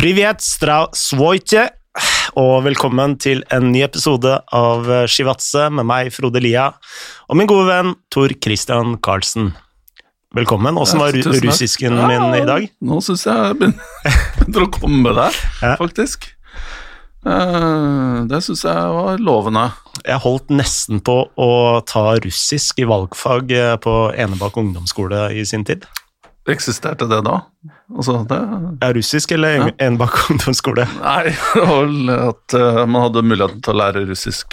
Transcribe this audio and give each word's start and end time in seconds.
Privet 0.00 0.40
strasvojte, 0.40 1.66
og 2.40 2.62
velkommen 2.64 3.18
til 3.20 3.42
en 3.52 3.66
ny 3.68 3.82
episode 3.84 4.32
av 4.56 4.88
Shivatse 5.12 5.66
med 5.76 5.84
meg, 5.90 6.08
Frode 6.14 6.40
Lia, 6.40 6.70
og 7.28 7.36
min 7.36 7.50
gode 7.50 7.66
venn 7.68 7.92
Tor 8.08 8.32
Christian 8.32 8.94
Karlsen. 9.04 9.50
Velkommen. 10.32 10.80
Åssen 10.80 11.02
var 11.02 11.12
ru 11.12 11.20
russisken 11.44 12.00
min 12.08 12.32
i 12.38 12.46
dag? 12.48 12.64
Nå 12.80 13.02
syns 13.04 13.26
jeg 13.28 13.44
jeg 13.44 13.58
begynner 13.60 14.64
å 14.64 14.72
komme 14.72 15.12
der, 15.20 15.36
faktisk. 15.82 16.30
Eh, 17.28 18.18
det 18.32 18.40
syns 18.48 18.64
jeg 18.64 18.96
var 18.96 19.20
lovende. 19.20 19.68
Jeg 20.06 20.24
holdt 20.24 20.48
nesten 20.48 21.04
på 21.04 21.26
å 21.28 21.52
ta 21.84 22.14
russisk 22.24 22.80
i 22.80 22.88
valgfag 22.88 23.52
eh, 23.52 23.76
på 23.84 24.00
Enebakk 24.16 24.62
ungdomsskole 24.64 25.26
i 25.36 25.44
sin 25.44 25.68
tid. 25.68 25.84
Eksisterte 26.48 27.04
det 27.10 27.18
da? 27.26 27.34
Altså, 27.92 28.22
det 28.26 28.38
Ja, 28.80 28.88
russisk 28.96 29.32
eller 29.36 29.50
Ja. 29.58 29.66
Enebakk 29.86 30.16
ungdomsskole? 30.30 30.86
Nei, 31.02 31.34
vel 31.54 32.10
at 32.14 32.54
eh, 32.56 32.86
man 32.86 33.02
hadde 33.08 33.22
muligheten 33.26 33.60
til 33.62 33.72
å 33.74 33.76
lære 33.82 34.06
russisk 34.08 34.46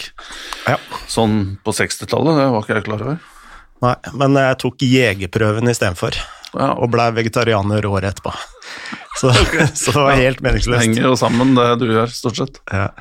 Ja. 0.68 0.76
sånn 1.08 1.58
på 1.64 1.72
60-tallet. 1.72 2.36
Det 2.42 2.50
var 2.52 2.62
ikke 2.66 2.76
jeg 2.76 2.84
klar 2.90 3.02
over. 3.06 3.18
Nei, 3.82 3.96
men 4.20 4.34
jeg 4.42 4.58
tok 4.60 4.78
jegerprøven 4.82 5.68
istedenfor, 5.72 6.12
Ja, 6.58 6.72
og 6.74 6.90
blei 6.92 7.12
vegetarianer 7.14 7.86
året 7.86 8.04
etterpå. 8.16 8.32
Så, 9.18 9.32
så 9.74 9.92
det 9.92 9.98
var 9.98 10.12
helt 10.20 10.38
det 10.38 10.44
meningsløst. 10.46 10.82
henger 10.84 11.02
jo 11.08 11.16
sammen, 11.18 11.56
det 11.58 11.80
du 11.82 11.88
gjør, 11.90 12.06
stort 12.14 12.36
sett. 12.38 12.60
Ja. 12.70 12.92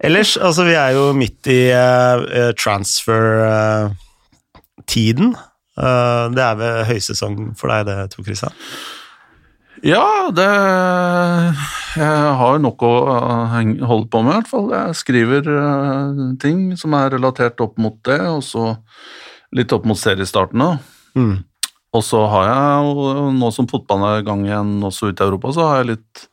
Ellers, 0.00 0.36
altså 0.38 0.64
vi 0.64 0.72
er 0.78 0.92
jo 0.96 1.10
midt 1.12 1.46
i 1.52 1.68
uh, 1.74 2.52
transfer-tiden. 2.56 5.34
Det 5.78 6.42
er 6.42 6.56
ved 6.58 6.86
høysesong 6.88 7.52
for 7.58 7.70
deg, 7.70 7.86
det, 7.86 7.98
Tor 8.14 8.26
Christian? 8.26 8.56
Ja, 9.86 10.30
det 10.34 10.46
Jeg 11.98 12.30
har 12.40 12.58
nok 12.62 12.82
å 12.82 12.92
eh, 13.08 13.68
holde 13.86 14.08
på 14.10 14.22
med, 14.22 14.32
i 14.32 14.38
hvert 14.40 14.50
fall. 14.50 14.70
Jeg 14.74 14.96
skriver 14.98 15.50
eh, 15.52 16.22
ting 16.42 16.72
som 16.78 16.94
er 16.98 17.12
relatert 17.14 17.60
opp 17.64 17.78
mot 17.80 17.96
det, 18.06 18.18
og 18.26 18.42
så 18.46 18.72
litt 19.54 19.72
opp 19.74 19.86
mot 19.88 19.98
seriestartene. 19.98 20.76
Mm. 21.18 21.36
Og 21.96 22.04
så 22.04 22.20
har 22.30 22.50
jeg 22.50 23.36
nå 23.38 23.50
som 23.54 23.68
fotballen 23.70 24.08
er 24.08 24.20
i 24.20 24.26
gang 24.26 24.44
igjen 24.46 24.74
også 24.84 25.10
ute 25.10 25.24
i 25.24 25.30
Europa, 25.30 25.54
så 25.54 25.70
har 25.70 25.80
jeg 25.80 25.92
litt 25.94 26.26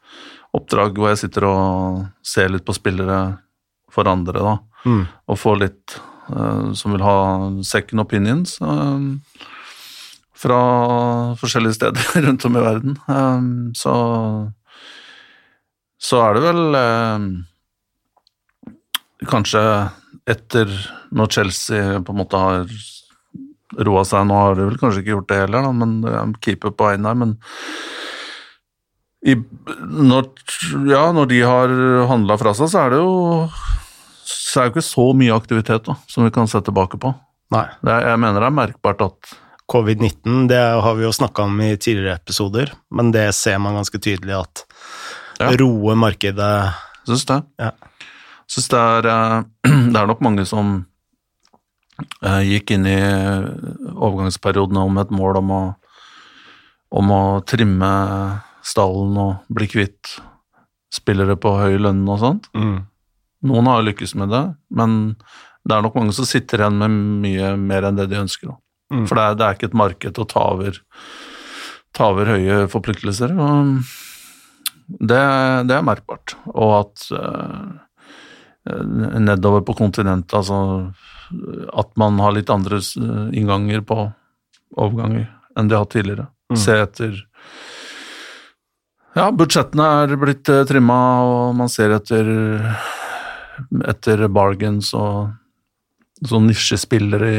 oppdrag 0.56 1.00
hvor 1.00 1.12
jeg 1.12 1.22
sitter 1.26 1.48
og 1.50 2.04
ser 2.26 2.52
litt 2.52 2.66
på 2.68 2.76
spillere 2.76 3.20
for 3.94 4.10
andre, 4.12 4.42
da. 4.42 4.58
Mm. 4.86 5.06
Og 5.32 5.40
får 5.40 5.62
litt 5.64 5.96
eh, 5.98 6.15
som 6.74 6.94
vil 6.96 7.04
ha 7.06 7.18
second 7.66 8.02
opinions 8.02 8.58
eh, 8.62 9.02
fra 10.36 10.62
forskjellige 11.40 11.78
steder 11.78 12.04
rundt 12.28 12.46
om 12.48 12.58
i 12.58 12.64
verden. 12.66 13.00
Eh, 13.10 13.42
så 13.78 13.96
så 16.06 16.20
er 16.22 16.36
det 16.36 16.42
vel 16.44 16.76
eh, 16.78 17.20
kanskje 19.32 19.62
etter 20.30 20.70
når 21.16 21.32
Chelsea 21.34 22.02
på 22.04 22.14
en 22.14 22.20
måte 22.20 22.38
har 22.42 22.68
roa 23.86 24.04
seg, 24.06 24.28
nå 24.28 24.36
har 24.38 24.58
de 24.58 24.68
vel 24.68 24.78
kanskje 24.82 25.02
ikke 25.02 25.16
gjort 25.16 25.30
det 25.32 25.40
heller, 25.44 25.66
da, 25.66 25.72
men 25.74 25.92
er 26.06 26.36
keeper 26.46 26.74
på 26.76 26.88
veien 26.90 27.06
der, 27.08 27.18
men 27.18 27.32
i, 29.26 29.34
når, 29.82 30.30
ja, 30.92 31.08
når 31.16 31.32
de 31.32 31.40
har 31.42 31.74
handla 32.12 32.38
fra 32.38 32.54
seg, 32.58 32.70
så 32.70 32.84
er 32.84 32.94
det 32.94 33.00
jo 33.02 33.14
så 34.26 34.60
er 34.62 34.68
det 34.68 34.72
jo 34.72 34.74
ikke 34.76 34.88
så 34.90 35.06
mye 35.18 35.36
aktivitet 35.36 35.86
da, 35.88 35.96
som 36.10 36.26
vi 36.26 36.32
kan 36.34 36.48
se 36.50 36.62
tilbake 36.66 36.98
på. 37.02 37.12
Nei. 37.54 37.66
Det 37.86 37.92
er, 37.94 38.08
jeg 38.12 38.22
mener 38.24 38.42
det 38.42 38.48
er 38.50 38.56
merkbart 38.58 39.04
at 39.06 39.34
Covid-19, 39.72 40.48
det 40.50 40.62
har 40.86 40.96
vi 40.98 41.06
jo 41.06 41.12
snakka 41.14 41.46
om 41.48 41.60
i 41.66 41.72
tidligere 41.78 42.20
episoder, 42.20 42.72
men 42.94 43.12
det 43.14 43.28
ser 43.38 43.58
man 43.62 43.78
ganske 43.80 43.98
tydelig 44.02 44.36
at 44.40 44.66
Ja. 45.42 45.50
roer 45.60 45.98
markedet 46.00 46.74
syns 47.06 47.26
det. 47.28 47.40
Ja. 47.60 47.72
Syns 48.48 48.70
det 48.72 48.80
er 48.80 49.08
eh, 49.12 49.44
Det 49.94 50.00
er 50.00 50.08
nok 50.08 50.22
mange 50.26 50.46
som 50.48 50.86
eh, 52.24 52.42
gikk 52.46 52.72
inn 52.76 52.86
i 52.88 52.98
overgangsperiodene 53.96 54.86
om 54.86 54.98
et 55.02 55.12
mål 55.14 55.42
om 55.42 55.52
å, 55.52 55.62
om 56.96 57.12
å 57.12 57.24
trimme 57.48 57.92
stallen 58.66 59.18
og 59.22 59.36
bli 59.54 59.68
kvitt 59.70 60.16
spillere 60.96 61.36
på 61.42 61.52
høy 61.60 61.78
lønn 61.82 62.06
og 62.08 62.22
sånt. 62.22 62.52
mm. 62.56 62.78
Noen 63.46 63.70
har 63.70 63.86
lykkes 63.86 64.16
med 64.20 64.32
det, 64.34 64.44
men 64.74 65.16
det 65.66 65.76
er 65.76 65.86
nok 65.86 65.98
mange 65.98 66.14
som 66.18 66.28
sitter 66.28 66.62
igjen 66.62 66.78
med 66.82 66.96
mye 67.26 67.54
mer 67.58 67.88
enn 67.88 67.98
det 67.98 68.10
de 68.12 68.22
ønsker. 68.22 68.54
Mm. 68.94 69.06
For 69.10 69.18
det 69.18 69.24
er, 69.24 69.38
det 69.38 69.46
er 69.46 69.58
ikke 69.58 69.70
et 69.72 69.80
marked 69.82 70.20
å 70.22 70.28
ta 70.30 70.44
over, 70.54 70.78
ta 71.98 72.10
over 72.14 72.34
høye 72.36 72.60
forpliktelser. 72.72 73.34
Det, 74.86 75.22
det 75.66 75.78
er 75.78 75.86
merkbart. 75.86 76.36
Og 76.54 76.76
at 76.84 77.08
eh, 77.18 78.76
nedover 79.26 79.66
på 79.66 79.78
kontinentet, 79.78 80.34
altså 80.38 80.92
At 81.74 81.90
man 81.98 82.20
har 82.22 82.36
litt 82.36 82.52
andre 82.54 82.78
innganger 83.34 83.82
på 83.82 84.12
overganger 84.78 85.26
enn 85.58 85.70
de 85.70 85.76
har 85.76 85.86
hatt 85.86 85.96
tidligere. 85.96 86.28
Mm. 86.52 86.60
Se 86.60 86.76
etter 86.78 87.16
Ja, 89.16 89.32
budsjettene 89.32 89.88
er 90.04 90.14
blitt 90.20 90.50
uh, 90.52 90.66
trimma, 90.68 90.98
og 91.24 91.56
man 91.58 91.72
ser 91.72 91.96
etter 91.96 92.28
etter 93.88 94.28
bargains 94.32 94.94
og 94.98 95.34
sånn 96.26 96.48
nisjespillere 96.50 97.34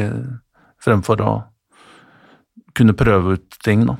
fremfor 0.83 1.23
å 1.25 1.33
kunne 2.77 2.95
prøve 2.97 3.37
ut 3.37 3.57
ting, 3.65 3.87
da. 3.89 3.97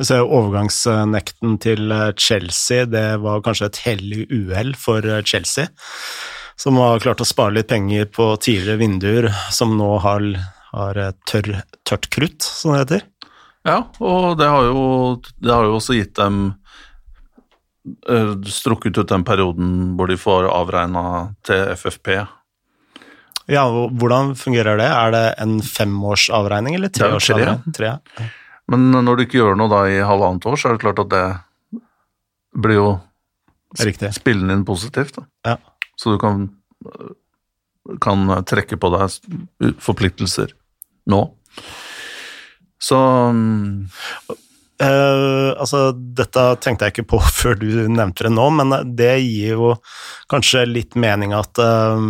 Jeg 0.00 0.08
ser 0.08 0.26
overgangsnekten 0.26 1.58
til 1.62 1.92
eh, 1.94 2.10
Chelsea, 2.18 2.86
det 2.90 3.20
var 3.22 3.42
kanskje 3.44 3.68
et 3.68 3.80
hellig 3.84 4.24
uhell 4.32 4.72
for 4.78 5.04
eh, 5.06 5.22
Chelsea, 5.26 5.68
som 6.58 6.80
har 6.80 7.02
klart 7.04 7.22
å 7.22 7.28
spare 7.28 7.58
litt 7.58 7.70
penger 7.70 8.08
på 8.10 8.32
tidligere 8.42 8.80
vinduer, 8.80 9.30
som 9.54 9.76
nå 9.78 9.92
har, 10.02 10.26
har 10.72 11.00
eh, 11.00 11.14
tørr, 11.30 11.60
tørt 11.86 12.10
krutt, 12.10 12.42
som 12.42 12.74
det 12.74 12.82
heter. 12.84 13.06
Ja, 13.68 13.82
og 14.00 14.38
det 14.40 14.48
har 14.48 14.64
jo, 14.70 14.82
det 15.36 15.52
har 15.52 15.68
jo 15.68 15.76
også 15.76 15.98
gitt 15.98 16.14
dem 16.16 16.54
strukket 18.50 18.98
ut 18.98 19.08
den 19.10 19.24
perioden 19.26 19.96
hvor 19.98 20.10
de 20.10 20.16
får 20.20 20.48
avregna 20.50 21.02
til 21.46 21.72
FFP. 21.76 22.12
Ja, 23.50 23.64
Hvordan 23.70 24.34
fungerer 24.38 24.78
det? 24.78 24.86
Er 24.86 25.10
det 25.14 25.24
en 25.42 25.56
femårsavregning 25.64 26.76
eller 26.76 26.88
er 26.88 26.92
jo 26.92 26.98
tre. 27.00 27.08
treårsavregning? 27.10 27.74
Tre. 27.74 28.28
Men 28.70 28.90
når 28.94 29.16
du 29.18 29.24
ikke 29.24 29.40
gjør 29.40 29.56
noe 29.58 29.70
da 29.72 29.80
i 29.90 29.96
halvannet 30.06 30.46
år, 30.46 30.56
så 30.60 30.68
er 30.70 30.76
det 30.76 30.84
klart 30.84 31.00
at 31.02 31.10
det 31.10 31.24
blir 32.62 32.78
jo 32.78 32.88
Riktig. 33.80 34.12
spillende 34.14 34.54
inn 34.54 34.64
positivt. 34.66 35.18
Ja. 35.46 35.56
Så 35.98 36.14
du 36.14 36.18
kan, 36.22 36.48
kan 38.02 38.28
trekke 38.46 38.78
på 38.78 38.90
deg 38.94 39.74
forpliktelser 39.82 40.54
nå. 41.10 41.24
Så 42.80 42.96
Eh, 44.80 45.50
altså, 45.60 45.90
dette 45.92 46.44
tenkte 46.64 46.86
jeg 46.86 46.94
ikke 46.94 47.10
på 47.12 47.22
før 47.40 47.58
du 47.60 47.68
nevnte 47.92 48.26
det 48.26 48.32
nå, 48.32 48.46
men 48.56 48.76
det 48.96 49.16
gir 49.20 49.56
jo 49.58 49.74
kanskje 50.32 50.64
litt 50.68 50.96
mening 50.96 51.34
at 51.36 51.60
eh, 51.60 52.06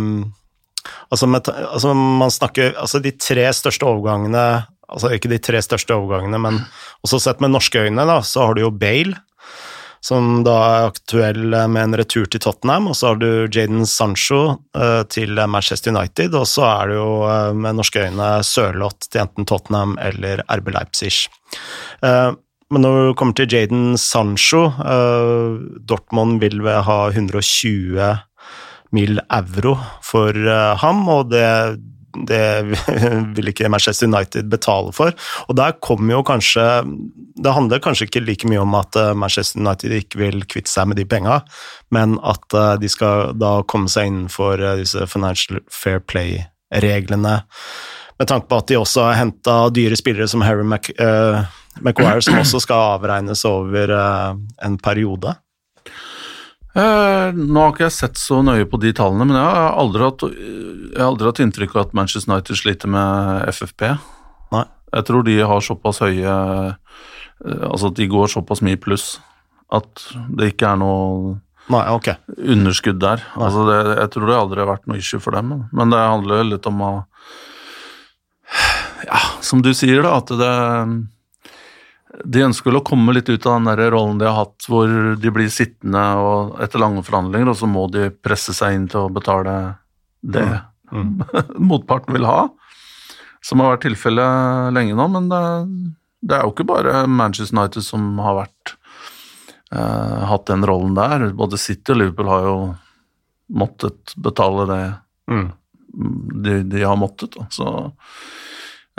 altså, 1.11 1.27
med, 1.27 1.49
altså, 1.51 1.95
man 1.95 2.31
snakker 2.31 2.77
Altså, 2.79 3.01
de 3.03 3.11
tre 3.19 3.49
største 3.55 3.87
overgangene 3.87 4.45
Altså 4.91 5.11
ikke 5.15 5.31
de 5.31 5.39
tre 5.39 5.59
største 5.63 5.95
overgangene, 5.95 6.39
men 6.43 6.57
også 7.05 7.21
sett 7.23 7.43
med 7.43 7.53
norske 7.53 7.79
øyne, 7.79 8.03
da, 8.07 8.17
så 8.27 8.49
har 8.49 8.57
du 8.57 8.65
jo 8.65 8.73
Bale, 8.75 9.15
som 10.03 10.41
da 10.43 10.55
er 10.65 10.87
aktuell 10.89 11.45
med 11.71 11.79
en 11.79 11.95
retur 12.01 12.27
til 12.27 12.41
Tottenham, 12.43 12.89
og 12.91 12.97
så 12.99 13.13
har 13.13 13.21
du 13.21 13.29
Jaden 13.45 13.85
Sancho 13.87 14.41
uh, 14.75 15.03
til 15.07 15.39
Manchester 15.47 15.95
United, 15.95 16.35
og 16.35 16.43
så 16.43 16.65
er 16.67 16.91
det 16.91 16.99
jo 16.99 17.07
uh, 17.23 17.55
med 17.55 17.79
norske 17.79 18.03
øyne 18.03 18.33
Sørloth 18.43 19.07
til 19.07 19.23
enten 19.23 19.47
Tottenham 19.47 19.95
eller 20.03 20.43
RB 20.59 20.73
Leipzig. 20.75 21.13
Eh, 22.03 22.31
men 22.71 22.85
når 22.85 22.97
det 22.97 23.15
kommer 23.19 23.35
til 23.35 23.51
Jaden 23.51 23.97
Sancho 23.99 24.65
uh, 24.79 25.59
Dortmund 25.87 26.39
vil 26.41 26.63
ha 26.63 26.99
120 27.11 28.11
mill. 28.95 29.19
euro 29.31 29.77
for 30.03 30.35
uh, 30.35 30.77
ham, 30.79 31.03
og 31.11 31.31
det, 31.31 31.43
det 32.27 32.43
vil 33.35 33.51
ikke 33.51 33.69
Manchester 33.71 34.07
United 34.07 34.47
betale 34.51 34.93
for. 34.95 35.11
Og 35.47 35.57
der 35.59 35.75
kommer 35.83 36.17
jo 36.17 36.23
kanskje 36.27 36.65
Det 37.41 37.55
handler 37.55 37.83
kanskje 37.83 38.07
ikke 38.07 38.23
like 38.23 38.47
mye 38.47 38.61
om 38.61 38.75
at 38.77 38.95
eh, 38.99 39.13
Manchester 39.17 39.59
United 39.63 39.95
ikke 39.95 40.19
vil 40.19 40.43
kvitte 40.45 40.69
seg 40.69 40.91
med 40.91 40.99
de 40.99 41.07
penga, 41.09 41.39
men 41.89 42.19
at 42.21 42.43
de 42.77 42.89
skal 42.91 43.31
da 43.39 43.63
komme 43.65 43.89
seg 43.89 44.11
innenfor 44.11 44.61
disse 44.77 45.07
Financial 45.09 45.57
Fair 45.71 46.03
Play-reglene. 46.05 47.39
Med 48.21 48.29
tanke 48.29 48.45
på 48.51 48.59
at 48.61 48.69
de 48.69 48.77
også 48.77 49.07
har 49.07 49.17
henta 49.17 49.55
dyre 49.73 49.97
spillere 49.97 50.29
som 50.29 50.43
Harry 50.45 50.61
Mac, 50.61 50.91
eh, 50.93 51.39
Maguire, 51.79 52.21
som 52.25 52.39
også 52.41 52.59
skal 52.65 52.97
avregnes 52.97 53.45
over 53.47 53.93
eh, 53.95 54.41
en 54.65 54.77
periode. 54.81 55.35
Eh, 56.71 57.29
nå 57.35 57.63
har 57.63 57.73
ikke 57.73 57.87
jeg 57.87 57.97
sett 57.97 58.19
så 58.19 58.39
nøye 58.45 58.67
på 58.69 58.79
de 58.79 58.93
tallene, 58.95 59.27
men 59.27 59.35
jeg 59.35 59.47
har 59.57 59.77
aldri 59.79 60.05
hatt, 60.05 60.23
jeg 60.31 60.99
har 60.99 61.09
aldri 61.09 61.27
hatt 61.27 61.41
inntrykk 61.43 61.75
av 61.75 61.85
at 61.85 61.95
Manchester 61.99 62.31
United 62.31 62.59
sliter 62.59 62.91
med 62.91 63.49
FFP. 63.51 63.89
Nei. 64.55 64.65
Jeg 64.91 65.07
tror 65.07 65.23
de 65.27 65.37
har 65.47 65.63
såpass 65.63 66.01
høye 66.03 66.31
eh, 66.35 66.73
Altså 67.41 67.89
at 67.89 67.95
de 67.97 68.05
går 68.11 68.27
såpass 68.29 68.59
mye 68.61 68.75
pluss 68.77 69.05
At 69.71 70.01
det 70.35 70.49
ikke 70.51 70.73
er 70.73 70.81
noe 70.81 71.37
Nei, 71.71 71.85
okay. 71.93 72.17
underskudd 72.35 72.99
der. 72.99 73.23
Altså 73.39 73.63
det, 73.69 73.77
jeg 74.01 74.11
tror 74.11 74.27
det 74.27 74.35
aldri 74.35 74.59
har 74.59 74.67
vært 74.67 74.89
noe 74.89 74.99
issue 74.99 75.21
for 75.23 75.37
dem. 75.37 75.53
Men 75.71 75.93
det 75.93 76.01
handler 76.01 76.43
litt 76.49 76.67
om 76.67 76.81
å 76.83 76.91
Ja, 79.07 79.21
som 79.45 79.63
du 79.63 79.71
sier, 79.77 80.01
da, 80.03 80.17
at 80.19 80.33
det 80.41 80.51
De 82.25 82.43
ønsker 82.45 82.69
vel 82.71 82.79
å 82.81 82.85
komme 82.85 83.13
litt 83.15 83.29
ut 83.29 83.45
av 83.47 83.55
den 83.59 83.69
der 83.71 83.91
rollen 83.93 84.19
de 84.21 84.27
har 84.27 84.35
hatt, 84.43 84.65
hvor 84.69 84.87
de 85.17 85.31
blir 85.33 85.49
sittende 85.53 86.01
og 86.21 86.59
etter 86.61 86.81
lange 86.83 87.01
forhandlinger, 87.07 87.49
og 87.53 87.57
så 87.57 87.69
må 87.69 87.87
de 87.93 88.09
presse 88.13 88.53
seg 88.57 88.75
inn 88.77 88.89
til 88.91 89.07
å 89.07 89.13
betale 89.13 89.55
det 90.21 90.47
Mm. 90.91 91.21
motparten 91.71 92.11
vil 92.11 92.25
ha. 92.27 92.49
Som 93.39 93.61
har 93.63 93.77
vært 93.77 93.85
tilfellet 93.85 94.73
lenge 94.75 94.91
nå, 94.99 95.05
men 95.13 95.29
det, 95.31 95.39
det 96.27 96.35
er 96.35 96.43
jo 96.43 96.51
ikke 96.51 96.65
bare 96.67 97.05
Manchester 97.07 97.55
United 97.55 97.85
som 97.85 98.09
har 98.19 98.35
vært 98.41 98.73
eh, 99.71 100.17
hatt 100.27 100.49
den 100.51 100.67
rollen 100.67 100.97
der. 100.99 101.29
Både 101.31 101.55
City 101.57 101.93
og 101.95 102.01
Liverpool 102.01 102.27
har 102.33 102.43
jo 102.49 102.57
måttet 103.63 104.13
betale 104.19 104.67
det 104.73 104.81
Mm. 105.31 105.47
de, 106.43 106.57
de 106.75 106.83
har 106.83 106.99
måttet. 106.99 107.37
Da. 107.39 107.47
Så, 107.55 107.71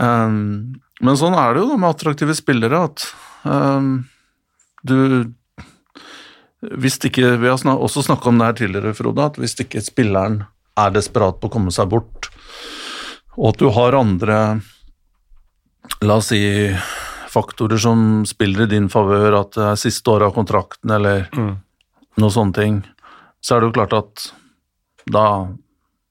ehm, 0.00 0.74
men 1.02 1.16
sånn 1.18 1.34
er 1.34 1.54
det 1.54 1.62
jo 1.64 1.68
da 1.72 1.76
med 1.82 1.90
attraktive 1.90 2.34
spillere, 2.38 2.84
at 2.86 3.04
um, 3.44 4.04
du 4.86 5.32
Hvis 6.62 6.98
ikke 7.02 7.36
Vi 7.42 7.48
har 7.50 7.58
også 7.74 8.04
snakka 8.06 8.28
om 8.30 8.38
det 8.38 8.46
her 8.46 8.52
tidligere, 8.60 8.94
Frode, 8.94 9.24
at 9.24 9.36
hvis 9.42 9.56
ikke 9.58 9.82
spilleren 9.82 10.44
er 10.78 10.90
desperat 10.94 11.40
på 11.40 11.48
å 11.50 11.52
komme 11.52 11.72
seg 11.74 11.88
bort, 11.90 12.28
og 13.36 13.48
at 13.50 13.58
du 13.58 13.68
har 13.74 13.96
andre 13.98 14.60
La 16.06 16.14
oss 16.20 16.28
si 16.30 16.38
faktorer 17.32 17.78
som 17.82 18.22
spiller 18.28 18.62
i 18.66 18.70
din 18.70 18.88
favør, 18.92 19.34
at 19.40 19.54
det 19.56 19.64
er 19.72 19.80
siste 19.80 20.10
året 20.12 20.28
av 20.30 20.34
kontrakten 20.36 20.90
eller 20.94 21.28
Mm. 21.34 21.56
noe 22.18 22.30
sånne 22.30 22.54
ting, 22.54 22.82
så 23.40 23.56
er 23.56 23.60
det 23.60 23.70
jo 23.70 23.76
klart 23.80 23.92
at 23.96 24.32
da, 25.10 25.48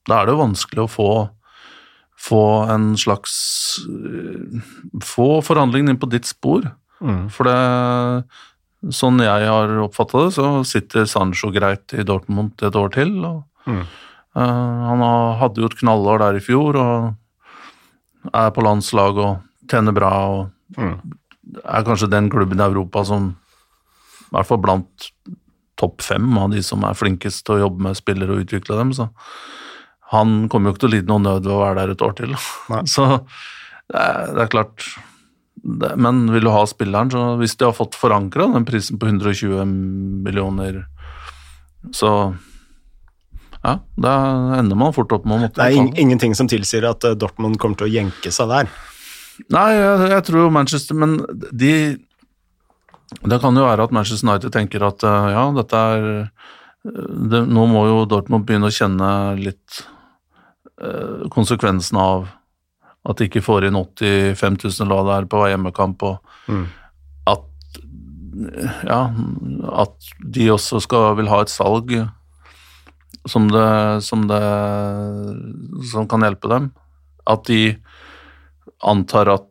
da 0.10 0.20
er 0.22 0.26
det 0.26 0.34
jo 0.34 0.42
vanskelig 0.42 0.84
å 0.84 0.90
få, 0.90 1.30
få 2.22 2.42
en 2.70 2.92
slags 3.02 3.34
øh, 3.90 4.62
Få 5.04 5.42
forhandlingene 5.46 5.96
inn 5.96 6.02
på 6.02 6.10
ditt 6.12 6.30
spor. 6.30 6.68
Mm. 7.02 7.28
For 7.34 7.50
det 7.50 7.60
Sånn 8.98 9.20
jeg 9.22 9.46
har 9.46 9.70
oppfatta 9.84 10.24
det, 10.24 10.32
så 10.34 10.46
sitter 10.66 11.06
Sancho 11.06 11.52
greit 11.54 11.94
i 11.94 12.02
Dortmund 12.02 12.64
et 12.66 12.76
år 12.76 12.90
til. 12.96 13.14
og 13.26 13.44
Mm. 13.68 13.84
uh, 14.36 14.42
Han 14.90 15.04
hadde 15.38 15.62
jo 15.62 15.68
et 15.70 15.78
knallår 15.78 16.18
der 16.24 16.40
i 16.40 16.42
fjor 16.42 16.76
og 16.82 18.34
er 18.34 18.50
på 18.50 18.64
landslag 18.66 19.18
og 19.22 19.42
tjener 19.70 19.94
bra 19.94 20.10
og 20.30 20.50
Mm. 20.78 20.98
er 21.66 21.84
kanskje 21.84 22.10
den 22.10 22.30
klubben 22.32 22.60
i 22.60 22.64
Europa 22.64 23.04
som 23.06 23.36
i 24.32 24.32
hvert 24.32 24.48
fall 24.48 24.58
blant 24.58 25.12
topp 25.78 26.02
fem 26.02 26.38
av 26.38 26.50
de 26.52 26.62
som 26.64 26.84
er 26.84 26.94
flinkest 26.94 27.46
til 27.46 27.56
å 27.56 27.68
jobbe 27.68 27.82
med 27.84 27.98
spillere 27.98 28.32
og 28.32 28.46
utvikle 28.46 28.78
dem. 28.78 28.94
Så 28.94 29.10
han 30.12 30.36
kommer 30.52 30.70
jo 30.70 30.76
ikke 30.76 30.84
til 30.86 30.92
å 30.92 30.96
lide 30.98 31.12
noe 31.12 31.24
nød 31.24 31.48
ved 31.48 31.56
å 31.56 31.62
være 31.62 31.80
der 31.80 31.96
et 31.96 32.04
år 32.04 32.16
til. 32.20 32.36
Nei. 32.72 32.84
Så 32.94 33.08
det 33.92 34.00
er, 34.00 34.32
det 34.36 34.46
er 34.46 34.52
klart 34.52 34.86
det, 35.62 35.96
Men 36.00 36.24
vil 36.32 36.48
du 36.48 36.52
ha 36.54 36.62
spilleren, 36.70 37.12
så 37.12 37.36
hvis 37.42 37.58
de 37.60 37.68
har 37.68 37.76
fått 37.76 37.98
forankra 38.00 38.48
den 38.54 38.66
prisen 38.66 38.98
på 38.98 39.10
120 39.10 39.66
millioner, 40.26 40.86
så 41.94 42.32
ja, 43.62 43.76
da 43.94 44.14
ender 44.58 44.80
man 44.80 44.94
fort 44.96 45.12
opp 45.14 45.28
med 45.28 45.38
å 45.38 45.42
måtte 45.44 45.62
Det 45.62 45.68
er 45.68 45.78
in 45.78 45.92
ingenting 46.02 46.34
som 46.38 46.50
tilsier 46.50 46.88
at 46.90 47.06
eh, 47.06 47.18
Dortmund 47.20 47.60
kommer 47.62 47.78
til 47.78 47.90
å 47.90 47.94
jenke 47.94 48.34
seg 48.34 48.50
der. 48.50 48.72
Nei, 49.54 49.68
jeg, 49.76 50.08
jeg 50.16 50.26
tror 50.28 50.50
Manchester 50.54 50.98
Men 50.98 51.14
de 51.50 51.74
Det 53.22 53.40
kan 53.42 53.58
jo 53.58 53.64
være 53.66 53.86
at 53.88 53.94
Manchester 53.96 54.28
United 54.28 54.54
tenker 54.54 54.86
at 54.86 55.06
eh, 55.06 55.30
ja, 55.36 55.46
dette 55.58 55.84
er 55.94 56.10
eh, 56.10 56.50
det, 57.30 57.44
Nå 57.54 57.68
må 57.70 57.86
jo 57.90 58.04
Dortmund 58.10 58.50
begynne 58.50 58.70
å 58.70 58.76
kjenne 58.76 59.12
litt 59.38 59.84
konsekvensen 61.34 61.98
av 62.02 62.28
at 63.10 63.18
de 63.18 63.26
ikke 63.30 63.42
får 63.42 63.66
inn 63.68 63.78
85 63.78 64.58
000 64.64 64.90
la 64.92 65.00
det 65.08 65.14
er 65.18 65.26
på 65.32 65.48
hjemmekamp, 65.50 66.04
og 66.04 66.18
Mm. 66.50 66.66
at 67.28 67.46
ja, 68.88 69.02
at 69.82 69.96
de 70.34 70.50
også 70.52 70.80
skal 70.82 71.16
vil 71.20 71.30
ha 71.30 71.42
et 71.42 71.50
salg 71.54 71.92
som 73.30 73.48
det, 73.52 74.02
som 74.04 74.28
det 74.28 74.42
som 75.92 76.08
kan 76.10 76.22
hjelpe 76.26 76.50
dem. 76.50 76.72
At 77.30 77.46
de 77.46 77.78
antar 78.82 79.30
at 79.30 79.50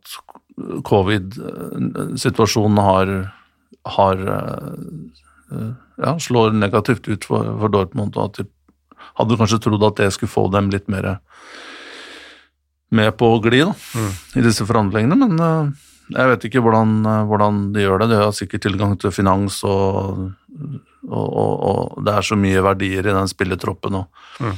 covid-situasjonen 0.84 2.78
har, 2.82 3.32
har 3.96 4.16
eh, 4.36 5.70
ja, 6.00 6.18
slår 6.18 6.50
negativt 6.58 7.08
ut 7.08 7.24
for, 7.24 7.44
for 7.60 7.68
Dortmund, 7.72 8.16
og 8.16 8.24
at 8.30 8.34
de 8.40 8.44
hadde 9.20 9.38
kanskje 9.40 9.60
trodd 9.62 9.84
at 9.86 10.00
det 10.02 10.10
skulle 10.16 10.32
få 10.32 10.48
dem 10.52 10.70
litt 10.72 10.88
mer 10.90 11.18
med 12.90 13.12
på 13.20 13.28
å 13.36 13.38
gli 13.44 13.60
da, 13.62 13.74
i 14.34 14.42
disse 14.42 14.64
forhandlingene, 14.66 15.14
men 15.20 15.38
eh, 15.38 15.86
jeg 16.16 16.30
vet 16.32 16.46
ikke 16.48 16.62
hvordan, 16.64 16.94
eh, 17.06 17.20
hvordan 17.30 17.60
de 17.76 17.84
gjør 17.84 18.02
det. 18.02 18.08
De 18.10 18.18
har 18.18 18.32
sikkert 18.34 18.64
tilgang 18.66 18.96
til 18.98 19.12
finans, 19.14 19.60
og, 19.62 20.24
og, 21.06 21.28
og, 21.28 21.52
og 21.70 22.00
det 22.06 22.16
er 22.18 22.26
så 22.26 22.38
mye 22.40 22.64
verdier 22.66 23.06
i 23.06 23.14
den 23.14 23.30
spillertroppen. 23.30 24.00
Og, 24.02 24.26
Mm. 24.40 24.56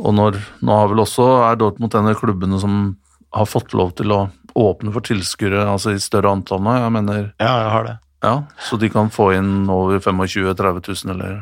og 0.00 0.14
når, 0.16 0.36
nå 0.64 0.74
har 0.80 0.88
vel 0.90 1.02
også 1.04 1.24
er 1.46 1.58
Dortmund 1.60 1.94
en 1.94 2.08
av 2.10 2.16
klubbene 2.18 2.58
som 2.58 2.96
har 3.36 3.46
fått 3.46 3.74
lov 3.76 3.92
til 3.98 4.10
å 4.14 4.20
åpne 4.58 4.90
for 4.94 5.04
tilskuere 5.04 5.66
altså 5.68 5.92
i 5.94 6.00
større 6.02 6.30
antall 6.34 6.62
nå. 6.64 6.72
Jeg 6.80 6.92
mener, 6.94 7.20
Ja, 7.42 7.52
jeg 7.62 7.70
har 7.74 7.84
det. 7.86 7.94
ja, 8.24 8.32
Så 8.58 8.78
de 8.80 8.88
kan 8.90 9.10
få 9.14 9.28
inn 9.36 9.68
over 9.70 10.00
25 10.00 10.54
000-30 10.56 11.04
000 11.04 11.14
eller 11.14 11.36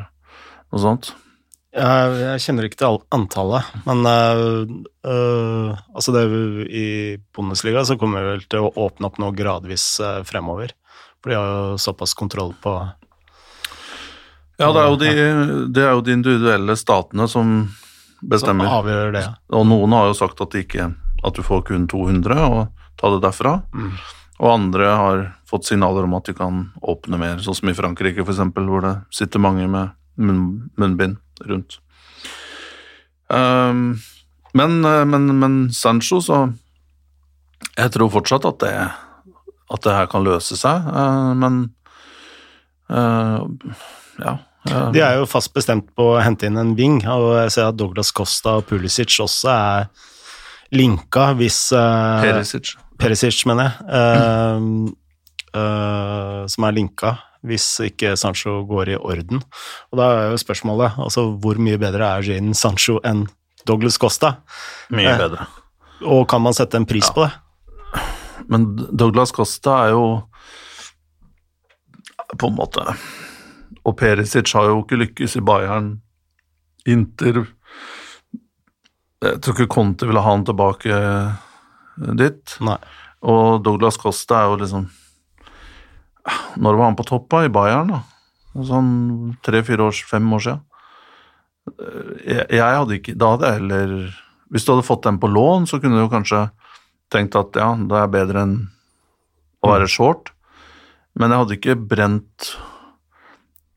noe 0.73 0.81
sånt. 0.81 1.13
Jeg, 1.73 2.41
kjenner 2.43 2.67
ikke 2.67 2.77
til 2.77 2.99
antallet, 3.15 3.69
men 3.87 4.05
øh, 4.05 5.71
altså 5.73 6.13
det, 6.13 6.23
i 6.69 6.87
Bundesliga 7.33 7.81
så 7.87 7.97
kommer 7.97 8.21
vi 8.21 8.33
vel 8.35 8.43
til 8.45 8.67
å 8.67 8.73
åpne 8.85 9.09
opp 9.09 9.17
nå 9.21 9.31
gradvis 9.33 9.87
øh, 10.03 10.19
fremover. 10.27 10.75
For 11.23 11.33
de 11.33 11.39
har 11.39 11.49
jo 11.49 11.79
såpass 11.81 12.13
kontroll 12.19 12.53
på 12.61 12.75
Ja, 14.61 14.69
det 14.69 14.83
er 14.83 14.91
jo 14.91 14.99
de, 15.01 15.13
det 15.73 15.81
er 15.81 15.95
jo 15.95 16.03
de 16.05 16.13
individuelle 16.13 16.75
statene 16.77 17.25
som 17.31 17.55
bestemmer. 18.21 18.69
Som 18.69 18.83
avgjør 18.83 19.15
det. 19.17 19.25
Og 19.57 19.65
noen 19.65 19.97
har 19.97 20.11
jo 20.11 20.19
sagt 20.19 20.45
at, 20.45 20.53
ikke, 20.53 20.91
at 21.25 21.33
du 21.33 21.41
får 21.41 21.65
kun 21.71 21.89
200 21.89 22.37
og 22.43 22.67
ta 23.01 23.15
det 23.15 23.23
derfra. 23.25 23.55
Mm. 23.73 23.97
Og 24.43 24.51
andre 24.51 24.93
har 24.93 25.25
fått 25.49 25.71
signaler 25.71 26.05
om 26.05 26.13
at 26.19 26.29
de 26.29 26.37
kan 26.37 26.67
åpne 26.85 27.17
mer, 27.17 27.41
sånn 27.41 27.57
som 27.57 27.73
i 27.73 27.77
Frankrike 27.77 28.21
f.eks., 28.21 28.45
hvor 28.61 28.85
det 28.85 28.95
sitter 29.13 29.41
mange 29.41 29.65
med 29.65 29.97
munn, 30.21 30.69
munnbind 30.77 31.22
rundt. 31.47 31.79
Um, 33.33 33.99
men, 34.53 34.85
eh, 34.85 35.05
men, 35.09 35.39
men 35.39 35.73
Sancho, 35.73 36.21
så 36.21 36.53
Jeg 37.77 37.93
tror 37.95 38.11
fortsatt 38.13 38.45
at 38.45 38.59
det, 38.61 38.73
at 39.73 39.85
det 39.85 39.93
her 39.95 40.09
kan 40.11 40.25
løse 40.25 40.57
seg, 40.59 40.89
uh, 40.93 41.31
men 41.33 41.63
uh, 42.91 43.47
ja. 44.21 44.35
De 44.63 45.01
er 45.01 45.17
jo 45.17 45.25
fast 45.27 45.51
bestemt 45.55 45.89
på 45.97 46.05
å 46.13 46.21
hente 46.23 46.47
inn 46.47 46.59
en 46.59 46.75
wing, 46.77 47.01
og 47.09 47.33
jeg 47.41 47.55
ser 47.55 47.71
at 47.71 47.79
Douglas 47.79 48.13
Costa 48.15 48.59
og 48.61 48.67
Pulisic 48.69 49.17
også 49.19 49.49
er 49.51 49.89
linka 50.71 51.31
hvis 51.39 51.65
uh, 51.75 52.21
Perisic. 52.23 52.75
Perisic, 53.01 53.41
mener 53.49 53.71
jeg, 53.71 53.73
Uh, 53.89 54.61
mm. 54.61 54.87
uh, 55.57 56.43
som 56.51 56.69
er 56.69 56.77
linka 56.77 57.17
hvis 57.43 57.65
ikke 57.83 58.13
Sancho 58.17 58.61
går 58.69 58.93
i 58.93 58.97
orden. 58.99 59.41
Og 59.91 59.99
da 59.99 60.09
er 60.15 60.29
jo 60.31 60.37
spørsmålet 60.41 60.95
altså 61.03 61.25
hvor 61.43 61.59
mye 61.59 61.77
bedre 61.81 62.07
er 62.17 62.23
Jane 62.23 62.53
Sancho 62.55 62.99
enn 63.03 63.25
Douglas 63.67 63.97
Costa? 63.99 64.37
Mye 64.91 65.11
Eh. 65.13 65.17
bedre. 65.17 65.47
Og 66.03 66.27
kan 66.27 66.41
man 66.41 66.53
sette 66.53 66.75
en 66.75 66.85
pris 66.85 67.09
på 67.15 67.23
det? 67.25 67.31
Men 68.49 68.75
Douglas 68.91 69.31
Costa 69.31 69.85
er 69.85 69.91
jo 69.93 70.23
på 72.37 72.47
en 72.49 72.55
måte 72.57 72.81
Og 73.85 73.95
Perisic 73.99 74.53
har 74.55 74.69
jo 74.71 74.81
ikke 74.81 74.97
lykkes 75.01 75.35
i 75.37 75.41
Bayern. 75.43 76.01
Inter 76.87 77.45
Jeg 79.23 79.41
tror 79.43 79.53
ikke 79.55 79.67
Conte 79.71 80.07
ville 80.07 80.19
ha 80.23 80.31
han 80.31 80.43
tilbake 80.47 80.97
dit. 82.17 82.57
Nei. 82.61 82.77
Og 83.23 83.61
Douglas 83.63 83.97
Costa 83.97 84.41
er 84.41 84.49
jo 84.51 84.55
liksom 84.63 84.87
Når 86.55 86.77
var 86.79 86.85
han 86.91 86.97
på 86.99 87.05
toppa? 87.07 87.43
i 87.45 87.51
Bayern? 87.51 87.91
da? 87.91 88.01
Sånn 88.53 88.91
tre-fire 89.43 89.89
år, 89.89 89.97
fem 90.07 90.27
år 90.35 90.45
siden. 90.45 90.61
Jeg, 92.27 92.43
jeg 92.51 92.75
hadde 92.75 92.95
ikke 92.97 93.13
Da 93.15 93.29
hadde 93.31 93.47
jeg 93.47 93.59
heller 93.61 93.91
Hvis 94.51 94.65
du 94.65 94.73
hadde 94.73 94.83
fått 94.83 95.05
den 95.05 95.15
på 95.21 95.29
lån, 95.31 95.63
så 95.71 95.79
kunne 95.79 96.01
du 96.01 96.11
kanskje 96.11 96.41
tenkt 97.13 97.37
at 97.39 97.55
ja, 97.55 97.69
det 97.77 97.99
er 97.99 98.11
bedre 98.11 98.41
enn 98.43 98.55
å 99.63 99.69
være 99.69 99.87
short. 99.87 100.33
Men 101.15 101.31
jeg 101.31 101.39
hadde 101.43 101.55
ikke 101.55 101.75
brent 101.77 102.49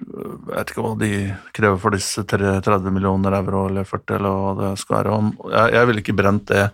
Jeg 0.00 0.38
vet 0.48 0.72
ikke 0.72 0.84
hva 0.86 0.94
de 0.98 1.10
krever 1.56 1.78
for 1.80 1.94
disse 1.94 2.24
30 2.26 2.90
millioner 2.90 3.36
euro 3.38 3.66
eller 3.70 3.86
40, 3.86 4.16
eller 4.18 4.40
hva 4.40 4.54
det 4.58 4.72
skal 4.82 4.98
være. 4.98 5.20
Jeg, 5.52 5.74
jeg 5.76 5.90
ville 5.90 6.04
ikke 6.04 6.16
brent 6.18 6.48
det 6.50 6.64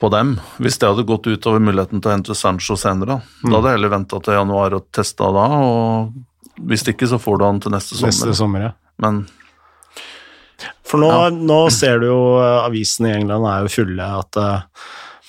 på 0.00 0.10
dem. 0.12 0.34
Hvis 0.60 0.76
det 0.78 0.90
hadde 0.90 1.06
gått 1.08 1.26
utover 1.30 1.62
muligheten 1.62 2.02
til 2.02 2.10
å 2.10 2.14
hente 2.16 2.34
Sancho 2.36 2.76
senere, 2.76 3.16
da, 3.16 3.48
da 3.48 3.54
hadde 3.56 3.70
jeg 3.72 3.78
heller 3.78 3.94
venta 3.96 4.20
til 4.20 4.36
januar 4.36 4.76
og 4.76 4.88
testa 4.92 5.30
da. 5.32 5.46
og 5.56 6.12
Hvis 6.68 6.84
ikke, 6.92 7.08
så 7.08 7.18
får 7.20 7.38
du 7.40 7.44
han 7.48 7.60
til 7.64 7.72
neste 7.76 7.96
sommer. 7.96 8.12
Neste 8.12 8.34
sommer, 8.36 8.66
ja. 8.68 8.72
Men 9.02 9.22
For 10.86 11.00
nå, 11.02 11.08
Ja. 11.12 11.30
nå 11.30 11.58
ser 11.74 11.98
du 12.00 12.06
jo 12.08 12.20
eh, 12.40 12.60
avisene 12.64 13.10
i 13.10 13.16
England 13.18 13.44
er 13.50 13.64
jo 13.66 13.72
fulle 13.74 14.06
at 14.20 14.38
eh, 14.40 14.60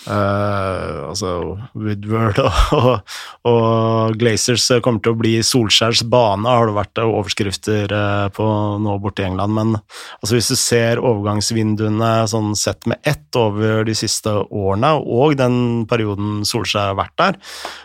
eh, 0.08 0.98
altså 1.08 1.32
Woodward 1.78 2.40
og, 2.78 3.14
og, 3.48 4.16
Glazers 4.20 4.66
kommer 4.84 5.04
til 5.04 5.14
å 5.14 5.20
bli 5.20 5.34
Solskjærs 5.46 6.04
bane, 6.10 6.48
har 6.50 6.70
det 6.70 6.78
vært 6.78 7.02
overskrifter 7.04 7.94
eh, 7.94 8.28
på 8.36 8.48
nå 8.84 8.98
borte 9.04 9.24
i 9.24 9.28
England. 9.30 9.56
Men 9.58 9.76
altså, 9.78 10.34
hvis 10.38 10.52
du 10.54 10.58
ser 10.60 11.04
overgangsvinduene 11.04 12.12
sånn 12.32 12.54
sett 12.60 12.88
med 12.90 13.02
ett 13.08 13.40
over 13.40 13.84
de 13.88 13.96
siste 13.98 14.34
årene, 14.48 14.96
og 15.02 15.38
den 15.40 15.88
perioden 15.90 16.42
Solskjær 16.48 16.94
har 16.94 17.02
vært 17.02 17.18
der, 17.22 17.42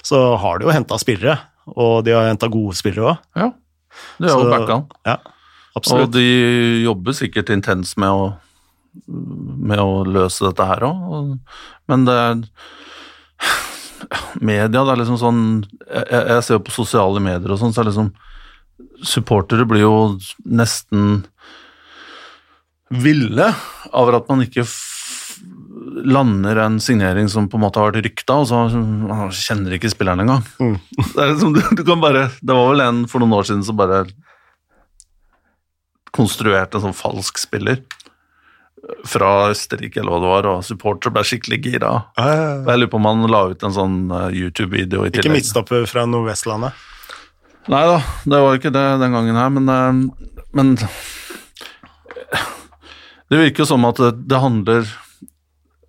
så 0.07 0.25
har 0.41 0.59
de 0.59 0.69
jo 0.69 0.76
henta 0.76 1.00
spillere. 1.00 1.38
Og 1.79 2.02
de 2.07 2.14
har 2.17 2.26
henta 2.26 2.49
gode 2.50 2.75
spillere 2.79 3.12
òg. 3.12 3.26
ja, 3.38 3.52
det 4.19 4.31
er 4.31 4.41
jo 4.41 4.49
backa. 4.50 4.79
Ja, 5.07 5.19
Og 5.79 6.09
de 6.12 6.26
jobber 6.83 7.14
sikkert 7.17 7.52
intenst 7.55 7.99
med 8.00 8.11
å, 8.11 8.33
med 9.06 9.80
å 9.80 10.02
løse 10.04 10.44
dette 10.44 10.66
her 10.68 10.84
òg, 10.88 11.37
men 11.90 12.08
det 12.08 12.16
er 12.26 12.42
Media, 14.42 14.82
det 14.82 14.92
er 14.92 14.99
liksom 14.99 15.18
sånn 15.20 15.42
Jeg, 15.87 16.06
jeg 16.11 16.42
ser 16.44 16.56
jo 16.56 16.62
på 16.66 16.75
sosiale 16.75 17.20
medier 17.22 17.54
og 17.54 17.61
sånn, 17.61 17.75
så 17.75 17.82
er 17.82 17.90
liksom 17.90 18.11
Supportere 19.06 19.66
blir 19.68 19.84
jo 19.84 19.94
nesten 20.42 21.22
ville 22.92 23.46
over 23.96 24.18
at 24.18 24.26
man 24.28 24.42
ikke 24.44 24.66
lander 26.04 26.58
en 26.61 26.76
signering 26.82 27.28
som 27.32 27.49
på 27.49 27.56
en 27.56 27.64
måte 27.64 27.80
har 27.80 27.90
vært 27.90 28.04
rykta, 28.06 28.37
og 28.42 28.49
så 28.50 28.61
man 28.68 29.32
kjenner 29.32 29.76
ikke 29.76 29.90
spilleren 29.92 30.22
engang. 30.25 30.44
Mm. 30.61 30.76
Det, 30.99 31.16
er 31.16 31.32
liksom, 31.32 31.54
du, 31.56 31.62
du 31.78 31.82
kan 31.88 32.02
bare, 32.02 32.26
det 32.42 32.56
var 32.56 32.68
vel 32.72 32.84
en 32.84 33.00
for 33.11 33.22
noen 33.22 33.37
år 33.38 33.49
siden 33.49 33.64
som 33.66 33.78
bare 33.78 34.04
konstruerte 36.12 36.78
en 36.78 36.87
sånn 36.88 36.96
falsk 36.96 37.40
spiller 37.40 37.80
fra 39.06 39.28
Østerrike 39.52 40.00
eller 40.00 40.10
hva 40.14 40.20
det 40.22 40.30
var, 40.32 40.48
og 40.52 40.64
supportere 40.66 41.14
ble 41.14 41.22
skikkelig 41.26 41.58
gira. 41.64 41.92
Ah, 42.18 42.26
ja, 42.28 42.38
ja. 42.40 42.54
Jeg 42.72 42.80
lurer 42.82 42.90
på 42.90 42.98
om 42.98 43.06
han 43.10 43.26
la 43.30 43.42
ut 43.52 43.62
en 43.66 43.74
sånn 43.76 43.98
eh, 44.10 44.28
YouTube-video 44.40 45.04
i 45.04 45.10
Ikke 45.12 45.20
tillegg. 45.22 45.36
midtstopper 45.38 45.86
fra 45.90 46.02
Nordvestlandet. 46.10 46.74
Nei 47.70 47.82
da, 47.86 48.00
det 48.26 48.40
var 48.42 48.58
ikke 48.58 48.72
det 48.74 48.86
den 49.04 49.14
gangen 49.14 49.38
her, 49.38 49.52
men, 49.54 49.68
eh, 49.70 50.40
men 50.58 50.72
Det 53.30 53.38
virker 53.38 53.62
jo 53.62 53.68
som 53.70 53.86
at 53.88 53.96
det, 54.02 54.10
det 54.28 54.40
handler 54.42 54.82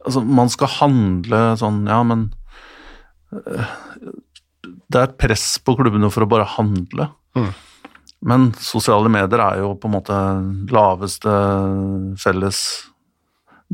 Altså, 0.05 0.21
man 0.23 0.51
skal 0.51 0.69
handle 0.77 1.41
sånn, 1.59 1.81
ja, 1.87 1.97
men 2.07 2.27
eh, 3.33 3.73
Det 4.67 4.99
er 4.99 5.07
et 5.09 5.17
press 5.19 5.45
på 5.63 5.75
klubbene 5.79 6.09
for 6.13 6.25
å 6.25 6.29
bare 6.29 6.45
handle. 6.57 7.07
Mm. 7.39 7.49
Men 8.23 8.51
sosiale 8.55 9.11
medier 9.11 9.41
er 9.43 9.61
jo 9.63 9.73
på 9.75 9.89
en 9.89 9.95
måte 9.97 10.17
laveste 10.71 11.31
felles 12.23 12.59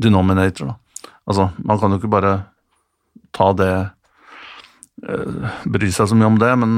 denominator. 0.00 0.72
Da. 0.72 1.10
Altså, 1.30 1.50
man 1.64 1.78
kan 1.78 1.92
jo 1.92 2.00
ikke 2.00 2.10
bare 2.10 2.32
ta 3.36 3.50
det 3.54 3.74
eh, 5.06 5.60
Bry 5.70 5.90
seg 5.94 6.10
så 6.10 6.18
mye 6.18 6.30
om 6.32 6.38
det, 6.40 6.50
men 6.58 6.72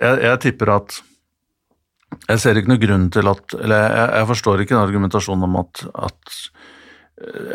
jeg, 0.00 0.18
jeg 0.24 0.40
tipper 0.44 0.74
at 0.74 0.98
Jeg 2.28 2.42
ser 2.42 2.58
ikke 2.58 2.72
noe 2.72 2.82
grunn 2.82 3.08
til 3.12 3.30
at 3.30 3.56
Eller 3.56 3.86
jeg, 3.86 4.10
jeg 4.20 4.28
forstår 4.32 4.64
ikke 4.64 4.76
en 4.76 4.82
argumentasjon 4.82 5.46
om 5.48 5.56
at, 5.62 5.84
at 6.08 6.36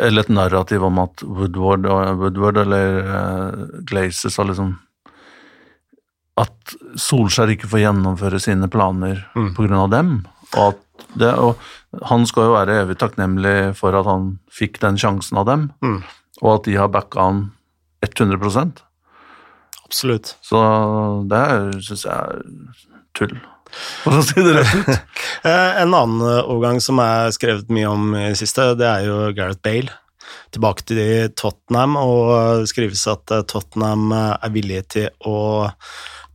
Eller 0.07 0.25
et 0.25 0.33
narrativ 0.33 0.85
om 0.85 1.03
at 1.03 1.25
Woodward, 1.25 1.85
Woodward 2.21 2.61
eller 2.65 2.99
uh, 3.05 3.79
Glazers 3.85 4.37
har 4.41 4.49
liksom 4.49 4.75
At 6.37 6.75
Solskjær 6.99 7.53
ikke 7.53 7.69
får 7.71 7.83
gjennomføre 7.85 8.39
sine 8.43 8.67
planer 8.67 9.21
Mm. 9.35 9.53
av 9.79 9.89
dem. 9.89 10.09
Og, 10.57 10.73
at 10.75 11.07
det, 11.17 11.33
og 11.33 11.55
han 12.09 12.25
skal 12.27 12.43
jo 12.49 12.55
være 12.57 12.81
evig 12.83 12.97
takknemlig 12.99 13.75
for 13.75 13.95
at 13.95 14.05
han 14.05 14.39
fikk 14.51 14.79
den 14.83 14.97
sjansen 14.97 15.37
av 15.37 15.45
dem, 15.45 15.71
Mm. 15.81 16.03
og 16.41 16.55
at 16.59 16.63
de 16.65 16.75
har 16.75 16.87
backa 16.89 17.19
han 17.21 17.51
100% 18.03 18.81
Absolutt. 19.85 20.35
så 20.41 20.59
det 21.29 21.83
syns 21.85 22.03
jeg 22.05 22.13
er 22.13 22.41
tull, 23.13 23.35
for 24.03 24.11
å 24.19 24.23
si 24.23 24.41
det 24.43 24.55
rett 24.55 24.75
ut. 24.75 24.99
Eh, 25.45 25.81
En 25.83 25.93
annen 25.93 26.21
overgang 26.47 26.79
som 26.81 26.97
er 26.99 27.29
skrevet 27.35 27.69
mye 27.69 27.85
om 27.91 28.15
i 28.15 28.29
det 28.31 28.37
siste, 28.39 28.75
det 28.79 28.87
er 28.87 29.05
jo 29.05 29.31
Gareth 29.37 29.61
Bale. 29.61 29.91
Tilbake 30.51 30.81
til 30.89 31.29
Tottenham, 31.37 31.95
og 31.99 32.61
det 32.63 32.69
skrives 32.71 33.03
at 33.11 33.29
eh, 33.31 33.43
Tottenham 33.43 34.11
eh, 34.11 34.37
er 34.41 34.49
villig 34.55 34.87
til 34.89 35.09
å 35.27 35.69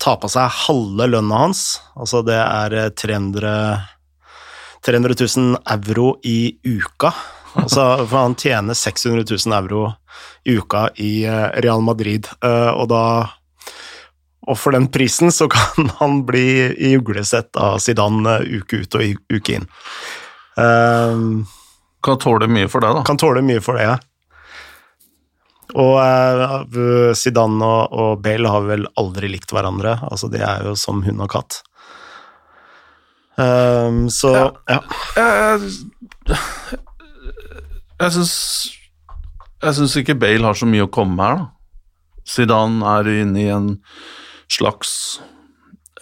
ta 0.01 0.17
på 0.21 0.31
seg 0.33 0.49
halve 0.67 1.09
lønna 1.11 1.43
hans. 1.45 1.65
Altså 1.97 2.23
det 2.27 2.39
er 2.41 2.77
eh, 2.87 2.93
300, 2.97 3.53
300 4.87 5.19
000 5.21 5.61
euro 5.77 6.15
i 6.25 6.55
uka. 6.65 7.13
Altså, 7.59 8.07
for 8.07 8.17
han 8.17 8.37
tjener 8.39 8.79
600 8.79 9.25
000 9.47 9.57
euro 9.59 9.89
i 10.47 10.55
uka 10.57 10.89
i 11.03 11.25
eh, 11.27 11.47
Real 11.65 11.83
Madrid, 11.83 12.29
eh, 12.45 12.71
og 12.71 12.89
da 12.93 13.05
og 14.51 14.57
for 14.59 14.75
den 14.75 14.89
prisen 14.91 15.31
så 15.35 15.49
kan 15.53 15.91
han 16.01 16.23
bli 16.27 16.47
i 16.73 16.95
uglesett 16.97 17.57
av 17.61 17.79
Zidane 17.83 18.39
eh, 18.41 18.61
uke 18.61 18.83
ut 18.83 18.97
og 18.99 19.35
uke 19.37 19.59
inn. 19.59 19.67
Um, 20.57 21.47
Kan 22.03 22.17
tåle 22.19 22.49
mye 22.49 22.69
for 22.73 22.81
det, 22.81 22.95
da. 22.97 23.03
kan 23.05 23.19
tåle 23.21 23.43
mye 23.45 23.61
for 23.61 23.77
det. 23.77 23.99
Og 25.79 25.97
eh, 26.03 27.13
Zidane 27.19 27.67
og, 27.67 27.93
og 27.93 28.23
Bale 28.25 28.51
har 28.51 28.67
vel 28.67 28.87
aldri 29.01 29.31
likt 29.31 29.53
hverandre. 29.55 29.99
Altså, 30.11 30.31
de 30.33 30.43
er 30.43 30.65
jo 30.67 30.75
som 30.79 31.03
hund 31.07 31.23
og 31.23 31.31
katt. 31.33 31.61
Um, 33.41 34.09
så 34.13 34.35
Ja. 34.35 34.51
ja. 34.69 34.81
Jeg, 35.17 35.71
jeg 38.01 38.13
syns 38.13 38.35
Jeg 39.63 39.77
syns 39.79 39.95
ikke 39.97 40.19
Bale 40.19 40.45
har 40.45 40.59
så 40.59 40.67
mye 40.69 40.85
å 40.85 40.91
komme 40.93 41.25
her, 41.25 41.39
da. 41.39 41.47
Zidane 42.29 42.85
er 42.99 43.09
inne 43.23 43.41
i 43.41 43.49
en 43.55 43.71
slags 44.51 45.21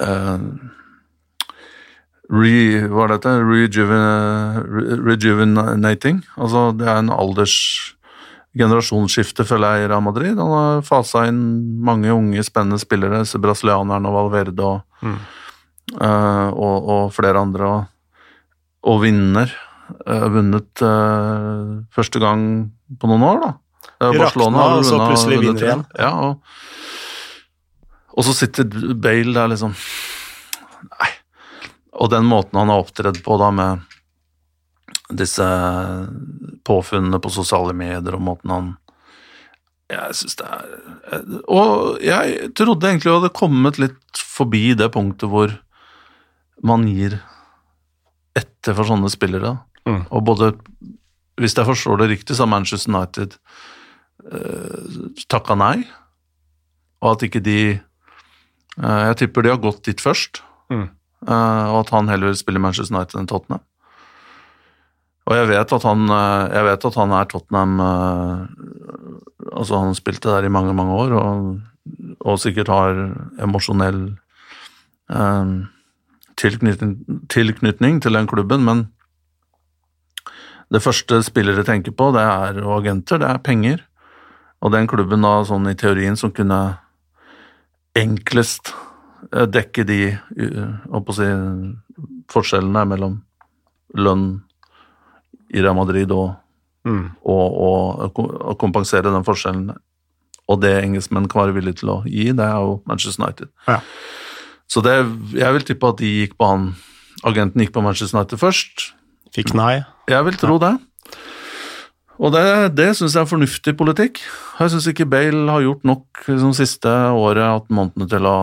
uh, 0.02 0.40
re, 2.32 2.56
Hva 2.90 3.06
er 3.06 3.14
dette? 3.14 3.36
Rejuven, 3.44 4.02
rejuvenating. 5.06 6.24
Altså, 6.36 6.70
det 6.76 6.88
er 6.88 7.00
en 7.04 7.12
alders 7.14 7.54
generasjonsskifte, 8.56 9.44
føler 9.46 9.76
jeg, 9.76 9.84
i 9.84 9.88
Real 9.92 10.02
Madrid. 10.02 10.38
Han 10.40 10.54
har 10.54 10.82
fasa 10.86 11.26
inn 11.28 11.40
mange 11.84 12.10
unge, 12.14 12.42
spennende 12.46 12.80
spillere, 12.80 13.20
disse 13.22 13.38
brasilianerne 13.42 14.08
og 14.08 14.16
Valverde 14.22 14.64
og, 14.64 14.84
Mm. 15.02 15.18
uh, 16.00 16.48
og, 16.52 16.88
og 16.90 17.12
flere 17.14 17.38
andre, 17.38 17.68
og, 17.68 17.84
og 18.82 19.02
vinner. 19.04 19.52
Uh, 20.04 20.26
vunnet 20.34 20.82
uh, 20.82 21.78
første 21.94 22.18
gang 22.20 22.72
på 22.98 23.06
noen 23.08 23.22
år, 23.22 23.38
da. 23.44 23.52
Barcelona 23.98 24.58
har 24.58 24.76
og 24.78 24.84
så 24.86 24.98
plutselig 25.00 25.38
vunnet 25.38 25.62
vinner 25.62 25.68
igjen. 25.68 25.84
Ja, 25.98 26.10
og, 26.28 26.42
og 28.18 28.26
så 28.26 28.34
sitter 28.34 28.66
Bale 28.94 29.32
der 29.34 29.48
liksom 29.50 29.72
Nei. 30.88 31.08
Og 31.98 32.10
den 32.12 32.26
måten 32.28 32.58
han 32.58 32.70
har 32.70 32.82
opptredd 32.84 33.22
på 33.24 33.38
da 33.40 33.48
med 33.50 33.80
disse 35.18 35.46
påfunnene 36.68 37.18
på 37.24 37.32
sosiale 37.32 37.72
medier 37.76 38.14
og 38.18 38.22
måten 38.28 38.52
han 38.54 38.68
Jeg 39.88 40.16
syns 40.18 40.36
det 40.36 40.46
er 40.52 41.24
Og 41.48 42.02
jeg 42.04 42.50
trodde 42.58 42.90
egentlig 42.90 43.08
vi 43.08 43.16
hadde 43.16 43.32
kommet 43.36 43.78
litt 43.80 44.20
forbi 44.20 44.74
det 44.76 44.90
punktet 44.94 45.30
hvor 45.32 45.54
man 46.66 46.84
gir 46.90 47.16
etter 48.38 48.74
for 48.74 48.86
sånne 48.86 49.08
spillere. 49.10 49.54
Mm. 49.86 50.02
Og 50.10 50.24
både 50.26 50.48
Hvis 51.38 51.54
jeg 51.54 51.68
forstår 51.68 52.00
det 52.02 52.08
riktig, 52.10 52.34
så 52.36 52.42
har 52.44 52.50
Manchester 52.50 52.90
United 52.92 53.36
eh, 54.26 54.96
takka 55.30 55.54
nei, 55.54 55.84
og 57.00 57.12
at 57.14 57.22
ikke 57.28 57.40
de 57.46 57.58
eh, 57.78 59.02
Jeg 59.08 59.16
tipper 59.22 59.46
de 59.46 59.52
har 59.54 59.62
gått 59.62 59.84
dit 59.86 60.00
først, 60.02 60.42
Mm. 60.68 60.88
eh, 61.24 61.66
og 61.72 61.78
at 61.86 61.90
han 61.94 62.08
heller 62.10 62.34
spiller 62.36 62.60
Manchester 62.60 62.92
United 62.96 63.16
enn 63.20 63.30
Tottenham. 63.30 63.62
Og 65.28 65.36
jeg 65.36 65.48
vet 65.50 65.72
at 65.76 65.84
han, 65.84 66.08
eh, 66.08 66.62
vet 66.64 66.84
at 66.88 66.94
han 66.96 67.12
er 67.12 67.28
Tottenham 67.28 67.80
eh, 67.84 68.46
Altså, 69.48 69.78
han 69.80 69.94
spilte 69.96 70.28
der 70.28 70.44
i 70.44 70.52
mange, 70.52 70.74
mange 70.76 70.92
år, 70.92 71.12
og, 71.16 71.60
og 72.20 72.36
sikkert 72.38 72.68
har 72.68 72.98
emosjonell 73.40 74.02
eh, 75.08 75.52
tilknytning, 76.36 76.92
tilknytning 77.32 78.02
til 78.04 78.18
den 78.18 78.28
klubben, 78.28 78.66
men 78.66 78.82
det 80.68 80.82
første 80.84 81.22
spillere 81.24 81.64
tenker 81.64 81.96
på, 81.96 82.10
det 82.12 82.20
er 82.20 82.60
og 82.60 82.82
agenter, 82.82 83.22
det 83.22 83.30
er 83.30 83.40
penger. 83.40 83.80
Og 84.60 84.74
den 84.74 84.90
klubben 84.90 85.24
da, 85.24 85.38
sånn 85.48 85.70
i 85.70 85.76
teorien, 85.78 86.18
som 86.18 86.34
kunne 86.34 86.60
enklest 87.96 88.74
eh, 89.32 89.48
dekke 89.48 89.86
de 89.88 90.02
å 90.92 91.02
si, 91.16 91.30
forskjellene 92.36 92.84
mellom 92.92 93.16
lønn 93.96 94.28
i 95.54 95.62
Real 95.64 95.76
Madrid 95.78 96.12
og 96.14 96.36
Mm. 96.86 97.10
og, 97.26 97.56
og, 98.06 98.18
og 98.40 98.54
kompensere 98.56 99.10
den 99.12 99.24
forskjellen. 99.26 99.74
Og 100.48 100.60
det 100.62 100.70
engelskmenn 100.78 101.26
kan 101.28 101.42
være 101.42 101.56
villige 101.58 101.80
til 101.82 101.90
å 101.92 101.96
gi, 102.06 102.30
det 102.32 102.44
er 102.46 102.54
jo 102.64 102.78
Manchester 102.88 103.24
United. 103.26 103.50
Ja. 103.66 103.80
Så 104.70 104.80
det, 104.86 104.94
jeg 105.36 105.52
vil 105.56 105.66
tippe 105.68 105.90
at 105.90 105.98
de 106.00 106.12
gikk 106.22 106.38
på 106.38 106.48
han 106.48 106.70
Agenten 107.26 107.60
gikk 107.60 107.74
på 107.74 107.82
Manchester 107.84 108.16
United 108.16 108.40
først. 108.40 108.86
Fikk 109.34 109.52
nei. 109.58 109.82
Jeg 110.08 110.24
vil 110.30 110.38
tro 110.40 110.56
det. 110.62 110.70
Og 112.18 112.32
det, 112.32 112.46
det 112.78 112.88
syns 112.96 113.18
jeg 113.18 113.26
er 113.26 113.30
fornuftig 113.30 113.74
politikk. 113.76 114.22
Jeg 114.62 114.72
syns 114.72 114.88
ikke 114.88 115.10
Bale 115.10 115.44
har 115.50 115.66
gjort 115.66 115.84
nok 115.86 116.24
liksom, 116.30 116.54
siste 116.56 116.94
året, 117.10 117.44
at 117.44 117.68
månedene 117.74 118.08
til 118.08 118.26
å 118.30 118.38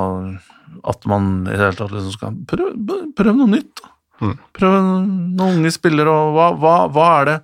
At 0.85 1.07
man 1.09 1.47
i 1.47 1.55
det 1.55 1.63
hele 1.63 1.79
tatt 1.79 1.95
liksom 1.95 2.13
skal 2.13 2.35
prøve 2.45 2.99
prøv 3.17 3.35
noe 3.39 3.49
nytt. 3.55 3.81
Mm. 4.21 4.35
Prøv 4.55 4.75
noen 4.75 5.41
unge 5.47 5.73
spillere, 5.75 6.11
og 6.11 6.35
hva, 6.35 6.51
hva, 6.59 6.75
hva, 6.91 7.07
er 7.19 7.31
det, 7.31 7.37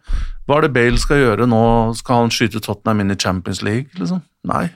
hva 0.48 0.60
er 0.60 0.68
det 0.68 0.74
Bale 0.78 1.02
skal 1.02 1.20
gjøre 1.24 1.50
nå? 1.50 1.64
Skal 2.00 2.26
han 2.26 2.34
skyte 2.34 2.64
Tottenham 2.64 3.04
inn 3.04 3.16
i 3.16 3.20
Champions 3.20 3.64
League, 3.66 3.92
liksom? 4.00 4.24
Nei. 4.48 4.70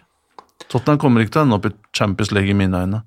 Tottenham 0.71 0.99
kommer 1.01 1.23
ikke 1.23 1.37
til 1.37 1.43
å 1.43 1.47
ende 1.47 1.59
opp 1.59 1.69
i 1.69 1.75
Champions 1.95 2.33
League 2.35 2.51
i 2.51 2.57
mine 2.57 2.85
øyne. 2.85 3.03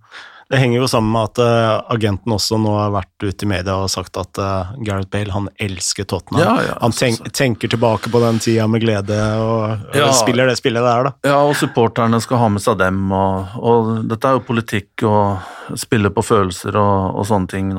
Det 0.49 0.57
henger 0.57 0.81
jo 0.81 0.87
sammen 0.89 1.13
med 1.13 1.27
at 1.29 1.41
uh, 1.45 1.93
agenten 1.93 2.33
også 2.33 2.57
nå 2.57 2.71
har 2.73 2.93
vært 2.95 3.25
ute 3.27 3.45
i 3.45 3.49
media 3.51 3.75
og 3.77 3.91
sagt 3.93 4.17
at 4.17 4.39
uh, 4.41 4.71
Gareth 4.81 5.11
Bale 5.13 5.35
han 5.35 5.51
elsker 5.61 6.09
Tottenham. 6.09 6.41
Ja, 6.41 6.55
ja, 6.71 6.79
han 6.81 6.95
tenk, 6.97 7.21
tenker 7.37 7.69
tilbake 7.69 8.09
på 8.09 8.23
den 8.23 8.41
tida 8.41 8.65
med 8.71 8.81
glede 8.81 9.19
og, 9.43 9.85
og 9.93 10.15
spiller 10.17 10.49
det 10.49 10.57
spillet 10.57 10.87
der, 10.87 11.11
da. 11.11 11.13
Ja, 11.29 11.43
og 11.45 11.53
supporterne 11.61 12.21
skal 12.25 12.41
ha 12.41 12.49
med 12.55 12.65
seg 12.65 12.81
dem, 12.81 13.05
og, 13.13 13.61
og 13.61 13.93
dette 14.09 14.31
er 14.31 14.39
jo 14.39 14.47
politikk 14.49 15.05
og 15.05 15.77
spille 15.77 16.09
på 16.17 16.25
følelser 16.25 16.81
og, 16.81 17.21
og 17.21 17.29
sånne 17.29 17.53
ting. 17.53 17.77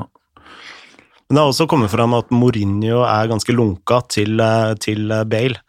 Men 1.30 1.36
det 1.36 1.42
har 1.44 1.52
også 1.52 1.68
kommet 1.70 1.92
fram 1.92 2.14
at 2.16 2.32
Mourinho 2.34 3.04
er 3.06 3.28
ganske 3.30 3.54
lunka 3.54 4.00
til, 4.10 4.40
eh, 4.42 4.72
til 4.82 5.12
eh, 5.14 5.22
Bale, 5.30 5.60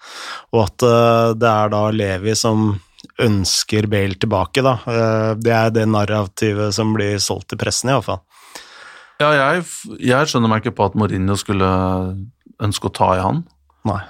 og 0.55 0.63
at 0.63 0.85
eh, 0.87 1.33
det 1.37 1.49
er 1.51 1.69
da 1.69 1.81
Levi 1.93 2.33
som 2.33 2.71
ønsker 3.21 3.85
Bale 3.91 4.17
tilbake, 4.17 4.63
da. 4.65 4.73
Det 5.37 5.53
er 5.53 5.69
det 5.73 5.83
narrativet 5.89 6.73
som 6.73 6.95
blir 6.95 7.21
solgt 7.21 7.51
til 7.51 7.61
pressen, 7.61 7.91
iallfall. 7.93 8.23
Ja, 9.21 9.29
jeg, 9.37 9.67
jeg 10.01 10.29
skjønner 10.29 10.49
meg 10.49 10.63
ikke 10.63 10.75
på 10.79 10.87
at 10.89 10.97
Mourinho 10.97 11.37
skulle 11.37 11.69
ønske 12.61 12.89
å 12.89 12.93
ta 12.97 13.11
i 13.17 13.21
han. 13.21 13.43
Nei. 13.89 14.01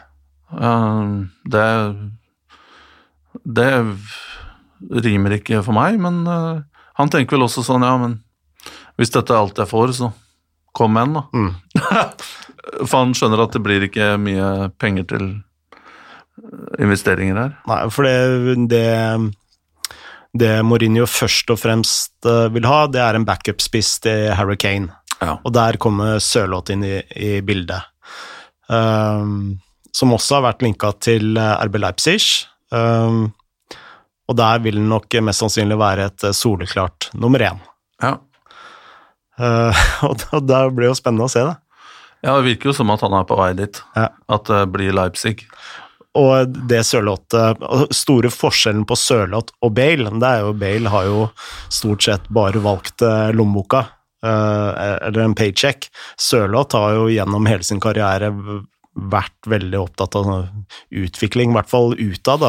Det 1.51 1.67
Det 3.43 3.70
rimer 5.08 5.39
ikke 5.39 5.63
for 5.63 5.75
meg, 5.75 6.00
men 6.00 6.24
han 6.27 7.12
tenker 7.12 7.36
vel 7.36 7.48
også 7.48 7.63
sånn, 7.67 7.88
ja, 7.88 7.96
men 8.00 8.20
hvis 9.00 9.12
dette 9.12 9.36
er 9.36 9.43
alt 9.43 9.60
jeg 9.60 9.72
får, 9.72 9.96
så 10.00 10.12
kom 10.72 10.98
igjen, 10.98 11.18
da. 11.18 11.24
Mm. 11.34 11.54
For 12.88 12.98
han 12.98 13.16
skjønner 13.18 13.44
at 13.44 13.56
det 13.56 13.63
blir 13.66 13.86
ikke 13.88 14.13
mye 14.22 14.70
penger 14.82 15.08
til 15.12 15.28
eh, 15.34 16.84
investeringer 16.84 17.40
her. 17.40 17.56
Nei, 17.70 17.80
for 17.94 18.08
det, 18.08 18.56
det, 18.72 19.96
det 20.38 20.51
Mourinho 20.68 21.08
først 21.10 21.51
og 21.54 21.60
fremst 21.63 22.30
eh, 22.30 22.48
vil 22.54 22.70
ha, 22.70 22.86
det 22.92 23.01
er 23.04 23.18
en 23.18 23.28
backup-spiss 23.28 23.98
til 24.06 24.30
Harry 24.38 24.60
Kane. 24.62 24.94
Ja. 25.22 25.36
Og 25.42 25.54
der 25.54 25.78
kommer 25.82 26.22
Sørloth 26.24 26.74
inn 26.74 26.86
i, 26.88 26.96
i 27.18 27.34
bildet. 27.46 27.90
Um, 28.72 29.60
som 29.92 30.13
også 30.16 30.38
har 30.38 30.48
vært 30.48 30.63
linka 30.63 30.94
til 31.04 31.36
eh, 31.36 31.66
RB 31.68 31.82
Leipzig. 31.82 32.22
Um, 32.72 33.32
og 34.32 34.38
der 34.40 34.62
vil 34.63 34.78
den 34.80 34.88
nok 34.88 35.12
mest 35.25 35.44
sannsynlig 35.44 35.75
være 35.82 36.08
et 36.08 36.30
soleklart 36.38 37.10
nummer 37.20 37.44
én. 37.44 37.60
Ja. 38.01 38.16
Uh, 39.41 39.83
og 40.07 40.19
da- 40.21 40.41
da 40.45 40.60
blir 40.69 40.86
det 40.86 40.91
jo 40.91 40.98
spennende 41.01 41.25
å 41.25 41.33
se 41.33 41.41
det. 41.48 41.55
ja, 42.21 42.36
det 42.38 42.45
virker 42.51 42.69
jo 42.69 42.75
som 42.77 42.91
at 42.93 43.01
han 43.01 43.15
er 43.17 43.24
på 43.25 43.38
vei 43.39 43.53
dit. 43.57 43.79
Ja. 43.98 44.10
At 44.29 44.45
det 44.51 44.60
blir 44.75 44.93
Leipzig. 44.93 45.48
Og 46.19 46.51
det 46.67 46.81
Sørlotte 46.83 47.41
Store 47.95 48.27
forskjellen 48.36 48.83
på 48.86 48.98
Sørloth 49.00 49.53
og 49.63 49.71
Bale, 49.77 50.12
det 50.19 50.27
er 50.27 50.41
jo 50.43 50.51
Bale 50.60 50.91
har 50.91 51.05
jo 51.07 51.21
stort 51.71 52.03
sett 52.03 52.25
bare 52.36 52.60
valgt 52.60 53.01
eh, 53.07 53.29
lommeboka, 53.31 53.86
eh, 54.19 54.81
eller 55.07 55.24
en 55.24 55.35
paycheck. 55.39 55.87
Sørloth 56.20 56.75
har 56.75 56.98
jo 57.00 57.05
gjennom 57.16 57.48
hele 57.48 57.63
sin 57.63 57.79
karriere 57.79 58.27
vært 58.92 59.48
veldig 59.48 59.79
opptatt 59.79 60.18
av 60.20 60.27
sånn 60.27 60.66
utvikling, 61.00 61.53
i 61.53 61.57
hvert 61.61 61.72
fall 61.72 61.96
utad. 61.96 62.44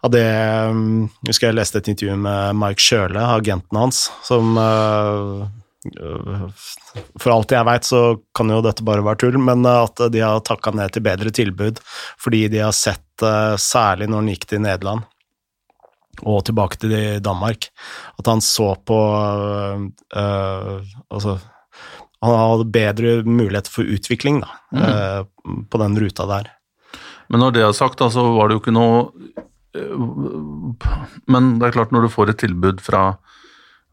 Av 0.00 0.12
det 0.12 0.24
Jeg 0.24 1.28
husker 1.28 1.50
jeg 1.50 1.58
leste 1.58 1.80
et 1.82 1.90
intervju 1.92 2.16
med 2.24 2.56
Mike 2.56 2.80
Kjøle, 2.80 3.24
agenten 3.36 3.80
hans, 3.80 4.06
som 4.24 4.56
eh, 4.56 5.48
for 7.20 7.32
alt 7.32 7.52
jeg 7.54 7.64
veit, 7.64 7.86
så 7.88 8.00
kan 8.36 8.50
jo 8.52 8.58
dette 8.64 8.84
bare 8.84 9.04
være 9.04 9.22
tull, 9.22 9.38
men 9.40 9.64
at 9.64 10.02
de 10.12 10.20
har 10.20 10.42
takka 10.44 10.74
ned 10.76 10.92
til 10.92 11.04
bedre 11.06 11.32
tilbud 11.32 11.80
fordi 12.20 12.42
de 12.52 12.60
har 12.66 12.74
sett, 12.76 13.06
særlig 13.60 14.08
når 14.08 14.20
han 14.20 14.30
gikk 14.34 14.44
til 14.50 14.62
Nederland 14.64 15.08
og 16.26 16.44
tilbake 16.44 16.80
til 16.80 16.92
Danmark, 17.24 17.70
at 18.20 18.28
han 18.28 18.42
så 18.44 18.74
på 18.84 18.98
øh, 20.16 20.80
Altså 21.10 21.38
Han 22.20 22.36
hadde 22.36 22.72
bedre 22.72 23.22
mulighet 23.24 23.68
for 23.68 23.82
utvikling, 23.88 24.42
da, 24.42 24.50
eh, 24.76 25.22
på 25.70 25.78
den 25.80 25.96
ruta 25.96 26.26
der. 26.28 26.50
Men 27.32 27.40
når 27.40 27.50
det 27.50 27.62
er 27.64 27.72
sagt, 27.72 27.98
så 27.98 28.10
så 28.10 28.22
var 28.36 28.48
det 28.48 28.58
jo 28.58 28.60
ikke 28.60 28.76
noe 28.76 29.08
øh, 29.08 29.46
Men 31.30 31.52
det 31.60 31.68
er 31.68 31.76
klart, 31.76 31.92
når 31.94 32.06
du 32.06 32.12
får 32.12 32.32
et 32.32 32.40
tilbud 32.42 32.80
fra, 32.82 33.02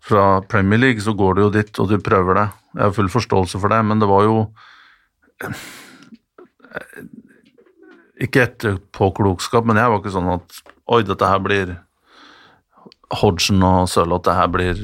fra 0.03 0.25
Premier 0.49 0.81
League, 0.81 1.03
så 1.03 1.13
går 1.17 1.37
du 1.37 1.43
jo 1.45 1.51
dit, 1.53 1.71
og 1.81 1.91
du 1.91 1.97
prøver 2.01 2.39
det. 2.39 2.47
Jeg 2.73 2.83
har 2.83 2.95
full 2.97 3.11
forståelse 3.13 3.61
for 3.61 3.73
det, 3.73 3.81
men 3.85 4.01
det 4.01 4.09
var 4.09 4.25
jo 4.25 4.37
øh, 5.43 5.65
Ikke 8.25 8.47
etterpåklokskap, 8.47 9.67
men 9.69 9.77
jeg 9.77 9.93
var 9.93 10.01
ikke 10.01 10.15
sånn 10.15 10.31
at 10.37 10.63
Oi, 10.87 11.01
dette 11.03 11.27
her 11.27 11.41
blir 11.43 11.75
Hodgson 13.21 13.63
og 13.63 13.87
Sørloth, 13.91 14.25
det 14.27 14.35
her 14.37 14.49
blir 14.51 14.81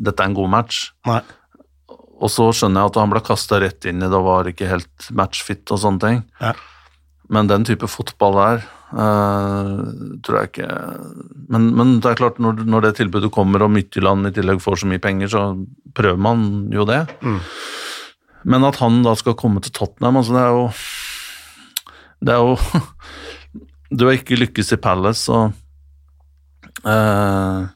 Dette 0.00 0.22
er 0.22 0.30
en 0.30 0.36
god 0.38 0.50
match. 0.50 0.90
Nei. 1.06 1.20
Og 2.20 2.28
så 2.32 2.50
skjønner 2.52 2.84
jeg 2.84 2.92
at 2.92 2.98
han 3.00 3.12
ble 3.12 3.22
kasta 3.24 3.60
rett 3.62 3.86
inn 3.88 4.02
i 4.02 4.08
det 4.10 4.16
og 4.18 4.26
var 4.26 4.48
ikke 4.50 4.68
helt 4.68 5.08
matchfit 5.16 5.72
og 5.72 5.80
sånne 5.82 6.02
ting. 6.04 6.22
Ja. 6.42 6.52
Men 7.30 7.50
den 7.50 7.64
type 7.66 7.86
fotball 7.90 8.36
der 8.38 8.64
uh, 8.96 9.82
tror 10.26 10.40
jeg 10.40 10.50
ikke 10.50 10.70
men, 11.50 11.68
men 11.78 11.92
det 12.02 12.12
er 12.12 12.18
klart, 12.18 12.40
når, 12.42 12.64
når 12.66 12.86
det 12.86 12.96
tilbudet 12.98 13.30
kommer 13.34 13.62
og 13.64 13.72
Midtjylland 13.74 14.28
i 14.28 14.34
tillegg 14.34 14.62
får 14.62 14.82
så 14.82 14.90
mye 14.90 15.02
penger, 15.02 15.30
så 15.30 15.44
prøver 15.96 16.20
man 16.22 16.44
jo 16.74 16.86
det. 16.88 17.02
Mm. 17.22 17.38
Men 18.50 18.66
at 18.66 18.78
han 18.80 19.00
da 19.04 19.14
skal 19.18 19.38
komme 19.38 19.62
til 19.64 19.74
Tottenham, 19.76 20.20
altså 20.20 20.36
det 20.36 20.42
er 20.42 20.54
jo 20.54 20.66
Det 22.20 22.34
er 22.34 22.44
jo 22.44 22.56
Du 23.98 24.06
har 24.06 24.14
ikke 24.14 24.38
lykkes 24.38 24.70
i 24.76 24.78
Palace, 24.78 25.26
og 25.30 25.50
uh, 26.86 27.66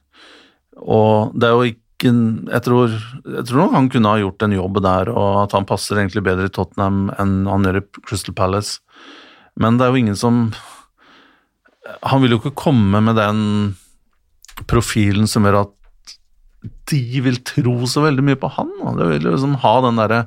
Og 0.78 1.34
det 1.34 1.48
er 1.48 1.56
jo 1.56 1.72
ikke 1.72 1.80
jeg 2.04 2.60
tror, 2.60 2.92
jeg 3.24 3.44
tror 3.48 3.70
han 3.72 3.86
kunne 3.88 4.10
ha 4.12 4.18
gjort 4.20 4.42
en 4.44 4.52
jobb 4.52 4.80
der, 4.84 5.08
og 5.08 5.38
at 5.46 5.54
han 5.56 5.64
passer 5.64 5.96
egentlig 5.96 6.20
bedre 6.26 6.50
i 6.50 6.52
Tottenham 6.52 7.06
enn 7.16 7.46
han 7.48 7.64
gjør 7.64 7.78
i 7.78 7.84
Crystal 8.04 8.34
Palace. 8.36 8.83
Men 9.60 9.78
det 9.78 9.86
er 9.86 9.94
jo 9.94 10.00
ingen 10.02 10.18
som 10.18 10.38
Han 12.02 12.22
vil 12.22 12.34
jo 12.34 12.40
ikke 12.40 12.56
komme 12.58 13.00
med 13.04 13.18
den 13.20 13.40
profilen 14.70 15.28
som 15.30 15.46
gjør 15.46 15.64
at 15.64 16.14
de 16.88 17.20
vil 17.24 17.40
tro 17.44 17.74
så 17.90 18.04
veldig 18.06 18.22
mye 18.24 18.38
på 18.40 18.48
han. 18.56 18.70
Det 18.96 19.08
vil 19.10 19.26
jo 19.26 19.34
liksom 19.34 19.58
ha 19.60 19.72
den 19.84 19.98
derre 20.00 20.20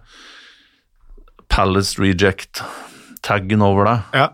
Palace 1.49 1.97
reject-taggen 1.97 3.63
over 3.65 3.87
deg. 3.87 4.19
Ja. 4.19 4.27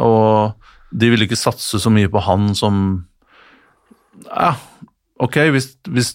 Og 0.00 0.56
de 0.96 1.10
vil 1.12 1.26
ikke 1.26 1.38
satse 1.38 1.80
så 1.82 1.92
mye 1.92 2.08
på 2.10 2.22
han 2.24 2.54
som 2.58 3.04
Ja, 4.30 4.54
ok, 5.20 5.36
hvis, 5.54 5.72
hvis 5.88 6.14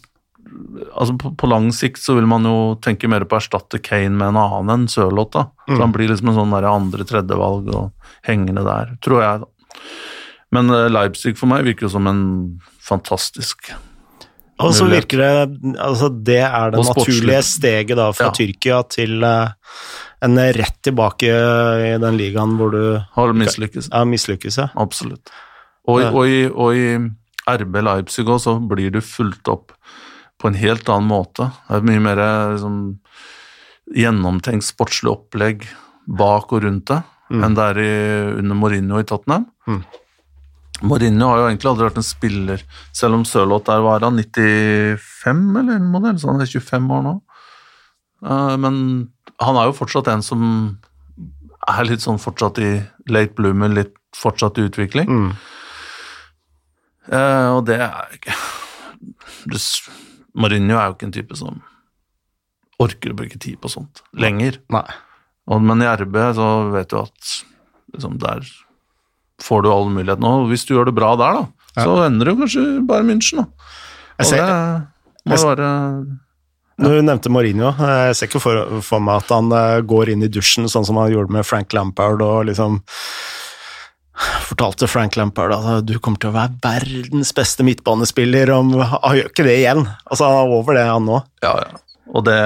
Altså 0.95 1.15
på, 1.19 1.31
på 1.37 1.47
lang 1.51 1.69
sikt 1.75 1.99
så 2.03 2.15
vil 2.17 2.27
man 2.29 2.45
jo 2.47 2.75
tenke 2.83 3.09
mer 3.11 3.25
på 3.27 3.35
å 3.37 3.39
erstatte 3.41 3.79
Kane 3.83 4.15
med 4.15 4.29
en 4.33 4.37
annen 4.39 4.71
enn 4.73 4.85
Sørloth, 4.91 5.33
da. 5.35 5.45
Så 5.67 5.79
han 5.81 5.91
blir 5.95 6.07
liksom 6.11 6.29
en 6.31 6.37
sånn 6.39 6.53
andre-tredjevalg 6.55 7.71
og 7.75 8.11
hengende 8.27 8.63
der, 8.67 8.93
tror 9.03 9.23
jeg, 9.25 9.43
da. 9.43 9.81
Men 10.55 10.69
eh, 10.71 10.87
Leipzig 10.93 11.35
for 11.39 11.49
meg 11.51 11.65
virker 11.67 11.87
jo 11.87 11.93
som 11.97 12.07
en 12.07 12.21
fantastisk 12.85 13.71
Og 14.61 14.71
så 14.77 14.85
virker 14.87 15.19
det 15.19 15.73
Altså, 15.81 16.07
det 16.23 16.37
er 16.45 16.71
det 16.71 16.79
naturlige 16.85 17.41
steget 17.43 17.97
da 17.99 18.05
fra 18.15 18.29
Ja. 18.29 18.35
Tyrkia 18.37 18.77
til 18.93 19.25
eh, 19.25 19.49
en 20.25 20.37
rett 20.39 20.77
tilbake 20.85 21.27
i 21.27 21.91
den 22.01 22.15
ligaen 22.17 22.55
hvor 22.57 22.71
du 22.71 23.01
Har 23.17 23.33
mislykkes. 23.35 23.89
ja, 23.91 24.05
mislykkes, 24.07 24.57
ja. 24.61 24.69
Absolutt. 24.79 25.29
Og, 25.89 25.99
i- 26.01 26.07
og, 26.07 26.23
i, 26.25 26.39
og 26.47 26.73
i 26.79 27.57
RB 27.59 27.75
Leipzig 27.83 28.23
også, 28.25 28.55
så 28.55 28.67
blir 28.69 28.89
du 28.95 29.01
fulgt 29.05 29.49
opp 29.51 29.73
på 30.41 30.49
en 30.49 30.59
helt 30.59 30.89
annen 30.91 31.09
måte. 31.09 31.49
Det 31.67 31.75
er 31.75 31.81
et 31.81 31.89
mye 31.89 32.03
mer 32.03 32.21
liksom, 32.53 32.79
gjennomtenkt 33.95 34.67
sportslig 34.67 35.11
opplegg 35.13 35.67
bak 36.05 36.51
og 36.53 36.65
rundt 36.65 36.89
det 36.91 37.01
enn 37.33 37.55
det 37.57 37.63
er 37.71 37.79
i, 37.81 37.91
under 38.37 38.57
Mourinho 38.57 38.99
i 39.01 39.05
Tottenham. 39.07 39.47
Mm. 39.65 39.79
Mourinho 40.85 41.29
har 41.31 41.39
jo 41.39 41.47
egentlig 41.49 41.69
aldri 41.71 41.87
vært 41.87 42.01
en 42.01 42.05
spiller, 42.05 42.63
selv 42.93 43.17
om 43.17 43.23
Sørloth 43.25 43.65
der 43.69 43.81
var 43.85 44.03
han 44.05 44.19
95 44.19 45.45
eller 45.61 45.79
en 45.79 45.89
modell, 45.93 46.19
så 46.21 46.29
han 46.29 46.43
er 46.43 46.51
25 46.51 46.91
år 46.97 47.05
nå. 47.07 47.15
Eh, 48.25 48.55
Men 48.61 48.77
han 49.41 49.59
er 49.59 49.69
jo 49.69 49.77
fortsatt 49.79 50.11
en 50.11 50.25
som 50.25 50.45
er 51.65 51.87
litt 51.89 52.03
sånn 52.05 52.21
fortsatt 52.21 52.61
i 52.61 52.71
late 53.09 53.33
bloomer, 53.37 53.73
litt 53.73 53.95
fortsatt 54.15 54.59
i 54.59 54.67
utvikling. 54.69 55.09
Mm. 55.09 55.31
Eh, 57.09 57.49
og 57.55 57.65
det 57.65 57.79
er 57.81 58.17
ikke 58.19 58.37
Mourinho 60.35 60.75
er 60.77 60.89
jo 60.89 60.95
ikke 60.97 61.07
en 61.09 61.15
type 61.15 61.37
som 61.39 61.61
orker 62.83 63.13
å 63.13 63.17
bruke 63.21 63.39
tid 63.39 63.57
på 63.63 63.69
sånt 63.71 64.01
lenger. 64.19 64.57
Og, 65.47 65.61
men 65.63 65.83
i 65.85 65.87
RB 65.87 66.15
så 66.35 66.47
vet 66.73 66.89
du 66.91 66.97
at 66.99 67.29
liksom, 67.93 68.17
der 68.19 68.43
får 69.45 69.63
du 69.63 69.69
alle 69.71 69.93
mulighetene. 69.95 70.33
Og 70.41 70.49
hvis 70.51 70.65
du 70.67 70.73
gjør 70.75 70.89
det 70.89 70.95
bra 70.97 71.13
der, 71.19 71.39
da, 71.39 71.71
så 71.85 71.95
ender 72.07 72.31
du 72.31 72.37
kanskje 72.41 72.65
bare 72.87 73.07
München, 73.07 73.43
da. 73.43 73.71
Og 74.19 74.29
ser- 74.29 74.43
det 75.25 75.31
må 75.31 75.49
være 75.49 75.69
Du 76.77 76.89
nevnte 77.01 77.31
Mourinho. 77.31 77.69
Jeg 77.79 78.15
ser 78.19 78.27
ikke 78.27 78.41
for, 78.43 78.81
for 78.83 78.99
meg 79.03 79.21
at 79.23 79.29
han 79.31 79.47
eh, 79.55 79.79
går 79.87 80.11
inn 80.11 80.23
i 80.27 80.31
dusjen 80.31 80.67
sånn 80.71 80.83
som 80.87 80.97
han 80.99 81.11
gjorde 81.13 81.31
med 81.31 81.47
Frank 81.47 81.71
Lampard 81.75 82.19
og 82.23 82.45
liksom 82.49 82.81
fortalte 84.15 84.87
Frank 84.87 85.17
Lampard 85.19 85.53
at 85.55 85.87
du 85.87 85.97
kommer 85.99 86.21
til 86.21 86.31
å 86.31 86.35
være 86.35 86.59
verdens 86.63 87.33
beste 87.35 87.65
midtbanespiller 87.67 88.51
om 88.55 88.71
Han 88.79 89.17
gjør 89.17 89.31
ikke 89.31 89.47
det 89.47 89.57
igjen. 89.59 89.83
Altså, 90.05 90.29
han 90.29 90.37
er 90.39 90.53
over 90.55 90.77
det, 90.77 90.85
han 90.87 91.09
nå. 91.09 91.19
Ja, 91.43 91.55
ja. 91.63 91.81
Og 92.15 92.27
det 92.27 92.39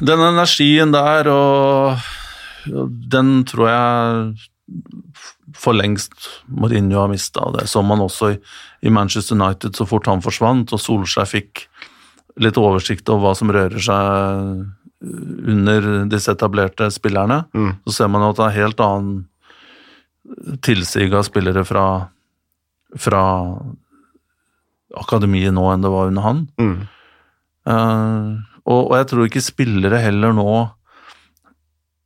Den 0.00 0.22
energien 0.22 0.94
der, 0.94 1.28
og 1.28 1.98
den 3.12 3.42
tror 3.48 3.68
jeg 3.68 4.48
for 5.58 5.76
lengst 5.76 6.14
Mourinho 6.46 7.00
har 7.00 7.10
mista. 7.10 7.46
Det 7.54 7.68
så 7.68 7.82
man 7.82 8.02
også 8.04 8.32
i, 8.34 8.40
i 8.86 8.92
Manchester 8.92 9.36
United 9.38 9.76
så 9.76 9.86
fort 9.88 10.08
han 10.10 10.24
forsvant, 10.24 10.72
og 10.72 10.82
Solskjær 10.82 11.28
fikk 11.28 11.64
litt 12.38 12.58
oversikt 12.60 13.08
over 13.10 13.28
hva 13.28 13.34
som 13.38 13.50
rører 13.50 13.82
seg 13.82 14.66
under 15.48 15.88
disse 16.10 16.32
etablerte 16.34 16.90
spillerne. 16.94 17.44
Mm. 17.54 17.72
Så 17.86 17.96
ser 17.96 18.12
man 18.12 18.26
at 18.28 18.38
det 18.38 18.46
er 18.48 18.60
helt 18.62 18.82
annen 18.82 19.26
tilsig 20.64 21.08
av 21.14 21.24
spillere 21.26 21.64
fra, 21.66 21.84
fra 22.98 23.22
akademiet 24.98 25.54
nå 25.54 25.66
enn 25.72 25.84
det 25.84 25.92
var 25.92 26.10
under 26.10 26.24
han. 26.24 26.44
Mm. 26.60 26.76
Uh, 27.68 28.38
og, 28.64 28.90
og 28.90 28.94
jeg 28.96 29.08
tror 29.10 29.26
ikke 29.28 29.44
spillere 29.44 29.98
heller 30.00 30.32
nå 30.32 30.46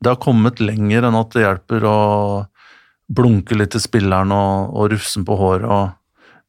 Det 0.03 0.11
har 0.11 0.19
kommet 0.19 0.59
lenger 0.59 1.05
enn 1.07 1.15
at 1.15 1.31
det 1.37 1.45
hjelper 1.45 1.85
å 1.87 1.99
blunke 3.07 3.55
litt 3.55 3.71
til 3.77 3.85
spilleren 3.85 4.33
og, 4.35 4.73
og 4.75 4.91
rufse 4.91 5.23
på 5.23 5.37
håret 5.39 5.69
og 5.71 5.93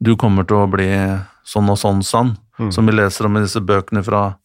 Du 0.01 0.15
kommer 0.17 0.47
til 0.49 0.63
å 0.63 0.71
bli 0.71 0.89
sånn 1.45 1.69
og 1.69 1.77
sånn 1.77 2.01
sann, 2.05 2.33
Mm. 2.59 2.71
som 2.71 2.86
vi 2.86 2.93
leser 2.93 3.25
om 3.25 3.38
i 3.38 3.41
disse 3.41 3.57
bøkene 3.65 4.03
fra, 4.05 4.36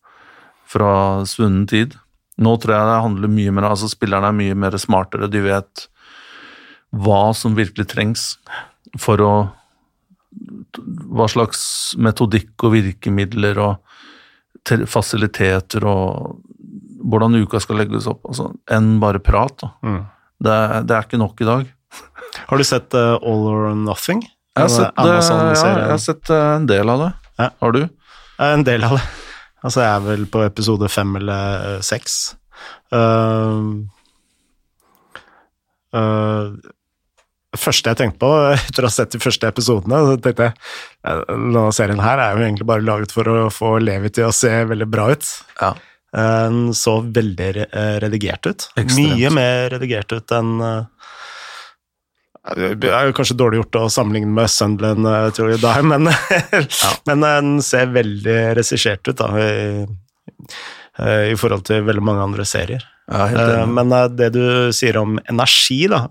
fra 0.65 0.93
svunnen 1.29 1.67
tid. 1.69 1.93
Nå 2.41 2.55
tror 2.57 2.73
jeg 2.73 2.87
det 2.89 3.03
handler 3.05 3.29
mye 3.29 3.53
mer 3.53 3.67
altså 3.69 3.89
Spillerne 3.93 4.31
er 4.31 4.37
mye 4.39 4.55
mer 4.57 4.77
smartere, 4.81 5.29
de 5.29 5.43
vet 5.45 5.83
hva 6.93 7.35
som 7.37 7.55
virkelig 7.59 7.89
trengs 7.93 8.27
for 8.99 9.21
å 9.21 9.33
Hva 11.09 11.25
slags 11.33 11.61
metodikk 11.99 12.63
og 12.67 12.75
virkemidler 12.77 13.59
og 13.65 14.77
fasiliteter 14.87 15.85
og 15.89 16.37
hvordan 17.09 17.35
uka 17.41 17.59
skal 17.63 17.79
legges 17.81 18.07
opp, 18.11 18.21
altså, 18.29 18.51
enn 18.71 18.99
bare 19.01 19.19
prat. 19.25 19.65
Mm. 19.83 20.03
Det, 20.45 20.53
er- 20.53 20.85
det 20.85 20.95
er 20.99 21.07
ikke 21.09 21.19
nok 21.23 21.41
i 21.41 21.49
dag. 21.49 21.71
Har 22.51 22.61
du 22.61 22.65
sett 22.69 22.95
uh, 22.95 23.17
All 23.25 23.47
or 23.49 23.75
Nothing? 23.75 24.21
Jeg 24.59 24.67
har 24.67 24.69
sett, 24.75 24.93
ja, 25.01 25.17
jeg 25.17 25.91
har 25.95 26.03
sett 26.03 26.31
eh, 26.35 26.47
en 26.59 26.67
del 26.69 26.91
av 26.93 27.01
det. 27.07 27.11
Ja. 27.39 27.49
Har 27.63 27.73
du? 27.73 27.81
Eh, 27.87 28.53
En 28.53 28.65
del 28.69 28.85
av 28.85 28.99
det. 28.99 29.05
Altså, 29.65 29.81
jeg 29.83 29.91
er 29.97 30.05
vel 30.05 30.27
på 30.31 30.45
episode 30.45 30.89
fem 30.93 31.17
eller 31.19 31.69
eh, 31.79 31.81
seks. 31.87 32.19
Uh, 32.93 33.87
uh, 35.95 36.53
første 37.61 37.93
jeg 37.93 38.01
tenkte 38.01 38.23
på 38.23 38.31
etter 38.57 38.87
å 38.87 38.91
ha 38.91 38.95
sett 38.95 39.15
de 39.15 39.21
første 39.23 39.51
episodene, 39.51 40.01
så 40.07 40.17
tenkte 40.23 40.49
jeg 40.51 40.57
denne 41.29 41.69
serien 41.77 42.01
her 42.03 42.21
er 42.23 42.35
jo 42.37 42.47
egentlig 42.47 42.67
bare 42.69 42.85
laget 42.85 43.15
for 43.15 43.29
å 43.31 43.37
få 43.55 43.77
Levi 43.83 44.11
til 44.15 44.29
å 44.29 44.35
se 44.35 44.51
veldig 44.69 44.89
bra 44.91 45.11
ut. 45.15 45.29
Ja. 45.61 45.75
Eh, 46.17 46.45
Den 46.49 46.75
så 46.77 46.99
veldig 47.05 47.51
eh, 47.67 47.97
redigert 48.05 48.47
ut. 48.49 48.69
Ekstremt. 48.81 49.17
Mye 49.19 49.33
mer 49.35 49.69
redigert 49.77 50.13
ut 50.15 50.33
enn 50.33 50.55
eh, 50.65 50.85
Det 52.79 52.89
er 52.89 53.09
jo 53.11 53.17
kanskje 53.17 53.37
dårlig 53.37 53.61
gjort 53.63 53.81
å 53.83 53.89
sammenligne 53.93 54.33
med 54.33 54.49
Sunderland, 54.53 55.09
tror 55.37 55.53
jeg, 55.53 55.61
der, 55.65 55.83
men, 55.93 56.09
men 56.09 57.25
eh, 57.29 57.41
den 57.41 57.59
ser 57.65 57.93
veldig 57.93 58.39
regissert 58.59 59.11
ut 59.11 59.21
da, 59.21 59.33
i, 59.37 59.85
i 61.29 61.37
forhold 61.39 61.67
til 61.69 61.85
veldig 61.87 62.05
mange 62.05 62.25
andre 62.25 62.49
serier. 62.49 62.87
Enig. 63.09 63.69
Men 63.73 63.93
det 64.19 64.33
du 64.35 64.43
sier 64.77 64.99
om 65.01 65.15
energi, 65.31 65.87
da 65.89 66.03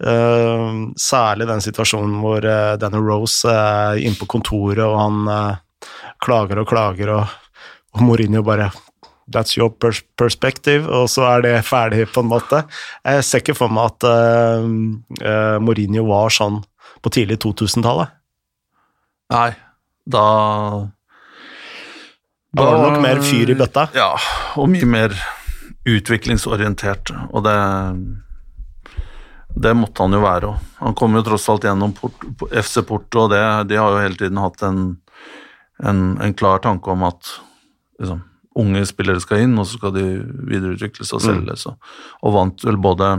Særlig 0.00 1.46
den 1.46 1.62
situasjonen 1.62 2.16
hvor 2.18 2.42
uh, 2.42 2.74
Danny 2.80 2.98
Rose 2.98 3.50
er 3.50 4.00
inne 4.02 4.18
på 4.18 4.26
kontoret, 4.26 4.82
og 4.82 4.96
han 4.98 5.28
eh, 5.30 5.60
klager 6.24 6.58
og 6.58 6.68
klager, 6.68 7.12
og, 7.14 7.60
og 7.94 8.02
Mourinho 8.02 8.42
bare 8.42 8.72
That's 9.24 9.56
your 9.56 9.70
pers 9.70 10.02
perspective, 10.18 10.84
og 10.84 11.08
så 11.08 11.22
er 11.24 11.44
det 11.46 11.52
ferdig, 11.64 12.02
på 12.12 12.20
en 12.20 12.28
måte. 12.28 12.58
Jeg 13.06 13.24
ser 13.24 13.40
ikke 13.40 13.54
for 13.56 13.72
meg 13.72 13.94
at 13.94 14.04
uh, 14.04 14.66
uh, 15.22 15.56
Mourinho 15.64 16.04
var 16.10 16.34
sånn 16.34 16.58
på 17.00 17.12
tidlig 17.14 17.38
2000-tallet. 17.44 18.12
Nei, 19.32 19.54
da 20.04 20.26
Da 22.52 22.66
var 22.66 22.76
det 22.76 22.82
nok 22.84 23.00
mer 23.00 23.22
fyr 23.24 23.54
i 23.54 23.56
bøtta. 23.56 23.86
Ja, 23.96 24.10
og 24.60 24.68
mye 24.74 24.86
mer 24.86 25.16
utviklingsorientert, 25.88 27.14
og 27.32 27.46
det 27.48 27.56
det 29.54 29.72
måtte 29.78 30.02
han 30.02 30.14
jo 30.16 30.22
være 30.24 30.50
òg. 30.50 30.70
Han 30.82 30.96
kom 30.98 31.16
jo 31.16 31.24
tross 31.26 31.46
alt 31.52 31.66
gjennom 31.66 31.94
port, 31.96 32.24
FC 32.50 32.82
Porto, 32.86 33.24
og 33.24 33.32
det, 33.32 33.42
de 33.70 33.78
har 33.78 33.92
jo 33.94 34.02
hele 34.02 34.18
tiden 34.18 34.40
hatt 34.42 34.62
en, 34.66 34.80
en, 35.82 36.00
en 36.22 36.34
klar 36.34 36.62
tanke 36.64 36.90
om 36.90 37.04
at 37.06 37.36
liksom, 38.02 38.24
unge 38.58 38.82
spillere 38.88 39.22
skal 39.22 39.44
inn, 39.44 39.54
og 39.58 39.68
så 39.68 39.78
skal 39.78 39.94
de 39.94 40.04
videreutvikles 40.50 41.14
og 41.14 41.22
selges. 41.22 41.66
Og, 41.70 41.94
og 42.22 42.36
vant 42.36 42.66
vel 42.66 42.80
både 42.82 43.14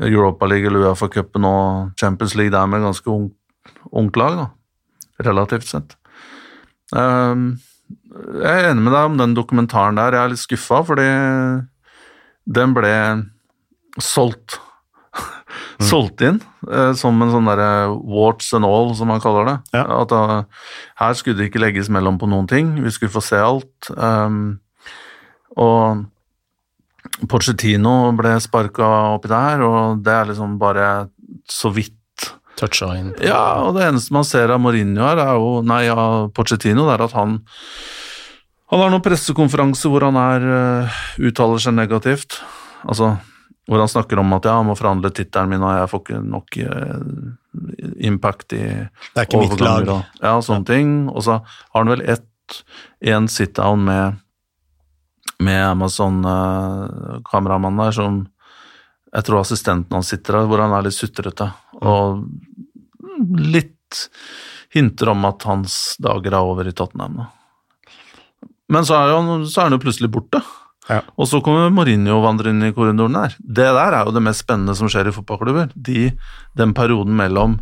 Europa 0.00 0.48
League 0.50 0.66
eller 0.68 0.88
Uefa-cupen 0.88 1.46
og 1.48 2.00
Champions 2.00 2.34
League 2.34 2.52
der 2.54 2.66
med 2.66 2.82
ganske 2.84 3.10
ung, 3.10 3.28
ungt 3.92 4.18
lag, 4.20 4.40
da. 4.40 4.48
Relativt 5.24 5.68
sett. 5.68 5.94
Um, 6.90 7.54
jeg 8.40 8.50
er 8.50 8.70
enig 8.72 8.82
med 8.82 8.94
deg 8.94 9.12
om 9.12 9.16
den 9.20 9.36
dokumentaren 9.36 9.98
der. 9.98 10.16
Jeg 10.16 10.24
er 10.24 10.32
litt 10.32 10.42
skuffa, 10.42 10.80
fordi 10.88 11.08
den 12.56 12.74
ble 12.76 12.94
solgt. 14.02 14.58
Solgt 15.82 16.22
inn 16.24 16.40
eh, 16.68 16.92
som 16.98 17.20
en 17.22 17.32
sånn 17.32 17.48
derre 17.48 17.70
warts 17.90 18.52
and 18.56 18.66
all, 18.68 18.92
som 18.96 19.10
man 19.10 19.22
kaller 19.22 19.48
det. 19.48 19.56
Ja. 19.76 19.84
At 20.02 20.12
da, 20.12 20.42
her 21.00 21.18
skulle 21.18 21.40
det 21.40 21.50
ikke 21.50 21.62
legges 21.62 21.90
mellom 21.92 22.18
på 22.20 22.28
noen 22.30 22.48
ting. 22.50 22.74
Vi 22.84 22.92
skulle 22.94 23.14
få 23.14 23.22
se 23.24 23.40
alt. 23.40 23.90
Um, 23.96 24.60
og 25.60 26.04
Pochettino 27.30 28.12
ble 28.18 28.36
sparka 28.42 28.86
oppi 29.14 29.30
der, 29.30 29.62
og 29.66 30.00
det 30.04 30.14
er 30.14 30.32
liksom 30.32 30.56
bare 30.62 30.88
så 31.50 31.70
vidt 31.74 32.00
Toucha 32.54 32.92
inn. 32.94 33.10
ja, 33.18 33.66
og 33.66 33.74
det 33.74 33.82
eneste 33.88 34.14
man 34.14 34.26
ser 34.26 34.52
av 34.54 34.60
Mourinho 34.62 35.02
her, 35.02 35.18
er 35.18 35.38
jo 35.42 35.58
Nei, 35.66 35.88
av 35.90 36.28
Pochettino, 36.34 36.84
det 36.86 36.94
er 36.94 37.02
at 37.08 37.16
han 37.18 37.40
Han 38.70 38.80
har 38.80 38.92
noen 38.92 39.02
pressekonferanser 39.02 39.90
hvor 39.90 40.06
han 40.06 40.16
er 40.18 40.44
uh, 40.46 41.00
uttaler 41.20 41.60
seg 41.62 41.74
negativt. 41.76 42.38
Altså 42.88 43.12
hvor 43.66 43.78
han 43.80 43.88
snakker 43.88 44.18
om 44.20 44.32
at 44.36 44.44
ja, 44.44 44.52
han 44.58 44.66
må 44.68 44.74
forhandle 44.76 45.10
tittelen 45.14 45.50
min, 45.54 45.62
og 45.64 45.78
jeg 45.78 45.90
får 45.92 46.00
ikke 46.02 46.18
nok 46.28 46.48
eh, 46.60 47.00
impact 48.10 48.52
i 48.56 48.64
Det 48.66 49.18
er 49.22 49.26
ikke 49.28 49.40
mitt 49.40 49.60
lag. 49.64 49.88
og 49.88 50.00
ja, 50.20 50.34
sånne 50.44 50.66
ting. 50.68 50.88
Og 51.08 51.20
så 51.24 51.32
har 51.40 51.78
han 51.80 51.92
vel 51.94 52.04
ett 52.04 52.28
en 53.00 53.28
sit-down 53.32 53.80
med 53.86 54.20
med 55.42 55.66
Amazon-kameramannen 55.66 57.80
der 57.86 57.92
som 57.96 58.20
jeg 59.14 59.22
tror 59.26 59.40
assistenten 59.40 59.94
hans 59.94 60.08
sitter 60.10 60.32
der, 60.38 60.46
hvor 60.50 60.60
han 60.62 60.72
er 60.74 60.82
litt 60.86 60.96
sutrete. 60.96 61.46
Og 61.86 62.24
litt 63.38 64.08
hinter 64.74 65.12
om 65.12 65.20
at 65.28 65.40
hans 65.46 65.74
dager 66.02 66.34
er 66.34 66.42
over 66.42 66.64
i 66.66 66.74
Tottenham. 66.74 67.20
Men 68.74 68.82
så 68.88 68.94
er, 68.98 69.06
han, 69.14 69.44
så 69.46 69.60
er 69.60 69.66
han 69.68 69.76
jo 69.76 69.84
plutselig 69.84 70.10
borte. 70.10 70.40
Ja. 70.90 70.98
Og 71.16 71.28
så 71.30 71.40
kommer 71.44 71.70
Mourinho 71.72 72.18
og 72.18 72.24
vandrer 72.26 72.50
inn 72.52 72.64
i 72.66 72.72
korridoren 72.76 73.14
der. 73.16 73.36
Det 73.40 73.68
der 73.72 73.94
er 73.96 74.04
jo 74.04 74.12
det 74.12 74.22
mest 74.26 74.44
spennende 74.44 74.74
som 74.76 74.90
skjer 74.92 75.08
i 75.08 75.14
fotballklubber. 75.16 75.70
De, 75.76 76.10
den 76.58 76.74
perioden 76.76 77.16
mellom 77.16 77.58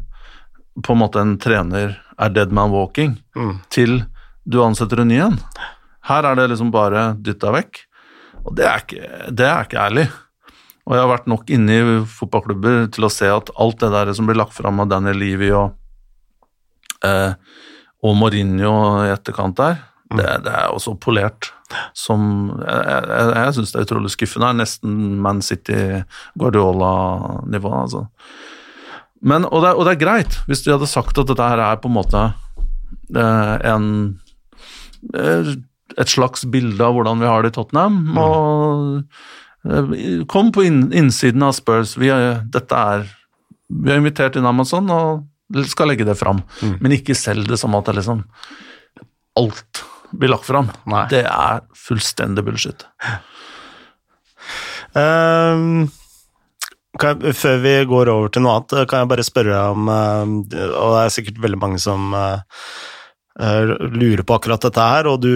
på 0.83 0.95
en 0.97 1.03
måte 1.03 1.21
en 1.23 1.37
trener 1.39 1.99
er 2.19 2.33
dead 2.35 2.51
man 2.53 2.73
walking, 2.73 3.19
Mm. 3.37 3.61
til 3.71 4.05
du 4.49 4.59
ansetter 4.65 5.01
en 5.01 5.09
ny 5.09 5.21
en. 5.23 5.39
Her 6.09 6.25
er 6.27 6.35
det 6.35 6.49
liksom 6.51 6.73
bare 6.75 7.13
dytta 7.23 7.53
vekk. 7.55 7.85
Og 8.45 8.57
det 8.59 8.65
er 8.67 8.81
ikke, 8.83 9.31
det 9.31 9.47
er 9.47 9.63
ikke 9.69 9.79
ærlig. 9.79 10.09
Og 10.83 10.97
jeg 10.97 11.03
har 11.05 11.13
vært 11.13 11.29
nok 11.31 11.51
inne 11.55 11.77
i 11.79 12.01
fotballklubber 12.11 12.89
til 12.91 13.05
å 13.07 13.11
se 13.13 13.29
at 13.31 13.53
alt 13.55 13.79
det 13.79 13.93
der 13.95 14.11
som 14.19 14.27
blir 14.27 14.35
lagt 14.41 14.57
fram 14.57 14.81
av 14.83 14.89
Daniel 14.91 15.15
Levy 15.21 15.53
og, 15.55 15.77
eh, 17.07 17.35
og 18.03 18.17
Mourinho 18.19 18.73
i 19.07 19.13
etterkant 19.15 19.55
der, 19.61 19.79
Det, 20.19 20.29
det 20.47 20.53
er 20.53 20.69
jo 20.73 20.79
så 20.83 20.93
polert 21.01 21.51
som 21.97 22.25
Jeg, 22.61 23.05
jeg, 23.09 23.29
jeg 23.39 23.55
syns 23.57 23.71
det 23.73 23.79
er 23.81 23.87
utrolig 23.87 24.11
skuffende. 24.13 24.49
Det 24.49 24.53
er 24.53 24.59
nesten 24.61 24.97
Man 25.25 25.41
City 25.45 25.77
Guardiola-nivå, 26.39 27.71
altså. 27.83 28.07
Men, 29.23 29.45
og, 29.49 29.63
det, 29.65 29.71
og 29.79 29.87
det 29.87 29.93
er 29.95 30.01
greit, 30.03 30.37
hvis 30.51 30.65
de 30.67 30.73
hadde 30.75 30.89
sagt 30.91 31.19
at 31.23 31.29
dette 31.31 31.47
her 31.53 31.61
er 31.63 31.79
på 31.81 31.89
en 31.89 31.95
måte 31.97 32.23
eh, 33.15 33.55
en 33.71 33.87
eh, 35.15 35.53
et 36.01 36.09
slags 36.09 36.47
bilde 36.49 36.81
av 36.83 36.95
hvordan 36.97 37.21
vi 37.21 37.29
har 37.29 37.43
det 37.45 37.51
i 37.53 37.57
Tottenham. 37.59 37.99
og 38.19 39.03
eh, 39.69 40.25
Kom 40.33 40.49
på 40.57 40.65
innsiden 40.67 41.45
av 41.47 41.53
Spurs. 41.57 41.95
Vi, 42.01 42.09
er- 42.13 42.41
dette 42.53 42.75
er, 42.97 43.05
vi 43.69 43.93
har 43.93 44.01
invitert 44.01 44.37
inn 44.41 44.49
Amazon 44.49 44.89
og 44.93 45.63
skal 45.69 45.91
legge 45.93 46.07
det 46.09 46.17
fram. 46.19 46.41
Men 46.81 46.95
ikke 46.97 47.15
selg 47.19 47.45
det 47.51 47.59
som 47.61 47.77
at 47.77 47.85
det 47.87 47.93
er 47.95 48.01
liksom 48.01 48.25
alt 49.39 49.83
blir 50.13 50.33
lagt 50.33 50.49
fram. 50.49 50.71
Nei. 50.91 51.07
Det 51.13 51.25
er 51.27 51.65
fullstendig 51.77 52.45
bullshit. 52.47 52.87
Um, 54.93 55.89
kan 57.01 57.23
jeg, 57.25 57.37
før 57.39 57.61
vi 57.63 57.77
går 57.89 58.11
over 58.13 58.33
til 58.33 58.45
noe 58.45 58.59
annet, 58.59 58.75
kan 58.89 59.03
jeg 59.03 59.13
bare 59.15 59.25
spørre 59.25 59.61
om 59.73 59.87
eh, 59.89 60.33
Og 60.77 60.97
det 60.97 61.05
er 61.05 61.15
sikkert 61.15 61.39
veldig 61.41 61.61
mange 61.61 61.79
som 61.81 62.13
eh, 62.13 62.59
eh, 63.41 63.71
lurer 63.95 64.21
på 64.29 64.37
akkurat 64.37 64.61
dette 64.67 64.89
her, 64.91 65.09
og 65.09 65.23
du, 65.25 65.31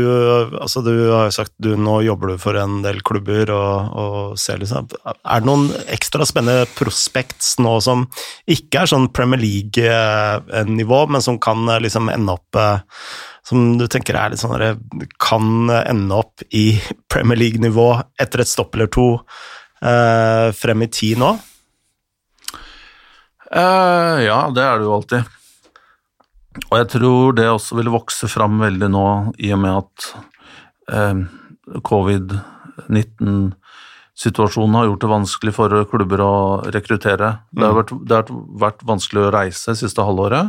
altså 0.60 0.82
du 0.84 0.92
har 1.14 1.30
jo 1.30 1.36
sagt 1.38 1.54
du 1.62 1.70
nå 1.80 2.02
jobber 2.04 2.34
du 2.34 2.42
for 2.42 2.58
en 2.60 2.82
del 2.84 3.00
klubber 3.06 3.54
og, 3.56 3.96
og 4.02 4.18
ser 4.40 4.60
liksom 4.60 4.90
Er 5.06 5.40
det 5.40 5.48
noen 5.48 5.70
ekstra 5.96 6.28
spennende 6.28 6.68
prospects 6.76 7.54
nå 7.62 7.78
som 7.84 8.04
ikke 8.44 8.84
er 8.84 8.92
sånn 8.92 9.08
Premier 9.16 9.40
League-nivå, 9.40 11.00
men 11.08 11.24
som 11.24 11.40
kan 11.40 11.64
liksom 11.80 12.12
ende 12.12 12.36
opp 12.36 12.60
som 13.46 13.76
du 13.78 13.86
tenker 13.90 14.16
er 14.18 14.30
litt 14.32 14.42
sånn 14.42 14.58
der, 14.58 14.78
kan 15.22 15.70
ende 15.70 16.16
opp 16.18 16.42
i 16.50 16.80
Premier 17.12 17.38
League-nivå 17.38 17.88
etter 18.22 18.42
et 18.42 18.50
stopp 18.50 18.74
eller 18.74 18.90
to 18.92 19.06
eh, 19.82 20.48
frem 20.56 20.82
i 20.86 20.88
tid 20.90 21.18
nå? 21.22 21.30
Eh, 23.46 24.16
ja, 24.26 24.50
det 24.50 24.62
er 24.64 24.78
det 24.78 24.84
jo 24.88 24.96
alltid. 24.96 25.22
Og 26.66 26.74
jeg 26.80 26.88
tror 26.96 27.32
det 27.36 27.52
også 27.52 27.76
vil 27.78 27.94
vokse 27.94 28.26
fram 28.32 28.54
veldig 28.62 28.88
nå, 28.92 29.06
i 29.44 29.48
og 29.54 29.60
med 29.62 29.72
at 29.76 29.96
eh, 30.90 31.16
covid-19-situasjonen 31.86 34.76
har 34.80 34.86
gjort 34.88 35.02
det 35.04 35.12
vanskelig 35.12 35.52
for 35.54 35.68
klubber 35.92 36.20
å 36.24 36.34
rekruttere. 36.74 37.28
Det 37.52 37.66
har 37.66 37.74
vært, 37.76 37.92
det 38.02 38.14
har 38.18 38.24
vært 38.66 38.80
vanskelig 38.88 39.20
å 39.26 39.34
reise 39.36 39.70
det 39.72 39.78
siste 39.84 40.06
halvåret, 40.06 40.46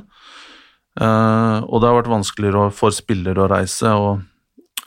og 0.97 1.81
det 1.81 1.89
har 1.89 1.99
vært 1.99 2.09
vanskeligere 2.11 2.71
for 2.75 2.95
spillere 2.95 3.43
å 3.43 3.51
reise. 3.51 3.91
og 3.93 4.23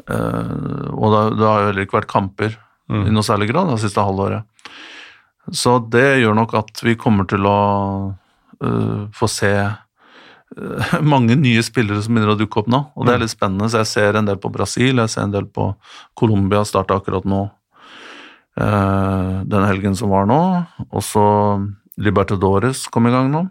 eh, 0.09 0.89
og 0.91 1.13
det, 1.15 1.21
det 1.39 1.47
har 1.47 1.61
jo 1.61 1.69
heller 1.71 1.87
ikke 1.87 2.01
vært 2.01 2.11
kamper 2.11 2.57
i 2.91 3.13
noe 3.15 3.23
særlig 3.23 3.53
grad 3.53 3.69
det 3.71 3.85
siste 3.85 4.03
halvåret. 4.03 4.43
Så 5.55 5.77
det 5.93 6.21
gjør 6.21 6.35
nok 6.35 6.57
at 6.59 6.83
vi 6.83 6.97
kommer 6.99 7.29
til 7.31 7.47
å 7.47 7.61
øh, 8.59 9.05
få 9.15 9.29
se 9.31 9.53
mange 11.13 11.37
nye 11.39 11.63
spillere 11.63 12.03
som 12.03 12.17
begynner 12.17 12.35
å 12.35 12.41
dukke 12.41 12.65
opp 12.65 12.71
nå, 12.75 12.81
og 12.99 13.07
det 13.07 13.15
er 13.15 13.23
litt 13.23 13.33
spennende. 13.33 13.71
Så 13.71 13.85
jeg 13.85 13.91
ser 13.93 14.19
en 14.19 14.27
del 14.27 14.41
på 14.43 14.51
Brasil, 14.51 14.99
jeg 14.99 15.13
ser 15.15 15.29
en 15.29 15.37
del 15.37 15.47
på 15.47 15.69
Colombia, 16.19 16.65
starta 16.67 16.99
akkurat 16.99 17.29
nå. 17.31 17.45
den 18.59 19.69
helgen 19.71 19.95
som 19.97 20.11
var 20.11 20.27
nå. 20.27 20.41
Og 20.91 21.07
så 21.07 21.25
Libertadores 22.03 22.89
kom 22.91 23.07
i 23.07 23.15
gang 23.15 23.31
nå. 23.31 23.47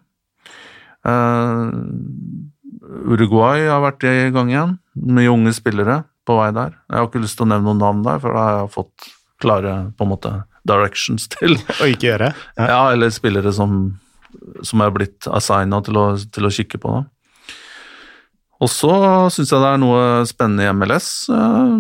Eh, 1.10 3.00
Uruguay 3.10 3.68
har 3.70 3.82
vært 3.84 4.06
i 4.08 4.16
gang 4.34 4.50
igjen, 4.52 4.78
med 4.96 5.30
unge 5.32 5.54
spillere 5.56 6.04
på 6.28 6.36
vei 6.40 6.50
der. 6.56 6.76
Jeg 6.90 7.00
har 7.00 7.08
ikke 7.10 7.22
lyst 7.24 7.38
til 7.40 7.48
å 7.48 7.52
nevne 7.54 7.70
noen 7.72 7.82
navn 7.84 8.04
der, 8.06 8.20
for 8.22 8.36
da 8.36 8.46
har 8.46 8.58
jeg 8.60 8.74
fått 8.76 9.10
klare 9.42 9.74
på 9.98 10.06
en 10.06 10.12
måte 10.12 10.32
directions 10.68 11.30
til 11.32 11.56
Å 11.82 11.88
ikke 11.90 12.10
gjøre? 12.12 12.34
Ja. 12.60 12.68
ja, 12.74 12.82
eller 12.94 13.14
spillere 13.14 13.54
som, 13.56 13.80
som 14.66 14.84
er 14.84 14.94
blitt 14.96 15.30
assigna 15.32 15.80
til, 15.86 15.98
til 16.36 16.50
å 16.50 16.54
kikke 16.54 16.82
på 16.82 16.98
Da. 16.98 17.06
Og 18.60 18.68
så 18.68 18.92
syns 19.32 19.54
jeg 19.54 19.64
det 19.64 19.70
er 19.72 19.80
noe 19.80 20.02
spennende 20.28 20.66
i 20.68 20.72
MLS. 20.76 21.30
eh, 21.32 21.78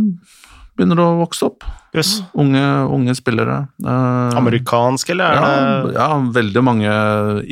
begynner 0.79 1.01
å 1.03 1.09
vokse 1.19 1.49
opp. 1.49 1.65
Yes. 1.91 2.19
Unge, 2.39 2.63
unge 2.87 3.15
spillere. 3.17 3.65
eh, 3.83 4.37
Amerikansk, 4.39 5.09
eller 5.11 5.35
er 5.35 5.43
ja, 5.43 5.89
ja, 5.97 6.09
veldig 6.39 6.63
mange 6.63 6.93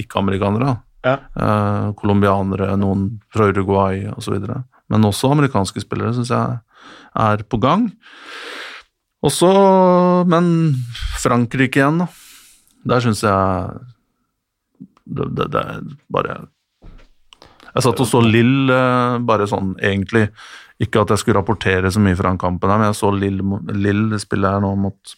ikke-amerikanere. 0.06 0.78
Ja. 1.08 1.16
Uh, 1.40 1.94
Colombianere, 2.00 2.74
noen 2.80 3.10
fra 3.34 3.48
Uruguay 3.52 4.06
osv. 4.12 4.38
Men 4.92 5.08
også 5.08 5.32
amerikanske 5.32 5.84
spillere 5.84 6.14
syns 6.16 6.34
jeg 6.34 6.60
er 7.18 7.44
på 7.48 7.60
gang. 7.64 7.88
Også, 9.26 9.50
men 10.30 10.76
Frankrike 11.24 11.82
igjen, 11.82 12.04
da. 12.04 12.10
Der 12.88 13.04
syns 13.04 13.24
jeg 13.26 13.80
det, 15.08 15.26
det, 15.36 15.48
det 15.52 15.60
er 15.60 15.82
bare 16.14 16.36
Jeg 17.74 17.84
satt 17.84 18.02
og 18.04 18.08
så 18.08 18.22
Lill 18.24 18.70
bare 19.28 19.48
sånn 19.50 19.74
egentlig 19.84 20.28
Ikke 20.84 21.02
at 21.02 21.12
jeg 21.12 21.22
skulle 21.22 21.40
rapportere 21.40 21.92
så 21.92 22.02
mye 22.04 22.16
fra 22.20 22.30
den 22.30 22.40
kampen, 22.40 22.70
her, 22.70 22.80
men 22.80 22.92
jeg 22.92 23.00
så 23.00 23.12
Lill, 23.16 23.42
Lill 23.74 24.20
spille 24.22 24.52
her 24.52 24.64
nå 24.64 24.74
mot 24.80 25.16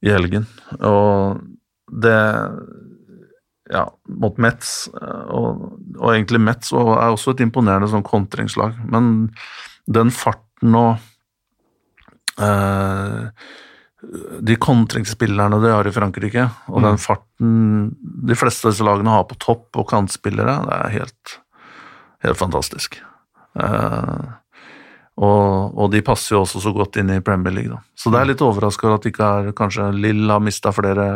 i 0.00 0.08
helgen. 0.08 0.46
Og 0.80 1.40
det 1.90 2.20
Ja, 3.70 3.86
mot 4.08 4.38
Metz. 4.42 4.88
Og, 4.90 5.64
og 5.98 6.12
egentlig 6.12 6.42
Metz 6.42 6.72
og 6.74 6.94
er 6.96 7.12
også 7.12 7.34
et 7.34 7.44
imponerende 7.44 7.90
sånn 7.90 8.06
kontringslag. 8.06 8.76
Men 8.90 9.30
den 9.90 10.10
farten 10.14 10.76
og 10.78 12.40
eh, 12.42 13.30
De 14.48 14.56
kontringsspillerne 14.56 15.60
de 15.62 15.70
har 15.74 15.86
i 15.86 15.94
Frankrike, 15.94 16.46
og 16.72 16.82
den 16.86 16.98
farten 17.00 17.90
de 18.00 18.36
fleste 18.38 18.66
av 18.66 18.74
disse 18.74 18.86
lagene 18.86 19.12
har 19.12 19.26
på 19.28 19.38
topp 19.42 19.76
og 19.80 19.90
kantspillere, 19.90 20.54
det 20.64 20.78
er 20.78 20.94
helt, 20.94 21.34
helt 22.24 22.40
fantastisk. 22.40 22.96
Eh, 23.60 24.30
og, 25.20 25.74
og 25.76 25.90
de 25.92 26.00
passer 26.04 26.32
jo 26.34 26.42
også 26.46 26.62
så 26.64 26.70
godt 26.72 26.96
inn 26.96 27.10
i 27.12 27.20
Premier 27.24 27.52
League, 27.52 27.70
da. 27.74 27.82
Så 27.98 28.08
det 28.12 28.22
er 28.22 28.30
litt 28.30 28.44
overraska 28.44 28.94
at 28.94 29.08
ikke 29.10 29.26
er 29.26 29.50
kanskje 29.56 29.90
Lill 29.92 30.30
har 30.32 30.40
mista 30.40 30.72
flere 30.72 31.08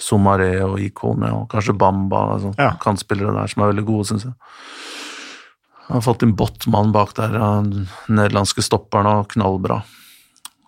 Somaré 0.00 0.54
og 0.64 0.78
Ikone, 0.80 1.28
og 1.36 1.48
kanskje 1.52 1.76
Bamba, 1.76 2.22
altså, 2.38 2.54
Ja. 2.56 2.70
kantspillere 2.80 3.34
der 3.36 3.50
som 3.52 3.62
er 3.62 3.74
veldig 3.74 3.84
gode, 3.84 4.06
syns 4.08 4.24
jeg. 4.24 4.32
Jeg 5.84 5.92
har 5.98 6.06
fått 6.06 6.22
inn 6.24 6.32
Botman 6.32 6.94
bak 6.94 7.12
der, 7.18 7.34
den 7.36 7.88
nederlandske 8.08 8.64
stopperen, 8.64 9.06
og 9.06 9.28
knallbra. 9.34 9.82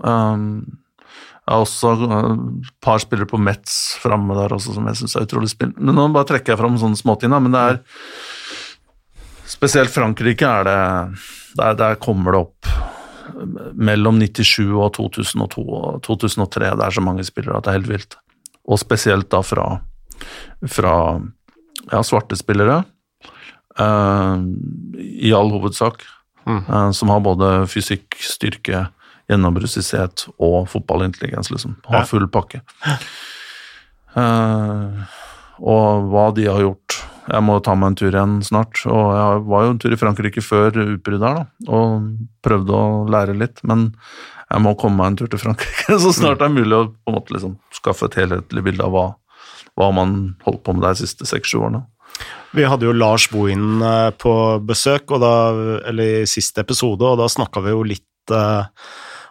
Um, 0.05 0.77
jeg 1.47 1.55
har 1.55 1.63
også 1.63 1.95
et 1.95 2.71
par 2.85 2.99
spillere 3.01 3.31
på 3.31 3.41
Metz 3.41 3.97
framme 4.03 4.35
der 4.37 4.53
også, 4.53 4.75
som 4.75 4.85
jeg 4.91 4.99
syns 5.01 5.17
er 5.17 5.25
utrolig 5.25 5.49
spennende. 5.49 5.95
Nå 5.97 6.09
bare 6.13 6.29
trekker 6.29 6.53
jeg 6.53 6.61
fram 6.61 6.77
sånne 6.77 7.01
småting, 7.01 7.33
da, 7.33 7.41
men 7.41 7.57
det 7.57 7.65
er 7.71 7.81
Spesielt 9.47 9.93
Frankrike 9.95 10.43
er 10.43 10.65
det 10.67 10.79
Der, 11.57 11.77
der 11.79 11.99
kommer 12.03 12.35
det 12.35 12.45
opp 12.47 12.71
mellom 13.75 14.21
97 14.21 14.73
og 14.77 14.93
2002 14.97 15.63
og 15.63 16.03
2003. 16.07 16.71
Det 16.79 16.87
er 16.87 16.97
så 16.97 17.05
mange 17.05 17.25
spillere 17.27 17.59
at 17.59 17.67
det 17.67 17.73
er 17.73 17.79
helt 17.81 17.91
vilt. 17.91 18.19
Og 18.67 18.81
spesielt 18.83 19.31
da 19.33 19.43
fra, 19.47 19.67
fra 20.67 20.95
ja, 21.93 22.03
svarte 22.07 22.39
spillere, 22.39 22.83
uh, 23.79 24.43
i 24.99 25.33
all 25.37 25.53
hovedsak, 25.55 26.03
eh, 26.47 26.91
som 26.97 27.13
har 27.13 27.23
både 27.25 27.51
fysikk, 27.71 28.19
styrke, 28.23 28.87
gjennombruddshissighet 29.31 30.29
og 30.39 30.69
fotballintelligens, 30.71 31.51
liksom. 31.51 31.77
Har 31.91 32.07
full 32.07 32.29
pakke. 32.31 32.63
Uh, 34.17 35.03
og 35.61 36.11
hva 36.13 36.29
de 36.37 36.47
har 36.47 36.63
gjort 36.63 37.01
Jeg 37.27 37.43
må 37.43 37.59
ta 37.65 37.75
meg 37.79 37.93
en 37.93 37.99
tur 37.99 38.13
igjen 38.13 38.39
snart. 38.47 38.81
Og 38.87 39.05
jeg 39.17 39.43
var 39.51 39.65
jo 39.65 39.73
en 39.73 39.83
tur 39.83 39.95
i 39.95 39.99
Frankrike 40.01 40.45
før 40.45 40.79
utbruddet 40.85 41.27
her, 41.27 41.43
da, 41.43 41.75
og 41.79 42.09
prøvde 42.47 42.79
å 42.79 43.05
lære 43.11 43.37
litt. 43.39 43.63
Men 43.67 43.91
jeg 44.47 44.63
må 44.63 44.77
komme 44.79 45.01
meg 45.01 45.13
en 45.13 45.21
tur 45.23 45.33
til 45.33 45.43
Frankrike 45.43 45.99
så 46.05 46.15
snart 46.15 46.41
det 46.43 46.47
er 46.49 46.55
mulig 46.55 46.77
å 46.77 46.87
på 46.93 47.11
en 47.11 47.19
måte 47.19 47.35
liksom 47.35 47.57
skaffe 47.75 48.07
et 48.07 48.21
helhetlig 48.21 48.63
bilde 48.69 48.87
av 48.87 48.95
hva, 48.95 49.07
hva 49.75 49.91
man 49.95 50.17
holdt 50.47 50.63
på 50.67 50.77
med 50.77 50.87
de 50.87 50.95
siste 51.03 51.27
seks-sju 51.27 51.59
årene. 51.59 51.83
Vi 52.57 52.65
hadde 52.65 52.87
jo 52.87 52.95
Lars 52.97 53.27
Bohin 53.29 53.83
eh, 53.85 54.13
på 54.17 54.33
besøk, 54.65 55.11
da, 55.21 55.35
eller 55.91 56.23
i 56.23 56.31
siste 56.31 56.63
episode, 56.63 57.05
og 57.05 57.19
da 57.21 57.27
snakka 57.29 57.61
vi 57.67 57.75
jo 57.75 57.83
litt 57.85 58.33
eh, 58.33 58.87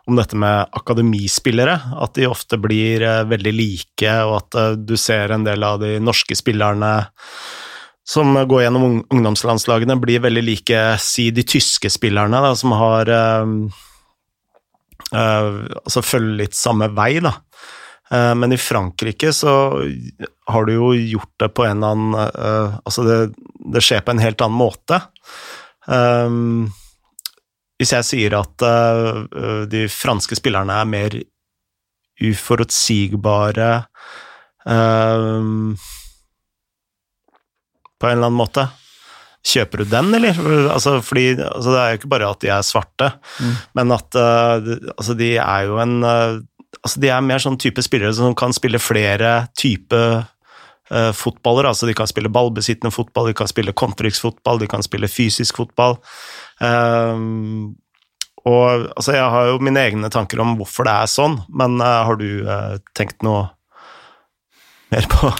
om 0.06 0.20
dette 0.20 0.38
med 0.38 0.70
akademispillere. 0.78 1.80
At 2.02 2.14
de 2.18 2.28
ofte 2.30 2.60
blir 2.62 3.02
eh, 3.02 3.24
veldig 3.26 3.54
like, 3.56 4.18
og 4.28 4.36
at 4.42 4.60
eh, 4.62 4.74
du 4.78 4.96
ser 5.00 5.34
en 5.34 5.48
del 5.48 5.66
av 5.66 5.80
de 5.82 5.96
norske 6.04 6.38
spillerne 6.38 6.92
som 8.06 8.36
går 8.48 8.66
gjennom 8.66 9.00
ungdomslandslagene, 9.10 9.98
blir 9.98 10.22
veldig 10.22 10.44
like 10.46 10.82
si 11.02 11.32
de 11.34 11.42
tyske 11.42 11.90
spillerne, 11.90 12.42
da, 12.44 12.52
som 12.58 12.76
har 12.78 13.10
øh, 13.10 13.56
øh, 15.10 15.58
Altså 15.82 16.04
følger 16.06 16.44
litt 16.44 16.58
samme 16.58 16.92
vei, 16.94 17.18
da. 17.26 17.34
Eh, 18.12 18.36
Men 18.36 18.54
i 18.54 18.62
Frankrike 18.62 19.34
så 19.34 19.56
har 20.48 20.66
du 20.66 20.74
jo 20.76 20.94
gjort 20.94 21.34
det 21.42 21.50
på 21.58 21.66
en 21.66 21.78
eller 21.78 21.96
annen 21.96 22.18
eh, 22.22 22.78
Altså, 22.86 23.06
det, 23.08 23.20
det 23.74 23.84
skjer 23.84 24.06
på 24.06 24.14
en 24.14 24.22
helt 24.24 24.42
annen 24.46 24.60
måte. 24.60 25.02
Um, 25.86 26.72
hvis 27.78 27.92
jeg 27.94 28.06
sier 28.08 28.34
at 28.40 28.64
uh, 28.66 29.66
de 29.70 29.84
franske 29.92 30.38
spillerne 30.40 30.74
er 30.80 30.88
mer 30.90 31.18
uforutsigbare 32.24 33.68
uh, 34.66 35.76
På 38.00 38.10
en 38.10 38.18
eller 38.18 38.30
annen 38.30 38.40
måte. 38.40 38.68
Kjøper 39.46 39.84
du 39.84 39.90
den, 39.92 40.10
eller? 40.18 40.38
Altså, 40.74 40.98
fordi 41.06 41.36
altså, 41.38 41.72
Det 41.72 41.80
er 41.82 41.90
jo 41.94 42.00
ikke 42.00 42.14
bare 42.16 42.30
at 42.34 42.42
de 42.42 42.50
er 42.50 42.66
svarte, 42.66 43.12
mm. 43.38 43.56
men 43.78 43.94
at 43.94 44.18
uh, 44.18 44.72
altså, 44.98 45.14
de 45.20 45.36
er 45.38 45.68
jo 45.70 45.78
en 45.84 46.00
altså, 46.10 47.02
De 47.04 47.12
er 47.14 47.26
mer 47.26 47.44
sånn 47.44 47.60
type 47.62 47.84
spillere 47.86 48.16
som 48.18 48.34
kan 48.38 48.56
spille 48.58 48.82
flere 48.82 49.36
type 49.58 50.02
uh, 50.92 51.12
fotballer. 51.14 51.70
Altså, 51.70 51.86
de 51.86 51.96
kan 51.98 52.10
spille 52.10 52.32
ballbesittende 52.34 52.94
fotball, 52.94 53.30
de 53.30 53.38
kan 53.38 53.50
spille 53.52 53.76
kontriksfotball, 53.78 54.62
de 54.62 54.70
kan 54.72 54.86
spille 54.86 55.12
fysisk 55.12 55.62
fotball. 55.62 56.00
Uh, 56.62 57.72
og 58.46 58.92
altså, 58.94 59.16
jeg 59.18 59.30
har 59.34 59.50
jo 59.50 59.62
mine 59.66 59.82
egne 59.82 60.12
tanker 60.14 60.42
om 60.44 60.54
hvorfor 60.60 60.86
det 60.86 60.94
er 60.94 61.10
sånn, 61.10 61.40
men 61.50 61.80
uh, 61.82 62.04
har 62.10 62.20
du 62.22 62.30
uh, 62.46 62.78
tenkt 62.98 63.26
noe 63.26 63.48
mer 64.94 65.08
på 65.10 65.32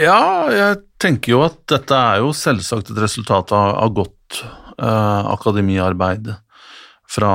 Ja, 0.00 0.20
jeg 0.52 0.80
tenker 1.02 1.32
jo 1.32 1.42
at 1.46 1.58
dette 1.70 1.98
er 1.98 2.22
jo 2.22 2.32
selvsagt 2.36 2.92
et 2.92 3.02
resultat 3.02 3.52
av, 3.56 3.74
av 3.82 3.92
godt 3.96 4.40
uh, 4.78 5.32
akademiarbeid 5.32 6.30
fra 7.10 7.32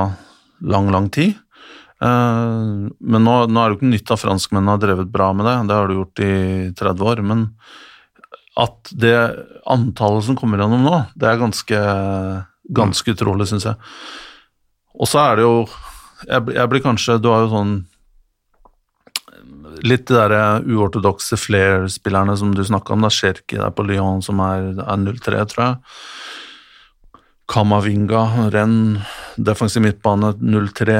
lang, 0.62 0.90
lang 0.94 1.08
tid. 1.12 1.38
men 2.02 3.22
nå, 3.22 3.34
nå, 3.46 3.60
er 3.62 3.70
det 3.70 3.74
jo 3.74 3.78
ikke 3.78 3.90
nytt 3.92 4.10
at 4.10 4.18
franskmennene 4.18 4.74
har 4.74 4.80
drevet 4.82 5.10
bra 5.12 5.28
med 5.36 5.46
det, 5.46 5.54
det 5.68 5.76
har 5.76 5.86
du 5.86 5.94
gjort 5.94 6.22
i 6.24 6.32
30 6.78 7.04
år. 7.12 7.22
men 7.22 7.44
at 8.60 8.90
det 8.92 9.16
antallet 9.70 10.26
som 10.26 10.36
kommer 10.36 10.60
gjennom 10.60 10.84
nå, 10.84 10.98
det 11.16 11.28
er 11.28 11.40
ganske, 11.40 11.78
ganske 12.76 13.14
utrolig, 13.14 13.48
syns 13.48 13.68
jeg. 13.70 13.78
Og 14.92 15.08
så 15.08 15.22
er 15.22 15.38
det 15.38 15.46
jo 15.46 15.54
jeg, 16.28 16.52
jeg, 16.54 16.68
blir 16.70 16.82
kanskje 16.84 17.16
Du 17.18 17.30
har 17.32 17.40
jo 17.42 17.48
sånn 17.50 17.70
Litt 19.82 20.06
de 20.06 20.14
der 20.14 20.62
uortodokse 20.62 21.36
flair-spillerne 21.40 22.36
som 22.38 22.54
du 22.54 22.62
snakka 22.64 22.94
om. 22.94 23.02
da 23.02 23.10
Cherki 23.10 23.58
der 23.58 23.72
på 23.74 23.86
Lyon, 23.86 24.22
som 24.22 24.40
er, 24.44 24.72
er 24.78 25.00
0-3, 25.00 25.44
tror 25.50 25.64
jeg. 25.64 25.76
Kamavinga, 27.52 28.48
Renn, 28.54 29.02
defensiv 29.36 29.82
midtbane 29.84 30.34
0-3. 30.38 30.98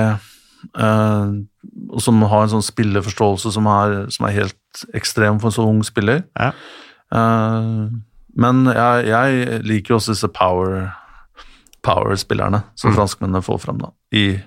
Eh, 0.79 1.35
som 2.03 2.23
har 2.31 2.45
en 2.45 2.55
sånn 2.57 2.65
spilleforståelse 2.65 3.53
som 3.55 3.69
er, 3.71 3.99
som 4.15 4.27
er 4.27 4.37
helt 4.41 4.83
ekstrem 4.99 5.39
for 5.41 5.51
en 5.51 5.57
så 5.57 5.67
ung 5.67 5.83
spiller. 5.87 6.25
Ja. 6.39 6.51
Eh, 7.15 7.87
men 8.43 8.65
jeg, 8.67 9.07
jeg 9.13 9.63
liker 9.69 9.95
jo 9.95 10.01
også 10.01 10.17
disse 10.17 10.31
power 10.33 10.91
power-spillerne 11.83 12.63
som 12.75 12.93
mm. 12.93 12.97
franskmennene 12.97 13.43
får 13.43 13.59
fram. 13.59 13.81
da, 13.83 13.91
I, 14.15 14.39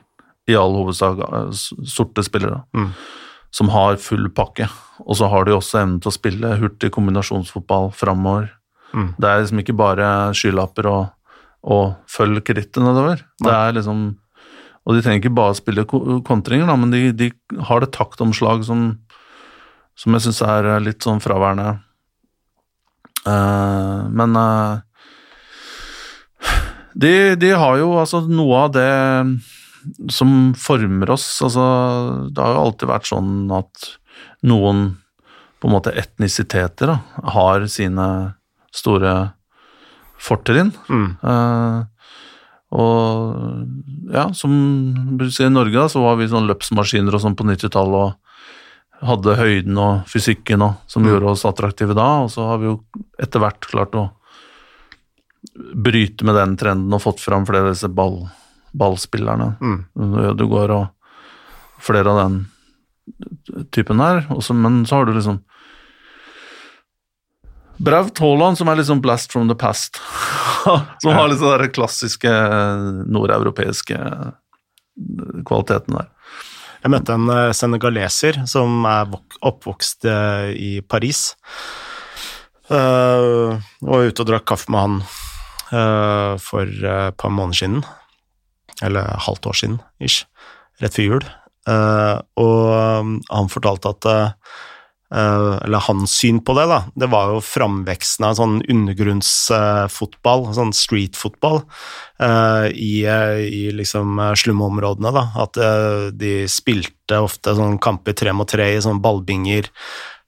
i 0.48 0.56
all 0.56 0.76
hovedsak 0.78 1.19
eh, 1.26 1.52
sorte 1.89 2.24
spillere. 2.24 2.62
Mm. 2.76 2.91
Som 3.56 3.72
har 3.72 4.00
full 4.04 4.28
pakke. 4.36 4.68
Og 5.04 5.18
så 5.20 5.30
har 5.32 5.48
de 5.48 5.56
også 5.56 5.82
evnen 5.82 6.02
til 6.04 6.12
å 6.12 6.15
spille 6.15 6.58
hurtig 6.60 6.91
kombinasjonsfotball 6.96 7.91
framover. 7.96 8.50
Mm. 8.96 9.13
Det 9.20 9.30
er 9.30 9.41
liksom 9.41 9.62
ikke 9.63 9.78
bare 9.80 10.10
skylapper 10.36 10.89
og, 10.91 11.02
og 11.63 11.96
følg 12.12 12.44
krittet 12.48 12.84
nedover. 12.84 13.24
Det 13.44 13.52
er 13.52 13.76
liksom 13.80 14.06
Og 14.86 14.94
de 14.94 15.02
trenger 15.02 15.24
ikke 15.24 15.34
bare 15.34 15.58
spille 15.58 15.84
kontringer, 15.88 16.68
da, 16.70 16.76
men 16.78 16.91
de, 16.94 17.10
de 17.10 17.32
har 17.65 17.82
det 17.82 17.96
taktomslag 17.96 18.62
som, 18.68 18.84
som 19.98 20.13
jeg 20.13 20.28
syns 20.28 20.41
er 20.46 20.68
litt 20.78 21.02
sånn 21.02 21.24
fraværende. 21.24 21.80
Uh, 23.26 24.06
men 24.13 24.38
uh, 24.38 24.78
de, 26.94 27.34
de, 27.41 27.50
har 27.58 27.80
jo 27.82 27.96
altså 27.98 28.22
noe 28.30 28.60
av 28.68 28.76
det 28.76 28.91
som 30.12 30.54
former 30.60 31.12
oss. 31.15 31.28
Altså, 31.45 31.65
det 32.32 32.41
har 32.41 32.56
jo 32.56 32.63
alltid 32.65 32.91
vært 32.91 33.10
sånn 33.10 33.34
at 33.56 33.89
noen 34.45 34.86
på 35.62 35.69
en 35.69 35.76
måte 35.76 35.93
etnisiteter 35.98 36.91
da, 36.91 37.00
har 37.36 37.65
sine 37.71 38.08
store 38.76 39.15
fortrinn. 40.21 40.71
Mm. 40.91 41.08
Uh, 41.24 41.86
og 42.76 44.12
ja, 44.13 44.28
som 44.36 44.54
du 45.17 45.30
ser 45.32 45.50
i 45.50 45.54
Norge, 45.54 45.78
da, 45.78 45.88
så 45.91 46.04
var 46.04 46.19
vi 46.19 46.30
sånn 46.30 46.50
løpsmaskiner 46.50 47.15
og 47.15 47.24
sånn 47.24 47.38
på 47.39 47.48
90-tallet 47.48 47.98
og 48.02 49.06
hadde 49.06 49.36
høyden 49.38 49.80
og 49.80 50.06
fysikken 50.10 50.63
og, 50.65 50.78
som 50.91 51.04
mm. 51.04 51.12
gjorde 51.12 51.34
oss 51.34 51.45
attraktive 51.48 51.95
da, 51.98 52.08
og 52.26 52.32
så 52.34 52.48
har 52.50 52.62
vi 52.62 52.69
jo 52.69 52.78
etter 53.21 53.43
hvert 53.43 53.67
klart 53.69 53.98
å 53.98 54.08
bryte 55.56 56.26
med 56.28 56.38
den 56.39 56.56
trenden 56.60 56.95
og 56.95 57.04
fått 57.04 57.21
fram 57.24 57.45
flere 57.48 57.67
av 57.67 57.76
disse 57.76 57.89
ball, 57.91 58.24
ballspillerne. 58.77 59.53
Mm. 59.61 59.79
Ødegaard 60.31 60.75
og 60.75 60.85
flere 61.85 62.11
av 62.11 62.21
den 62.23 62.39
typen 63.75 64.01
her. 64.01 64.25
Også, 64.33 64.55
men 64.57 64.83
så 64.85 64.99
har 64.99 65.09
du 65.09 65.15
liksom 65.15 65.41
Braut 67.75 68.19
Haaland, 68.23 68.55
som 68.55 68.69
er 68.71 68.79
liksom 68.79 69.01
blast 69.03 69.33
from 69.33 69.49
the 69.49 69.55
past. 69.55 69.99
som 71.03 71.11
har 71.11 71.27
liksom 71.27 71.57
den 71.59 71.73
klassiske 71.75 72.31
nordeuropeiske 73.11 73.97
kvaliteten 75.45 75.97
der. 75.97 76.11
Jeg 76.85 76.93
møtte 76.93 77.15
en 77.17 77.31
eh, 77.33 77.51
senegaleser 77.57 78.43
som 78.47 78.85
er 78.88 79.09
oppvokst 79.43 80.05
eh, 80.07 80.51
i 80.53 80.71
Paris. 80.85 81.33
Uh, 82.65 83.61
og 83.85 84.07
ute 84.09 84.23
og 84.23 84.25
drakk 84.25 84.47
kaffe 84.49 84.71
med 84.73 84.81
han 84.81 84.93
uh, 85.69 86.33
for 86.41 86.65
et 86.65 87.17
par 87.21 87.29
måneder 87.29 87.59
siden. 87.59 87.83
Eller 88.83 89.15
halvt 89.27 89.51
år 89.51 89.59
siden, 89.61 89.81
ish. 90.03 90.25
Rett 90.81 90.97
før 90.97 91.09
jul. 91.09 91.27
Uh, 91.65 92.19
og 92.38 92.63
um, 93.01 93.19
han 93.31 93.47
fortalte 93.49 93.95
at 93.95 94.07
Eller 95.15 95.81
hans 95.85 96.11
syn 96.19 96.41
på 96.43 96.51
det, 96.57 96.65
da, 96.67 96.79
det 96.97 97.07
var 97.13 97.29
jo 97.31 97.41
framveksten 97.45 98.25
av 98.25 98.33
sånn 98.35 98.55
undergrunnsfotball, 98.73 100.47
sånn 100.57 100.73
streetfotball, 100.75 101.61
i, 102.73 103.05
i 103.05 103.61
liksom 103.77 104.19
slumområdene, 104.41 105.13
da. 105.15 105.23
At 105.45 105.61
de 106.19 106.33
spilte 106.51 107.21
ofte 107.21 107.53
sånn 107.55 107.77
kamper 107.79 108.17
tre 108.17 108.33
mot 108.35 108.49
tre 108.49 108.73
i 108.73 108.81
sånne 108.83 108.99
ballbinger. 109.05 109.69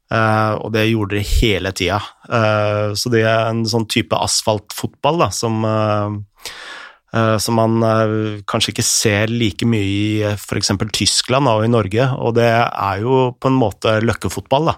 Uh, 0.07 0.55
og 0.63 0.71
det 0.71 0.86
gjorde 0.88 1.17
de 1.17 1.25
hele 1.27 1.73
tida. 1.75 1.99
Uh, 2.31 2.95
så 2.95 3.12
det 3.12 3.25
er 3.27 3.49
en 3.49 3.65
sånn 3.67 3.88
type 3.91 4.15
asfaltfotball 4.15 5.19
da, 5.19 5.27
som, 5.36 5.60
uh, 5.67 6.53
som 7.08 7.56
man 7.56 7.78
kanskje 8.50 8.74
ikke 8.74 8.84
ser 8.84 9.32
like 9.32 9.65
mye 9.65 9.86
i 9.88 10.34
f.eks. 10.34 10.74
Tyskland 10.91 11.48
og 11.48 11.63
i 11.63 11.70
Norge, 11.72 12.04
og 12.20 12.34
det 12.36 12.50
er 12.52 13.00
jo 13.00 13.30
på 13.39 13.48
en 13.48 13.56
måte 13.56 13.93
løkkefotball. 14.04 14.74
da. 14.74 14.76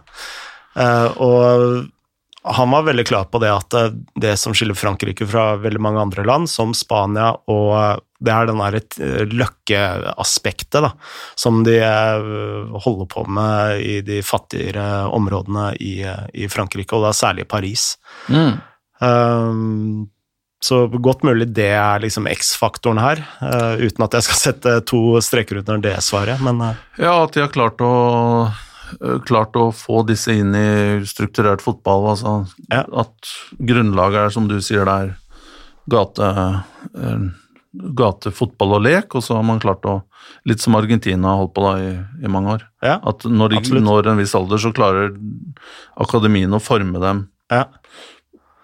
og 1.17 1.89
han 2.53 2.71
var 2.71 2.85
veldig 2.85 3.07
klar 3.09 3.25
på 3.33 3.41
det 3.41 3.49
at 3.51 3.75
det 4.21 4.35
som 4.39 4.53
skiller 4.55 4.77
Frankrike 4.77 5.25
fra 5.27 5.55
veldig 5.59 5.81
mange 5.81 6.05
andre 6.05 6.23
land, 6.29 6.51
som 6.53 6.71
Spania 6.77 7.33
og 7.49 8.05
det 8.19 8.35
er 8.35 8.49
den 8.49 8.59
der 8.59 8.77
eh, 8.79 9.25
løkkeaspektet 9.31 10.83
da, 10.83 10.91
som 11.39 11.63
de 11.63 11.77
eh, 11.79 12.29
holder 12.83 13.09
på 13.11 13.23
med 13.31 13.83
i 13.83 13.99
de 14.05 14.19
fattigere 14.25 15.07
områdene 15.15 15.71
i, 15.79 15.93
i 16.33 16.49
Frankrike, 16.51 16.95
og 16.97 17.07
da 17.07 17.13
særlig 17.15 17.47
Paris. 17.49 17.93
Mm. 18.27 18.59
Um, 18.99 20.09
så 20.63 20.83
godt 20.91 21.23
mulig 21.27 21.47
det 21.55 21.71
er 21.77 22.01
liksom 22.03 22.27
X-faktoren 22.31 22.99
her, 23.01 23.21
uh, 23.39 23.79
uten 23.79 24.05
at 24.05 24.17
jeg 24.17 24.27
skal 24.27 24.39
sette 24.45 24.75
to 24.89 25.03
streker 25.23 25.61
under 25.61 25.81
det 25.83 25.95
svaret, 26.05 26.41
men 26.45 26.61
uh. 26.63 26.81
Ja, 26.99 27.15
at 27.23 27.35
de 27.35 27.45
har 27.45 27.53
klart 27.53 27.81
å, 27.85 27.93
klart 29.27 29.55
å 29.59 29.69
få 29.75 30.03
disse 30.07 30.35
inn 30.35 30.55
i 30.57 30.69
strukturert 31.07 31.63
fotball. 31.63 32.11
Altså, 32.13 32.33
ja. 32.67 32.83
At 32.83 33.35
grunnlaget 33.59 34.25
er, 34.25 34.33
som 34.35 34.49
du 34.51 34.59
sier, 34.63 34.87
der 34.89 35.15
gate... 35.89 36.33
Gatefotball 37.69 38.79
og 38.79 38.81
lek, 38.81 39.13
og 39.13 39.21
så 39.21 39.35
har 39.37 39.43
man 39.45 39.59
klart 39.61 39.85
å 39.85 39.99
Litt 40.47 40.61
som 40.61 40.75
Argentina 40.77 41.31
har 41.31 41.39
holdt 41.41 41.53
på 41.55 41.63
da 41.63 41.71
i, 41.81 41.89
i 42.25 42.29
mange 42.31 42.55
år. 42.57 42.63
Ja, 42.85 42.97
at 43.07 43.23
når 43.25 43.55
de 43.55 43.79
når 43.81 44.11
en 44.11 44.19
viss 44.19 44.35
alder, 44.37 44.59
så 44.61 44.71
klarer 44.75 45.13
akademien 46.01 46.53
å 46.53 46.61
forme 46.61 47.01
dem. 47.01 47.23
Ja. 47.51 47.63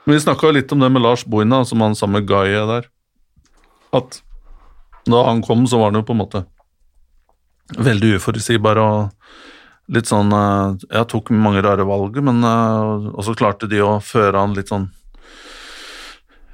Vi 0.06 0.20
snakka 0.20 0.52
litt 0.52 0.72
om 0.72 0.80
det 0.80 0.90
med 0.94 1.02
Lars 1.02 1.26
Boina, 1.26 1.66
som 1.66 1.82
han 1.82 1.96
sammen 1.96 2.22
med 2.22 2.30
Gaie 2.30 2.66
der. 2.70 2.86
At 3.96 4.22
da 5.06 5.24
han 5.26 5.42
kom, 5.42 5.68
så 5.68 5.80
var 5.82 5.90
han 5.90 5.98
jo 6.02 6.06
på 6.06 6.14
en 6.14 6.22
måte 6.22 6.44
veldig 7.74 8.20
uforutsigbar 8.20 8.78
og 8.78 9.94
litt 9.94 10.10
sånn 10.10 10.30
eh, 10.34 10.76
Jeg 10.98 11.10
tok 11.10 11.32
mange 11.34 11.62
rare 11.66 11.86
valg, 11.86 12.18
men 12.22 12.42
eh, 12.46 13.10
Og 13.14 13.26
så 13.26 13.34
klarte 13.38 13.70
de 13.70 13.82
å 13.86 14.00
føre 14.02 14.42
han 14.42 14.54
litt 14.58 14.70
sånn 14.70 14.88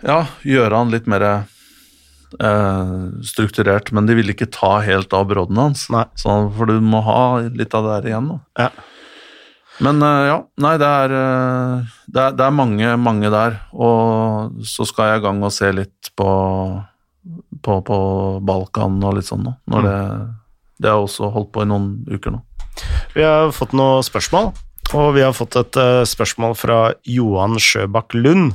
Ja, 0.04 0.26
gjøre 0.48 0.80
han 0.80 0.92
litt 0.92 1.08
mer 1.12 1.26
eh, 1.28 2.96
strukturert, 3.28 3.92
men 3.92 4.08
de 4.08 4.16
ville 4.20 4.36
ikke 4.36 4.52
ta 4.52 4.78
helt 4.84 5.12
av 5.16 5.28
brodden 5.30 5.60
hans. 5.60 5.86
Så, 6.20 6.38
for 6.56 6.72
du 6.72 6.80
må 6.84 7.04
ha 7.06 7.24
litt 7.52 7.76
av 7.78 7.86
det 7.86 7.98
der 8.00 8.10
igjen. 8.14 8.32
Ja. 8.60 8.72
Men 9.82 10.02
eh, 10.06 10.24
ja, 10.30 10.38
nei, 10.62 10.76
det 10.82 10.88
er, 10.88 11.16
eh, 11.18 11.94
det 12.08 12.24
er, 12.24 12.36
det 12.38 12.46
er 12.46 12.56
mange, 12.56 12.94
mange 13.02 13.32
der. 13.34 13.58
Og 13.74 14.62
så 14.68 14.86
skal 14.88 15.12
jeg 15.12 15.22
i 15.22 15.26
gang 15.26 15.42
og 15.46 15.54
se 15.56 15.72
litt 15.74 16.12
på, 16.18 16.30
på, 17.66 17.78
på 17.88 18.00
Balkan 18.46 19.00
og 19.02 19.18
litt 19.18 19.30
sånn 19.30 19.46
nå. 19.48 19.56
Når 19.74 19.88
det, 19.88 20.00
det 20.86 20.94
har 20.94 21.02
også 21.02 21.32
holdt 21.34 21.54
på 21.56 21.66
i 21.66 21.72
noen 21.72 21.94
uker 22.12 22.38
nå. 22.38 22.44
Vi 23.16 23.26
har 23.26 23.52
fått 23.56 23.74
noen 23.76 24.06
spørsmål, 24.06 24.54
og 24.96 25.08
vi 25.18 25.26
har 25.26 25.34
fått 25.36 25.58
et 25.60 25.78
uh, 25.78 26.04
spørsmål 26.08 26.56
fra 26.58 26.78
Johan 27.04 27.58
Sjøbakk 27.60 28.16
Lund. 28.16 28.54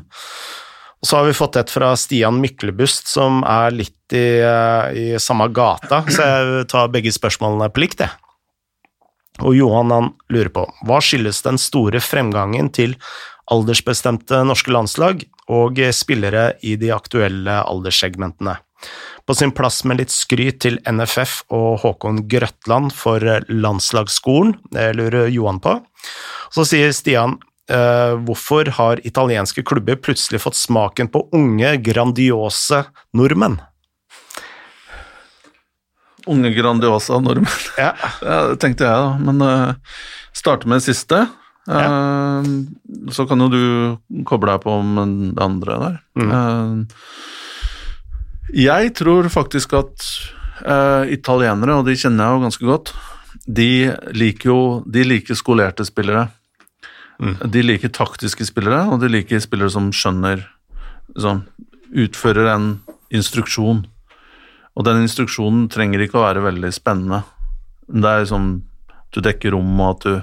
Og 0.97 1.11
så 1.11 1.18
har 1.18 1.29
vi 1.29 1.37
fått 1.37 1.59
et 1.61 1.70
fra 1.70 1.91
Stian 2.01 2.41
Myklebust, 2.41 3.11
som 3.12 3.43
er 3.45 3.74
litt 3.77 4.16
i, 4.16 4.41
i 4.97 5.07
samme 5.20 5.51
gata, 5.53 6.01
så 6.09 6.31
jeg 6.31 6.68
tar 6.72 6.89
begge 6.95 7.12
spørsmålene 7.14 7.68
på 7.74 7.83
likt, 7.85 8.01
jeg. 8.07 8.26
Og 9.45 9.57
Johan 9.57 9.93
han 9.93 10.12
lurer 10.32 10.53
på 10.53 10.66
hva 10.89 11.01
skyldes 11.05 11.43
den 11.45 11.59
store 11.61 12.01
fremgangen 12.01 12.70
til 12.72 12.97
aldersbestemte 13.53 14.43
norske 14.47 14.72
landslag 14.72 15.26
og 15.53 15.78
spillere 15.95 16.55
i 16.66 16.74
de 16.80 16.93
aktuelle 16.95 17.61
alderssegmentene? 17.62 18.57
På 19.26 19.34
sin 19.34 19.51
plass 19.57 19.82
med 19.84 19.99
litt 20.01 20.12
skryt 20.14 20.61
til 20.62 20.78
NFF 20.87 21.41
og 21.55 21.80
Håkon 21.82 22.22
Grøtland 22.30 22.93
for 22.95 23.22
landslagsskolen, 23.51 24.55
det 24.70 24.93
lurer 24.99 25.32
Johan 25.32 25.61
på. 25.62 25.78
Så 26.55 26.66
sier 26.68 26.95
Stian 26.95 27.39
Uh, 27.66 28.14
hvorfor 28.22 28.68
har 28.76 29.01
italienske 29.03 29.64
klubber 29.66 29.97
plutselig 29.99 30.39
fått 30.39 30.55
smaken 30.55 31.09
på 31.11 31.24
unge, 31.34 31.72
grandiose 31.82 32.84
nordmenn? 33.11 33.57
Unge 36.27 36.51
Grandiosa 36.55 37.20
nordmenn. 37.22 37.66
Ja. 37.79 37.93
tenkte 38.62 38.87
jeg, 38.87 38.93
da. 38.93 39.16
Men 39.22 39.43
uh, 39.43 39.99
starte 40.37 40.68
med 40.68 40.81
det 40.81 40.89
siste. 40.89 41.27
Uh, 41.66 42.47
så 43.14 43.27
kan 43.27 43.43
jo 43.43 43.49
du 43.51 43.62
koble 44.27 44.53
deg 44.53 44.62
på 44.62 44.79
med 44.87 45.14
det 45.37 45.43
andre 45.43 45.79
der. 45.83 45.99
Mm. 46.18 46.31
Uh, 46.31 46.77
jeg 48.57 48.95
tror 48.99 49.29
faktisk 49.33 49.74
at 49.79 50.11
italienere, 51.12 51.74
og 51.77 51.85
de 51.85 51.93
kjenner 52.01 52.24
jeg 52.24 52.33
jo 52.33 52.45
ganske 52.47 52.64
godt, 52.64 52.93
de 53.45 53.93
liker 54.16 54.49
jo 54.49 54.61
De 54.89 55.03
liker 55.05 55.37
skolerte 55.37 55.85
spillere. 55.85 56.31
Mm. 57.20 57.35
De 57.53 57.62
liker 57.62 57.93
taktiske 57.93 58.47
spillere, 58.49 58.87
og 58.89 59.03
de 59.03 59.11
liker 59.12 59.43
spillere 59.45 59.68
som 59.74 59.91
skjønner 59.93 60.47
Som 61.20 61.45
utfører 61.93 62.49
en 62.55 62.70
instruksjon. 63.14 63.85
Og 64.77 64.85
den 64.85 65.03
instruksjonen 65.07 65.66
trenger 65.72 66.03
ikke 66.05 66.18
å 66.20 66.27
være 66.27 66.43
veldig 66.45 66.70
spennende. 66.77 67.22
Det 67.89 68.05
er 68.11 68.24
liksom 68.24 68.49
du 69.14 69.20
dekker 69.24 69.55
rom, 69.55 69.70
og 69.81 69.95
at 69.95 70.03
du, 70.05 70.16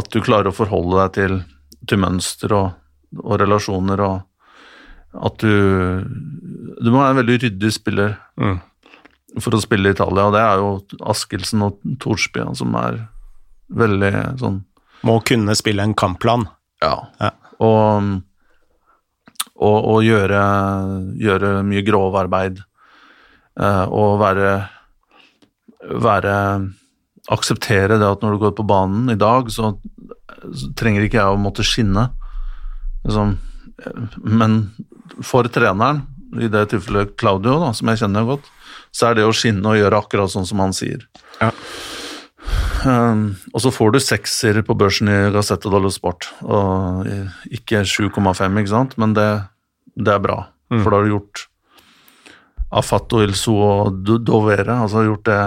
at 0.00 0.08
du 0.10 0.20
klarer 0.24 0.50
å 0.50 0.56
forholde 0.56 0.98
deg 1.04 1.12
til, 1.14 1.34
til 1.86 2.00
mønster 2.02 2.54
og, 2.56 2.72
og, 3.20 3.34
relasjoner, 3.38 4.00
og 4.02 5.22
at 5.28 5.38
du 5.38 6.02
Du 6.82 6.90
må 6.90 6.98
være 6.98 7.12
en 7.14 7.20
veldig 7.22 7.36
ryddig 7.44 7.70
spiller 7.72 8.16
Mm. 8.40 8.58
for 9.38 9.54
å 9.54 9.60
spille 9.62 9.88
i 9.88 9.94
Italia, 9.94 10.24
og 10.26 10.32
det 10.34 10.40
er 10.42 10.58
jo 10.58 11.06
Askildsen 11.06 11.62
og 11.62 11.78
Thorsby 12.02 12.42
som 12.58 12.74
er 12.74 12.98
veldig 13.70 14.38
sånn 14.40 14.64
Må 15.06 15.20
kunne 15.22 15.54
spille 15.54 15.82
en 15.82 15.94
kampplan. 15.94 16.48
Ja. 16.82 16.96
Ja. 17.20 17.30
Og, 17.60 18.20
og, 19.54 19.78
og 19.94 20.02
gjøre, 20.02 20.42
gjøre 21.20 21.62
mye 21.62 21.82
grovarbeid. 21.86 22.62
Uh, 23.54 23.84
og 23.94 24.16
være 24.22 24.54
Være 26.02 26.36
Akseptere 27.32 27.96
det 28.00 28.04
at 28.08 28.22
når 28.24 28.34
du 28.34 28.40
går 28.42 28.54
på 28.58 28.64
banen 28.68 29.08
i 29.12 29.16
dag, 29.20 29.46
så, 29.52 29.70
så 30.52 30.66
trenger 30.76 31.06
ikke 31.06 31.20
jeg 31.20 31.32
å 31.36 31.40
måtte 31.40 31.64
skinne. 31.64 32.06
Liksom, 33.04 33.30
men 34.28 34.56
for 35.24 35.48
treneren, 35.52 36.02
i 36.36 36.50
det 36.52 36.66
tilfellet 36.72 37.14
Claudio, 37.20 37.56
da, 37.62 37.70
som 37.76 37.88
jeg 37.88 38.02
kjenner 38.02 38.26
godt, 38.28 38.48
så 38.92 39.08
er 39.08 39.18
det 39.18 39.24
å 39.28 39.32
skinne 39.36 39.72
og 39.72 39.78
gjøre 39.78 40.00
akkurat 40.02 40.32
sånn 40.32 40.44
som 40.48 40.60
han 40.64 40.74
sier. 40.76 41.06
Ja. 41.40 41.48
Um, 42.84 43.22
og 43.54 43.62
så 43.64 43.72
får 43.72 43.94
du 43.94 44.00
sekser 44.04 44.60
på 44.66 44.76
børsen 44.76 45.08
i 45.08 45.16
Gazette 45.32 45.72
dello 45.72 45.88
Sport, 45.94 46.28
og 46.44 47.08
ikke 47.56 47.86
7,5, 47.88 48.60
ikke 48.60 48.72
sant, 48.74 48.98
men 49.00 49.16
det, 49.16 49.30
det 49.96 50.18
er 50.18 50.24
bra, 50.24 50.42
Mm. 50.72 50.78
for 50.80 50.90
da 50.90 50.96
har 50.96 51.04
du 51.04 51.10
gjort 51.12 51.42
Afatto 52.74 53.20
Ilso 53.22 53.54
og 53.62 54.00
dovere, 54.26 54.80
altså 54.82 55.04
gjort 55.06 55.24
det 55.28 55.40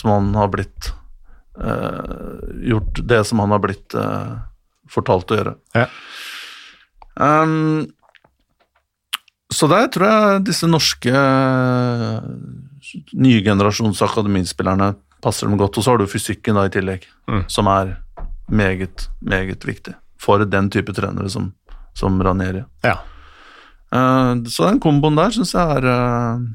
som 0.00 0.10
han 0.10 0.32
har 0.34 0.48
blitt 0.50 0.88
uh, 1.62 2.40
Gjort 2.66 2.98
det 3.06 3.20
som 3.28 3.38
han 3.44 3.54
har 3.54 3.62
blitt 3.62 3.94
uh, 3.94 4.34
fortalt 4.90 5.30
å 5.30 5.38
gjøre. 5.38 5.52
Ja. 5.78 5.86
Um, 7.16 7.86
så 9.54 9.68
der 9.70 9.86
tror 9.94 10.06
jeg 10.10 10.42
disse 10.50 10.66
norske 10.68 11.12
uh, 11.14 12.26
nye 13.14 13.42
generasjons 13.46 14.02
akademispillerne 14.04 14.94
passer 15.22 15.46
dem 15.48 15.58
godt. 15.60 15.78
Og 15.78 15.86
så 15.86 15.94
har 15.94 16.02
du 16.02 16.10
fysikken 16.10 16.58
da 16.58 16.66
i 16.68 16.72
tillegg, 16.74 17.06
Mm. 17.26 17.40
som 17.50 17.66
er 17.66 17.96
meget, 18.46 19.08
meget 19.20 19.64
viktig 19.66 19.94
for 20.22 20.38
den 20.46 20.68
type 20.70 20.92
trenere 20.94 21.26
som, 21.30 21.48
som 21.94 22.20
Ranieri. 22.22 22.62
Ja. 22.86 23.00
Eh, 23.96 24.30
så 24.50 24.68
den 24.68 24.80
komboen 24.82 25.18
der 25.18 25.34
syns 25.34 25.54
jeg 25.56 25.80
er 25.80 25.90
eh, 25.90 26.46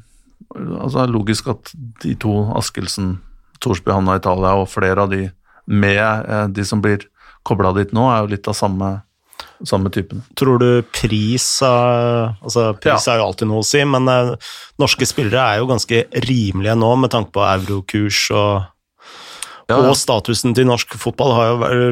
altså 0.81 1.07
logisk 1.09 1.51
at 1.53 1.73
de 2.03 2.15
to, 2.19 2.33
Askildsen, 2.57 3.15
Thorsby 3.61 3.93
Hanna 3.93 4.17
Italia, 4.19 4.55
og 4.59 4.69
flere 4.71 5.05
av 5.05 5.13
de 5.13 5.27
med 5.71 6.01
eh, 6.01 6.47
de 6.51 6.65
som 6.67 6.81
blir 6.83 7.07
kobla 7.47 7.73
dit 7.77 7.93
nå, 7.95 8.09
er 8.11 8.23
jo 8.23 8.33
litt 8.33 8.49
av 8.49 8.57
samme, 8.57 8.89
samme 9.65 9.91
typen. 9.93 10.21
Tror 10.37 10.59
du 10.61 10.83
pris 10.93 11.45
er 11.65 12.35
Altså, 12.41 12.67
pris 12.81 13.07
er 13.09 13.21
jo 13.21 13.29
alltid 13.29 13.49
noe 13.49 13.63
å 13.63 13.65
si, 13.65 13.81
men 13.87 14.09
norske 14.81 15.07
spillere 15.09 15.41
er 15.41 15.61
jo 15.61 15.71
ganske 15.71 16.03
rimelige 16.27 16.77
nå 16.77 16.91
med 17.01 17.13
tanke 17.13 17.33
på 17.37 17.47
eurokurs 17.47 18.27
og 18.35 18.69
Ja, 19.71 19.77
Og 19.79 19.95
statusen 19.95 20.51
til 20.51 20.65
norsk 20.67 20.97
fotball 20.99 21.31
har 21.31 21.53
jo 21.71 21.91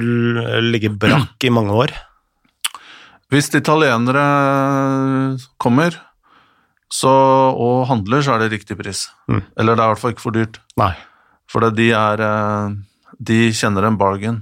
ligget 0.66 0.98
brakk 1.00 1.46
i 1.48 1.52
mange 1.54 1.72
år. 1.72 1.94
Hvis 3.30 3.52
italienere 3.54 4.24
kommer 5.62 5.98
så, 6.90 7.12
og 7.54 7.86
handler, 7.90 8.24
så 8.26 8.34
er 8.34 8.44
det 8.44 8.54
riktig 8.56 8.78
pris. 8.80 9.06
Mm. 9.30 9.44
Eller 9.62 9.78
det 9.78 9.84
er 9.84 9.90
i 9.90 9.94
hvert 9.94 10.02
fall 10.02 10.16
ikke 10.16 10.26
for 10.26 10.36
dyrt. 10.36 10.58
Nei. 10.82 10.94
For 11.50 11.66
de 11.74 11.92
er 11.94 12.24
eh, 12.26 12.78
De 13.20 13.38
kjenner 13.54 13.86
en 13.86 13.98
bargain. 14.00 14.40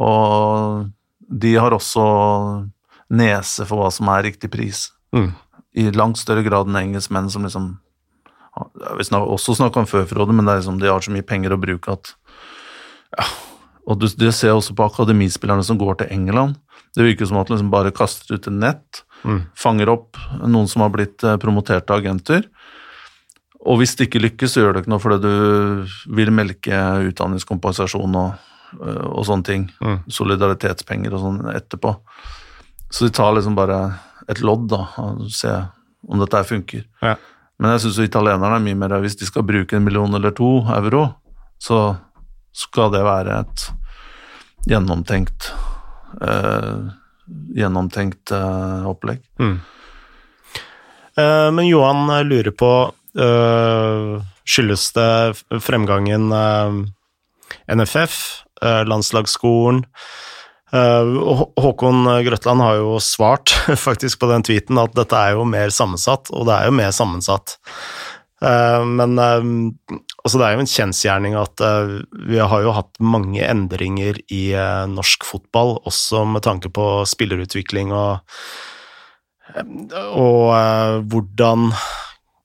Og 0.00 0.88
de 1.30 1.54
har 1.60 1.74
også 1.76 2.04
nese 3.10 3.66
for 3.68 3.82
hva 3.82 3.90
som 3.92 4.08
er 4.14 4.24
riktig 4.30 4.50
pris. 4.52 4.88
Mm. 5.12 5.32
I 5.76 5.90
langt 5.94 6.18
større 6.18 6.44
grad 6.46 6.70
enn 6.70 6.78
engelskmenn 6.80 7.30
som 7.30 7.44
liksom 7.46 7.76
Vi 8.98 9.04
har 9.14 9.28
også 9.30 9.54
snakka 9.54 9.80
om 9.80 9.86
før, 9.86 10.26
men 10.32 10.44
det 10.44 10.52
er 10.52 10.58
liksom, 10.58 10.80
de 10.80 10.88
har 10.90 11.00
så 11.00 11.12
mye 11.14 11.26
penger 11.26 11.54
å 11.54 11.60
bruke 11.60 11.92
at 11.92 12.14
ja, 13.14 13.26
Og 13.86 14.00
du, 14.00 14.06
du 14.06 14.26
ser 14.32 14.54
også 14.54 14.74
på 14.74 14.86
akademispillerne 14.86 15.62
som 15.66 15.78
går 15.78 16.00
til 16.00 16.10
England. 16.14 16.56
Det 16.96 17.04
virker 17.06 17.28
som 17.28 17.38
at 17.38 17.46
de 17.48 17.54
liksom 17.54 17.70
bare 17.70 17.92
kaster 17.94 18.34
ut 18.34 18.46
et 18.46 18.52
nett, 18.52 19.04
Mm. 19.20 19.42
fanger 19.52 19.90
opp 19.92 20.16
noen 20.48 20.66
som 20.66 20.80
har 20.80 20.88
blitt 20.88 21.20
eh, 21.28 21.36
promoterte 21.36 21.92
agenter. 21.92 22.46
Og 23.68 23.76
hvis 23.76 23.92
det 23.94 24.06
ikke 24.08 24.22
lykkes, 24.24 24.54
så 24.54 24.62
gjør 24.62 24.72
det 24.72 24.80
ikke 24.80 24.92
noe 24.94 25.02
fordi 25.02 25.18
du 25.20 26.14
vil 26.16 26.30
melke 26.32 26.72
utdanningskompensasjon 27.10 28.16
og, 28.16 28.38
øh, 28.80 29.04
og 29.10 29.26
sånne 29.28 29.44
ting. 29.44 29.66
Mm. 29.84 29.98
Solidaritetspenger 30.08 31.12
og 31.12 31.20
sånn 31.20 31.42
etterpå. 31.52 31.92
Så 32.88 33.04
de 33.04 33.12
tar 33.12 33.34
liksom 33.36 33.54
bare 33.54 33.98
et 34.26 34.40
lodd 34.40 34.70
da, 34.72 34.86
og 35.04 35.28
ser 35.30 35.68
om 36.08 36.18
dette 36.18 36.40
her 36.40 36.48
funker. 36.48 36.86
Ja. 37.02 37.16
Men 37.60 37.74
jeg 37.76 37.84
syns 37.84 38.00
italienerne 38.08 38.56
er 38.56 38.64
mye 38.64 38.74
mer 38.80 39.00
Hvis 39.04 39.18
de 39.20 39.26
skal 39.28 39.44
bruke 39.44 39.76
en 39.76 39.84
million 39.84 40.14
eller 40.16 40.30
to 40.32 40.64
euro, 40.64 41.10
så 41.60 41.98
skal 42.56 42.88
det 42.90 43.04
være 43.04 43.40
et 43.44 43.68
gjennomtenkt 44.66 45.52
øh, 46.18 46.88
Gjennomtenkt 47.54 48.32
eh, 48.34 48.86
opplegg. 48.90 49.20
Mm. 49.38 49.60
Eh, 51.16 51.50
Men 51.54 51.66
Johan 51.68 52.10
eh, 52.10 52.24
lurer 52.26 52.50
på 52.50 52.72
eh, 53.18 54.24
Skyldes 54.50 54.88
det 54.96 55.60
fremgangen 55.62 56.32
eh, 56.34 56.80
NFF, 57.76 58.16
eh, 58.62 58.82
landslagsskolen 58.86 59.84
eh, 60.72 61.12
Håkon 61.60 62.04
Grøtland 62.26 62.62
har 62.62 62.80
jo 62.80 62.98
svart 63.02 63.54
faktisk 63.86 64.20
på 64.22 64.30
den 64.30 64.46
tweeten 64.46 64.78
at 64.82 64.94
dette 64.98 65.18
er 65.18 65.38
jo 65.38 65.46
mer 65.46 65.70
sammensatt, 65.74 66.30
og 66.34 66.46
det 66.50 66.56
er 66.56 66.70
jo 66.70 66.76
mer 66.78 66.90
sammensatt. 66.94 67.58
Eh, 68.40 68.84
Men 68.84 69.18
eh, 69.18 69.46
altså 70.24 70.40
det 70.40 70.46
er 70.46 70.56
jo 70.56 70.64
en 70.64 70.74
kjensgjerning 70.74 71.36
at 71.38 71.64
eh, 71.64 71.94
vi 72.30 72.40
har 72.40 72.64
jo 72.64 72.74
hatt 72.76 73.00
mange 73.04 73.44
endringer 73.44 74.20
i 74.32 74.44
norsk 74.90 75.26
fotball, 75.28 75.78
også 75.88 76.24
med 76.28 76.44
tanke 76.48 76.72
på 76.72 76.90
spillerutvikling 77.08 77.94
og 77.96 78.20
og 79.90 80.52
hvordan 81.10 81.72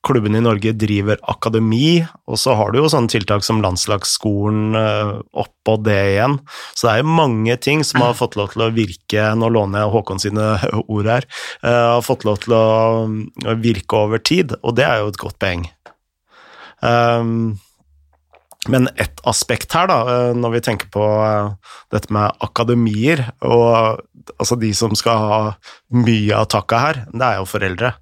klubbene 0.05 0.39
i 0.39 0.41
Norge 0.41 0.71
driver 0.73 1.19
akademi, 1.29 1.99
og 2.25 2.39
så 2.41 2.55
har 2.57 2.73
du 2.73 2.79
jo 2.79 2.89
sånne 2.89 3.11
tiltak 3.13 3.45
som 3.45 3.61
landslagsskolen 3.61 4.73
oppå 5.37 5.75
det 5.85 5.99
igjen. 6.15 6.39
Så 6.73 6.87
det 6.87 6.95
er 6.95 7.03
jo 7.03 7.13
mange 7.21 7.59
ting 7.61 7.85
som 7.85 8.01
har 8.01 8.17
fått 8.17 8.39
lov 8.41 8.55
til 8.55 8.65
å 8.65 8.71
virke, 8.73 9.27
nå 9.37 9.51
låner 9.53 9.83
jeg 9.83 9.93
Håkon 9.93 10.23
sine 10.25 10.49
ord 10.97 11.13
her, 11.13 11.29
har 11.61 12.01
fått 12.05 12.25
lov 12.25 12.41
til 12.41 12.57
å 12.57 12.65
virke 13.61 14.01
over 14.01 14.25
tid, 14.25 14.57
og 14.63 14.79
det 14.81 14.89
er 14.89 15.03
jo 15.03 15.13
et 15.13 15.21
godt 15.27 15.37
poeng. 15.45 15.69
Um, 16.85 17.55
men 18.69 18.89
ett 18.97 19.21
aspekt 19.29 19.73
her, 19.77 19.89
da, 19.89 19.99
når 20.33 20.55
vi 20.55 20.61
tenker 20.65 20.89
på 20.93 21.05
dette 21.93 22.13
med 22.13 22.33
akademier, 22.45 23.21
og 23.45 24.01
altså 24.39 24.57
de 24.57 24.71
som 24.73 24.95
skal 24.97 25.21
ha 25.21 25.39
mye 25.93 26.33
av 26.33 26.47
takka 26.49 26.79
her, 26.81 27.01
det 27.13 27.27
er 27.27 27.37
jo 27.41 27.49
foreldre 27.49 27.93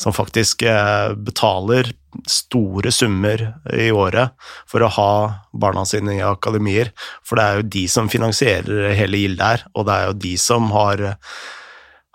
som 0.00 0.14
faktisk 0.14 0.62
eh, 0.62 1.12
betaler 1.14 1.90
store 2.30 2.92
summer 2.94 3.42
i 3.74 3.90
året 3.94 4.34
for 4.70 4.84
å 4.84 4.92
ha 4.96 5.10
barna 5.50 5.84
sine 5.88 6.18
i 6.18 6.24
akademier. 6.24 6.92
For 7.26 7.38
det 7.38 7.44
er 7.44 7.60
jo 7.60 7.68
de 7.76 7.84
som 7.90 8.10
finansierer 8.10 8.94
hele 8.98 9.22
gildet 9.22 9.44
her, 9.46 9.66
og 9.74 9.88
det 9.88 9.96
er 9.96 10.08
jo 10.10 10.16
de 10.26 10.34
som 10.40 10.70
har, 10.74 11.04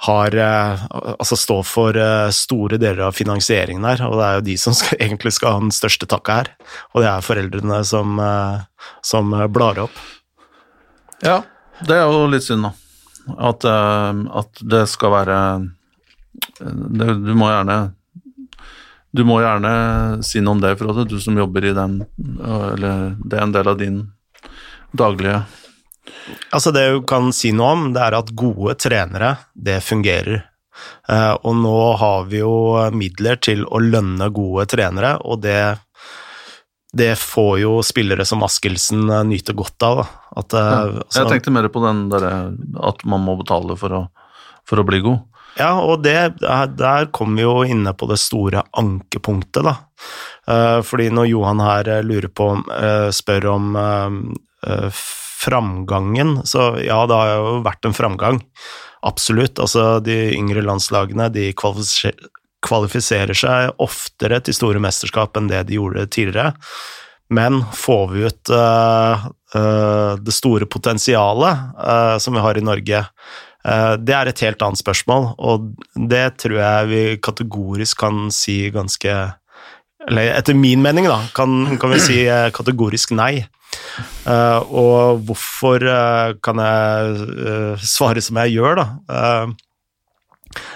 har 0.06 0.36
eh, 0.36 0.84
altså 0.92 1.38
står 1.40 1.64
for 1.68 1.98
eh, 2.00 2.30
store 2.36 2.80
deler 2.80 3.04
av 3.10 3.18
finansieringen 3.18 3.88
her, 3.88 4.04
og 4.08 4.16
det 4.20 4.28
er 4.28 4.38
jo 4.38 4.46
de 4.48 4.58
som 4.62 4.76
skal, 4.78 5.00
egentlig 5.06 5.34
skal 5.36 5.58
ha 5.58 5.64
den 5.66 5.76
største 5.76 6.08
takka 6.10 6.42
her. 6.42 6.52
Og 6.94 7.04
det 7.04 7.10
er 7.12 7.26
foreldrene 7.26 7.82
som, 7.88 8.22
som 9.06 9.36
blar 9.52 9.82
opp. 9.86 10.04
Ja, 11.26 11.42
det 11.84 11.98
er 11.98 12.08
jo 12.08 12.30
litt 12.32 12.48
synd, 12.48 12.70
da. 12.70 12.76
At, 13.50 13.66
at 13.68 14.62
det 14.66 14.86
skal 14.90 15.12
være 15.14 15.40
du 16.60 17.34
må 17.38 17.50
gjerne 17.52 17.76
du 19.12 19.24
må 19.26 19.40
gjerne 19.42 19.72
si 20.26 20.42
noe 20.42 20.56
om 20.56 20.62
det, 20.62 20.76
Frode, 20.80 21.06
du 21.10 21.18
som 21.22 21.38
jobber 21.38 21.66
i 21.66 21.74
den, 21.76 22.00
eller 22.46 23.16
det 23.26 23.40
er 23.40 23.46
en 23.46 23.56
del 23.56 23.72
av 23.72 23.80
din 23.80 23.98
daglige 24.98 25.42
Altså 26.54 26.72
Det 26.76 26.86
du 26.94 27.02
kan 27.10 27.34
si 27.36 27.52
noe 27.56 27.74
om, 27.76 27.90
det 27.94 28.02
er 28.06 28.18
at 28.18 28.32
gode 28.38 28.76
trenere, 28.82 29.36
det 29.54 29.80
fungerer. 29.86 30.50
Eh, 31.10 31.34
og 31.44 31.56
nå 31.58 31.78
har 32.00 32.28
vi 32.30 32.42
jo 32.44 32.56
midler 32.96 33.40
til 33.42 33.66
å 33.66 33.82
lønne 33.82 34.30
gode 34.36 34.68
trenere, 34.70 35.16
og 35.26 35.42
det, 35.44 35.62
det 36.94 37.14
får 37.20 37.54
jo 37.64 37.80
spillere 37.86 38.28
som 38.28 38.46
Askildsen 38.46 39.08
eh, 39.10 39.26
nyte 39.32 39.56
godt 39.58 39.88
av. 39.88 40.04
At, 40.38 40.54
eh, 40.54 40.70
ja, 40.70 40.84
altså, 41.06 41.24
jeg 41.24 41.34
tenkte 41.34 41.56
mer 41.56 41.70
på 41.74 41.84
den 41.86 42.06
derre 42.14 42.34
at 42.92 43.04
man 43.10 43.26
må 43.26 43.40
betale 43.42 43.78
for 43.80 43.98
å, 43.98 44.06
for 44.70 44.82
å 44.82 44.88
bli 44.88 45.02
god. 45.06 45.26
Ja, 45.60 45.74
og 45.82 46.06
det, 46.06 46.16
der 46.40 47.10
kommer 47.12 47.42
vi 47.42 47.44
jo 47.44 47.56
inne 47.68 47.92
på 47.98 48.08
det 48.08 48.20
store 48.22 48.62
ankepunktet, 48.80 49.66
da. 49.66 49.74
Fordi 50.86 51.10
når 51.12 51.26
Johan 51.28 51.60
her 51.60 51.90
lurer 52.06 52.30
på, 52.32 52.46
spør 53.12 53.48
om 53.58 53.76
framgangen, 55.40 56.42
så 56.48 56.74
ja, 56.84 57.06
det 57.08 57.16
har 57.16 57.34
jo 57.38 57.58
vært 57.66 57.88
en 57.88 57.96
framgang. 57.96 58.42
Absolutt. 59.08 59.60
Altså, 59.60 60.00
de 60.04 60.36
yngre 60.36 60.64
landslagene 60.66 61.30
de 61.32 61.54
kvalifiserer 61.56 63.38
seg 63.38 63.72
oftere 63.80 64.42
til 64.44 64.58
store 64.58 64.82
mesterskap 64.84 65.38
enn 65.40 65.48
det 65.52 65.64
de 65.70 65.80
gjorde 65.80 66.10
tidligere. 66.12 66.54
Men 67.30 67.62
får 67.78 68.08
vi 68.12 68.26
ut 68.26 68.52
uh, 68.58 69.28
uh, 69.56 70.14
det 70.18 70.34
store 70.34 70.66
potensialet 70.66 71.76
uh, 71.78 72.18
som 72.18 72.34
vi 72.34 72.44
har 72.44 72.58
i 72.58 72.66
Norge, 72.66 73.06
det 73.60 74.14
er 74.16 74.30
et 74.30 74.40
helt 74.40 74.62
annet 74.64 74.80
spørsmål, 74.80 75.26
og 75.36 75.66
det 76.10 76.38
tror 76.40 76.56
jeg 76.56 76.88
vi 76.88 77.02
kategorisk 77.20 78.00
kan 78.00 78.30
si 78.32 78.72
ganske 78.72 79.16
Eller 80.08 80.32
etter 80.32 80.56
min 80.56 80.80
mening, 80.82 81.10
da, 81.12 81.18
kan, 81.36 81.76
kan 81.78 81.92
vi 81.92 82.00
si 82.00 82.22
kategorisk 82.56 83.12
nei. 83.20 83.44
Uh, 84.28 84.60
og 84.70 85.24
hvorfor 85.28 85.84
uh, 85.84 86.38
kan 86.44 86.62
jeg 86.62 87.28
uh, 87.40 87.84
svare 87.84 88.24
som 88.24 88.40
jeg 88.44 88.58
gjør, 88.58 88.82
da? 88.82 88.88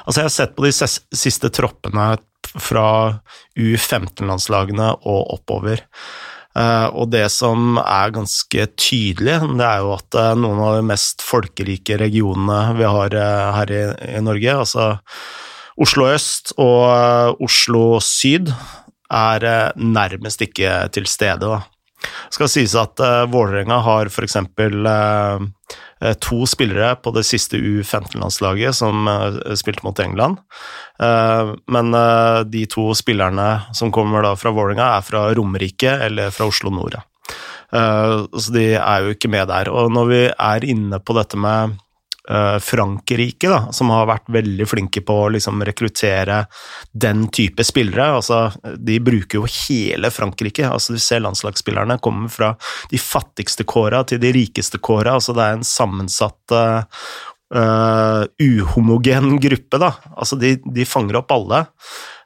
altså, 0.05 0.19
jeg 0.19 0.27
har 0.27 0.35
sett 0.35 0.53
på 0.57 0.65
de 0.65 0.73
siste 0.73 1.51
troppene 1.53 2.13
fra 2.53 2.87
U15-landslagene 3.57 4.93
og 5.09 5.35
oppover. 5.39 5.81
Og 6.53 7.07
det 7.09 7.23
som 7.33 7.79
er 7.81 8.11
ganske 8.13 8.65
tydelig, 8.77 9.39
det 9.57 9.65
er 9.65 9.79
jo 9.81 9.95
at 9.95 10.17
noen 10.37 10.59
av 10.61 10.75
de 10.77 10.83
mest 10.85 11.23
folkerike 11.25 11.97
regionene 11.97 12.75
vi 12.77 12.85
har 12.85 13.15
her 13.57 13.73
i, 13.73 13.81
i, 14.11 14.21
Norge, 14.21 14.53
altså 14.53 14.85
Oslo 15.81 16.11
øst 16.13 16.53
og 16.61 17.41
Oslo 17.41 17.97
syd, 18.05 18.53
er 19.09 19.73
nærmest 19.81 20.45
ikke 20.45 20.75
til 20.93 21.09
stede. 21.09 21.41
Da. 21.41 21.72
Det 22.03 22.37
skal 22.37 22.51
sies 22.51 22.75
at 22.79 22.99
Vålerenga 23.31 23.79
har 23.85 24.11
f.eks. 24.11 24.37
Uh, 24.59 25.45
Eh, 26.03 26.13
to 26.13 26.45
spillere 26.45 26.95
på 26.95 27.11
det 27.15 27.23
siste 27.23 27.57
U15-landslaget 27.57 28.75
som 28.75 29.07
uh, 29.07 29.55
spilte 29.55 29.85
mot 29.87 29.99
England. 30.03 30.41
Uh, 30.99 31.55
men 31.71 31.95
de 32.51 32.65
to 32.67 32.89
spillerne 32.97 33.47
som 33.75 33.91
kommer 33.91 34.25
da 34.25 34.33
fra 34.35 34.51
Vålerenga, 34.51 34.89
er 34.97 35.07
fra 35.07 35.25
Romerike 35.37 35.95
eller 36.07 36.33
fra 36.35 36.49
Oslo 36.51 36.73
nord. 36.73 36.99
Så 37.73 38.51
de 38.53 38.75
er 38.77 39.01
jo 39.01 39.15
ikke 39.15 39.31
med 39.33 39.47
der. 39.49 39.71
Og 39.73 39.87
når 39.89 40.09
vi 40.11 40.19
er 40.29 40.65
inne 40.69 40.99
på 41.01 41.15
dette 41.17 41.39
med 41.41 41.73
Eh, 41.73 41.82
Frankrike, 42.63 43.49
da, 43.51 43.57
som 43.75 43.89
har 43.91 44.07
vært 44.07 44.29
veldig 44.31 44.67
flinke 44.69 45.01
på 45.03 45.15
å 45.25 45.31
liksom 45.35 45.59
rekruttere 45.67 46.45
den 46.91 47.25
type 47.35 47.65
spillere. 47.67 48.05
Altså, 48.19 48.45
de 48.79 48.95
bruker 49.03 49.41
jo 49.41 49.49
hele 49.67 50.11
Frankrike. 50.13 50.63
Altså, 50.69 50.95
du 50.95 51.03
ser 51.03 51.23
landslagsspillerne 51.25 51.99
komme 52.03 52.31
fra 52.31 52.53
de 52.91 53.01
fattigste 53.01 53.67
kåra 53.67 54.05
til 54.07 54.21
de 54.23 54.31
rikeste 54.35 54.79
kåra. 54.79 55.17
Altså, 55.17 55.35
det 55.35 55.43
er 55.43 55.59
en 55.59 55.67
sammensatt 55.67 56.55
uh, 56.55 58.23
uhomogen 58.39 59.37
gruppe. 59.43 59.83
Da. 59.83 59.91
Altså, 60.15 60.39
de, 60.39 60.55
de 60.63 60.87
fanger 60.87 61.19
opp 61.19 61.35
alle. 61.35 61.65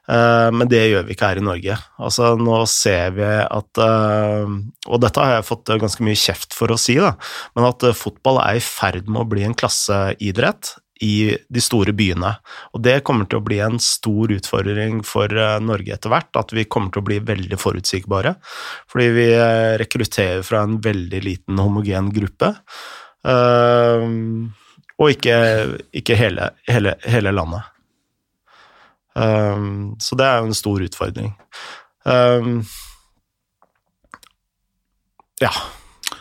Eh, 0.08 0.48
men 0.54 0.68
det 0.70 0.80
gjør 0.88 1.06
vi 1.06 1.14
ikke 1.14 1.28
her 1.28 1.40
i 1.40 1.44
Norge. 1.44 1.76
Altså, 2.00 2.32
nå 2.40 2.58
ser 2.70 3.14
vi 3.18 3.28
at 3.28 3.80
eh, 3.84 4.56
Og 4.88 5.00
dette 5.04 5.20
har 5.24 5.36
jeg 5.36 5.48
fått 5.50 5.72
ganske 5.82 6.04
mye 6.06 6.18
kjeft 6.18 6.56
for 6.56 6.72
å 6.72 6.80
si, 6.80 6.96
da, 7.00 7.14
men 7.58 7.68
at 7.68 7.84
eh, 7.84 7.96
fotball 7.96 8.40
er 8.46 8.58
i 8.58 8.64
ferd 8.64 9.08
med 9.08 9.24
å 9.24 9.28
bli 9.28 9.44
en 9.46 9.56
klasseidrett 9.58 10.76
i 11.04 11.30
de 11.30 11.62
store 11.62 11.92
byene. 11.94 12.32
Og 12.74 12.82
det 12.82 12.96
kommer 13.06 13.28
til 13.28 13.38
å 13.38 13.44
bli 13.46 13.60
en 13.62 13.76
stor 13.82 14.32
utfordring 14.34 15.04
for 15.06 15.30
Norge 15.62 15.94
etter 15.94 16.10
hvert, 16.10 16.32
at 16.40 16.50
vi 16.56 16.64
kommer 16.66 16.90
til 16.90 17.04
å 17.04 17.06
bli 17.06 17.20
veldig 17.22 17.58
forutsigbare. 17.62 18.32
Fordi 18.90 19.06
vi 19.14 19.28
rekrutterer 19.78 20.42
fra 20.42 20.64
en 20.66 20.80
veldig 20.82 21.20
liten 21.22 21.62
homogen 21.62 22.10
gruppe. 22.16 22.50
Og 24.98 25.14
ikke, 25.14 25.38
ikke 26.02 26.18
hele, 26.18 26.50
hele, 26.66 26.98
hele 27.06 27.36
landet. 27.36 27.77
Um, 29.18 29.96
så 29.98 30.14
det 30.18 30.26
er 30.28 30.38
jo 30.38 30.50
en 30.50 30.56
stor 30.56 30.84
utfordring. 30.84 31.32
Um, 32.06 32.62
ja. 35.42 35.52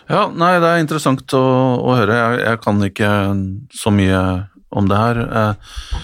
Ja, 0.08 0.28
nei, 0.32 0.54
det 0.64 0.70
er 0.70 0.82
interessant 0.82 1.34
å, 1.36 1.44
å 1.84 1.96
høre. 1.98 2.16
Jeg, 2.16 2.44
jeg, 2.46 2.60
kan 2.64 2.84
ikke 2.86 3.10
så 3.76 3.92
mye 3.92 4.22
om 4.78 4.88
det 4.88 5.00
her. 5.00 5.20
Eh, 5.26 5.98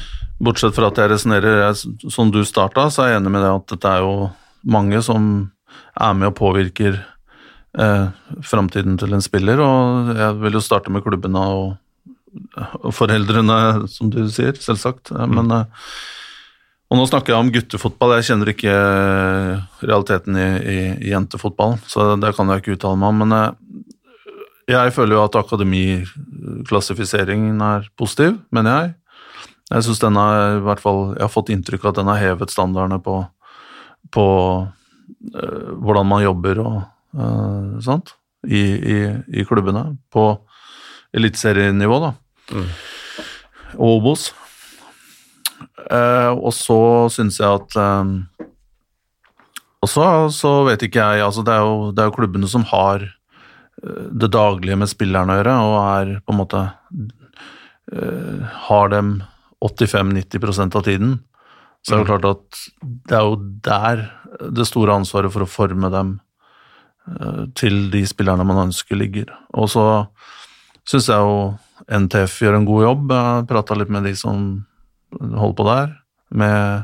bortsett 0.44 0.76
fra 0.76 0.89
at 0.91 1.00
jeg 1.00 1.12
resonnerer 1.14 1.72
som 2.12 2.32
du 2.34 2.41
starta, 2.48 2.89
så 2.91 3.06
er 3.06 3.14
jeg 3.14 3.22
enig 3.22 3.32
med 3.32 3.46
deg 3.46 3.62
at 3.62 3.70
dette 3.76 3.94
er 3.94 4.04
jo 4.04 4.16
mange 4.76 5.00
som 5.06 5.30
er 5.94 6.18
med 6.18 6.32
og 6.32 6.36
påvirker 6.39 6.98
eh, 7.80 8.10
framtiden 8.44 9.00
til 9.00 9.16
en 9.16 9.24
spiller. 9.24 9.64
Og 9.64 10.12
jeg 10.18 10.39
vil 10.44 10.60
jo 10.60 10.64
starte 10.64 10.91
med 10.91 11.06
klubbene 11.06 11.46
og, 11.56 11.78
og 12.82 12.91
foreldrene, 12.96 13.88
som 13.91 14.12
du 14.12 14.26
sier, 14.28 14.58
selvsagt. 14.60 15.14
Mm. 15.16 15.38
Men 15.39 15.56
eh, 15.62 15.88
og 16.94 17.00
nå 17.00 17.08
snakker 17.10 17.34
jeg 17.34 17.41
om 17.41 17.48
guttefotball, 17.50 18.12
jeg 18.20 18.28
kjenner 18.28 18.50
ikke 18.52 18.70
eh, 18.70 19.62
realiteten 19.82 20.36
i, 20.38 20.62
i, 20.62 20.94
i 21.08 21.10
jentefotball, 21.10 21.80
så 21.89 22.14
det 22.22 22.38
kan 22.38 22.46
jeg 22.54 22.62
ikke 22.62 22.76
uttale 22.76 23.00
meg 23.02 23.10
om. 23.10 23.18
Men 23.24 23.34
eh, 23.34 23.58
jeg 24.70 24.94
føler 24.94 25.18
jo 25.18 25.26
at 25.26 25.34
akademiklassifiseringen 25.41 27.58
er 27.66 27.89
positiv, 27.98 28.38
mener 28.54 28.78
jeg. 28.78 28.94
Jeg 29.74 29.82
synes 29.88 30.02
den 30.04 30.14
er, 30.22 30.60
i 30.60 30.62
hvert 30.68 30.84
fall, 30.84 31.16
jeg 31.16 31.24
har 31.26 31.34
fått 31.34 31.50
inntrykk 31.56 31.82
av 31.88 31.91
at 31.96 32.00
den 32.04 32.12
har 32.12 32.22
hevet 32.22 32.54
standardene 32.54 33.00
på, 33.02 33.16
på 34.14 34.26
øh, 35.34 35.74
hvordan 35.82 36.06
man 36.14 36.26
jobber 36.28 36.56
og 36.62 36.78
øh, 37.18 37.82
sånt 37.82 38.14
i, 38.46 38.62
i, 38.62 39.18
i, 39.34 39.41
klubbene. 39.50 39.98
På 40.14 40.46
eliteserienivå, 41.10 41.98
da. 42.06 42.14
Mm. 42.54 42.70
Og 43.80 43.98
Obos. 43.98 44.30
Uh, 45.92 46.32
og 46.38 46.54
så 46.56 46.80
syns 47.12 47.42
jeg 47.42 47.50
at 47.50 47.76
um, 47.76 48.14
Og 49.84 49.90
så, 49.92 50.06
så, 50.32 50.52
vet 50.70 50.86
ikke 50.86 51.04
jeg 51.04 51.26
altså 51.26 51.44
det 51.44 51.52
er, 51.58 51.66
jo, 51.66 51.90
det 51.92 52.00
er 52.00 52.08
jo 52.08 52.16
klubbene 52.16 52.48
som 52.48 52.64
har 52.70 53.04
uh, 53.04 54.08
det 54.12 54.32
daglige 54.32 54.80
med 54.80 54.92
spillerne 54.92 55.36
å 55.36 55.42
gjøre, 55.42 55.58
og 55.68 55.76
er 55.84 56.14
på 56.24 56.36
en 56.36 56.40
måte 56.40 56.64
uh, 56.64 58.58
Har 58.70 58.94
dem 58.94 59.16
85-90% 59.64 60.76
av 60.76 60.84
tiden. 60.84 61.14
Så 61.84 61.94
det 61.94 61.96
er 61.96 62.02
jo 62.02 62.08
klart 62.10 62.26
at 62.28 62.64
det 62.84 63.16
er 63.16 63.28
jo 63.28 63.38
der 63.64 64.02
det 64.56 64.68
store 64.68 64.96
ansvaret 65.00 65.32
for 65.32 65.44
å 65.44 65.48
forme 65.50 65.88
dem 65.92 66.18
uh, 67.08 67.46
til 67.60 67.90
de 67.92 68.04
spillerne 68.08 68.44
man 68.48 68.66
ønsker, 68.68 69.00
ligger. 69.00 69.32
Og 69.56 69.72
så 69.72 69.86
syns 70.88 71.10
jeg 71.12 71.24
jo 71.24 71.54
NTF 71.88 72.38
gjør 72.44 72.60
en 72.60 72.68
god 72.68 72.86
jobb. 72.88 73.16
Jeg 73.16 73.50
prata 73.52 73.78
litt 73.80 73.92
med 73.92 74.08
de 74.08 74.14
som 74.20 74.46
holder 75.20 75.55
på 75.57 75.68
der, 75.68 75.93
med, 76.34 76.84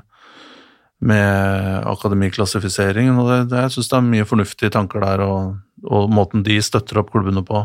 med 0.99 1.89
akademiklassifiseringen. 1.89 3.17
Og 3.19 3.32
det, 3.32 3.39
det, 3.53 3.65
jeg 3.65 3.75
syns 3.75 3.91
det 3.91 3.97
er 3.99 4.07
mye 4.11 4.30
fornuftige 4.30 4.73
tanker 4.75 5.03
der, 5.05 5.25
og, 5.25 5.59
og 5.88 6.09
måten 6.13 6.45
de 6.45 6.59
støtter 6.63 7.01
opp 7.01 7.11
klubbene 7.13 7.43
på 7.45 7.63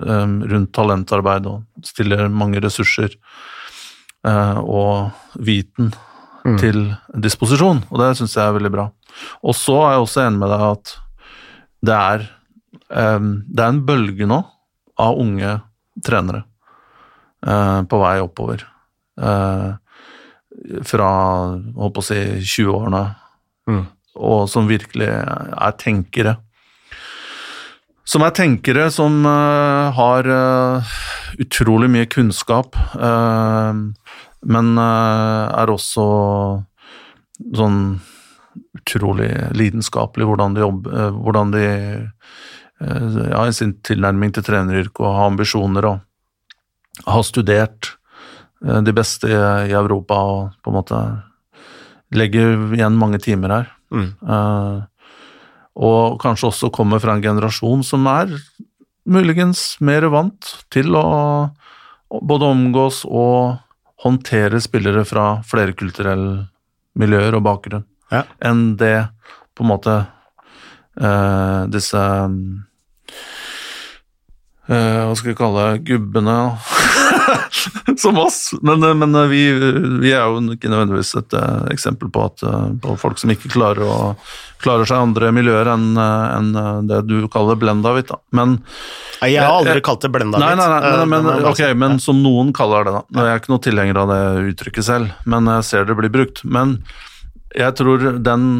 um, 0.00 0.40
rundt 0.50 0.72
talentarbeid 0.74 1.48
og 1.50 1.86
stiller 1.86 2.28
mange 2.32 2.62
ressurser 2.64 3.14
uh, 4.26 4.58
og 4.62 5.38
viten 5.38 5.92
mm. 6.44 6.58
til 6.60 6.86
disposisjon, 7.14 7.84
og 7.90 8.02
det 8.02 8.14
syns 8.18 8.36
jeg 8.38 8.46
er 8.46 8.56
veldig 8.58 8.72
bra. 8.74 8.88
Og 9.46 9.56
så 9.58 9.76
er 9.84 9.94
jeg 9.94 10.06
også 10.06 10.24
enig 10.26 10.42
med 10.42 10.54
deg 10.54 10.66
at 10.72 10.96
det 11.84 12.00
er, 12.00 12.26
um, 12.88 13.30
det 13.46 13.64
er 13.64 13.72
en 13.72 13.84
bølge 13.86 14.28
nå 14.30 14.40
av 15.04 15.18
unge 15.20 15.56
trenere 16.04 16.44
uh, 17.46 17.82
på 17.88 18.00
vei 18.02 18.16
oppover. 18.22 18.64
Uh, 19.20 19.74
fra 20.86 21.10
holdt 21.74 21.94
på 21.96 22.02
å 22.02 22.06
si 22.06 22.18
20-årene, 22.40 23.04
mm. 23.70 23.84
og 24.22 24.48
som 24.50 24.68
virkelig 24.70 25.08
er 25.10 25.78
tenkere. 25.80 26.36
Som 28.04 28.24
er 28.26 28.34
tenkere 28.36 28.90
som 28.92 29.22
uh, 29.24 29.90
har 29.96 30.28
uh, 30.28 30.96
utrolig 31.40 31.88
mye 31.92 32.08
kunnskap, 32.12 32.76
uh, 33.00 33.72
men 34.44 34.74
er 34.78 35.70
også 35.72 36.04
sånn 37.56 37.78
utrolig 38.76 39.30
lidenskapelig 39.56 40.26
hvordan 40.28 40.54
de 40.54 40.60
jobber 40.62 41.14
Hvordan 41.16 41.54
de 41.54 41.62
ja, 42.84 43.40
i 43.48 43.54
sin 43.56 43.72
tilnærming 43.86 44.34
til 44.36 44.44
treneryrket 44.44 45.00
og 45.00 45.16
har 45.16 45.30
ambisjoner 45.30 45.88
og 45.88 47.08
har 47.08 47.24
studert 47.24 47.94
de 48.64 48.92
beste 48.96 49.28
i 49.28 49.74
Europa 49.76 50.16
og 50.24 50.54
på 50.64 50.70
en 50.72 50.76
måte 50.78 51.00
legger 52.16 52.74
igjen 52.76 52.96
mange 52.96 53.18
timer 53.20 53.52
her. 53.52 53.66
Mm. 53.92 54.08
Og 55.74 56.16
kanskje 56.22 56.48
også 56.48 56.70
kommer 56.72 57.02
fra 57.02 57.16
en 57.16 57.24
generasjon 57.24 57.82
som 57.84 58.06
er 58.08 58.32
muligens 59.04 59.74
mer 59.84 60.06
vant 60.12 60.54
til 60.72 60.94
å 60.96 61.04
både 62.22 62.50
omgås 62.54 63.02
og 63.04 63.58
håndtere 64.04 64.60
spillere 64.62 65.04
fra 65.08 65.42
flerkulturelle 65.48 66.46
miljøer 67.00 67.34
og 67.34 67.44
bakgrunn, 67.46 67.86
ja. 68.12 68.22
enn 68.44 68.76
det 68.78 69.08
på 69.56 69.64
en 69.64 69.70
måte 69.70 69.94
uh, 71.00 71.64
disse 71.72 71.98
uh, 71.98 72.28
Hva 74.68 75.14
skal 75.18 75.32
vi 75.32 75.38
kalle 75.38 75.64
gubbene 75.86 76.36
som 78.02 78.18
oss. 78.18 78.38
Men, 78.62 78.84
men 78.98 79.16
vi, 79.30 79.42
vi, 80.02 80.12
er 80.12 80.24
jo 80.24 80.40
ikke 80.54 80.70
nødvendigvis 80.72 81.14
et 81.20 81.36
uh, 81.38 81.64
eksempel 81.72 82.10
på, 82.12 82.24
at, 82.28 82.44
på, 82.82 82.96
folk 83.00 83.20
som 83.20 83.32
ikke 83.34 83.52
klarer, 83.52 83.84
å, 83.84 84.12
klarer 84.62 84.88
seg 84.88 84.98
i 84.98 85.06
andre 85.08 85.30
miljøer 85.36 85.70
enn 85.74 85.98
en 85.98 86.50
det 86.88 87.02
du 87.08 87.16
kaller 87.32 87.58
blenda 87.60 87.94
hvitt. 87.96 88.12
Men 88.36 88.58
Jeg 89.22 89.40
har 89.40 89.52
aldri 89.60 89.84
kalt 89.84 90.04
det 90.04 90.12
blendavit. 90.14 90.44
Nei, 90.44 90.54
nei, 90.58 90.68
nei, 90.72 90.94
nei 91.00 91.08
men, 91.14 91.30
okay, 91.50 91.76
men 91.78 92.00
som 92.02 92.22
noen 92.24 92.52
kaller 92.56 92.88
det, 92.88 92.96
da. 92.98 93.04
Jeg 93.20 93.32
er 93.32 93.42
ikke 93.42 93.54
noe 93.54 93.66
tilhenger 93.68 94.02
av 94.04 94.12
det 94.12 94.22
uttrykket 94.54 94.88
selv, 94.88 95.14
men 95.30 95.52
jeg 95.56 95.68
ser 95.70 95.88
det 95.88 95.98
blir 95.98 96.12
brukt. 96.12 96.44
Men 96.44 96.78
jeg 97.54 97.76
tror 97.78 98.10
den, 98.18 98.50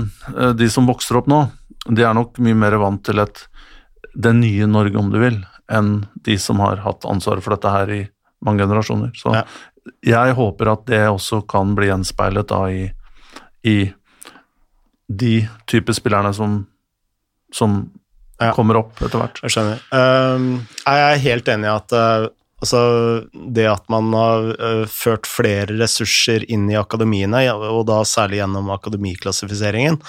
de 0.54 0.70
som 0.70 0.86
vokser 0.88 1.18
opp 1.20 1.30
nå, 1.30 1.46
de 1.90 2.04
er 2.06 2.14
nok 2.16 2.38
mye 2.40 2.56
mer 2.56 2.78
vant 2.80 3.02
til 3.04 3.20
et 3.20 3.46
det 4.14 4.32
nye 4.32 4.66
Norge, 4.66 4.98
om 4.98 5.10
du 5.10 5.18
vil, 5.18 5.40
enn 5.72 6.06
de 6.26 6.36
som 6.38 6.60
har 6.62 6.82
hatt 6.84 7.06
ansvaret 7.08 7.44
for 7.44 7.56
dette 7.56 7.72
her 7.72 7.90
i 7.90 8.02
mange 8.46 8.64
generasjoner. 8.64 9.10
Så 9.18 9.34
ja. 9.34 9.42
jeg 10.06 10.36
håper 10.38 10.72
at 10.74 10.86
det 10.90 11.02
også 11.08 11.42
kan 11.50 11.74
bli 11.78 11.90
gjenspeilet 11.90 12.48
da 12.52 12.62
i, 12.72 12.86
i 13.66 13.78
de 15.08 15.34
type 15.70 15.94
spillerne 15.96 16.32
som, 16.36 16.62
som 17.52 17.82
ja. 18.38 18.52
kommer 18.56 18.80
opp 18.84 19.02
etter 19.02 19.20
hvert. 19.20 19.42
Jeg 19.44 19.56
skjønner. 19.56 19.84
Uh, 19.92 20.64
jeg 20.84 21.04
er 21.10 21.22
helt 21.28 21.52
enig 21.54 21.68
i 21.68 21.74
at 21.74 21.94
uh, 21.96 22.28
altså, 22.64 22.80
det 23.32 23.66
at 23.70 23.84
man 23.92 24.08
har 24.16 24.48
uh, 24.56 24.84
ført 24.90 25.28
flere 25.28 25.76
ressurser 25.76 26.46
inn 26.52 26.66
i 26.72 26.78
akademiene, 26.80 27.44
og 27.52 27.84
da 27.90 28.00
særlig 28.08 28.40
gjennom 28.40 28.72
akademiklassifiseringen, 28.74 30.00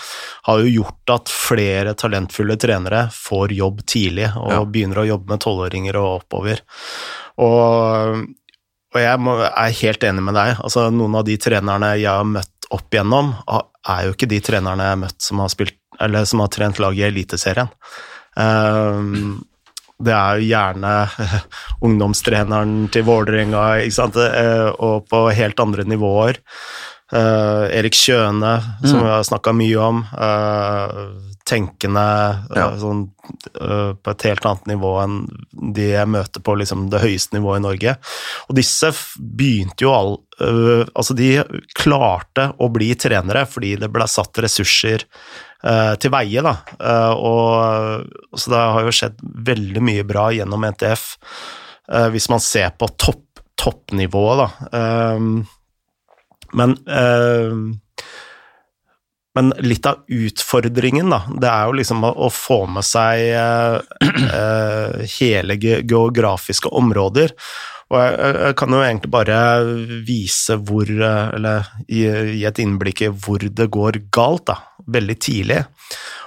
har 0.47 0.63
jo 0.63 0.73
gjort 0.79 1.15
at 1.17 1.33
flere 1.33 1.95
talentfulle 1.99 2.57
trenere 2.61 3.07
får 3.15 3.55
jobb 3.57 3.85
tidlig 3.85 4.31
og 4.33 4.55
ja. 4.55 4.63
begynner 4.63 5.03
å 5.03 5.09
jobbe 5.13 5.35
med 5.35 5.45
tolvåringer 5.45 6.01
og 6.01 6.11
oppover. 6.21 6.63
Og, 7.41 8.25
og 8.95 8.99
jeg 9.01 9.21
må, 9.21 9.37
er 9.45 9.79
helt 9.81 10.05
enig 10.07 10.23
med 10.23 10.37
deg. 10.37 10.59
Altså, 10.63 10.87
noen 10.93 11.17
av 11.19 11.25
de 11.27 11.37
trenerne 11.41 11.95
jeg 11.99 12.11
har 12.11 12.27
møtt 12.27 12.69
opp 12.73 12.93
igjennom, 12.93 13.33
er 13.85 14.07
jo 14.07 14.15
ikke 14.15 14.29
de 14.31 14.41
trenerne 14.43 14.85
jeg 14.85 14.95
har 14.95 15.01
møtt 15.03 15.25
som 15.25 15.41
har, 15.43 15.51
spilt, 15.53 15.77
som 16.25 16.41
har 16.41 16.53
trent 16.53 16.81
lag 16.81 16.97
i 16.97 17.05
Eliteserien. 17.07 17.69
Um, 18.35 19.43
det 20.03 20.11
er 20.11 20.39
jo 20.39 20.49
gjerne 20.49 20.93
ungdomstreneren 21.85 22.73
til 22.91 23.05
Vålerenga, 23.07 23.67
uh, 23.85 24.71
og 24.73 25.05
på 25.11 25.21
helt 25.37 25.61
andre 25.63 25.85
nivåer. 25.87 26.41
Uh, 27.15 27.69
Erik 27.71 27.95
Kjøne, 27.95 28.57
som 28.83 28.99
mm. 28.99 29.05
vi 29.05 29.11
har 29.13 29.23
snakka 29.23 29.53
mye 29.55 29.79
om. 29.79 30.01
Uh, 30.11 31.31
tenkende 31.47 32.03
ja. 32.57 32.65
uh, 32.73 32.75
sånn, 32.81 33.05
på 33.45 34.11
et 34.11 34.25
helt 34.27 34.47
annet 34.49 34.67
nivå 34.73 34.91
enn 35.03 35.19
de 35.75 35.85
jeg 35.91 36.09
møter 36.09 36.41
på 36.43 36.55
liksom, 36.57 36.87
det 36.91 37.03
høyeste 37.03 37.37
nivået 37.37 37.61
i 37.61 37.65
Norge. 37.67 37.95
Og 38.49 38.57
disse 38.57 38.91
begynte 39.17 39.87
jo 39.87 39.95
all 39.95 40.15
Altså, 40.35 41.13
de 41.15 41.29
klarte 41.79 42.49
å 42.59 42.67
bli 42.67 42.89
trenere 42.99 43.45
fordi 43.47 43.77
det 43.79 43.87
ble 43.87 44.03
satt 44.11 44.35
ressurser 44.43 45.05
til 45.63 46.11
veie, 46.11 46.43
da. 46.43 46.51
og 47.15 48.35
så 48.35 48.51
det 48.51 48.59
har 48.75 48.83
jo 48.83 48.95
skjedd 48.97 49.23
veldig 49.47 49.83
mye 49.87 50.03
bra 50.03 50.25
gjennom 50.35 50.67
NTF, 50.73 51.05
hvis 52.11 52.27
man 52.33 52.43
ser 52.43 52.75
på 52.75 52.91
topp, 52.99 53.39
toppnivået, 53.63 54.43
da. 54.43 54.75
Men 56.55 56.77
men 59.35 59.51
litt 59.59 59.85
av 59.85 60.05
utfordringen, 60.07 61.09
da, 61.11 61.19
det 61.27 61.49
er 61.51 61.67
jo 61.67 61.75
liksom 61.75 62.05
å, 62.07 62.11
å 62.23 62.29
få 62.31 62.61
med 62.71 62.85
seg 62.87 63.33
eh, 63.35 65.01
hele 65.17 65.57
geografiske 65.59 66.71
områder. 66.71 67.33
Og 67.91 67.97
jeg, 67.99 68.13
jeg, 68.15 68.55
kan 68.61 68.73
jo 68.73 68.79
egentlig 68.81 69.11
bare 69.13 69.39
vise 70.07 70.55
hvor 70.65 70.89
Eller 70.89 71.67
gi, 71.85 72.07
et 72.47 72.61
innblikk 72.63 73.03
i 73.05 73.11
hvor 73.11 73.43
det 73.43 73.67
går 73.75 73.99
galt, 74.15 74.47
da, 74.47 74.55
veldig 74.95 75.17
tidlig. 75.19 75.59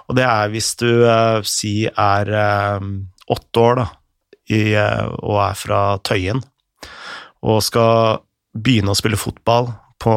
Og 0.09 0.20
det 0.20 0.29
er 0.29 0.53
hvis 0.53 0.74
du 0.81 0.89
eh, 1.09 1.41
si 1.49 1.74
er 1.89 2.35
eh, 2.45 2.87
åtte 3.33 3.64
år, 3.64 3.81
da, 3.81 3.89
i, 4.53 4.62
eh, 4.76 5.05
og 5.24 5.43
er 5.49 5.59
fra 5.64 5.83
Tøyen, 6.05 6.45
og 7.41 7.64
skal 7.64 8.20
begynne 8.53 8.93
å 8.93 8.99
spille 8.99 9.20
fotball 9.20 9.72
på 9.99 10.15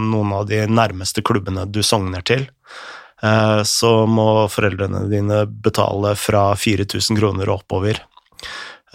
noen 0.00 0.32
av 0.32 0.46
de 0.50 0.62
nærmeste 0.70 1.22
klubbene 1.26 1.66
du 1.70 1.82
sogner 1.84 2.24
til, 2.26 2.46
eh, 3.22 3.62
så 3.66 3.92
må 4.06 4.46
foreldrene 4.52 5.06
dine 5.10 5.44
betale 5.46 6.14
fra 6.18 6.48
4000 6.54 7.18
kroner 7.18 7.50
og 7.50 7.62
oppover. 7.62 8.00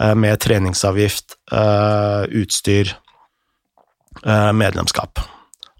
Eh, 0.00 0.14
med 0.14 0.40
treningsavgift, 0.40 1.36
eh, 1.52 2.24
utstyr, 2.42 2.96
medlemskap. 4.22 5.18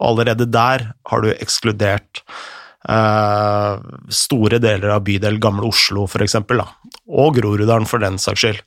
Allerede 0.01 0.51
der 0.51 0.95
har 1.07 1.21
du 1.21 1.29
ekskludert 1.35 2.23
store 4.09 4.59
deler 4.59 4.89
av 4.89 5.05
bydel 5.05 5.39
Gamle 5.39 5.69
Oslo, 5.69 6.07
for 6.09 6.25
eksempel, 6.25 6.59
og 7.07 7.37
Groruddalen 7.37 7.87
for 7.87 7.99
den 8.03 8.17
saks 8.19 8.41
skyld. 8.41 8.63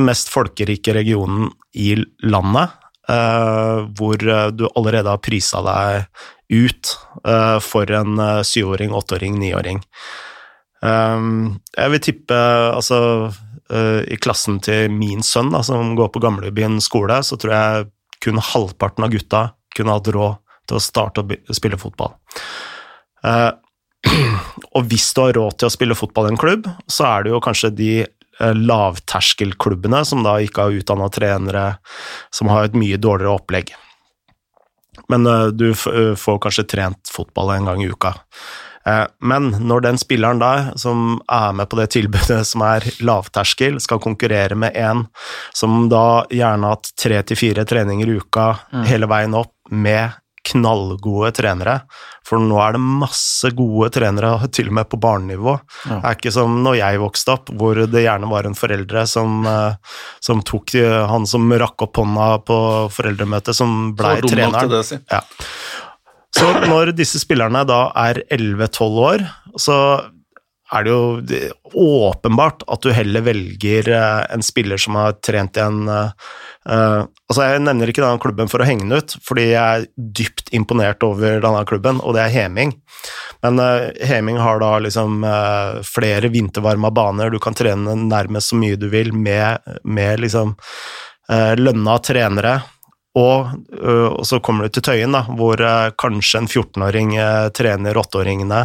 Mest 0.00 0.32
folkerike 0.32 0.96
regionen 0.96 1.52
i 1.74 1.94
landet, 2.24 2.72
hvor 3.06 4.22
uh, 4.26 4.48
du 4.50 4.66
allerede 4.74 5.12
har 5.12 5.22
prisa 5.22 5.62
deg 5.62 6.06
ut 6.50 6.92
uh, 7.26 7.58
for 7.62 7.90
en 7.94 8.18
syvåring, 8.46 8.94
åtteåring, 8.94 9.38
niåring. 9.40 9.82
Um, 10.82 11.60
jeg 11.76 11.92
vil 11.94 12.02
tippe 12.10 12.38
altså 12.38 13.00
i 13.66 14.14
klassen 14.22 14.60
til 14.62 14.92
min 14.94 15.24
sønn, 15.26 15.48
da, 15.50 15.58
som 15.66 15.96
går 15.98 16.12
på 16.14 16.20
Gamlebyen 16.22 16.76
skole, 16.78 17.16
så 17.26 17.34
tror 17.34 17.50
jeg 17.50 17.88
kun 18.22 18.38
halvparten 18.38 19.02
av 19.02 19.10
gutta 19.10 19.40
kunne 19.74 19.96
hatt 19.96 20.10
råd 20.14 20.36
til 20.70 20.78
å 20.78 20.82
starte 20.84 21.24
å 21.24 21.56
spille 21.56 21.74
fotball. 21.74 22.14
og 24.76 24.86
hvis 24.86 25.08
du 25.16 25.18
har 25.24 25.34
råd 25.34 25.58
til 25.58 25.66
å 25.66 25.74
spille 25.74 25.98
fotball 25.98 26.30
i 26.30 26.36
en 26.36 26.38
klubb, 26.38 26.70
så 26.86 27.08
er 27.08 27.26
det 27.26 27.34
jo 27.34 27.42
kanskje 27.42 27.72
de 27.74 27.90
Eh, 28.04 28.15
lavterskelklubbene, 28.40 30.04
som 30.04 30.22
da 30.26 30.36
ikke 30.42 30.66
har 30.66 30.76
utdanna 30.76 31.08
trenere, 31.12 31.66
som 32.34 32.50
har 32.52 32.68
et 32.68 32.76
mye 32.78 32.98
dårligere 33.00 33.38
opplegg. 33.38 33.74
men 35.08 35.26
uh, 35.26 35.46
du 35.46 35.70
uh, 35.70 36.14
får 36.16 36.38
kanskje 36.42 36.64
trent 36.64 37.10
fotball 37.12 37.54
en 37.56 37.64
gang 37.64 37.82
i 37.82 37.90
uka. 37.90 38.14
Men 39.18 39.48
når 39.66 39.80
den 39.82 39.96
spilleren 39.98 40.38
der, 40.38 40.68
som 40.78 41.16
er 41.26 41.50
med 41.58 41.66
på 41.66 41.74
det 41.80 41.88
tilbudet 41.90 42.44
som 42.46 42.62
er 42.62 42.84
lavterskel, 43.02 43.80
skal 43.82 43.98
konkurrere 43.98 44.54
med 44.54 44.78
en 44.78 45.00
som 45.50 45.88
da 45.90 46.22
gjerne 46.30 46.68
har 46.68 46.76
hatt 46.76 46.92
tre 46.94 47.18
til 47.26 47.40
fire 47.40 47.64
treninger 47.66 48.06
i 48.06 48.20
uka 48.20 48.44
mm. 48.70 48.84
hele 48.86 49.08
veien 49.10 49.34
opp, 49.34 49.50
med 49.74 50.14
knallgode 50.46 51.32
trenere, 51.36 51.80
for 52.26 52.42
nå 52.42 52.58
er 52.62 52.76
det 52.76 52.82
masse 52.82 53.50
gode 53.56 53.90
trenere, 53.94 54.32
til 54.54 54.70
og 54.70 54.76
med 54.78 54.90
på 54.90 55.00
barnenivå. 55.02 55.56
Ja. 55.86 56.00
Det 56.00 56.10
er 56.10 56.18
ikke 56.18 56.34
som 56.34 56.60
når 56.64 56.78
jeg 56.80 57.02
vokste 57.02 57.34
opp, 57.36 57.52
hvor 57.58 57.82
det 57.86 58.04
gjerne 58.04 58.30
var 58.30 58.48
en 58.48 58.58
foreldre 58.58 59.06
som, 59.10 59.40
eh, 59.46 59.98
som 60.24 60.42
tok 60.46 60.76
han 61.10 61.26
som 61.30 61.50
rakk 61.52 61.86
opp 61.86 62.02
hånda 62.02 62.30
på 62.46 62.58
foreldremøtet, 62.94 63.54
som 63.56 63.92
blei 63.98 64.18
treneren. 64.24 64.70
Det, 64.72 64.82
si. 64.86 65.00
ja. 65.12 65.22
Så 66.36 66.50
når 66.68 66.92
disse 66.96 67.20
spillerne 67.22 67.62
da 67.68 67.86
er 67.96 68.20
11-12 68.34 68.98
år, 69.06 69.24
så 69.60 69.76
er 70.74 70.86
det 70.86 70.90
jo 70.90 71.78
åpenbart 71.78 72.64
at 72.66 72.82
du 72.82 72.90
heller 72.94 73.22
velger 73.26 73.90
eh, 73.92 74.22
en 74.34 74.42
spiller 74.42 74.80
som 74.80 74.98
har 74.98 75.14
trent 75.22 75.58
i 75.58 75.62
en 75.62 75.86
uh, 75.86 76.10
altså 76.66 77.44
Jeg 77.44 77.62
nevner 77.62 77.90
ikke 77.90 78.02
denne 78.02 78.22
klubben 78.22 78.50
for 78.50 78.62
å 78.62 78.66
henge 78.66 78.88
den 78.88 78.98
ut, 78.98 79.14
fordi 79.22 79.44
jeg 79.52 79.62
er 79.62 79.86
dypt 79.94 80.50
imponert 80.56 81.06
over 81.06 81.38
denne 81.44 81.62
klubben, 81.68 82.00
og 82.02 82.16
det 82.16 82.24
er 82.24 82.34
Heming. 82.34 82.74
Men 83.46 83.62
uh, 83.62 83.86
Heming 84.02 84.40
har 84.42 84.58
da 84.62 84.72
liksom 84.82 85.22
uh, 85.22 85.78
flere 85.86 86.32
vintervarma 86.34 86.90
baner, 86.90 87.30
du 87.30 87.38
kan 87.42 87.54
trene 87.54 87.94
nærmest 88.02 88.50
så 88.50 88.58
mye 88.58 88.78
du 88.80 88.88
vil 88.90 89.14
med, 89.14 89.62
med 89.86 90.26
liksom 90.26 90.56
lønna 91.58 91.96
trenere. 92.06 92.52
Og, 93.16 93.48
og, 93.80 94.20
så 94.28 94.40
kommer 94.44 94.66
du 94.66 94.76
til 94.76 94.84
Tøyen, 94.84 95.14
da, 95.16 95.22
hvor 95.38 95.60
kanskje 95.96 96.42
en 96.42 96.48
14-åring 96.50 97.14
trener 97.56 97.96
8-åringene. 97.96 98.62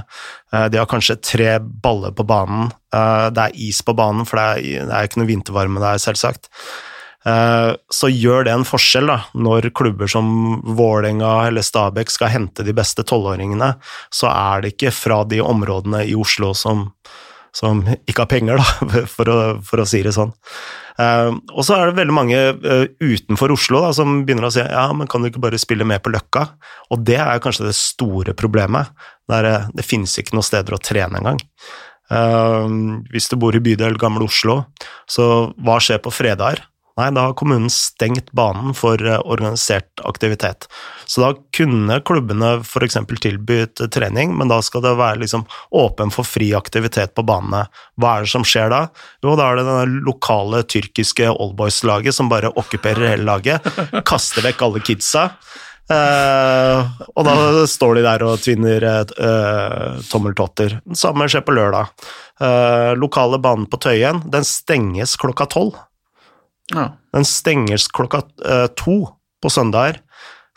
de 0.74 0.80
har 0.82 0.90
kanskje 0.92 1.22
tre 1.24 1.54
baller 1.62 2.12
på 2.12 2.26
banen. 2.28 2.72
det 2.92 3.46
er 3.46 3.56
is 3.56 3.80
på 3.88 3.96
banen, 3.96 4.28
for 4.28 4.42
det 4.42 4.82
det 4.90 4.92
er 4.92 5.08
ikke 5.08 5.22
noe 5.22 5.32
vintervarme 5.32 5.84
der, 5.84 6.02
selvsagt. 6.04 6.52
Så 7.22 8.10
gjør 8.10 8.48
det 8.48 8.54
en 8.54 8.66
forskjell 8.66 9.12
da, 9.12 9.20
når 9.38 9.70
klubber 9.78 10.10
som 10.10 10.60
Vålerenga 10.66 11.48
eller 11.48 11.66
Stabæk 11.66 12.10
skal 12.10 12.34
hente 12.34 12.66
de 12.66 12.74
beste 12.74 13.06
tolvåringene, 13.06 13.76
så 14.10 14.32
er 14.32 14.64
det 14.64 14.74
ikke 14.76 14.94
fra 14.96 15.22
de 15.30 15.42
områdene 15.46 16.04
i 16.10 16.16
Oslo 16.18 16.56
som, 16.58 16.90
som 17.56 17.84
ikke 18.08 18.24
har 18.24 18.30
penger, 18.32 18.62
da, 18.62 19.02
for 19.16 19.32
å, 19.32 19.38
for 19.66 19.84
å 19.84 19.88
si 19.88 20.02
det 20.06 20.14
sånn. 20.16 20.32
Uh, 21.00 21.38
og 21.56 21.64
så 21.66 21.78
er 21.78 21.90
det 21.90 22.00
veldig 22.02 22.16
mange 22.16 22.40
uh, 22.54 22.84
utenfor 23.02 23.54
Oslo 23.56 23.82
da, 23.84 23.92
som 23.96 24.22
begynner 24.28 24.50
å 24.50 24.52
si 24.54 24.64
ja, 24.64 24.86
men 24.96 25.10
kan 25.10 25.24
du 25.24 25.30
ikke 25.32 25.44
bare 25.44 25.60
spille 25.62 25.88
med 25.88 26.04
på 26.04 26.12
Løkka? 26.14 26.46
Og 26.94 27.06
det 27.08 27.20
er 27.24 27.42
kanskje 27.44 27.70
det 27.70 27.78
store 27.80 28.36
problemet. 28.38 28.92
Der, 29.32 29.48
uh, 29.48 29.70
det 29.76 29.88
finnes 29.88 30.14
ikke 30.20 30.36
noen 30.38 30.48
steder 30.48 30.78
å 30.78 30.82
trene 30.82 31.22
engang. 31.22 31.42
hvis 33.12 33.30
du 33.32 33.38
bor 33.40 33.56
i 33.56 33.62
bydel 33.64 33.96
Gamle 33.96 34.26
Oslo, 34.28 34.66
så 35.08 35.54
hva 35.64 35.78
skjer 35.80 36.02
på 36.04 36.12
fredager? 36.12 36.60
Nei, 37.00 37.08
da 37.16 37.28
har 37.30 37.36
kommunen 37.40 37.72
stengt 37.72 38.32
banen 38.36 38.76
for 38.78 39.00
organisert 39.22 40.04
aktivitet. 40.08 40.68
Så 41.06 41.24
da 41.24 41.32
kunne 41.56 42.00
klubbene 42.08 42.54
f.eks. 42.62 42.98
tilbudt 43.24 43.84
trening, 43.94 44.36
men 44.38 44.52
da 44.52 44.60
skal 44.66 44.84
det 44.86 44.94
være 45.00 45.24
liksom 45.24 45.46
åpen 45.78 46.12
for 46.14 46.28
fri 46.28 46.52
aktivitet 46.58 47.16
på 47.16 47.26
banene. 47.28 47.66
Hva 48.00 48.18
er 48.18 48.28
det 48.28 48.34
som 48.34 48.46
skjer 48.48 48.72
da? 48.74 48.84
Jo, 49.24 49.36
da 49.40 49.50
er 49.50 49.62
det 49.62 49.68
det 49.70 50.06
lokale 50.08 50.64
tyrkiske 50.68 51.32
oldboys-laget 51.32 52.16
som 52.18 52.32
bare 52.32 52.54
okkuperer 52.60 53.14
hele 53.14 53.28
laget, 53.28 53.68
kaster 54.10 54.46
vekk 54.48 54.66
alle 54.68 54.84
kidsa. 54.86 55.30
Uh, 55.92 56.88
og 57.18 57.26
da 57.28 57.34
står 57.68 57.98
de 57.98 58.04
der 58.06 58.24
og 58.24 58.40
tvinner 58.40 58.86
uh, 58.88 60.00
tommeltotter. 60.08 60.78
Det 60.86 61.00
samme 61.00 61.28
skjer 61.28 61.44
på 61.44 61.56
lørdag. 61.58 61.92
Uh, 62.40 62.94
lokale 63.00 63.42
banen 63.44 63.68
på 63.70 63.80
Tøyen 63.82 64.22
den 64.32 64.48
stenges 64.48 65.18
klokka 65.20 65.50
tolv. 65.52 65.76
Ja. 66.76 66.88
Den 67.12 67.28
stenges 67.28 67.90
klokka 67.92 68.24
to 68.80 68.98
på 69.42 69.50
søndager 69.52 70.00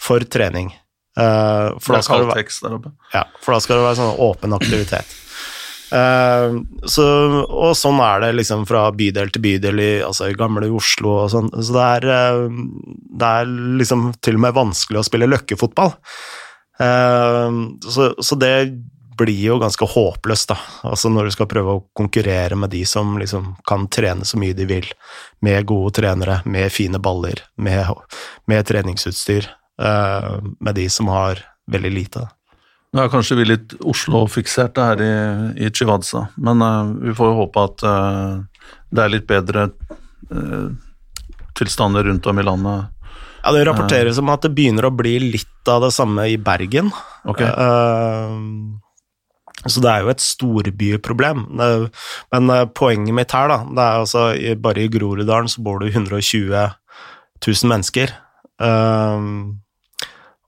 for 0.01 0.25
trening. 0.31 0.73
Uh, 1.15 1.79
for, 1.79 1.95
det 1.95 2.03
da 2.11 2.17
være, 2.27 2.91
ja, 3.15 3.21
for 3.39 3.55
da 3.55 3.61
skal 3.63 3.79
det 3.79 3.85
være 3.85 3.99
sånn 4.01 4.17
åpen 4.25 4.57
aktivitet. 4.57 5.13
Uh, 5.95 6.57
så, 6.91 7.05
og 7.45 7.77
sånn 7.79 8.01
er 8.03 8.25
det 8.25 8.33
liksom 8.41 8.65
fra 8.67 8.89
bydel 8.97 9.31
til 9.31 9.45
bydel 9.45 9.83
i, 9.83 9.93
altså 10.03 10.33
i 10.33 10.39
gamle 10.39 10.73
Oslo 10.75 11.13
og 11.21 11.29
sånn. 11.31 11.53
Så 11.55 11.77
det 11.77 11.85
er, 12.01 12.09
uh, 12.49 12.97
det 13.15 13.31
er 13.31 13.53
liksom 13.79 14.09
til 14.25 14.41
og 14.41 14.47
med 14.49 14.57
vanskelig 14.59 15.05
å 15.05 15.07
spille 15.07 15.31
løkkefotball. 15.31 15.95
Så, 16.75 18.09
så, 18.19 18.35
det 18.35 18.49
blir 19.19 19.41
jo 19.41 19.59
ganske 19.63 19.87
håpløst, 19.89 20.53
da. 20.53 20.59
Altså 20.91 21.11
når 21.13 21.29
du 21.29 21.35
skal 21.37 21.51
prøve 21.51 21.77
å 21.77 21.85
konkurrere 21.97 22.57
med 22.59 22.73
de 22.75 22.85
som 22.89 23.17
liksom 23.21 23.55
kan 23.69 23.89
trene 23.93 24.27
så 24.29 24.41
mye 24.41 24.57
de 24.57 24.69
vil, 24.71 24.89
med 25.45 25.67
gode 25.69 25.97
trenere, 26.01 26.41
med 26.45 26.73
fine 26.73 27.01
baller, 27.03 27.45
med, 27.57 27.93
med 28.51 28.67
treningsutstyr. 28.69 29.51
Eh, 29.83 30.43
med 30.61 30.75
de 30.75 30.91
som 30.91 31.09
har 31.09 31.41
veldig 31.67 31.91
lite. 31.91 32.29
Nå 32.95 33.03
er 33.03 33.11
kanskje 33.11 33.41
vi 33.41 33.49
litt 33.49 33.75
Oslo-fikserte 33.83 34.83
her 34.87 35.01
i, 35.03 35.15
i 35.67 35.71
Chivadza, 35.75 36.29
men 36.39 36.63
uh, 36.63 36.93
vi 37.03 37.15
får 37.19 37.33
jo 37.33 37.39
håpe 37.41 37.65
at 37.67 37.83
uh, 37.83 38.69
det 38.95 39.03
er 39.03 39.11
litt 39.11 39.27
bedre 39.27 39.65
uh, 40.31 40.69
tilstander 41.59 42.07
rundt 42.07 42.29
om 42.31 42.39
i 42.39 42.45
landet. 42.47 43.11
Ja, 43.43 43.51
Det 43.51 43.65
rapporteres 43.67 44.21
om 44.23 44.31
at 44.31 44.47
det 44.47 44.55
begynner 44.55 44.87
å 44.87 44.95
bli 44.95 45.17
litt 45.25 45.69
av 45.69 45.83
det 45.83 45.91
samme 45.97 46.29
i 46.31 46.39
Bergen. 46.39 46.93
Okay. 47.27 47.51
Så 49.67 49.81
det 49.81 49.91
er 49.91 50.05
jo 50.05 50.13
et 50.13 50.21
storbyproblem. 50.21 51.47
Men 51.57 52.53
poenget 52.77 53.17
mitt 53.17 53.33
her, 53.33 53.49
da, 53.49 53.59
det 53.65 53.85
er 53.85 54.03
altså 54.03 54.25
bare 54.61 54.85
i 54.85 54.91
Groruddalen 54.93 55.49
så 55.49 55.65
bor 55.65 55.81
det 55.81 55.95
120 55.95 56.53
000 57.47 57.71
mennesker. 57.71 58.13
Um, 58.61 59.61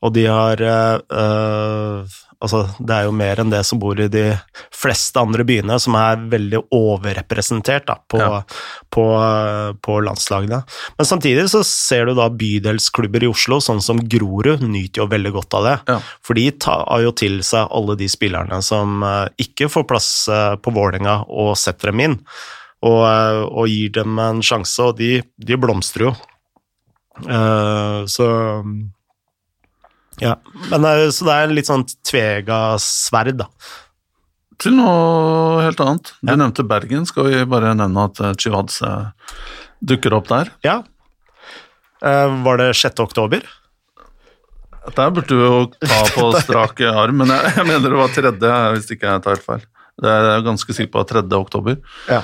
og 0.05 0.15
de 0.15 0.27
har 0.29 0.63
uh, 0.63 2.17
Altså, 2.45 2.67
det 2.77 2.93
er 2.93 3.07
jo 3.07 3.15
mer 3.17 3.41
enn 3.41 3.53
det 3.53 3.63
som 3.65 3.79
bor 3.81 3.97
i 4.01 4.11
de 4.13 4.25
fleste 4.75 5.21
andre 5.21 5.45
byene, 5.49 5.79
som 5.81 5.95
er 5.97 6.21
veldig 6.33 6.61
overrepresentert 6.75 7.87
da, 7.89 7.97
på, 8.13 8.21
ja. 8.21 8.43
på, 8.93 9.05
på, 9.81 9.97
landslagene. 10.05 10.59
Men 10.99 11.09
samtidig 11.09 11.47
så 11.53 11.63
ser 11.65 12.11
du 12.11 12.17
da 12.19 12.29
bydelsklubber 12.29 13.25
i 13.25 13.31
Oslo, 13.31 13.57
sånn 13.65 13.81
som 13.85 14.03
Grorud, 14.05 14.67
nyter 14.69 15.03
jo 15.03 15.09
veldig 15.15 15.33
godt 15.39 15.57
av 15.57 15.69
det. 15.69 15.77
Ja. 15.89 15.97
For 16.29 16.37
de 16.37 16.45
tar 16.61 16.85
jo 17.07 17.15
til 17.17 17.41
seg 17.47 17.73
alle 17.73 17.97
de 17.97 18.11
spillerne 18.13 18.61
som 18.65 19.01
uh, 19.07 19.25
ikke 19.41 19.71
får 19.73 19.87
plass 19.89 20.11
uh, 20.29 20.59
på 20.61 20.75
Vålerenga, 20.77 21.23
og 21.33 21.55
setter 21.61 21.95
dem 21.95 22.05
inn. 22.05 22.19
Og, 22.85 23.01
og, 23.01 23.65
gir 23.73 23.95
dem 23.97 24.21
en 24.21 24.45
sjanse, 24.45 24.77
og 24.85 25.01
de, 25.01 25.23
de 25.41 25.57
blomstrer 25.59 26.11
jo. 26.11 26.13
så 28.13 28.27
ja, 30.23 30.37
men 30.71 30.87
eh, 30.89 31.09
Så 31.15 31.27
det 31.29 31.35
er 31.35 31.53
litt 31.55 31.69
sånn 31.69 31.85
tvega 32.07 32.61
sverd, 32.83 33.43
da. 33.43 33.51
Til 34.63 34.79
noe 34.79 35.61
helt 35.61 35.81
annet. 35.85 36.15
Du 36.23 36.33
ja. 36.33 36.39
nevnte 36.41 36.65
Bergen. 36.65 37.05
Skal 37.09 37.29
vi 37.29 37.43
bare 37.49 37.75
nevne 37.77 38.07
at 38.09 38.21
Chivadze 38.41 38.41
Chivads 38.41 38.81
dukker 39.85 40.17
opp 40.17 40.31
der? 40.31 40.51
Ja. 40.65 40.81
Eh, 42.05 42.43
var 42.45 42.61
det 42.61 42.73
6. 42.77 43.01
oktober? 43.05 43.45
Der 44.97 45.11
burde 45.11 45.27
du 45.29 45.41
jo 45.41 45.63
ta 45.83 46.03
på 46.15 46.29
strak 46.45 46.81
arm, 46.87 47.23
men 47.23 47.33
jeg, 47.35 47.55
jeg 47.59 47.67
mener 47.69 47.91
det 47.91 47.99
var 47.99 48.13
tredje, 48.15 48.53
hvis 48.77 48.93
ikke 48.95 49.11
jeg 49.11 49.25
tar 49.25 49.43
feil. 49.43 49.65
Det 49.97 50.13
er 50.13 50.45
ganske 50.45 50.77
sikker 50.77 50.93
på 50.93 51.05
3. 51.09 51.25
oktober. 51.39 51.79
Ja. 52.11 52.23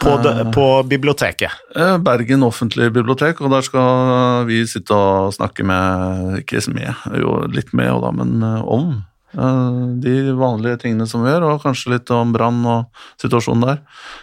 På, 0.00 0.16
de, 0.22 0.40
eh, 0.40 0.50
på, 0.50 0.82
biblioteket? 0.82 1.52
Eh, 1.76 1.98
Bergen 1.98 2.42
offentlige 2.42 2.90
bibliotek, 2.90 3.40
og 3.40 3.52
der 3.52 3.64
skal 3.64 4.46
vi 4.48 4.62
sitte 4.68 4.94
og 4.94 5.34
snakke 5.36 5.66
med 5.66 6.40
Ikke 6.42 6.62
med, 6.72 6.92
jo 7.20 7.40
litt 7.52 7.72
med 7.72 7.92
da, 8.04 8.14
men 8.14 8.38
eh, 8.42 8.62
om 8.62 8.94
de 9.34 10.30
vanlige 10.38 10.84
tingene 10.84 11.08
som 11.10 11.24
vi 11.24 11.32
gjør, 11.32 11.48
og 11.48 11.64
kanskje 11.64 11.96
litt 11.96 12.10
om 12.14 12.30
brann 12.30 12.60
og 12.70 13.00
situasjonen 13.18 13.64
der. 13.66 13.80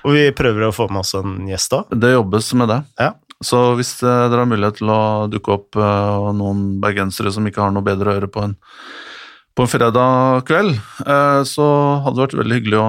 Og 0.07 0.15
vi 0.15 0.21
prøver 0.31 0.69
å 0.69 0.71
få 0.71 0.85
med 0.87 1.01
oss 1.01 1.11
en 1.19 1.49
gjest 1.49 1.73
da? 1.73 1.81
Det 1.91 2.13
jobbes 2.13 2.53
med 2.55 2.71
det. 2.71 2.77
Ja. 2.95 3.09
Så 3.43 3.59
hvis 3.75 3.91
dere 3.99 4.39
har 4.39 4.47
mulighet 4.47 4.79
til 4.79 4.93
å 4.93 5.27
dukke 5.27 5.57
opp 5.57 5.75
noen 6.37 6.63
bergensere 6.79 7.33
som 7.35 7.43
ikke 7.43 7.59
har 7.59 7.75
noe 7.75 7.83
bedre 7.83 8.07
å 8.07 8.15
gjøre 8.15 8.31
på 8.31 8.45
en 8.45 8.55
på 9.61 9.67
en 9.67 9.69
fredag 9.69 10.45
kveld, 10.49 10.71
eh, 11.05 11.41
så 11.45 11.65
hadde 12.01 12.17
det 12.17 12.23
vært 12.23 12.39
veldig 12.39 12.55
hyggelig 12.57 12.79
å 12.81 12.87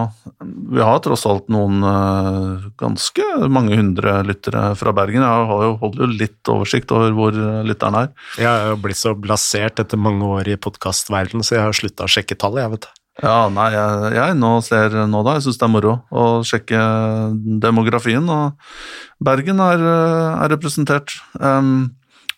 Vi 0.73 0.81
har 0.81 1.03
tross 1.05 1.27
alt 1.29 1.51
noen 1.53 1.85
eh, 1.85 2.65
ganske 2.81 3.27
mange 3.53 3.77
hundre 3.77 4.15
lyttere 4.25 4.73
fra 4.81 4.95
Bergen. 4.97 5.21
Jeg 5.21 5.51
har 5.51 5.65
jo, 5.67 5.75
holder 5.83 6.07
jo 6.07 6.09
litt 6.17 6.49
oversikt 6.49 6.95
over 6.97 7.13
hvor 7.13 7.37
lytteren 7.69 7.99
er. 8.01 8.09
Jeg 8.41 8.49
har 8.49 8.73
jo 8.73 8.81
blitt 8.81 9.01
så 9.03 9.13
blasert 9.13 9.83
etter 9.83 10.01
mange 10.01 10.25
år 10.25 10.49
i 10.49 10.57
podkastverdenen, 10.57 11.45
så 11.45 11.59
jeg 11.59 11.67
har 11.67 11.77
slutta 11.77 12.09
å 12.09 12.13
sjekke 12.15 12.39
tallet, 12.41 12.65
jeg, 12.65 12.73
vet 12.73 12.87
du. 12.89 12.91
Ja, 13.21 13.37
nei, 13.53 13.69
jeg, 13.75 14.13
jeg 14.17 14.37
nå 14.41 14.53
ser 14.65 14.97
nå 15.13 15.21
da, 15.27 15.37
jeg 15.37 15.45
syns 15.45 15.61
det 15.61 15.67
er 15.69 15.75
moro 15.75 15.97
å 16.09 16.27
sjekke 16.49 16.83
demografien, 17.61 18.33
og 18.33 18.57
Bergen 19.23 19.61
er, 19.61 19.85
er 20.41 20.55
representert. 20.57 21.19
Um, 21.37 21.91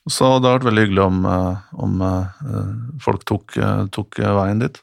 Så 0.05 0.29
det 0.37 0.51
har 0.51 0.59
vært 0.59 0.69
veldig 0.69 0.83
hyggelig 0.85 1.05
om, 1.05 1.21
eh, 1.25 1.61
om 1.81 2.03
eh, 2.05 2.65
folk 3.01 3.25
tok, 3.29 3.57
eh, 3.57 3.85
tok 3.95 4.21
veien 4.21 4.61
dit. 4.61 4.81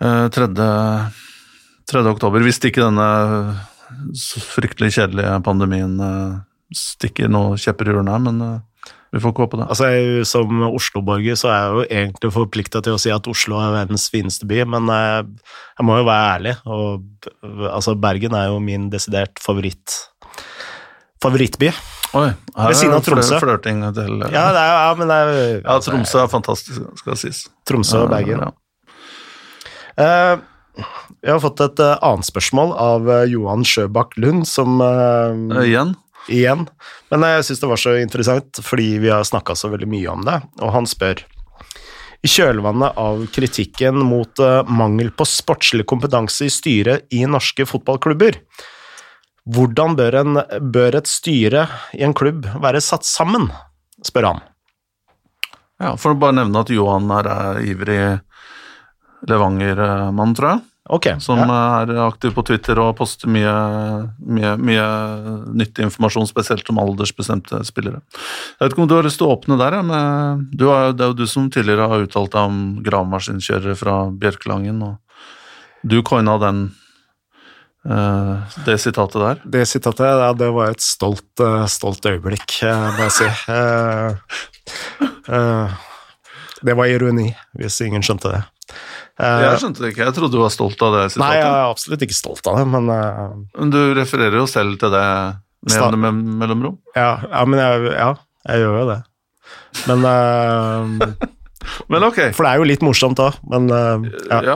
Eh, 0.00 0.28
3. 0.32 0.48
3. 1.90 2.04
oktober, 2.08 2.40
hvis 2.46 2.60
ikke 2.64 2.86
denne 2.86 3.58
fryktelig 4.54 4.94
kjedelige 4.94 5.34
pandemien 5.44 5.98
stikker 6.70 7.28
noe 7.28 7.58
kjepper 7.58 7.90
i 7.90 7.96
her, 7.98 8.20
men 8.22 8.38
vi 9.10 9.18
får 9.18 9.32
ikke 9.34 9.42
håpe 9.42 9.58
det. 9.58 9.66
Altså, 9.66 9.88
jeg, 9.90 10.26
Som 10.30 10.62
Oslo-borger 10.68 11.34
så 11.36 11.50
er 11.50 11.58
jeg 11.58 11.72
jo 11.74 11.86
egentlig 11.98 12.30
forplikta 12.36 12.80
til 12.86 12.94
å 12.94 13.00
si 13.02 13.10
at 13.10 13.26
Oslo 13.28 13.58
er 13.58 13.74
verdens 13.74 14.06
fineste 14.14 14.46
by, 14.46 14.62
men 14.70 14.86
jeg, 14.94 15.26
jeg 15.80 15.88
må 15.88 15.98
jo 15.98 16.06
være 16.06 16.30
ærlig. 16.36 16.54
Og, 16.70 17.28
altså, 17.72 17.98
Bergen 17.98 18.38
er 18.38 18.52
jo 18.52 18.62
min 18.62 18.86
desidert 18.94 19.42
favoritt 19.42 19.98
favorittby. 21.20 21.74
Oi, 22.16 22.26
her 22.56 22.70
Ved 22.72 22.76
siden 22.80 22.94
av 22.96 23.04
Tromsø. 23.06 23.36
flørting 23.38 23.82
til 23.94 24.16
Ja, 24.32 24.46
det 24.50 24.62
er, 24.62 24.72
ja 24.74 24.94
men 24.98 25.10
det 25.12 25.16
er 25.20 25.60
Ja, 25.62 25.76
Tromsø 25.84 26.22
er 26.24 26.30
fantastisk, 26.32 26.82
skal 26.98 27.18
sies. 27.20 27.44
Tromsø 27.68 28.00
og 28.04 28.10
Bergen. 28.10 28.40
Ja. 28.42 28.50
Eh, 30.00 30.36
jeg 31.22 31.32
har 31.34 31.42
fått 31.42 31.60
et 31.64 31.80
eh, 31.84 31.96
annet 32.06 32.26
spørsmål 32.26 32.72
av 32.80 33.08
eh, 33.10 33.24
Johan 33.30 33.62
Sjøbakk 33.66 34.16
Lund, 34.22 34.46
som 34.48 34.80
eh, 34.80 35.58
Eh, 35.60 35.66
Igjen? 35.70 35.94
igjen. 36.30 36.66
Men 37.10 37.24
jeg 37.26 37.44
syns 37.48 37.60
det 37.62 37.68
var 37.70 37.80
så 37.80 37.94
interessant, 38.00 38.60
fordi 38.64 38.90
vi 39.02 39.10
har 39.12 39.24
snakka 39.26 39.54
så 39.58 39.70
veldig 39.72 39.88
mye 39.90 40.10
om 40.12 40.24
det, 40.26 40.36
og 40.62 40.72
han 40.74 40.86
spør 40.86 41.22
i 42.20 42.28
kjølvannet 42.28 42.98
av 43.00 43.22
kritikken 43.32 43.96
mot 44.04 44.42
eh, 44.44 44.60
mangel 44.68 45.08
på 45.16 45.24
sportslig 45.28 45.86
kompetanse 45.88 46.46
i 46.46 46.52
styret 46.52 47.06
i 47.16 47.22
norske 47.28 47.64
fotballklubber, 47.70 48.36
hvordan 49.54 49.96
bør, 49.98 50.20
en, 50.22 50.40
bør 50.72 51.00
et 51.00 51.10
styre 51.10 51.66
i 51.96 52.04
en 52.06 52.14
klubb 52.16 52.48
være 52.62 52.82
satt 52.84 53.06
sammen, 53.08 53.48
spør 54.06 54.32
han. 54.32 54.42
Ja, 55.80 55.94
For 55.96 56.12
å 56.12 56.20
bare 56.20 56.36
nevne 56.42 56.60
at 56.60 56.72
Johan 56.72 57.08
er 57.16 57.30
eh, 57.32 57.70
ivrig 57.72 58.02
Levanger-mann, 59.28 60.34
tror 60.36 60.52
jeg. 60.52 60.66
Okay, 60.90 61.20
Som 61.22 61.38
ja. 61.38 61.46
er 61.84 61.92
aktiv 62.02 62.32
på 62.34 62.42
Twitter 62.48 62.78
og 62.82 62.96
poster 62.98 63.30
mye, 63.30 63.52
mye, 64.18 64.56
mye 64.58 64.86
nyttig 65.60 65.84
informasjon, 65.86 66.26
spesielt 66.26 66.66
om 66.72 66.80
aldersbestemte 66.82 67.60
spillere. 67.68 68.00
Jeg 68.10 68.64
vet 68.64 68.74
ikke 68.74 68.82
om 68.82 68.90
du 68.90 68.96
har 68.96 69.06
lyst 69.06 69.20
til 69.20 69.28
å 69.28 69.36
åpne 69.36 69.58
der, 69.60 69.76
ja, 69.78 69.84
men 69.86 70.48
du 70.50 70.66
er, 70.72 70.90
det 70.96 71.04
er 71.04 71.12
jo 71.12 71.18
du 71.20 71.30
som 71.30 71.46
tidligere 71.52 71.86
har 71.92 72.06
uttalt 72.08 72.34
deg 72.34 72.50
om 72.50 72.58
gravemaskinkjørere 72.86 73.76
fra 73.78 73.96
Bjørkelangen, 74.24 74.82
og 74.88 75.86
du 75.86 76.00
coina 76.06 76.34
den 76.42 76.64
eh, 77.88 78.56
det 78.66 78.76
sitatet 78.82 79.20
der. 79.22 79.40
Det 79.44 79.62
sitatet, 79.68 80.04
ja, 80.20 80.32
det 80.36 80.50
var 80.52 80.70
et 80.74 80.80
stolt, 80.84 81.24
uh, 81.40 81.64
stolt 81.70 82.04
øyeblikk, 82.10 82.62
eh, 82.62 82.86
må 82.98 83.06
jeg 83.08 83.14
si. 83.16 83.28
Det 86.60 86.74
var 86.76 86.90
ironi, 86.92 87.30
hvis 87.56 87.78
ingen 87.86 88.02
skjønte 88.04 88.32
det. 88.34 88.40
Jeg 89.20 89.60
skjønte 89.60 89.82
det 89.82 89.90
ikke, 89.94 90.04
jeg 90.06 90.14
trodde 90.16 90.32
du 90.36 90.40
var 90.42 90.52
stolt 90.52 90.80
av 90.84 90.94
det 90.96 91.04
sitatet. 91.12 91.24
nei, 91.24 91.36
jeg 91.40 91.48
er 91.48 91.70
absolutt 91.70 92.04
ikke 92.06 92.16
stolt 92.16 92.46
av 92.48 92.58
det, 92.60 92.66
men 92.72 92.86
Men 93.56 93.72
du 93.72 93.80
refererer 93.96 94.36
jo 94.40 94.46
selv 94.48 94.78
til 94.80 94.92
det 94.92 95.04
med 95.66 95.74
jevne 95.76 95.98
me- 96.00 96.36
mellomrom. 96.40 96.78
ja, 96.96 97.20
ja, 97.28 97.44
men 97.44 97.58
jeg, 97.60 97.92
ja, 97.96 98.10
jeg 98.48 98.62
gjør 98.62 98.78
jo 98.80 98.86
det. 98.94 99.00
Men 99.88 100.00
Men 101.92 102.04
ok. 102.06 102.18
For 102.32 102.46
det 102.46 102.50
er 102.54 102.56
jo 102.62 102.68
litt 102.70 102.80
morsomt 102.84 103.20
òg, 103.20 103.36
men, 103.52 103.68
ja. 104.30 104.38
Ja, 104.46 104.54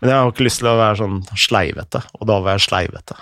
men 0.00 0.10
jeg 0.10 0.18
har 0.18 0.30
ikke 0.32 0.46
lyst 0.46 0.58
til 0.62 0.68
å 0.70 0.76
være 0.78 0.98
sånn 1.00 1.18
sleivete, 1.36 2.02
og 2.20 2.26
da 2.30 2.38
var 2.44 2.56
jeg 2.58 2.66
sleivete. 2.68 3.16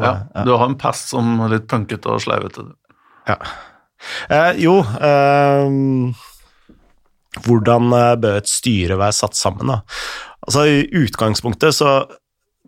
Ja. 0.00 0.12
det- 0.34 0.44
Du 0.46 0.56
har 0.56 0.66
en 0.68 0.76
pass 0.80 1.02
som 1.10 1.40
er 1.44 1.48
litt 1.56 1.66
punkete 1.68 2.06
og 2.08 2.20
sleivete. 2.22 2.66
Ja. 3.28 3.36
Eh, 4.30 4.52
jo 4.62 4.78
eh, 4.80 6.14
Hvordan 7.44 7.92
eh, 7.94 8.14
bør 8.18 8.38
et 8.40 8.48
styre 8.50 8.96
være 8.98 9.12
satt 9.14 9.36
sammen, 9.38 9.68
da? 9.70 9.80
Altså, 10.46 10.64
I 10.66 10.88
utgangspunktet 11.04 11.76
så 11.76 11.90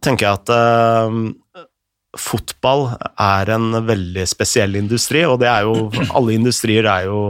tenker 0.04 0.26
jeg 0.28 0.38
at 0.42 0.52
eh, 0.54 1.64
fotball 2.20 2.90
er 3.18 3.50
en 3.54 3.70
veldig 3.88 4.26
spesiell 4.28 4.76
industri, 4.76 5.24
og 5.24 5.40
det 5.40 5.48
er 5.48 5.64
jo 5.64 5.88
Alle 6.12 6.34
industrier 6.36 6.84
er 6.84 7.06
jo 7.08 7.22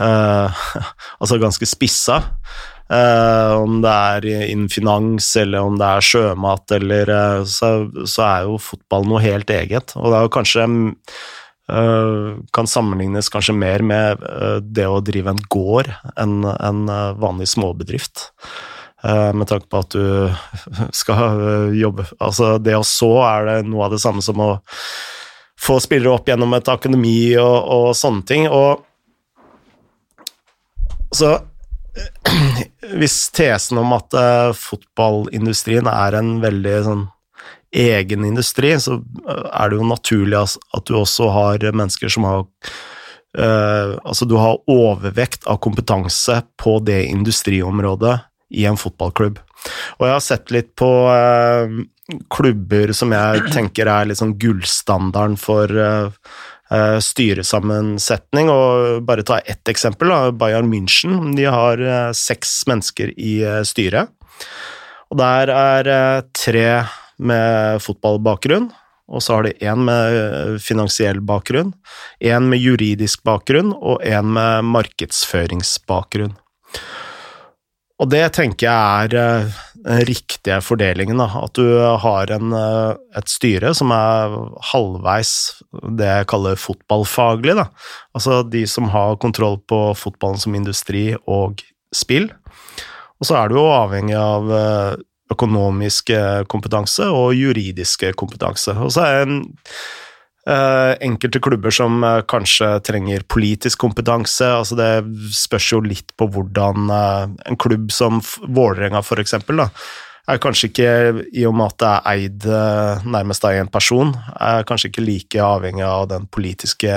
eh, 0.00 0.62
altså 1.20 1.38
ganske 1.42 1.68
spissa. 1.68 2.22
Eh, 2.92 3.52
om 3.56 3.78
det 3.80 3.90
er 3.90 4.26
innen 4.50 4.68
finans, 4.68 5.30
eller 5.40 5.64
om 5.64 5.78
det 5.80 5.86
er 5.86 6.04
sjømat, 6.04 6.74
eller 6.76 7.12
eh, 7.14 7.44
så, 7.48 7.70
så 8.04 8.24
er 8.26 8.48
jo 8.48 8.58
fotball 8.60 9.06
noe 9.08 9.22
helt 9.24 9.52
eget. 9.54 9.94
Og 9.96 10.10
det 10.10 10.18
er 10.18 10.26
jo 10.26 10.32
kanskje 10.34 10.66
eh, 10.66 12.34
kan 12.52 12.68
sammenlignes 12.68 13.32
kanskje 13.32 13.56
mer 13.56 13.86
med 13.86 14.26
det 14.76 14.88
å 14.90 15.00
drive 15.04 15.32
en 15.32 15.40
gård 15.52 15.88
enn 16.20 16.42
en 16.52 16.84
vanlig 17.22 17.48
småbedrift. 17.54 18.28
Med 19.02 19.48
tanke 19.50 19.66
på 19.66 19.80
at 19.82 19.94
du 19.96 20.30
skal 21.00 21.72
jobbe 21.74 22.04
Altså, 22.22 22.52
det 22.62 22.76
å 22.78 22.84
så 22.86 23.08
er 23.26 23.48
det 23.48 23.56
noe 23.66 23.88
av 23.88 23.96
det 23.96 23.98
samme 23.98 24.22
som 24.22 24.38
å 24.38 24.52
få 25.58 25.80
spillere 25.82 26.12
opp 26.14 26.30
gjennom 26.30 26.54
et 26.54 26.70
akademi 26.70 27.34
og, 27.40 27.56
og 27.66 27.88
sånne 27.98 28.22
ting. 28.28 28.46
Og 28.46 28.86
så 31.10 31.32
hvis 32.98 33.16
tesen 33.36 33.80
om 33.82 33.92
at 33.96 34.14
uh, 34.16 34.52
fotballindustrien 34.56 35.88
er 35.90 36.16
en 36.18 36.38
veldig 36.44 36.78
sånn 36.86 37.04
egen 37.72 38.26
industri, 38.28 38.74
så 38.80 38.98
eh, 39.00 39.46
er 39.48 39.70
det 39.72 39.78
jo 39.78 39.86
naturlig 39.88 40.36
at 40.36 40.84
du 40.88 40.96
også 40.98 41.30
har 41.32 41.62
mennesker 41.72 42.12
som 42.12 42.26
har 42.28 42.42
uh, 42.44 43.96
Altså, 44.04 44.28
du 44.28 44.36
har 44.36 44.60
overvekt 44.68 45.48
av 45.48 45.60
kompetanse 45.64 46.42
på 46.60 46.76
det 46.84 47.06
industriområdet 47.08 48.18
i 48.52 48.66
en 48.68 48.76
fotballklubb. 48.76 49.40
Og 49.96 50.04
jeg 50.04 50.12
har 50.12 50.24
sett 50.26 50.52
litt 50.52 50.74
på 50.76 50.90
uh, 51.08 51.80
klubber 52.32 52.92
som 52.96 53.14
jeg 53.16 53.54
tenker 53.54 53.88
er 53.88 54.10
litt 54.10 54.20
sånn 54.20 54.36
gullstandarden 54.36 55.38
for 55.40 55.72
styresammensetning, 57.02 58.50
og 58.52 59.02
bare 59.08 59.24
ta 59.26 59.38
ett 59.44 59.68
eksempel, 59.68 60.12
da, 60.12 60.32
Bayern 60.32 60.70
München. 60.72 61.34
De 61.36 61.44
har 61.50 61.80
eh, 61.82 62.12
seks 62.16 62.62
mennesker 62.70 63.12
i 63.16 63.40
eh, 63.44 63.62
styret, 63.68 64.12
og 65.12 65.18
der 65.20 65.52
er 65.52 65.90
eh, 65.92 66.22
tre 66.36 66.68
med 67.22 67.82
fotballbakgrunn, 67.84 68.70
og 69.12 69.20
så 69.20 69.36
har 69.36 69.48
de 69.48 69.52
én 69.60 69.84
med 69.84 70.16
eh, 70.16 70.58
finansiell 70.62 71.20
bakgrunn, 71.20 71.74
én 72.24 72.48
med 72.48 72.62
juridisk 72.62 73.24
bakgrunn 73.28 73.74
og 73.76 74.00
én 74.06 74.32
med 74.32 74.64
markedsføringsbakgrunn. 74.72 76.36
Og 78.02 78.08
det 78.10 78.24
tenker 78.34 78.66
jeg 78.66 79.06
er 79.06 79.18
eh, 79.20 79.60
riktige 79.82 80.60
fordelingen, 80.62 81.18
da. 81.18 81.28
At 81.42 81.58
du 81.58 81.66
har 81.78 82.30
en, 82.30 82.52
eh, 82.52 82.94
et 83.18 83.28
styre 83.28 83.74
som 83.74 83.90
er 83.90 84.34
halvveis 84.72 85.62
det 85.98 86.06
jeg 86.06 86.28
kaller 86.30 86.56
fotballfaglig, 86.56 87.56
da. 87.56 87.68
Altså 88.14 88.42
de 88.48 88.66
som 88.66 88.88
har 88.88 89.16
kontroll 89.16 89.58
på 89.58 89.96
fotballen 89.98 90.38
som 90.38 90.54
industri 90.54 91.16
og 91.26 91.62
spill. 91.94 92.30
Og 93.20 93.26
så 93.26 93.38
er 93.38 93.48
du 93.48 93.58
jo 93.58 93.66
avhengig 93.70 94.16
av 94.18 94.50
eh, 94.50 95.02
økonomisk 95.32 96.10
eh, 96.10 96.44
kompetanse 96.44 97.08
og 97.08 97.34
juridisk 97.34 98.04
kompetanse. 98.16 98.76
Og 98.78 98.92
så 98.92 99.06
er 99.06 99.22
en 99.26 99.42
Eh, 99.42 100.11
enkelte 101.06 101.38
klubber 101.38 101.70
som 101.70 102.02
eh, 102.04 102.20
kanskje 102.26 102.80
trenger 102.82 103.22
politisk 103.30 103.78
kompetanse. 103.78 104.46
altså 104.46 104.74
Det 104.78 104.90
spørs 105.36 105.72
jo 105.72 105.82
litt 105.84 106.10
på 106.18 106.26
hvordan 106.26 106.90
eh, 106.90 107.26
en 107.46 107.58
klubb 107.58 107.92
som 107.94 108.18
Vålerenga 108.42 109.02
da, 109.02 109.68
er 110.28 110.38
kanskje 110.38 110.68
ikke, 110.70 110.90
i 111.34 111.46
og 111.46 111.54
med 111.54 111.72
at 111.72 111.78
det 111.78 111.90
er 111.90 112.10
eid 112.12 112.46
eh, 112.46 113.06
nærmest 113.06 113.44
av 113.44 113.58
én 113.58 113.70
person, 113.70 114.14
er 114.38 114.66
kanskje 114.66 114.90
ikke 114.90 115.06
like 115.06 115.42
avhengig 115.42 115.86
av 115.86 116.08
den 116.10 116.26
politiske 116.26 116.92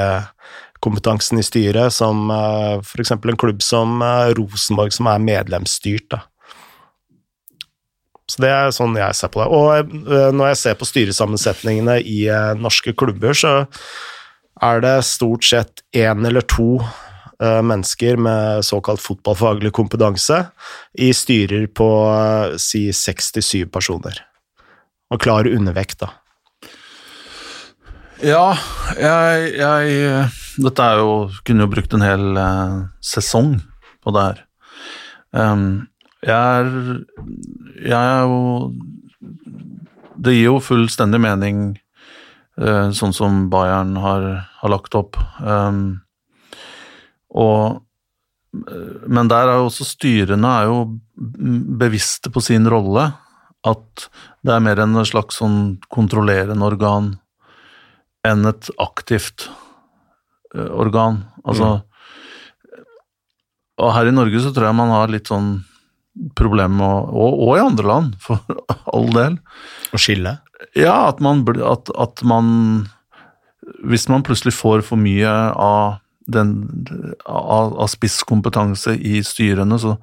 kompetansen 0.81 1.39
i 1.41 1.45
styret 1.45 1.93
som 1.93 2.29
f.eks. 2.29 3.11
en 3.11 3.37
klubb 3.37 3.61
som 3.61 4.01
eh, 4.01 4.33
Rosenborg, 4.37 4.93
som 4.93 5.09
er 5.09 5.21
medlemsstyrt. 5.21 6.09
da. 6.09 6.25
Så 8.26 8.41
det 8.41 8.49
er 8.49 8.73
sånn 8.73 8.95
jeg 8.97 9.17
ser 9.17 9.30
på 9.34 9.43
det. 9.43 9.47
Og 9.53 9.95
eh, 10.09 10.30
når 10.34 10.53
jeg 10.53 10.61
ser 10.63 10.78
på 10.80 10.88
styresammensetningene 10.89 11.99
i 12.01 12.26
eh, 12.32 12.53
norske 12.57 12.95
klubber, 12.97 13.38
så 13.38 13.55
er 14.65 14.82
det 14.82 14.95
stort 15.05 15.45
sett 15.45 15.84
én 15.93 16.26
eller 16.26 16.45
to 16.49 16.80
eh, 16.82 17.61
mennesker 17.61 18.17
med 18.17 18.65
såkalt 18.65 19.03
fotballfaglig 19.03 19.73
kompetanse 19.78 20.41
i 20.97 21.11
styrer 21.13 21.67
på 21.69 21.89
si 22.61 22.88
seks 22.95 23.36
til 23.36 23.45
syv 23.45 23.73
personer. 23.78 24.23
Og 25.13 25.21
klar 25.21 25.45
undervekt, 25.45 26.01
da. 26.01 26.15
Ja, 28.26 28.55
jeg, 28.97 29.49
jeg 29.59 30.30
Dette 30.63 30.86
er 30.88 31.01
jo 31.01 31.09
Kunne 31.45 31.65
jo 31.65 31.71
brukt 31.73 31.91
en 31.93 32.05
hel 32.05 32.38
sesong 33.03 33.57
på 34.01 34.13
det 34.15 34.23
her. 34.23 34.39
Ehm, 35.36 35.86
jeg 36.26 36.34
er 36.34 36.69
Jeg 37.86 37.93
er 37.93 38.23
jo 38.26 38.73
Det 40.15 40.34
gir 40.34 40.47
jo 40.47 40.59
fullstendig 40.63 41.19
mening, 41.21 41.78
eh, 42.57 42.89
sånn 42.95 43.13
som 43.13 43.49
Bayern 43.51 43.95
har, 43.99 44.47
har 44.61 44.69
lagt 44.71 44.95
opp. 44.95 45.19
Um, 45.39 46.01
Og, 47.36 47.82
men 48.55 49.28
der 49.28 49.49
er 49.51 49.59
jo 49.59 49.67
også 49.67 49.84
styrene 49.84 50.51
er 50.61 50.69
jo 50.69 50.78
bevisste 51.82 52.32
på 52.32 52.43
sin 52.43 52.67
rolle. 52.71 53.09
At 53.67 54.07
det 54.45 54.53
er 54.55 54.63
mer 54.63 54.80
en 54.80 54.95
slags 55.09 55.41
sånn 55.41 55.82
kontrollerende 55.91 56.63
organ 56.63 57.15
enn 58.26 58.47
et 58.47 58.69
aktivt 58.82 59.49
uh, 60.55 60.71
organ. 60.73 61.26
Altså 61.43 61.76
mm. 61.76 61.84
Og 63.84 63.91
her 63.91 64.07
i 64.07 64.15
Norge 64.15 64.39
så 64.39 64.53
tror 64.55 64.69
jeg 64.69 64.78
man 64.78 64.93
har 64.93 65.11
litt 65.11 65.28
sånn 65.28 65.57
problem 66.36 66.78
med 66.80 67.11
og, 67.11 67.39
og, 67.43 67.53
i 67.57 67.63
andre 67.63 67.88
land, 67.88 68.16
for 68.24 68.41
all 68.93 69.09
del. 69.16 69.39
Å 69.93 70.01
skille? 70.01 70.38
Ja, 70.78 71.09
at 71.09 71.22
man, 71.24 71.43
at, 71.63 71.91
at 71.99 72.24
man 72.24 72.88
Hvis 73.84 74.07
man 74.09 74.24
plutselig 74.24 74.53
får 74.55 74.84
for 74.86 74.99
mye 75.01 75.30
av 75.51 75.97
den, 76.32 76.51
av, 77.26 77.74
av 77.78 77.89
spisskompetanse 77.91 78.95
i 78.97 79.22
styrene, 79.26 79.78
så 79.82 79.95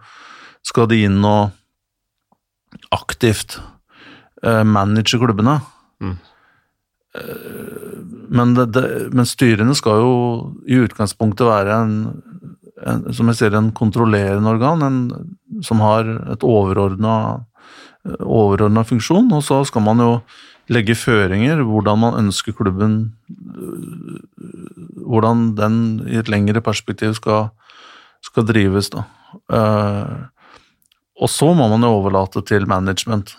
skal 0.66 0.88
de 0.90 1.00
inn 1.06 1.18
og 1.26 1.50
aktivt 2.94 3.58
uh, 4.46 4.62
manage 4.66 5.18
klubbene. 5.18 5.58
Mm. 6.02 6.16
Uh, 7.18 8.02
men, 8.32 8.54
det, 8.58 8.68
det, 8.76 8.84
men, 9.12 9.26
styrene 9.28 9.74
skal 9.78 10.02
jo 10.02 10.14
i 10.66 10.78
utgangspunktet 10.84 11.48
være 11.48 11.80
en, 11.82 11.96
en 12.14 12.31
som 13.14 13.28
jeg 13.30 13.38
ser, 13.38 13.54
en 13.56 13.70
kontrollerende 13.76 14.50
organ, 14.50 14.82
en, 14.86 14.98
som 15.64 15.80
har 15.84 16.08
et 16.32 16.46
overordna 16.46 17.36
funksjon, 18.88 19.32
og 19.32 19.42
så 19.46 19.56
skal 19.68 19.82
man 19.86 19.98
jo 20.02 20.12
legge 20.72 20.94
føringer 20.96 21.62
hvordan 21.66 21.98
man 21.98 22.18
ønsker 22.20 22.52
klubben 22.56 22.92
Hvordan 25.02 25.56
den 25.58 25.74
i 26.08 26.16
et 26.16 26.28
lengre 26.30 26.60
perspektiv 26.64 27.14
skal, 27.18 27.50
skal 28.24 28.46
drives, 28.48 28.88
da. 28.94 29.02
Uh, 29.50 30.12
og 31.20 31.30
så 31.30 31.52
må 31.54 31.68
man 31.68 31.84
jo 31.84 31.98
overlate 31.98 32.42
til 32.46 32.66
management 32.70 33.34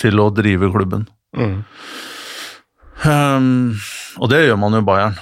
til 0.00 0.22
å 0.22 0.30
drive 0.34 0.70
klubben. 0.72 1.06
Mm. 1.36 1.60
Um, 3.04 3.74
og 4.22 4.30
det 4.32 4.44
gjør 4.46 4.58
man 4.60 4.76
jo 4.76 4.82
i 4.82 4.86
Bayern. 4.86 5.18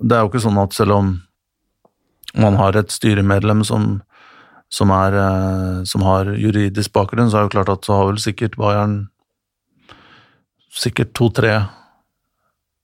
Det 0.00 0.16
er 0.16 0.24
jo 0.24 0.32
ikke 0.32 0.42
sånn 0.42 0.58
at 0.62 0.74
selv 0.76 0.96
om 0.96 1.12
man 2.34 2.58
har 2.58 2.76
et 2.76 2.92
styremedlem 2.92 3.62
som, 3.66 4.02
som, 4.72 4.90
er, 4.94 5.14
uh, 5.14 5.84
som 5.88 6.04
har 6.06 6.32
juridisk 6.38 6.92
bakgrunn, 6.96 7.30
så 7.30 7.38
er 7.38 7.44
det 7.44 7.52
jo 7.52 7.56
klart 7.58 7.74
at 7.76 7.86
så 7.86 7.98
har 7.98 8.10
vel 8.10 8.22
sikkert 8.22 8.58
Bayern 8.60 9.04
sikkert 10.74 11.14
to-tre 11.14 11.62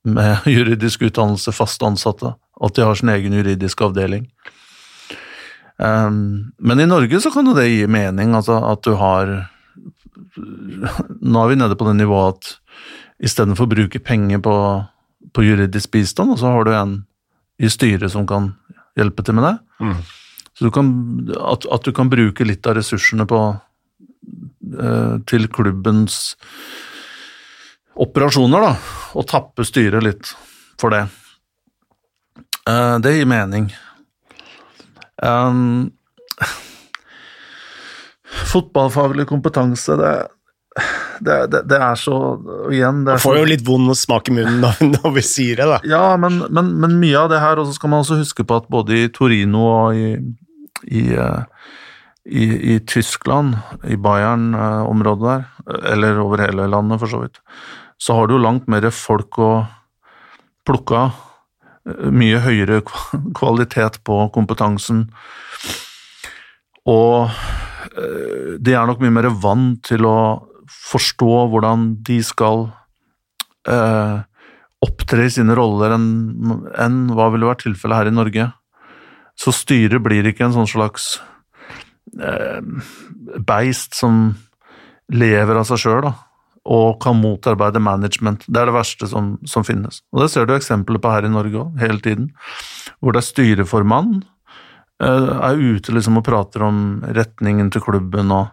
med 0.07 0.46
juridisk 0.57 1.03
utdannelse, 1.03 1.53
fast 1.53 1.82
ansatte. 1.82 2.34
At 2.61 2.76
de 2.76 2.84
har 2.84 2.98
sin 2.98 3.12
egen 3.12 3.34
juridiske 3.34 3.84
avdeling. 3.84 4.28
Um, 5.80 6.53
men 6.59 6.80
i 6.80 6.86
Norge 6.86 7.22
så 7.24 7.32
kan 7.32 7.46
jo 7.48 7.57
det 7.57 7.70
gi 7.70 7.86
mening, 7.88 8.34
altså 8.36 8.59
at 8.68 8.84
du 8.84 8.94
har 9.01 9.32
Nå 10.36 11.40
er 11.40 11.48
vi 11.51 11.57
nede 11.59 11.76
på 11.76 11.86
det 11.88 11.94
nivået 11.96 12.36
at 12.36 12.51
istedenfor 13.26 13.66
å 13.66 13.70
bruke 13.72 14.01
penger 14.05 14.38
på, 14.44 14.53
på 15.34 15.44
juridisk 15.44 15.90
bistand, 15.96 16.36
så 16.38 16.53
har 16.55 16.64
du 16.64 16.70
en 16.76 16.92
i 17.61 17.68
styret 17.72 18.12
som 18.12 18.28
kan 18.28 18.53
hjelpe 18.99 19.24
til 19.26 19.38
med 19.38 19.47
det. 19.47 19.55
Mm. 19.84 20.01
Så 20.57 20.66
du 20.66 20.72
kan, 20.74 20.91
at, 21.38 21.66
at, 21.72 21.86
du 21.86 21.95
kan 21.97 22.11
bruke 22.12 22.45
litt 22.45 22.66
av 22.68 22.76
ressursene 22.80 23.26
på 23.28 23.41
uh, 23.55 25.14
til 25.30 25.47
klubbens 25.53 26.34
operasjoner, 28.01 28.66
da, 28.66 28.74
og 29.16 29.28
tappe 29.30 29.64
styret 29.66 30.05
litt 30.05 30.34
for 30.80 30.93
det. 30.95 31.05
Uh, 32.68 32.99
det 33.03 33.16
gir 33.16 33.30
mening. 33.30 33.70
Um, 35.22 35.91
fotballfaglig 38.53 39.28
kompetanse, 39.30 39.97
det, 40.01 40.14
det, 41.20 41.36
det, 41.52 41.62
det, 41.70 41.78
er 41.84 41.98
så 42.00 42.16
og 42.40 42.72
igjen 42.74 43.02
Man 43.06 43.20
får 43.20 43.36
så, 43.36 43.40
jo 43.42 43.48
litt 43.50 43.64
vond 43.66 43.92
smak 43.98 44.30
i 44.30 44.36
munnen 44.38 44.60
når, 44.64 44.80
når 44.96 45.14
vi 45.18 45.24
sier 45.26 45.60
det, 45.60 45.68
da. 45.70 45.80
Ja, 45.88 46.04
men, 46.20 46.40
men, 46.48 46.74
men 46.82 46.98
mye 47.02 47.24
av 47.24 47.30
det 47.32 47.42
her, 47.42 47.60
og 47.60 47.68
så 47.68 47.76
skal 47.76 47.92
man 47.92 48.04
også 48.04 48.20
huske 48.20 48.46
på 48.46 48.60
at 48.60 48.70
både 48.72 48.96
i 48.96 49.08
Torino 49.14 49.64
og 49.68 49.98
i, 49.98 50.14
i, 50.88 51.04
eh, 51.14 51.72
i, 52.24 52.46
i 52.74 52.78
Tyskland, 52.88 53.58
i 53.84 53.98
Bayern-området 54.00 55.26
der, 55.28 55.48
eller 55.94 56.22
over 56.24 56.44
hele 56.46 56.68
landet 56.72 57.02
for 57.02 57.12
så 57.12 57.24
vidt, 57.24 57.42
så 58.00 58.16
har 58.16 58.28
du 58.28 58.38
jo 58.38 58.44
langt 58.44 58.70
mer 58.70 58.88
folk 58.94 59.38
å 59.40 59.52
plukke 60.68 61.04
av 61.04 61.26
mye 62.12 62.40
høyere 62.44 62.82
kvalitet 63.38 64.00
på 64.06 64.20
kompetansen. 64.34 65.06
Og 66.88 67.30
eh, 67.30 68.56
de 68.60 68.76
er 68.76 68.88
nok 68.88 69.02
mye 69.02 69.16
mer 69.20 69.30
vant 69.42 69.80
til 69.88 70.06
å 70.08 70.18
forstå 70.70 71.32
hvordan 71.52 71.90
de 72.06 72.20
skal 72.24 72.68
eh, 73.68 74.20
opptre 74.80 75.26
i 75.26 75.32
sine 75.32 75.56
roller 75.56 75.94
enn, 75.96 76.08
en, 76.80 77.02
hva 77.16 77.28
ville 77.34 77.48
vært 77.48 77.64
tilfellet 77.66 78.00
her 78.00 78.10
i 78.10 78.16
Norge. 78.16 78.48
Så 79.38 79.52
styret 79.56 80.02
blir 80.04 80.26
ikke 80.28 80.46
en 80.46 80.56
sånn 80.56 80.70
slags 80.70 81.12
eh, 82.20 82.60
beist 83.46 83.96
som 83.98 84.34
lever 85.10 85.58
av 85.58 85.66
seg 85.68 85.82
sjøl, 85.82 86.10
og 86.70 87.00
kan 87.02 87.16
motarbeide 87.18 87.80
management. 87.82 88.44
Det 88.46 88.60
er 88.60 88.68
det 88.68 88.76
verste 88.76 89.08
som, 89.10 89.32
som 89.48 89.64
finnes. 89.66 90.02
Og 90.12 90.22
Det 90.22 90.28
ser 90.32 90.46
du 90.46 90.54
eksempler 90.54 91.00
på 91.02 91.12
her 91.12 91.26
i 91.26 91.32
Norge 91.32 91.64
òg, 91.64 91.80
hele 91.80 92.02
tiden. 92.04 92.30
Hvor 93.00 93.16
det 93.16 93.22
er 93.22 93.30
styreformann 93.30 94.20
eh, 95.02 95.32
er 95.40 95.60
ute 95.60 95.96
liksom 95.96 96.20
og 96.20 96.26
prater 96.28 96.64
om 96.68 97.00
retningen 97.16 97.72
til 97.72 97.84
klubben 97.84 98.32
og 98.36 98.52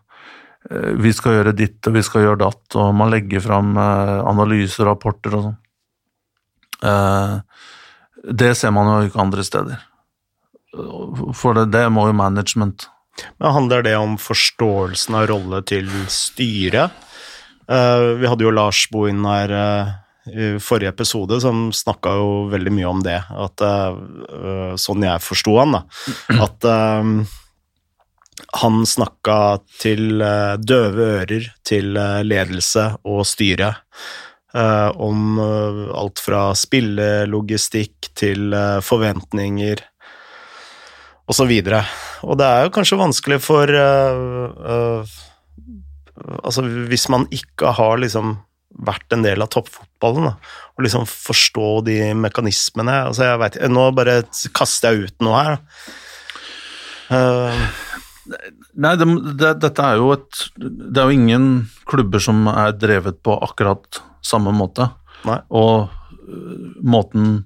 vi 0.70 1.14
skal 1.16 1.38
gjøre 1.38 1.56
ditt 1.56 1.88
og 1.88 1.96
vi 1.96 2.04
skal 2.04 2.26
gjøre 2.26 2.42
datt, 2.44 2.66
og 2.76 2.96
man 2.98 3.12
legger 3.14 3.44
fram 3.44 3.76
uh, 3.80 4.20
analyser 4.28 4.84
og 4.84 4.90
rapporter 4.92 5.38
og 5.38 5.46
sånn. 5.48 5.62
det 8.38 8.52
ser 8.60 8.74
man 8.76 8.90
jo 8.92 9.08
ikke 9.08 9.22
andre 9.24 9.44
steder. 9.48 9.80
For 11.34 11.58
det, 11.58 11.72
det 11.74 11.88
må 11.90 12.04
jo 12.10 12.18
management. 12.18 12.86
Men 13.40 13.56
Handler 13.56 13.86
det 13.88 13.96
om 13.98 14.14
forståelsen 14.22 15.16
av 15.18 15.26
rolle 15.32 15.64
til 15.66 15.90
styret? 16.12 16.94
Vi 17.66 18.30
hadde 18.30 18.46
jo 18.46 18.54
Lars 18.54 18.84
Bohin 18.94 19.26
her 19.26 19.56
i 20.30 20.52
forrige 20.62 20.94
episode, 20.94 21.40
som 21.42 21.72
snakka 21.74 22.14
jo 22.20 22.30
veldig 22.52 22.76
mye 22.78 22.92
om 22.92 23.02
det. 23.02 23.18
At, 23.26 23.64
sånn 24.80 25.08
jeg 25.08 25.26
forsto 25.26 25.58
han, 25.58 25.80
da. 25.80 25.82
At 26.46 26.70
han 28.62 28.86
snakka 28.86 29.60
til 29.82 30.22
døve 30.62 31.06
ører 31.22 31.50
til 31.68 31.98
ledelse 32.28 32.90
og 33.08 33.26
styre. 33.28 33.76
om 34.58 35.40
alt 35.40 36.20
fra 36.24 36.56
spillelogistikk 36.56 38.10
til 38.16 38.56
forventninger. 38.82 39.84
Og, 41.28 41.36
så 41.36 41.44
og 41.44 42.38
det 42.40 42.48
er 42.48 42.64
jo 42.64 42.74
kanskje 42.74 42.98
vanskelig 42.98 43.42
for 43.44 43.68
Altså, 46.44 46.64
hvis 46.90 47.10
man 47.10 47.28
ikke 47.30 47.76
har 47.78 48.00
liksom 48.02 48.38
vært 48.86 49.14
en 49.16 49.24
del 49.26 49.42
av 49.42 49.52
toppfotballen, 49.54 50.30
da, 50.30 50.34
og 50.76 50.86
liksom 50.86 51.08
forstå 51.10 51.70
de 51.88 51.98
mekanismene 52.18 52.98
altså 53.10 53.32
jeg 53.32 53.42
vet, 53.42 53.60
Nå 53.72 53.90
bare 53.98 54.20
kaster 54.58 54.94
jeg 54.94 55.08
ut 55.08 55.26
noe 55.26 55.42
her. 55.42 55.60
Uh, 57.08 57.68
Nei, 58.28 58.94
det, 59.00 59.08
det, 59.40 59.54
dette 59.64 59.84
er 59.84 60.00
jo 60.02 60.12
et 60.16 60.42
Det 60.58 61.00
er 61.00 61.08
jo 61.08 61.16
ingen 61.16 61.48
klubber 61.90 62.22
som 62.24 62.48
er 62.52 62.76
drevet 62.78 63.22
på 63.26 63.38
akkurat 63.46 64.02
samme 64.26 64.54
måte. 64.56 64.90
Nei. 65.28 65.40
Og 65.56 65.88
uh, 65.88 66.68
måten 66.84 67.42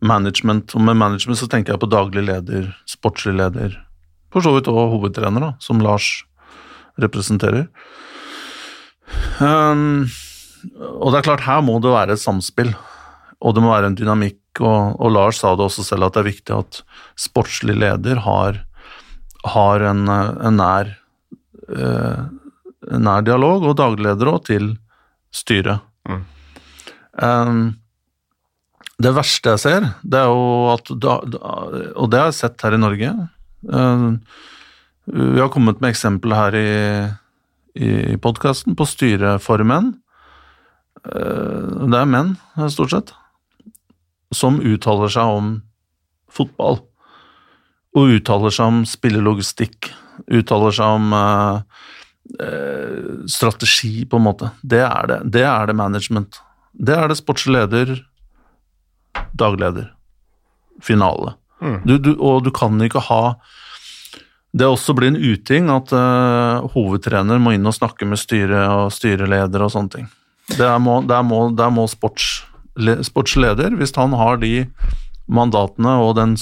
management 0.00 0.72
Og 0.76 0.84
med 0.86 0.96
management 0.96 1.36
så 1.40 1.48
tenker 1.50 1.74
jeg 1.74 1.82
på 1.82 1.90
daglig 1.92 2.24
leder, 2.24 2.70
sportslig 2.88 3.34
leder, 3.36 3.74
for 4.32 4.44
så 4.44 4.54
vidt 4.54 4.70
og 4.70 4.94
hovedtrener, 4.94 5.42
da, 5.42 5.50
som 5.60 5.82
Lars 5.84 6.22
representerer. 7.00 7.66
Um, 9.40 10.08
og 11.00 11.12
det 11.12 11.20
er 11.20 11.26
klart, 11.26 11.44
her 11.44 11.60
må 11.64 11.78
det 11.82 11.92
være 11.92 12.16
et 12.16 12.22
samspill, 12.22 12.72
og 13.40 13.56
det 13.56 13.64
må 13.64 13.72
være 13.72 13.90
en 13.90 13.98
dynamikk. 13.98 14.40
Og, 14.60 14.96
og 15.00 15.12
Lars 15.14 15.40
sa 15.40 15.54
det 15.56 15.66
også 15.66 15.84
selv, 15.86 16.08
at 16.08 16.16
det 16.16 16.22
er 16.22 16.30
viktig 16.30 16.56
at 16.56 16.80
sportslig 17.18 17.76
leder 17.78 18.22
har, 18.26 18.64
har 19.46 19.84
en, 19.88 20.04
en, 20.10 20.56
nær, 20.58 20.92
eh, 21.68 22.24
nær 23.00 23.24
dialog, 23.26 23.64
og 23.70 23.78
dagleder 23.80 24.32
òg, 24.34 24.42
til 24.50 24.74
styret. 25.34 25.84
Mm. 26.08 26.24
Um, 27.20 27.62
det 29.00 29.14
verste 29.16 29.54
jeg 29.54 29.62
ser, 29.62 29.86
det 30.04 30.20
er 30.20 30.28
jo 30.28 30.68
at 30.74 30.90
Og 30.92 32.06
det 32.12 32.20
har 32.20 32.28
jeg 32.28 32.36
sett 32.36 32.62
her 32.64 32.76
i 32.76 32.80
Norge. 32.80 33.14
Um, 33.64 34.20
vi 35.10 35.40
har 35.40 35.50
kommet 35.52 35.80
med 35.80 35.94
eksempler 35.94 36.36
her 36.36 36.58
i 36.60 36.70
i 37.78 38.16
podkasten, 38.18 38.74
på 38.76 38.86
styreformenn. 38.88 39.92
Uh, 41.06 41.86
det 41.88 42.00
er 42.00 42.08
menn, 42.10 42.34
stort 42.72 42.92
sett, 42.92 43.12
som 44.34 44.60
uttaler 44.60 45.12
seg 45.12 45.36
om 45.38 45.52
fotball. 46.30 46.80
Og 47.96 48.12
uttaler 48.16 48.54
seg 48.54 48.70
om 48.70 48.82
spillelogistikk, 48.86 49.90
uttaler 50.30 50.74
seg 50.74 50.98
om 50.98 51.14
eh, 51.16 51.80
eh, 52.46 53.08
strategi, 53.30 54.04
på 54.06 54.20
en 54.20 54.26
måte. 54.28 54.52
Det 54.62 54.82
er 54.86 55.10
det. 55.10 55.20
Det 55.38 55.44
er 55.46 55.70
det 55.70 55.78
management. 55.78 56.40
Det 56.72 56.94
er 56.94 57.10
det 57.10 57.18
sportslig 57.18 57.56
leder, 57.56 57.96
dagleder, 59.34 59.90
finale. 60.82 61.34
Mm. 61.60 61.80
Du, 61.84 61.96
du, 61.98 62.14
og 62.16 62.44
du 62.46 62.48
kan 62.56 62.80
ikke 62.80 63.02
ha 63.04 63.34
Det 64.56 64.64
også 64.64 64.94
blir 64.96 65.10
en 65.10 65.18
uting 65.20 65.68
at 65.70 65.92
uh, 65.92 66.64
hovedtrener 66.72 67.38
må 67.38 67.52
inn 67.52 67.68
og 67.68 67.76
snakke 67.76 68.08
med 68.08 68.18
styret 68.18 68.64
og 68.64 68.88
styreleder 68.90 69.62
og 69.62 69.70
sånne 69.74 69.92
ting. 69.92 70.08
Der 70.56 70.80
må, 70.82 70.96
der 71.06 71.22
må, 71.22 71.44
der 71.54 71.70
må 71.70 71.84
sports, 71.86 72.40
le, 72.74 72.96
sportsleder, 73.06 73.76
hvis 73.78 73.94
han 73.94 74.16
har 74.18 74.40
de 74.42 74.64
mandatene 75.30 75.96
og 76.02 76.16
den 76.18 76.36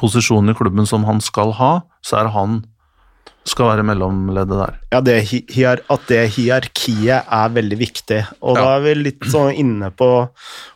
posisjonen 0.00 0.52
i 0.52 0.58
klubben 0.58 0.88
som 0.88 1.06
han 1.08 1.20
skal 1.24 1.54
ha, 1.58 1.72
så 2.04 2.22
er 2.22 2.32
han 2.34 2.62
skal 3.48 3.72
være 3.72 3.84
mellomleddet 3.86 4.54
der. 4.54 4.74
Ja, 4.92 5.00
det, 5.02 5.16
at 5.90 6.04
det 6.06 6.20
hierarkiet 6.36 7.26
er 7.26 7.54
veldig 7.56 7.78
viktig. 7.80 8.20
Og 8.38 8.58
da 8.58 8.76
er 8.76 8.84
vi 8.84 8.92
litt 9.00 9.26
sånn 9.32 9.50
inne 9.58 9.90
på 9.90 10.10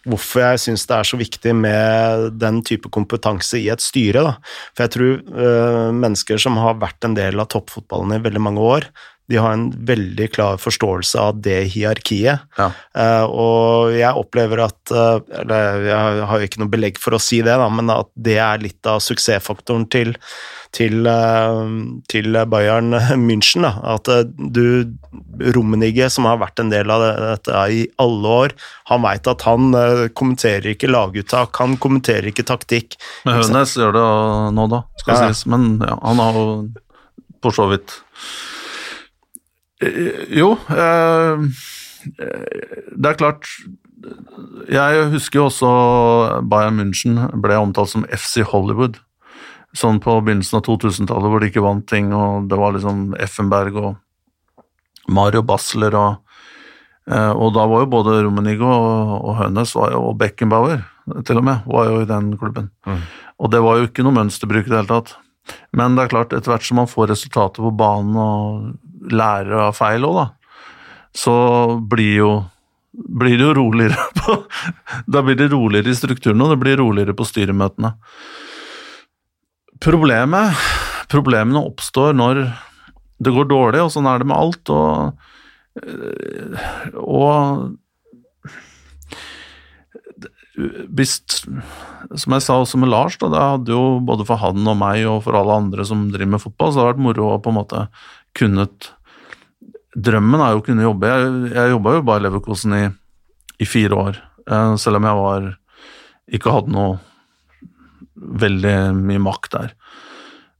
hvorfor 0.07 0.42
jeg 0.42 0.62
syns 0.64 0.86
det 0.90 0.96
er 0.98 1.07
så 1.07 1.18
viktig 1.20 1.54
med 1.54 2.26
den 2.40 2.62
type 2.66 2.90
kompetanse 2.94 3.61
i 3.62 3.68
et 3.70 3.84
styre. 3.84 4.24
Da. 4.26 4.34
For 4.74 4.86
jeg 4.86 4.94
tror 4.96 5.12
øh, 5.46 5.92
mennesker 5.94 6.42
som 6.42 6.59
har 6.59 6.80
vært 6.82 7.07
en 7.07 7.14
del 7.18 7.42
av 7.42 7.52
toppfotballen 7.54 8.18
i 8.18 8.22
veldig 8.26 8.42
mange 8.48 8.66
år, 8.66 8.90
de 9.29 9.37
har 9.43 9.53
en 9.57 9.64
veldig 9.87 10.29
klar 10.37 10.59
forståelse 10.62 11.18
av 11.18 11.41
det 11.43 11.57
hierarkiet. 11.74 12.45
Ja. 12.59 12.68
Uh, 12.95 13.24
og 13.27 13.97
jeg 13.97 14.14
opplever 14.20 14.62
at 14.68 14.93
uh, 14.95 15.18
Eller 15.41 15.81
jeg 15.89 16.29
har 16.31 16.39
jo 16.43 16.47
ikke 16.47 16.61
noe 16.62 16.70
belegg 16.70 17.01
for 17.03 17.16
å 17.16 17.22
si 17.22 17.41
det, 17.43 17.57
da, 17.59 17.66
men 17.72 17.91
at 17.91 18.07
det 18.14 18.37
er 18.39 18.62
litt 18.62 18.87
av 18.87 19.01
suksessfaktoren 19.03 19.89
til, 19.91 20.14
til, 20.77 21.09
uh, 21.11 21.66
til 22.12 22.39
Bayern 22.53 22.95
München. 23.27 23.66
Da. 23.66 23.74
At 23.97 24.11
du 24.37 24.95
Rummenigge, 25.43 26.07
som 26.12 26.29
har 26.31 26.39
vært 26.41 26.62
en 26.62 26.70
del 26.70 26.91
av 26.95 27.03
det- 27.03 27.14
dette 27.27 27.66
i 27.74 27.83
alle 28.03 28.35
år, 28.47 28.55
han 28.93 29.03
veit 29.03 29.27
at 29.27 29.43
han 29.49 29.72
kommenterer 30.14 30.70
ikke 30.77 30.91
laguttak, 30.93 31.57
han 31.59 31.74
kommenterer 31.83 32.31
ikke 32.31 32.47
taktikk. 32.47 32.95
Men 33.27 33.41
Hønes 33.43 33.74
gjør 33.74 33.97
det 33.97 34.09
nå, 34.55 34.68
da, 34.70 34.85
skal 35.03 35.14
Ja, 35.16 35.27
sies. 35.27 35.47
Men 35.51 35.81
ja, 35.83 35.99
han 36.03 36.22
har 36.22 36.39
jo 36.39 36.47
for 37.43 37.55
så 37.55 37.66
vidt 37.70 37.99
Jo, 39.81 40.55
eh, 40.72 41.43
eh, 42.18 42.85
det 42.97 43.11
er 43.11 43.18
klart 43.18 43.49
Jeg 44.72 45.09
husker 45.12 45.41
jo 45.41 45.49
også 45.51 45.70
Bayern 46.49 46.79
München 46.81 47.18
ble 47.43 47.59
omtalt 47.59 47.91
som 47.91 48.07
FC 48.09 48.45
Hollywood. 48.47 49.01
Sånn 49.77 49.99
på 50.01 50.14
begynnelsen 50.24 50.61
av 50.61 50.64
2000-tallet 50.68 51.33
hvor 51.33 51.43
de 51.43 51.51
ikke 51.51 51.64
vant 51.64 51.85
ting, 51.89 52.12
og 52.16 52.47
det 52.49 52.57
var 52.57 52.77
liksom 52.77 53.16
Effenberg 53.20 53.77
og 53.77 53.91
Mario 55.12 55.43
Basler 55.47 55.97
og 55.99 56.22
eh, 57.11 57.33
Og 57.33 57.53
da 57.57 57.66
var 57.68 57.85
jo 57.85 57.93
både 57.99 58.22
Rummenigge 58.24 58.64
og, 58.64 59.35
Hønes 59.43 59.77
og 59.77 60.14
Beckenbauer 60.20 60.87
til 61.27 61.39
og 61.39 61.45
med, 61.47 61.68
var 61.68 61.91
jo 61.91 62.01
i 62.03 62.09
den 62.09 62.33
klubben. 62.39 62.72
Og 63.39 63.53
det 63.53 63.61
var 63.62 63.79
jo 63.79 63.87
ikke 63.87 64.03
noe 64.03 64.16
mønsterbruk 64.16 64.66
i 64.66 64.72
det 64.72 64.81
hele 64.81 64.91
tatt. 64.91 65.12
Men 65.77 65.95
det 65.95 66.07
er 66.07 66.11
klart, 66.11 66.33
etter 66.35 66.51
hvert 66.51 66.66
som 66.66 66.81
man 66.81 66.91
får 66.91 67.12
resultater 67.12 67.62
på 67.62 67.70
banen 67.79 68.16
og 68.18 68.72
lærer 69.12 69.68
av 69.68 69.76
feil 69.76 70.07
òg, 70.09 70.20
da, 70.20 70.26
så 71.16 71.36
blir 71.80 72.14
jo 72.20 72.30
blir 72.96 73.36
det 73.36 73.44
jo 73.44 73.54
roligere 73.59 74.07
på 74.20 74.36
Da 75.12 75.20
blir 75.22 75.36
det 75.36 75.50
roligere 75.52 75.92
i 75.92 75.98
strukturen, 75.98 76.40
og 76.40 76.54
det 76.54 76.61
blir 76.62 76.78
roligere 76.80 77.12
på 77.16 77.26
styremøtene. 77.28 77.92
Problemet 79.84 80.62
Problemene 81.12 81.61
oppstår 81.68 82.16
når 82.16 82.46
det 83.22 83.32
går 83.32 83.46
dårlig, 83.48 83.80
og 83.84 83.92
sånn 83.94 84.09
er 84.11 84.20
det 84.20 84.26
med 84.28 84.36
alt. 84.36 84.70
Og, 84.74 85.12
og 87.00 87.76
hvis, 90.96 91.14
som 92.16 92.36
jeg 92.36 92.44
sa 92.44 92.59
også 92.59 92.80
med 92.82 92.90
Lars, 92.92 93.16
da, 93.20 93.30
det 93.32 93.44
hadde 93.44 93.72
jo 93.76 93.84
både 94.04 94.26
for 94.28 94.40
han 94.42 94.66
og 94.66 94.76
meg 94.80 95.07
og 95.09 95.22
for 95.28 95.38
alle 95.38 95.61
andre 95.62 95.86
som 95.88 96.09
driver 96.11 96.34
med 96.34 96.42
fotball, 96.42 96.72
så 96.72 96.80
hadde 96.80 96.88
det 96.88 96.94
vært 96.96 97.07
moro 97.07 97.30
å 97.30 97.40
på 97.44 97.52
en 97.52 97.59
måte 97.61 97.86
kunnet 98.36 98.90
Drømmen 99.97 100.42
er 100.44 100.53
jo 100.53 100.61
å 100.61 100.64
kunne 100.66 100.84
jobbe. 100.84 101.09
Jeg, 101.09 101.53
jeg 101.57 101.72
jobba 101.72 101.94
jo 101.97 102.07
bare 102.07 102.20
i 102.20 102.26
Leverkosen 102.26 102.74
i, 102.76 102.84
i 103.62 103.68
fire 103.68 104.01
år, 104.01 104.18
eh, 104.44 104.74
selv 104.80 105.01
om 105.01 105.09
jeg 105.09 105.20
var 105.22 105.47
ikke 106.36 106.53
hadde 106.53 106.74
noe 106.74 106.97
veldig 108.16 108.76
mye 108.99 109.22
makt 109.22 109.55
der. 109.55 109.72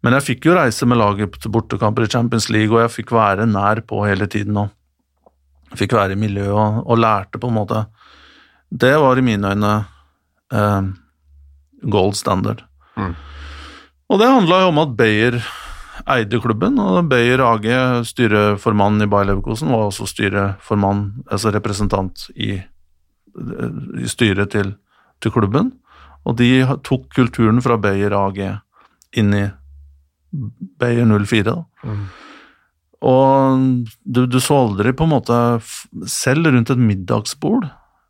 Men 0.05 0.15
jeg 0.17 0.27
fikk 0.27 0.47
jo 0.47 0.57
reise 0.57 0.87
med 0.87 1.01
laget 1.01 1.39
til 1.43 1.53
bortekamper 1.53 2.07
i 2.07 2.11
Champions 2.13 2.49
League, 2.55 2.71
og 2.71 2.85
jeg 2.85 2.95
fikk 3.01 3.15
være 3.17 3.49
nær 3.51 3.83
på 3.89 4.05
hele 4.07 4.29
tiden. 4.31 4.57
og 4.61 5.77
Fikk 5.77 5.97
være 5.97 6.15
i 6.15 6.21
miljøet 6.21 6.55
og, 6.55 6.83
og 6.87 7.01
lærte 7.03 7.41
på 7.43 7.49
en 7.51 7.57
måte 7.57 7.81
Det 8.71 8.93
var 9.03 9.19
i 9.19 9.25
mine 9.27 9.51
øyne 9.51 9.73
eh, 10.55 10.91
gold 11.91 12.15
standard. 12.15 12.63
Mm. 12.97 13.15
Og 14.07 14.21
det 14.21 14.31
handla 14.31 14.61
jo 14.63 14.71
om 14.71 14.83
at 14.85 14.95
Beyer 14.99 15.41
eide 16.05 16.41
klubben, 16.43 16.79
og 16.83 17.09
Beyer 17.11 17.43
AG, 17.45 17.67
styreformann 18.09 19.03
i 19.05 19.09
Bayer 19.11 19.31
Leverkosen, 19.31 19.73
var 19.73 19.89
også 19.89 20.09
styreformann, 20.11 21.09
altså 21.31 21.53
representant 21.55 22.29
i, 22.37 22.57
i 22.57 24.11
styret 24.11 24.53
til, 24.55 24.75
til 25.23 25.35
klubben. 25.35 25.73
Og 26.27 26.37
de 26.41 26.51
tok 26.85 27.09
kulturen 27.15 27.63
fra 27.63 27.79
Beyer 27.81 28.15
AG 28.19 28.43
inn 29.17 29.35
i 29.37 29.47
Beyer 30.81 31.07
04. 31.07 31.45
Da. 31.49 31.61
Mm. 31.87 32.07
Og 33.07 33.61
du, 34.03 34.25
du 34.27 34.39
så 34.43 34.63
aldri 34.65 34.95
på 34.97 35.05
en 35.05 35.13
måte 35.13 35.37
Selv 36.11 36.49
rundt 36.49 36.73
et 36.73 36.81
middagsbord, 36.81 37.69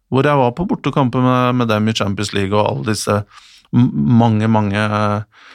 hvor 0.09 0.27
jeg 0.27 0.39
var 0.39 0.55
på 0.55 0.67
bortekamper 0.71 1.23
med, 1.23 1.59
med 1.61 1.69
dem 1.73 1.91
i 1.91 1.95
Champions 1.97 2.33
League 2.37 2.55
og 2.55 2.69
alle 2.71 2.93
disse 2.93 3.21
mange, 3.73 4.47
mange 4.49 4.79
eh, 4.79 5.47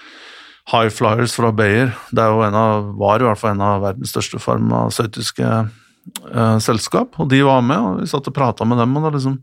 high 0.72 0.89
flyers 0.89 1.36
fra 1.36 1.51
Bayer. 1.55 1.93
Det 2.11 2.24
er 2.24 2.32
jo 2.32 2.43
en 2.45 2.57
av, 2.57 2.91
var 2.99 3.22
i 3.22 3.28
hvert 3.28 3.39
fall 3.39 3.55
en 3.55 3.65
av 3.65 3.84
verdens 3.84 4.13
største 4.13 4.39
farmasøytiske 4.41 5.47
eh, 5.51 6.57
selskap, 6.63 7.19
og 7.19 7.32
de 7.32 7.41
var 7.45 7.63
med, 7.65 7.80
og 7.80 8.01
vi 8.01 8.11
satt 8.11 8.30
og 8.32 8.38
prata 8.38 8.67
med 8.67 8.80
dem, 8.82 8.95
og 8.97 9.07
det, 9.07 9.15
liksom, 9.17 9.39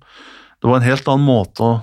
det 0.59 0.71
var 0.71 0.81
en 0.81 0.89
helt 0.89 1.11
annen 1.11 1.29
måte 1.29 1.67
å 1.67 1.75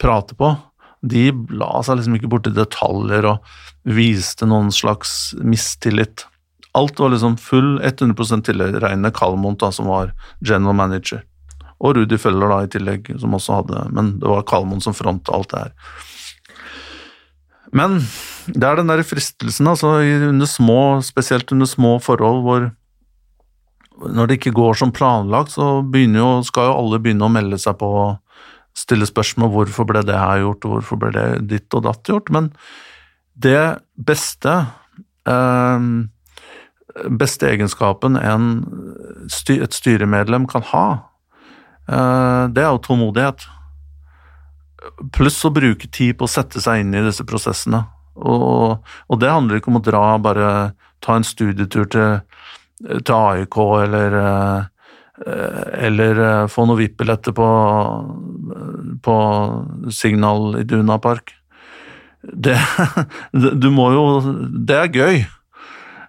prate 0.00 0.38
på. 0.38 0.54
De 1.00 1.28
la 1.54 1.78
seg 1.86 2.00
liksom 2.00 2.18
ikke 2.18 2.32
borti 2.32 2.54
detaljer 2.54 3.28
og 3.30 3.46
viste 3.88 4.48
noen 4.48 4.72
slags 4.74 5.32
mistillit. 5.38 6.26
Alt 6.76 6.98
var 7.00 7.14
liksom 7.14 7.38
full 7.40 7.78
100% 7.80 8.44
tilregnende 8.50 9.14
Kalmont, 9.14 9.60
da, 9.62 9.70
som 9.72 9.88
var 9.90 10.12
general 10.44 10.76
manager. 10.76 11.22
Og 11.78 11.94
Rudi 11.94 12.18
Føller 12.18 12.50
da 12.50 12.58
i 12.64 12.70
tillegg, 12.72 13.12
som 13.22 13.36
også 13.38 13.60
hadde 13.60 13.84
Men 13.94 14.16
det 14.18 14.26
var 14.26 14.46
Kalmont 14.50 14.82
som 14.82 14.96
fronta 14.96 15.34
alt 15.34 15.52
det 15.52 15.62
her. 15.62 15.74
Men 17.76 17.98
det 18.48 18.64
er 18.64 18.78
den 18.78 18.90
der 18.90 19.04
fristelsen, 19.04 19.68
altså, 19.68 19.98
under 20.30 20.48
små, 20.48 20.80
spesielt 21.04 21.52
under 21.52 21.68
små 21.68 21.98
forhold 22.02 22.44
hvor 22.46 22.70
Når 23.98 24.26
det 24.28 24.36
ikke 24.38 24.54
går 24.54 24.76
som 24.78 24.92
planlagt, 24.94 25.50
så 25.50 25.82
jo, 25.82 26.26
skal 26.46 26.68
jo 26.68 26.74
alle 26.78 27.00
begynne 27.02 27.26
å 27.26 27.32
melde 27.34 27.58
seg 27.58 27.74
på 27.80 27.86
og 27.86 28.18
stille 28.78 29.08
spørsmål 29.08 29.50
hvorfor 29.50 29.88
ble 29.88 30.04
det 30.06 30.14
her 30.14 30.38
gjort, 30.38 30.64
og 30.64 30.70
hvorfor 30.76 31.00
ble 31.02 31.10
det 31.16 31.48
ditt 31.50 31.74
og 31.74 31.82
datt 31.82 32.06
gjort. 32.06 32.30
Men 32.30 32.52
det 33.34 33.82
beste 33.98 34.54
eh, 35.26 35.88
beste 37.06 37.50
egenskapen 37.50 38.16
en 38.18 38.48
et 39.28 39.76
styremedlem 39.76 40.46
kan 40.50 40.64
ha, 40.72 40.86
eh, 41.88 42.44
det 42.54 42.62
er 42.62 42.70
jo 42.70 42.82
tålmodighet. 42.86 43.46
Pluss 45.14 45.38
å 45.46 45.52
bruke 45.54 45.88
tid 45.92 46.16
på 46.18 46.26
å 46.26 46.30
sette 46.30 46.62
seg 46.64 46.82
inn 46.82 46.96
i 46.96 47.04
disse 47.04 47.26
prosessene. 47.28 47.84
Og, 48.18 48.80
og 48.82 49.20
det 49.22 49.30
handler 49.30 49.60
ikke 49.60 49.70
om 49.72 49.78
å 49.80 49.84
dra, 49.84 50.02
bare 50.22 50.48
ta 51.04 51.18
en 51.18 51.26
studietur 51.26 51.86
til, 51.92 52.18
til 52.82 53.14
AIK 53.14 53.58
eller 53.84 54.18
eh, 54.22 54.66
eller 55.26 56.20
eh, 56.22 56.44
få 56.50 56.66
noen 56.66 56.78
VIP-billetter 56.78 57.34
på, 57.34 57.48
på 59.02 59.16
Signal 59.94 60.60
i 60.60 60.66
Duna 60.68 60.98
Park. 61.02 61.34
Det, 62.44 62.58
du 63.32 63.68
må 63.70 63.92
jo 63.94 64.04
Det 64.66 64.74
er 64.74 64.88
gøy. 64.90 65.20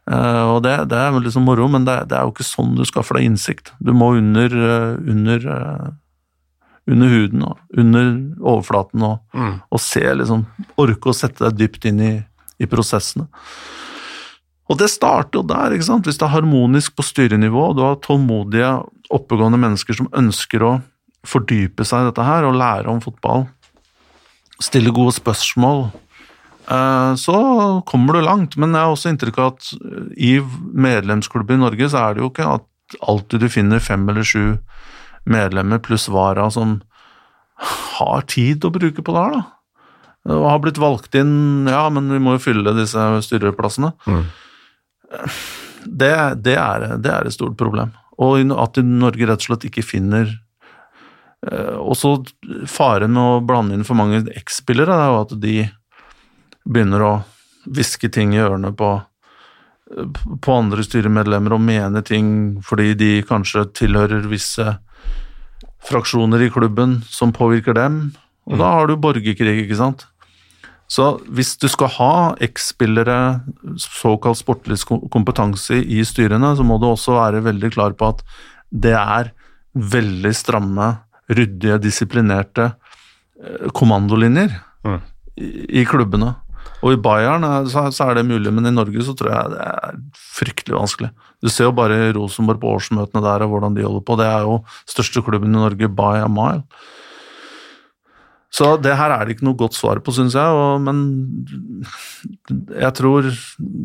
Eh, 0.10 0.44
og 0.50 0.64
det, 0.66 0.74
det 0.90 0.98
er 0.98 1.18
liksom 1.22 1.46
moro, 1.46 1.68
men 1.70 1.86
det, 1.86 2.00
det 2.10 2.18
er 2.18 2.26
jo 2.26 2.34
ikke 2.34 2.48
sånn 2.48 2.74
du 2.76 2.82
skaffer 2.88 3.20
deg 3.20 3.30
innsikt. 3.30 3.74
Du 3.78 3.94
må 3.94 4.16
under, 4.18 4.56
under, 5.06 5.46
under 6.90 7.12
huden 7.14 7.44
og 7.46 7.58
under 7.78 8.08
overflaten 8.42 9.04
og, 9.06 9.20
Mm. 9.34 9.60
og 9.72 9.80
se, 9.80 10.02
liksom 10.02 10.46
Orke 10.78 11.12
å 11.12 11.16
sette 11.16 11.46
deg 11.46 11.58
dypt 11.60 11.86
inn 11.86 12.00
i, 12.02 12.14
i 12.60 12.66
prosessene. 12.66 13.28
Og 14.70 14.78
det 14.78 14.90
starter 14.94 15.40
jo 15.40 15.44
der, 15.50 15.74
ikke 15.74 15.88
sant. 15.88 16.06
Hvis 16.06 16.20
det 16.22 16.28
er 16.28 16.36
harmonisk 16.36 16.96
på 16.98 17.06
styrenivå, 17.06 17.70
og 17.72 17.78
du 17.78 17.82
har 17.82 17.96
tålmodige, 18.06 18.74
oppegående 19.10 19.58
mennesker 19.58 19.98
som 19.98 20.10
ønsker 20.14 20.62
å 20.62 20.74
fordype 21.26 21.86
seg 21.88 22.04
i 22.06 22.10
dette 22.12 22.26
her 22.28 22.46
og 22.46 22.54
lære 22.60 22.92
om 22.92 23.02
fotball, 23.02 23.48
stille 24.62 24.94
gode 24.94 25.16
spørsmål, 25.18 25.88
eh, 26.70 27.14
så 27.18 27.84
kommer 27.90 28.14
du 28.14 28.22
langt. 28.22 28.58
Men 28.58 28.76
jeg 28.78 28.86
har 28.86 28.94
også 28.94 29.10
inntrykk 29.14 29.40
av 29.42 29.54
at 29.56 29.72
i 30.18 30.38
medlemsklubber 30.40 31.58
i 31.58 31.64
Norge 31.64 31.90
så 31.90 32.04
er 32.06 32.14
det 32.14 32.24
jo 32.24 32.30
ikke 32.30 32.54
at 32.60 32.66
alltid 33.06 33.40
du 33.42 33.50
finner 33.50 33.80
fem 33.82 34.08
eller 34.10 34.24
sju 34.26 34.58
medlemmer 35.26 35.82
pluss 35.84 36.08
vara 36.12 36.50
som 36.52 36.80
har 38.00 38.28
tid 38.32 38.64
å 38.66 38.72
bruke 38.74 39.04
på 39.04 39.16
det 39.16 39.24
her, 39.24 39.40
da. 39.40 39.46
Og 40.30 40.46
har 40.46 40.60
blitt 40.60 40.78
valgt 40.78 41.16
inn 41.16 41.68
Ja, 41.70 41.86
men 41.90 42.10
vi 42.12 42.20
må 42.22 42.36
jo 42.36 42.42
fylle 42.44 42.76
disse 42.76 43.00
styreplassene. 43.24 43.94
Mm. 44.06 44.26
Det, 45.86 46.12
det, 46.44 46.56
er, 46.60 46.86
det 47.00 47.12
er 47.14 47.26
et 47.26 47.34
stort 47.34 47.56
problem. 47.58 47.94
Og 48.20 48.52
at 48.60 48.78
Norge 48.84 49.30
rett 49.30 49.42
og 49.42 49.48
slett 49.48 49.70
ikke 49.70 49.86
finner 49.86 50.28
Og 51.48 51.94
Også 51.96 52.12
faren 52.68 53.16
med 53.16 53.24
å 53.24 53.44
blande 53.48 53.78
inn 53.78 53.88
for 53.88 53.96
mange 53.96 54.26
X-spillere 54.42 54.92
er 54.92 55.08
jo 55.08 55.22
at 55.22 55.36
de 55.40 55.54
begynner 56.68 57.06
å 57.06 57.14
hviske 57.70 58.10
ting 58.12 58.36
i 58.36 58.42
ørene 58.44 58.74
på, 58.76 58.90
på 59.90 60.54
andre 60.54 60.84
styremedlemmer 60.86 61.56
og 61.56 61.64
mene 61.66 62.04
ting 62.06 62.60
fordi 62.66 62.94
de 63.00 63.12
kanskje 63.26 63.66
tilhører 63.74 64.28
visse 64.30 64.66
fraksjoner 65.90 66.44
i 66.46 66.52
klubben 66.54 67.00
som 67.10 67.34
påvirker 67.34 67.74
dem. 67.78 68.00
Og 68.50 68.60
da 68.60 68.70
har 68.76 68.90
du 68.90 68.96
borgerkrig, 68.98 69.64
ikke 69.64 69.78
sant. 69.80 70.06
Så 70.90 71.20
hvis 71.30 71.54
du 71.62 71.68
skal 71.70 71.92
ha 72.00 72.14
X-spillere, 72.42 73.42
såkalt 73.78 74.40
sportlig 74.40 74.80
kompetanse 75.14 75.78
i 75.78 76.02
styrene, 76.06 76.56
så 76.58 76.66
må 76.66 76.80
du 76.82 76.88
også 76.90 77.14
være 77.18 77.44
veldig 77.46 77.70
klar 77.76 77.94
på 77.98 78.10
at 78.10 78.24
det 78.74 78.96
er 78.98 79.30
veldig 79.74 80.32
stramme, 80.34 80.88
ryddige, 81.30 81.78
disiplinerte 81.84 82.72
eh, 82.72 83.70
kommandolinjer 83.74 84.58
Mm. 84.80 85.02
i, 85.36 85.82
i 85.82 85.86
klubbene. 85.86 86.30
Og 86.80 86.94
i 86.96 87.00
Bayern 87.02 87.44
er- 87.44 87.68
så, 87.68 87.88
så 87.92 88.10
er 88.10 88.20
det 88.20 88.28
mulig, 88.30 88.54
men 88.54 88.66
i 88.66 88.72
Norge 88.72 89.04
så 89.04 89.16
tror 89.18 89.34
jeg 89.34 89.52
det 89.52 89.66
er 89.66 89.98
fryktelig 90.16 90.78
vanskelig. 90.78 91.10
Du 91.44 91.50
ser 91.52 91.68
jo 91.68 91.76
bare 91.76 92.14
Rosenborg 92.16 92.62
på 92.62 92.72
årsmøtene 92.78 93.24
der 93.24 93.44
og 93.44 93.52
hvordan 93.52 93.76
de 93.76 93.84
holder 93.84 94.06
på. 94.08 94.16
Det 94.20 94.28
er 94.30 94.48
jo 94.48 94.62
største 94.88 95.24
klubben 95.26 95.52
i 95.52 95.60
Norge 95.60 95.92
by 95.92 96.24
a 96.24 96.30
mile. 96.32 96.64
Så 98.50 98.82
det 98.82 98.96
her 98.98 99.14
er 99.14 99.26
det 99.26 99.36
ikke 99.36 99.46
noe 99.46 99.60
godt 99.60 99.76
svar 99.78 100.00
på, 100.02 100.14
syns 100.16 100.34
jeg. 100.34 100.50
Og, 100.50 100.80
men 100.82 101.84
jeg 102.74 102.94
tror, 102.98 103.28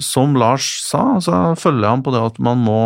som 0.01 0.37
Lars 0.41 0.69
sa, 0.87 1.19
så 1.21 1.41
følger 1.61 1.85
jeg 1.85 1.97
ham 1.99 2.05
på 2.07 2.15
det 2.15 2.23
at 2.25 2.41
man 2.43 2.63
må 2.65 2.79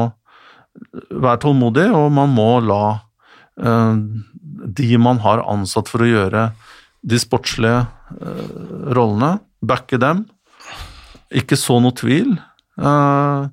være 1.11 1.43
tålmodig, 1.45 1.87
og 1.95 2.11
man 2.15 2.33
må 2.35 2.49
la 2.63 2.83
uh, 3.63 3.95
de 4.79 4.99
man 4.99 5.23
har 5.23 5.45
ansatt 5.47 5.91
for 5.91 6.03
å 6.03 6.11
gjøre 6.11 6.49
de 7.09 7.19
sportslige 7.23 7.85
uh, 7.87 8.91
rollene, 8.95 9.39
backe 9.65 9.99
dem. 10.01 10.27
Ikke 11.35 11.59
så 11.59 11.79
noe 11.83 11.97
tvil. 11.97 12.37
Uh, 12.79 13.49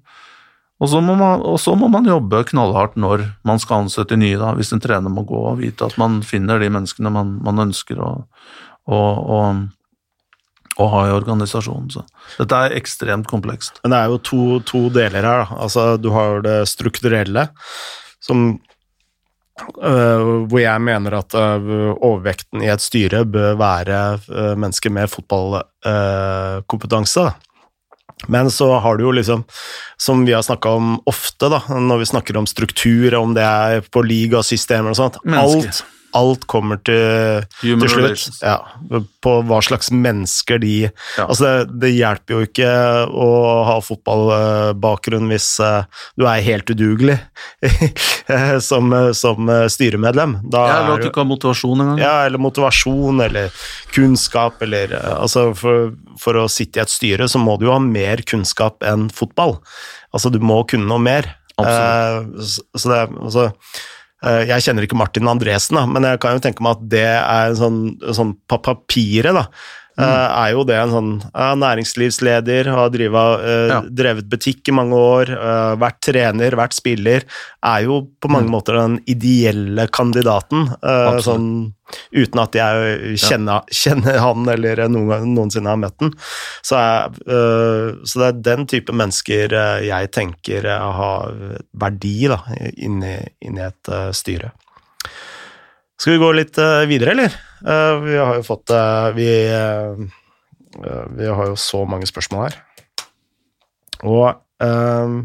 og 0.84 0.92
så, 0.92 1.00
man, 1.00 1.22
og 1.40 1.56
så 1.62 1.74
må 1.80 1.88
man 1.92 2.08
jobbe 2.08 2.44
knallhardt 2.52 2.98
når 3.00 3.24
man 3.48 3.62
skal 3.64 3.86
ansette 3.86 4.18
nye, 4.20 4.36
da, 4.40 4.52
hvis 4.58 4.74
en 4.76 4.84
trener 4.84 5.12
må 5.12 5.24
gå 5.28 5.40
og 5.52 5.62
vite 5.62 5.88
at 5.88 5.96
man 6.02 6.20
finner 6.26 6.60
de 6.60 6.68
menneskene 6.74 7.12
man, 7.16 7.38
man 7.46 7.64
ønsker 7.64 8.02
å, 8.04 8.12
å, 8.92 9.00
å, 9.00 9.40
å 10.76 10.90
ha 10.92 11.06
i 11.08 11.16
organisasjonen. 11.16 11.88
Så 11.96 12.04
dette 12.42 12.60
er 12.60 12.76
ekstremt 12.76 13.30
komplekst. 13.32 13.80
Men 13.86 13.96
det 13.96 14.02
er 14.02 14.12
jo 14.12 14.22
to, 14.30 14.44
to 14.68 14.84
deler 14.94 15.24
her. 15.24 15.46
Da. 15.46 15.60
Altså, 15.64 15.88
du 16.02 16.12
har 16.16 16.44
det 16.46 16.60
strukturelle, 16.72 17.48
som 18.24 18.50
hvor 19.56 20.60
jeg 20.60 20.82
mener 20.84 21.14
at 21.16 21.32
øh, 21.40 21.96
overvekten 21.96 22.60
i 22.64 22.68
et 22.72 22.82
styre 22.84 23.26
bør 23.26 23.56
være 23.60 24.20
øh, 24.28 24.58
mennesker 24.60 24.90
med 24.92 25.08
fotballkompetanse. 25.08 27.32
Men 28.32 28.52
så 28.52 28.80
har 28.80 28.98
du 28.98 29.04
jo 29.08 29.12
liksom, 29.16 29.44
som 30.00 30.26
vi 30.28 30.34
har 30.36 30.44
snakka 30.46 30.70
om 30.78 31.00
ofte, 31.08 31.50
da, 31.52 31.60
når 31.70 31.98
vi 32.02 32.06
snakker 32.12 32.38
om 32.40 32.48
struktur, 32.48 33.16
om 33.20 33.34
det 33.36 33.44
er 33.44 33.82
på 33.92 34.02
ligasystemer 34.06 34.90
og 34.94 34.98
sånt 35.00 35.18
Menneske. 35.24 35.68
alt, 35.68 35.84
alt 36.16 36.46
kommer 36.52 36.80
til, 36.88 37.46
til 37.62 37.86
slutt 37.92 38.40
ja, 38.42 38.56
på 39.24 39.34
hva 39.50 39.60
slags 39.66 39.92
mennesker 39.94 40.62
de 40.64 40.74
Ja. 40.86 41.26
Altså, 41.28 41.44
det, 41.66 41.80
det 41.82 41.92
hjelper 41.96 42.36
jo 42.36 42.46
ikke 42.48 42.70
å 43.10 43.28
ha 43.68 43.76
fotballbakgrunn 43.84 45.30
hvis 45.32 45.48
eh, 45.64 45.86
du 46.20 46.26
er 46.30 46.44
helt 46.46 46.70
udugelig 46.72 47.18
som, 48.70 48.92
som 49.16 49.52
styremedlem. 49.72 50.38
Da 50.52 50.66
Ja, 50.66 50.78
eller 50.80 50.90
er 50.90 50.98
at 50.98 51.06
du 51.06 51.10
ikke 51.12 51.24
har 51.24 51.30
motivasjon 51.30 51.84
engang. 51.86 52.02
ja, 52.02 52.16
eller 52.26 52.42
motivasjon, 52.42 53.22
eller 53.28 53.66
kunnskap, 53.96 54.62
eller 54.66 54.96
eh, 54.98 55.12
Altså, 55.16 55.48
for, 55.58 55.94
for 56.22 56.42
å 56.42 56.48
sitte 56.52 56.80
i 56.80 56.84
et 56.84 56.92
styre, 56.92 57.30
så 57.32 57.42
må 57.42 57.58
du 57.60 57.68
jo 57.70 57.74
ha 57.76 57.82
mer 57.82 58.24
kunnskap 58.28 58.84
enn 58.86 59.10
fotball. 59.14 59.58
Altså, 60.16 60.32
du 60.34 60.40
må 60.44 60.62
kunne 60.70 60.88
noe 60.90 61.02
mer. 61.02 61.34
Absolutt. 61.56 62.40
Eh, 62.40 62.56
så, 62.76 62.90
det 62.92 63.02
altså 63.16 63.50
Jeg 64.24 64.64
kjenner 64.64 64.86
ikke 64.88 64.98
Martin 64.98 65.28
Andresen, 65.30 65.78
da, 65.78 65.84
men 65.90 66.06
jeg 66.08 66.20
kan 66.24 66.38
jo 66.38 66.42
tenke 66.42 66.64
meg 66.66 66.78
at 66.78 66.86
det 66.94 67.08
er 67.08 67.58
sånn, 67.60 67.82
sånn 68.16 68.32
på 68.50 68.58
papiret, 68.64 69.36
da. 69.36 69.44
Mm. 69.98 70.04
eh, 70.04 70.30
er 70.44 70.52
jo 70.52 70.64
det 70.68 70.76
en 70.76 70.90
sånn 70.92 71.12
ja, 71.32 71.54
næringslivsleder, 71.56 72.68
har 72.68 72.90
drivet, 72.92 73.44
eh, 73.48 73.68
Ja. 73.72 73.78
drevet 73.88 74.28
butikk 74.28 74.68
i 74.68 74.74
mange 74.76 74.92
år, 75.00 75.30
eh, 75.32 75.76
vært 75.80 76.02
trener, 76.04 76.52
vært 76.60 76.74
spiller, 76.76 77.24
er 77.64 77.84
jo 77.86 78.02
på 78.20 78.30
mange 78.30 78.50
måter 78.52 78.76
den 78.76 78.98
ideelle 79.08 79.88
kandidaten. 79.88 80.68
eh, 80.84 81.20
sånn, 81.24 81.72
uten 82.12 82.40
at 82.42 82.52
jeg 82.52 83.16
kjenner, 83.22 83.62
kjenner 83.72 84.20
han 84.20 84.44
eller 84.50 84.76
noen, 84.90 85.08
gang- 85.08 85.34
noensinne 85.36 85.70
har 85.72 85.78
møtt 85.78 85.98
den. 86.00 86.12
Så, 86.62 86.76
øh, 87.30 87.96
så 88.04 88.20
det 88.20 88.28
er 88.28 88.42
den 88.58 88.66
type 88.68 88.92
mennesker 88.92 89.56
jeg 89.86 90.12
tenker 90.12 90.68
har 90.76 91.32
verdi 91.74 92.28
da, 92.28 92.42
inni, 92.78 93.16
inni 93.42 93.62
et 93.62 93.90
uh, 93.90 94.12
styre. 94.12 94.52
Skal 95.98 96.18
vi 96.18 96.20
gå 96.20 96.30
litt 96.36 96.58
uh, 96.60 96.84
videre, 96.90 97.14
eller? 97.16 97.36
Eh, 97.66 98.00
vi 98.04 98.18
har 98.18 98.38
jo 98.38 98.44
fått 98.46 98.70
øh, 98.74 99.08
vi, 99.18 99.30
øh, 99.50 100.04
vi 101.18 101.30
har 101.30 101.48
jo 101.50 101.56
så 101.58 101.82
mange 101.90 102.06
spørsmål 102.06 102.50
her. 102.50 102.60
Og 104.06 104.28
øh, 104.62 105.24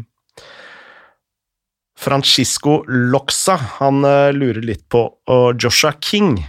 Francisco 2.01 2.79
Loxa 2.87 3.59
han 3.77 4.01
lurer 4.33 4.63
litt 4.65 4.87
på 4.89 5.03
Joshua 5.53 5.91
King. 6.01 6.39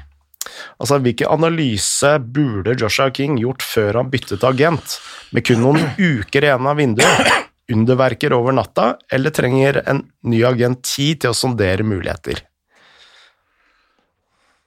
Altså, 0.81 0.97
Hvilken 0.99 1.29
analyse 1.29 2.15
burde 2.25 2.73
Joshua 2.81 3.11
King 3.13 3.37
gjort 3.37 3.61
før 3.61 4.01
han 4.01 4.09
byttet 4.11 4.47
agent? 4.49 4.97
Med 5.37 5.45
kun 5.45 5.61
noen 5.61 5.85
uker 6.01 6.47
igjen 6.47 6.71
av 6.71 6.81
vinduet, 6.81 7.35
underverker 7.69 8.33
over 8.33 8.57
natta, 8.57 8.95
eller 9.13 9.35
trenger 9.37 9.83
en 9.85 10.07
ny 10.25 10.41
agent 10.49 10.81
tid 10.89 11.21
til 11.21 11.35
å 11.35 11.37
sondere 11.37 11.85
muligheter? 11.85 12.41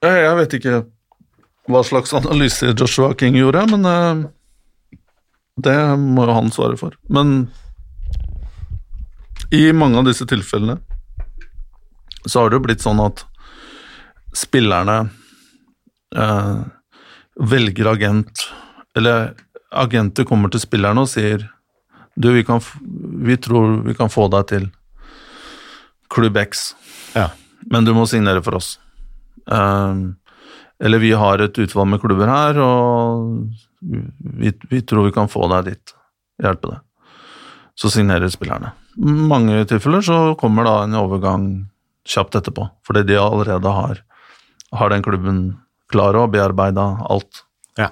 Jeg 0.05 0.37
vet 0.37 0.53
ikke 0.59 0.83
hva 1.67 1.81
slags 1.83 2.13
analyse 2.13 2.73
Joshua 2.77 3.13
King 3.17 3.37
gjorde, 3.39 3.63
men 3.71 3.85
uh, 3.89 4.99
det 5.57 5.75
må 5.97 6.25
jo 6.27 6.35
han 6.35 6.51
svare 6.53 6.77
for. 6.77 6.97
Men 7.09 7.47
i 9.55 9.69
mange 9.73 9.97
av 10.01 10.05
disse 10.07 10.25
tilfellene 10.29 10.77
så 12.25 12.41
har 12.41 12.49
det 12.49 12.57
jo 12.59 12.65
blitt 12.65 12.83
sånn 12.83 12.99
at 13.03 13.23
spillerne 14.35 14.97
uh, 16.17 16.61
velger 17.39 17.89
agent, 17.93 18.45
eller 18.97 19.33
agenter 19.75 20.25
kommer 20.27 20.51
til 20.53 20.63
spillerne 20.63 21.03
og 21.03 21.11
sier 21.11 21.43
du, 22.15 22.29
vi, 22.31 22.45
kan, 22.47 22.61
vi 23.27 23.35
tror 23.43 23.81
vi 23.83 23.95
kan 23.97 24.07
få 24.11 24.29
deg 24.31 24.45
til 24.53 24.69
klubb 26.13 26.37
X, 26.39 26.69
Ja. 27.15 27.29
men 27.71 27.83
du 27.83 27.91
må 27.97 28.05
signere 28.07 28.39
for 28.45 28.55
oss. 28.55 28.77
Eh, 29.51 29.95
eller 30.83 30.99
vi 30.99 31.11
har 31.15 31.41
et 31.41 31.59
utvalg 31.61 31.93
med 31.93 32.01
klubber 32.03 32.29
her, 32.29 32.59
og 32.59 33.47
vi, 33.81 34.51
vi 34.71 34.81
tror 34.81 35.07
vi 35.07 35.15
kan 35.15 35.31
få 35.31 35.47
deg 35.53 35.71
dit. 35.71 35.95
Hjelpe 36.43 36.73
deg. 36.73 36.81
Så 37.75 37.91
signerer 37.91 38.31
spillerne. 38.31 38.73
mange 38.95 39.65
tilfeller 39.67 40.01
så 40.01 40.17
kommer 40.39 40.63
da 40.67 40.75
en 40.83 40.95
overgang 40.95 41.47
kjapt 42.07 42.37
etterpå, 42.39 42.69
fordi 42.87 43.03
de 43.09 43.19
allerede 43.19 43.71
har, 43.71 43.99
har 44.71 44.89
den 44.93 45.03
klubben 45.03 45.41
klar 45.91 46.15
og 46.19 46.31
bearbeida 46.33 46.85
alt. 47.09 47.43
Ja. 47.79 47.89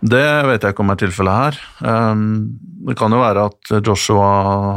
Det 0.00 0.26
vet 0.46 0.62
jeg 0.62 0.74
ikke 0.74 0.84
om 0.84 0.94
er 0.94 1.00
tilfellet 1.00 1.38
her. 1.42 1.58
Um, 1.82 2.58
det 2.86 2.94
kan 2.98 3.12
jo 3.12 3.22
være 3.22 3.48
at 3.50 3.72
Joshua 3.82 4.28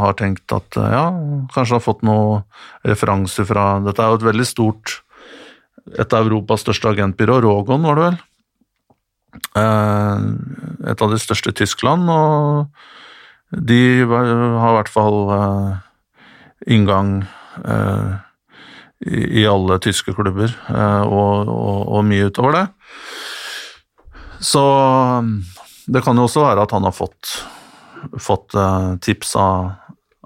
har 0.01 0.17
tenkt 0.17 0.51
at 0.55 0.77
ja, 0.77 1.05
kanskje 1.53 1.77
har 1.77 1.85
fått 1.85 2.01
noen 2.07 2.41
referanser 2.87 3.45
fra 3.47 3.75
Dette 3.85 4.01
er 4.01 4.09
jo 4.09 4.21
et 4.21 4.29
veldig 4.31 4.47
stort 4.49 4.97
Et 5.89 6.13
av 6.13 6.27
Europas 6.27 6.61
største 6.63 6.91
agentbyrå, 6.91 7.39
Rogon, 7.43 7.85
var 7.87 7.97
det 7.97 8.07
vel? 8.07 8.19
Uh, 9.55 10.17
et 10.91 11.01
av 11.01 11.11
de 11.11 11.19
største 11.19 11.53
i 11.53 11.57
Tyskland, 11.61 12.09
og 12.11 12.67
de 13.51 13.79
har 14.05 14.27
i 14.31 14.75
hvert 14.77 14.91
fall 14.91 15.19
uh, 15.31 15.71
inngang 16.67 17.21
uh, 17.65 18.19
i, 19.01 19.47
alle 19.49 19.79
tyske 19.81 20.13
klubber, 20.13 20.53
og, 20.69 21.49
og, 21.49 21.79
og 21.89 22.03
mye 22.05 22.27
utover 22.29 22.53
det. 22.53 22.65
Så 24.41 24.61
Det 25.87 26.03
kan 26.05 26.17
jo 26.17 26.27
også 26.27 26.43
være 26.43 26.65
at 26.65 26.73
han 26.75 26.85
har 26.85 26.93
fått, 26.93 27.31
fått 28.21 28.53
eh, 28.57 28.91
tips 29.01 29.35
av, 29.35 29.71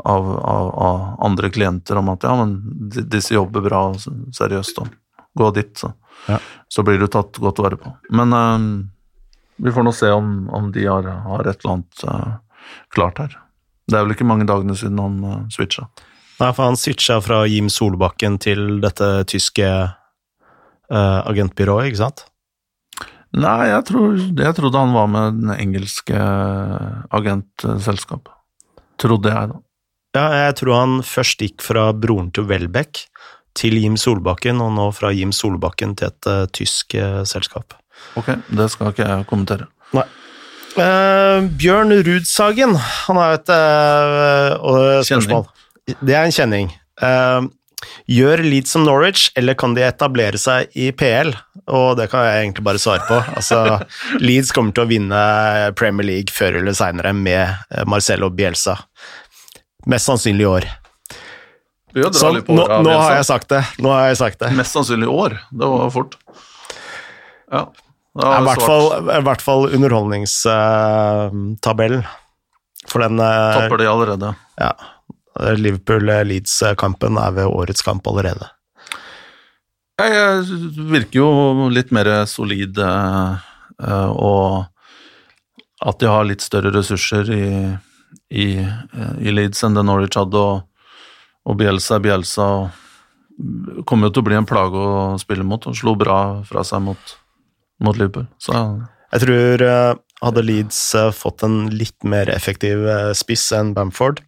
av, 0.03 0.27
av, 0.39 0.67
av 0.87 0.99
andre 1.25 1.49
klienter 1.49 1.99
om 1.99 2.11
at 2.11 2.23
ja, 2.27 2.35
men 2.39 2.57
disse 2.91 3.33
jobber 3.35 3.63
bra 3.65 3.81
og 3.93 4.03
seriøst, 4.35 4.83
og 4.83 4.91
gå 5.35 5.51
dit, 5.55 5.71
så, 5.77 5.93
Ja. 6.27 6.39
så 6.67 6.83
blir 6.83 6.99
du 6.99 7.07
tatt 7.11 7.37
godt 7.37 7.59
vare 7.61 7.77
på. 7.77 7.91
Men 8.09 8.33
eh, 8.33 8.67
vi 9.57 9.71
får 9.71 9.83
nå 9.83 9.93
se 9.95 10.11
om, 10.11 10.49
om 10.49 10.71
de 10.71 10.85
har, 10.85 11.03
har 11.03 11.47
et 11.47 11.61
eller 11.63 11.73
annet 11.73 12.03
uh, 12.03 12.67
klart 12.91 13.21
her. 13.23 13.37
Det 13.87 13.97
er 13.97 14.03
vel 14.03 14.15
ikke 14.15 14.27
mange 14.27 14.47
dagene 14.49 14.75
siden 14.75 14.99
han 14.99 15.19
uh, 15.23 15.37
switcha. 15.53 15.87
Nei, 16.41 16.49
for 16.51 16.67
han 16.67 16.79
switcha 16.79 17.21
fra 17.23 17.45
Jim 17.47 17.69
Solbakken 17.71 18.35
til 18.43 18.81
dette 18.83 19.07
tyske 19.31 19.69
uh, 19.87 21.21
agentbyrået, 21.23 21.91
ikke 21.91 22.01
sant? 22.03 22.25
Nei, 23.35 23.69
jeg, 23.71 23.83
tror, 23.87 24.19
jeg 24.19 24.57
trodde 24.57 24.81
han 24.81 24.95
var 24.95 25.07
med 25.11 25.39
den 25.39 25.55
engelske 25.55 26.19
agentselskapet. 27.15 28.31
Trodde 28.99 29.31
jeg, 29.31 29.51
da. 29.51 29.61
Ja, 30.15 30.27
jeg 30.45 30.55
tror 30.61 30.77
han 30.79 30.99
først 31.03 31.41
gikk 31.43 31.63
fra 31.63 31.89
broren 31.91 32.29
til 32.35 32.47
Welbeck 32.47 33.03
til 33.55 33.79
Jim 33.79 33.95
Solbakken, 33.99 34.61
og 34.63 34.73
nå 34.75 34.89
fra 34.95 35.11
Jim 35.15 35.31
Solbakken 35.35 35.95
til 35.97 36.11
et 36.11 36.29
uh, 36.29 36.43
tysk 36.53 36.97
uh, 36.99 37.23
selskap. 37.27 37.77
Ok, 38.19 38.33
det 38.51 38.69
skal 38.73 38.91
ikke 38.91 39.07
jeg 39.07 39.27
kommentere. 39.29 39.69
Eh, 40.75 41.45
Bjørn 41.55 41.93
Rudsagen, 42.03 42.73
han 42.75 43.19
har 43.21 43.37
et 43.37 43.51
spørsmål. 45.07 45.45
Det 45.87 46.11
er 46.11 46.25
en 46.25 46.35
kjenning. 46.35 46.73
Gjør 48.11 48.43
Leeds 48.43 48.75
som 48.75 48.83
Norwich, 48.83 49.29
eller 49.39 49.55
kan 49.55 49.77
de 49.77 49.85
etablere 49.87 50.39
seg 50.41 50.75
i 50.75 50.89
PL? 50.91 51.31
Og 51.71 51.95
det 51.95 52.09
kan 52.11 52.27
jeg 52.27 52.43
egentlig 52.43 52.65
bare 52.67 52.81
svare 52.83 53.07
på. 53.07 53.21
Altså, 53.39 53.61
Leeds 54.27 54.51
kommer 54.51 54.75
til 54.75 54.83
å 54.83 54.89
vinne 54.91 55.21
Premier 55.79 56.11
League 56.11 56.35
før 56.35 56.59
eller 56.59 56.75
seinere 56.75 57.15
med 57.15 57.87
Marcelo 57.87 58.27
Bielsa. 58.35 58.75
Mest 59.87 60.11
sannsynlig 60.11 60.43
i 60.43 60.51
år. 60.57 60.67
Vi 61.95 62.03
drar 62.03 62.11
Så 62.11 62.27
litt 62.35 62.43
på 62.43 62.51
nå, 62.57 62.65
nå 62.83 62.91
har 62.91 63.13
jeg 63.15 63.23
sagt 63.29 63.47
det. 63.53 63.61
Nå 63.79 63.87
har 63.93 64.09
jeg 64.09 64.17
sagt 64.19 64.41
det. 64.43 64.49
Mest 64.57 64.75
sannsynlig 64.75 65.07
i 65.07 65.13
år. 65.15 65.37
Det 65.47 65.69
var 65.71 65.87
fort. 65.95 66.17
Ja. 67.47 67.71
Da 68.15 68.29
I 68.35 68.43
hvert 68.43 68.63
fall, 68.63 68.85
i 69.11 69.21
hvert 69.23 69.41
fall 69.43 69.67
underholdningstabellen. 69.75 72.03
For 72.91 72.99
den 73.03 73.19
eh, 73.19 73.53
Tapper 73.55 73.77
de 73.79 73.87
allerede. 73.89 74.35
ja, 74.59 74.71
Liverpool-Leeds-kampen 75.55 77.17
er 77.19 77.31
ved 77.39 77.45
årets 77.47 77.81
kamp 77.83 78.07
allerede. 78.07 78.47
Jeg, 79.99 80.43
virker 80.91 81.19
jo 81.21 81.69
litt 81.71 81.91
mer 81.95 82.25
solid, 82.27 82.77
eh, 82.77 83.33
eh, 83.83 84.09
og 84.11 84.65
at 85.85 85.99
de 85.99 86.05
har 86.11 86.25
litt 86.27 86.41
større 86.43 86.71
ressurser 86.75 87.31
i, 87.31 87.77
i, 88.31 88.59
i 88.59 89.31
Leeds 89.31 89.63
enn 89.63 89.73
det 89.75 89.83
Norwich 89.87 90.17
hadde, 90.19 90.39
og, 90.39 90.61
og 91.45 91.59
Bielsa 91.59 91.99
Bielsa. 92.03 92.47
og 92.65 93.83
Kommer 93.87 94.09
jo 94.09 94.15
til 94.15 94.23
å 94.23 94.27
bli 94.29 94.37
en 94.39 94.47
plage 94.47 94.79
å 94.79 95.19
spille 95.21 95.45
mot, 95.47 95.65
og 95.67 95.77
slo 95.77 95.95
bra 95.99 96.19
fra 96.47 96.63
seg 96.67 96.83
mot, 96.85 97.15
mot 97.83 97.97
Liverpool. 97.97 98.27
Så 98.41 98.55
Jeg 98.55 99.23
tror 99.25 99.65
eh, 99.65 99.91
hadde 100.23 100.45
Leeds 100.45 100.79
eh, 100.95 101.11
fått 101.15 101.43
en 101.47 101.65
litt 101.75 102.07
mer 102.07 102.31
effektiv 102.31 102.87
eh, 102.87 103.11
spiss 103.17 103.49
enn 103.55 103.73
Bamford, 103.75 104.23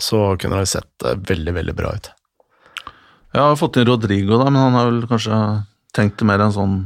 så 0.00 0.34
kunne 0.40 0.60
det 0.60 0.72
sett 0.72 1.06
veldig, 1.28 1.54
veldig 1.56 1.76
bra 1.76 1.94
ut. 1.96 2.10
jeg 3.32 3.40
har 3.42 3.56
fått 3.56 3.78
inn 3.80 3.88
Rodrigo, 3.88 4.40
da, 4.40 4.50
men 4.50 4.60
han 4.60 4.76
har 4.76 4.90
vel 4.90 5.06
kanskje 5.08 5.38
tenkt 5.96 6.24
mer 6.28 6.42
en 6.44 6.52
sånn 6.52 6.76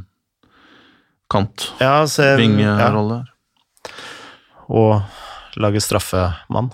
kant. 1.30 1.70
Ja, 1.80 2.06
se, 2.10 2.34
ja, 2.34 2.90
og 4.70 5.58
lage 5.58 5.82
straffemann. 5.82 6.70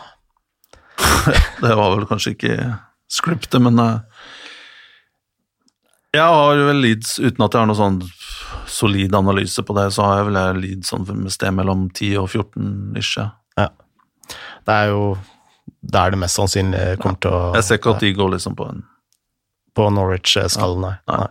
Det 1.63 1.75
var 1.75 1.95
vel 1.97 2.07
kanskje 2.09 2.35
ikke 2.37 2.57
scriptet, 3.11 3.61
men 3.63 3.79
eh, 3.83 4.01
Jeg 6.17 6.25
har 6.25 6.63
vel 6.69 6.81
Leeds, 6.85 7.19
uten 7.21 7.45
at 7.45 7.55
jeg 7.55 7.63
har 7.63 7.69
noe 7.71 7.79
sånn 7.79 8.01
solid 8.67 9.15
analyse 9.15 9.63
på 9.63 9.75
det, 9.77 9.91
så 9.95 10.05
har 10.07 10.21
jeg 10.21 10.29
vel 10.31 10.61
Leeds 10.63 10.93
sånn 10.93 11.07
med 11.13 11.33
sted 11.35 11.55
mellom 11.55 11.89
10 11.93 12.17
og 12.23 12.31
14 12.33 12.99
ish. 13.01 13.17
ja. 13.21 13.71
Det 14.67 14.75
er 14.75 14.89
jo 14.91 15.17
der 15.87 16.11
det 16.11 16.19
mest 16.19 16.39
sannsynlig 16.39 16.97
kommer 16.99 17.19
til 17.23 17.31
å 17.31 17.41
Jeg 17.55 17.67
ser 17.67 17.79
ikke 17.79 17.93
at 17.95 18.03
de 18.03 18.13
går 18.17 18.33
liksom 18.35 18.57
på 18.59 18.67
en 18.73 18.81
På 19.77 19.87
Norwich-skallen, 19.93 20.83
nei. 20.83 20.95
Nei. 21.07 21.29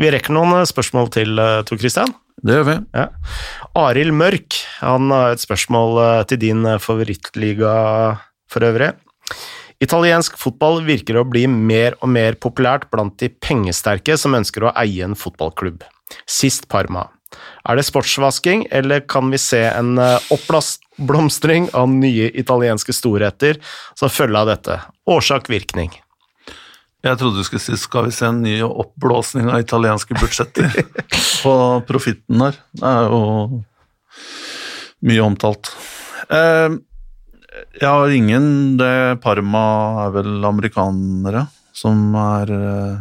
Vi 0.00 0.10
rekker 0.12 0.32
noen 0.36 0.54
eh, 0.60 0.68
spørsmål 0.68 1.10
til, 1.12 1.38
eh, 1.40 1.62
Tor 1.66 1.80
Christian. 1.80 2.12
Det 2.44 2.54
gjør 2.58 2.66
vi. 2.68 2.76
Ja. 2.94 3.06
Arild 3.80 4.12
Mørk 4.16 4.58
han 4.78 5.10
har 5.10 5.34
et 5.34 5.42
spørsmål 5.42 5.98
til 6.30 6.40
din 6.42 6.64
favorittliga 6.84 7.72
for 8.50 8.66
øvrig. 8.66 8.92
Italiensk 9.82 10.38
fotball 10.40 10.80
virker 10.86 11.18
å 11.20 11.26
bli 11.28 11.44
mer 11.50 11.98
og 12.00 12.08
mer 12.14 12.38
populært 12.40 12.88
blant 12.92 13.18
de 13.20 13.28
pengesterke 13.28 14.16
som 14.16 14.36
ønsker 14.38 14.64
å 14.64 14.72
eie 14.80 15.04
en 15.04 15.18
fotballklubb. 15.18 15.84
Sist 16.24 16.68
Parma. 16.72 17.10
Er 17.66 17.76
det 17.76 17.84
sportsvasking, 17.88 18.64
eller 18.70 19.02
kan 19.10 19.28
vi 19.32 19.40
se 19.42 19.60
en 19.66 19.98
eh, 20.00 20.32
oppblomstring 20.32 21.68
av 21.76 21.90
nye 21.90 22.30
italienske 22.38 22.94
storheter 22.94 23.58
som 23.98 24.12
følge 24.12 24.40
av 24.40 24.50
dette? 24.52 24.78
Årsak-virkning. 25.10 25.92
Jeg 27.06 27.20
trodde 27.20 27.42
du 27.42 27.46
skulle 27.46 27.62
si 27.62 27.76
skal 27.78 28.08
vi 28.08 28.14
se 28.14 28.26
en 28.30 28.40
ny 28.42 28.56
oppblåsning 28.64 29.50
av 29.50 29.60
italienske 29.62 30.16
budsjetter 30.16 30.70
på 31.44 31.54
profitten 31.90 32.46
der. 32.46 32.56
Det 32.72 32.94
er 32.94 33.10
jo 33.10 33.20
mye 35.06 35.26
omtalt. 35.26 35.74
Eh, 36.32 36.78
jeg 37.80 37.88
har 37.88 38.12
ingen 38.12 38.76
det 38.80 39.20
Parma 39.24 39.64
er 40.06 40.14
vel 40.18 40.44
amerikanere 40.48 41.46
som 41.76 42.14
er 42.20 42.52
eh, 42.56 42.94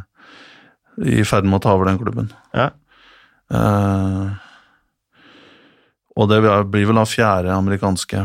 i 1.16 1.24
ferd 1.28 1.48
med 1.48 1.60
å 1.60 1.64
ta 1.64 1.76
over 1.76 1.90
den 1.90 2.00
klubben. 2.00 2.32
Ja. 2.56 2.70
Uh, 3.52 4.32
og 6.16 6.32
det 6.32 6.40
blir 6.72 6.88
vel 6.90 6.98
av 6.98 7.12
fjerde 7.12 7.54
amerikanske 7.54 8.24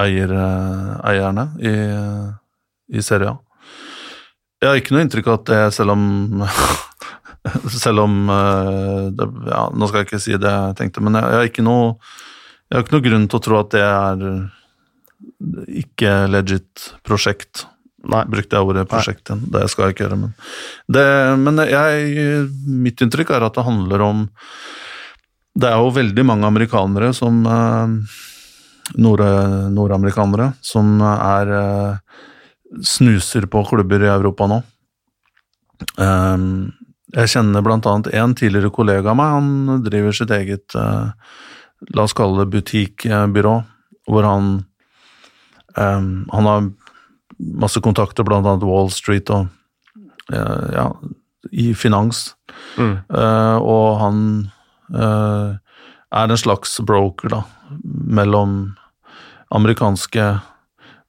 eier, 0.00 0.32
eierne 1.06 1.44
i, 1.60 1.74
i 2.96 3.04
Serie 3.04 3.34
A. 3.34 3.36
Jeg 4.58 4.70
har 4.70 4.80
ikke 4.80 4.94
noe 4.96 5.04
inntrykk 5.04 5.28
av 5.28 5.36
at 5.38 5.50
det, 5.50 5.60
selv 5.76 5.94
om 5.94 6.06
Selv 7.70 8.02
om 8.02 8.14
eh, 8.28 9.04
det, 9.14 9.26
ja, 9.48 9.60
Nå 9.72 9.88
skal 9.88 10.02
jeg 10.02 10.08
ikke 10.08 10.20
si 10.20 10.34
det 10.36 10.50
jeg 10.50 10.78
tenkte, 10.80 11.02
men 11.04 11.16
jeg, 11.16 11.28
jeg, 11.30 11.52
har 11.60 11.66
noe, 11.68 11.92
jeg 12.66 12.76
har 12.76 12.84
ikke 12.84 12.96
noe 12.96 13.06
grunn 13.06 13.28
til 13.30 13.38
å 13.38 13.44
tro 13.44 13.60
at 13.60 13.70
det 13.76 13.84
er 13.84 14.24
ikke 15.82 16.12
legit 16.30 16.92
prosjekt. 17.06 17.66
Nei. 18.08 18.22
Brukte 18.30 18.56
jeg 18.56 18.68
ordet 18.68 18.86
prosjekt 18.90 19.26
igjen? 19.26 19.42
Det 19.52 19.64
skal 19.72 19.88
jeg 19.88 19.96
ikke 19.96 20.04
gjøre, 20.06 20.20
men 20.20 20.34
det, 20.86 21.04
Men 21.42 21.58
jeg, 21.66 22.46
mitt 22.86 23.02
inntrykk 23.02 23.34
er 23.34 23.48
at 23.48 23.58
det 23.58 23.66
handler 23.66 24.04
om 24.06 24.20
Det 25.58 25.66
er 25.66 25.82
jo 25.82 25.90
veldig 25.96 26.24
mange 26.24 26.46
amerikanere 26.46 27.10
som 27.16 27.42
eh, 27.42 28.14
nord, 29.02 29.24
Nordamerikanere 29.74 30.52
som 30.62 31.02
er 31.02 31.52
eh, 31.58 32.20
snuser 32.86 33.48
på 33.50 33.64
klubber 33.66 34.04
i 34.04 34.12
Europa 34.12 34.46
nå. 34.46 34.60
Um, 35.98 36.70
jeg 37.14 37.32
kjenner 37.32 37.64
annet 37.64 38.10
en 38.12 38.34
tidligere 38.36 38.70
kollega 38.74 39.10
av 39.12 39.18
meg, 39.18 39.34
han 39.38 39.84
driver 39.84 40.12
sitt 40.12 40.30
eget, 40.34 40.74
eh, 40.76 41.10
la 41.94 42.04
oss 42.04 42.12
kalle 42.12 42.44
det 42.44 42.52
butikkbyrå, 42.52 43.54
hvor 44.08 44.28
han 44.28 44.67
um, 45.78 46.26
Han 46.34 46.50
har 46.50 46.66
masse 47.38 47.80
kontakter, 47.80 48.26
blant 48.26 48.46
annet 48.46 48.66
Wall 48.66 48.90
Street 48.90 49.30
og 49.30 49.46
uh, 50.34 50.68
ja, 50.74 50.88
i 51.52 51.70
finans. 51.78 52.32
Mm. 52.76 52.98
Uh, 53.08 53.56
og 53.62 53.86
han 54.02 54.20
uh, 54.94 55.56
er 56.10 56.28
en 56.28 56.40
slags 56.40 56.78
broker, 56.84 57.30
da, 57.32 57.42
mellom 58.18 58.60
amerikanske 59.54 60.28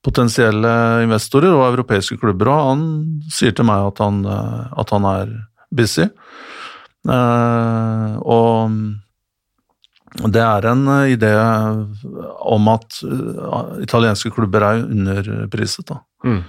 potensielle 0.06 0.72
investorer 1.04 1.52
og 1.52 1.66
europeiske 1.74 2.18
klubber, 2.22 2.52
og 2.52 2.70
han 2.70 2.84
sier 3.34 3.56
til 3.56 3.68
meg 3.68 3.90
at 3.92 4.02
han, 4.04 4.22
eh, 4.26 4.62
at 4.80 4.94
han 4.96 5.08
er 5.10 5.34
busy. 5.76 6.08
Eh, 7.08 8.14
og 8.24 8.72
det 10.18 10.42
er 10.42 10.66
en 10.72 10.88
eh, 10.88 11.14
idé 11.14 11.32
om 12.50 12.68
at 12.72 13.02
eh, 13.06 13.70
italienske 13.86 14.32
klubber 14.34 14.66
er 14.66 14.84
underpriset. 14.84 15.94
Mm. 16.26 16.42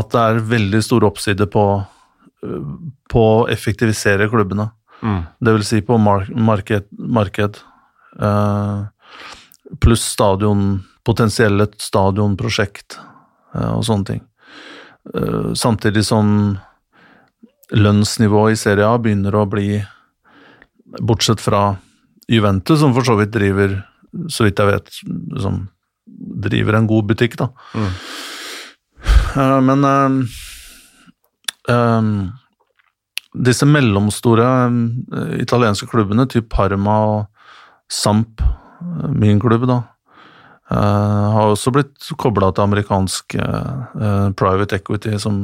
At 0.00 0.10
det 0.12 0.20
er 0.20 0.44
veldig 0.50 0.82
stor 0.84 1.06
oppside 1.06 1.46
på, 1.50 1.64
eh, 2.44 2.70
på 3.10 3.26
å 3.34 3.48
effektivisere 3.52 4.28
klubbene. 4.32 4.70
Mm. 5.02 5.20
Det 5.40 5.54
vil 5.56 5.66
si 5.66 5.80
på 5.86 5.98
mark 6.02 6.28
marked, 6.34 6.88
marked 6.98 7.60
eh, 8.20 8.80
pluss 9.80 10.04
stadion, 10.04 10.80
potensielle 11.06 11.68
stadionprosjekt 11.80 12.98
eh, 13.54 13.70
og 13.70 13.86
sånne 13.86 14.10
ting. 14.10 14.24
Eh, 15.14 15.54
samtidig 15.54 16.04
som 16.10 16.58
lønnsnivået 17.70 18.58
i 18.58 18.60
Serie 18.60 18.88
A 18.90 18.98
begynner 18.98 19.38
å 19.38 19.46
bli, 19.48 19.78
bortsett 21.06 21.38
fra 21.38 21.78
Juventus, 22.30 22.78
som 22.80 22.94
for 22.94 23.06
så 23.06 23.16
vidt 23.18 23.32
driver, 23.34 23.80
så 24.30 24.46
vidt 24.46 24.60
jeg 24.60 24.70
vet, 24.70 24.90
liksom, 25.34 25.64
driver 26.46 26.78
en 26.78 26.88
god 26.90 27.08
butikk, 27.10 27.36
da. 27.40 27.50
Mm. 27.74 27.90
Uh, 29.30 29.58
men 29.64 29.86
uh, 29.86 30.36
um, 31.74 32.12
disse 33.46 33.66
mellomstore 33.66 34.46
uh, 34.46 35.32
italienske 35.40 35.88
klubbene, 35.90 36.28
typ 36.30 36.50
Parma 36.52 36.98
og 37.08 37.26
Samp, 37.90 38.42
min 39.10 39.40
klubb, 39.42 39.66
da, 39.66 39.82
har 40.70 41.50
også 41.50 41.72
blitt 41.74 42.06
kobla 42.14 42.52
til 42.54 42.62
amerikansk 42.62 43.34
private 44.38 44.78
equity, 44.78 45.16
som, 45.18 45.40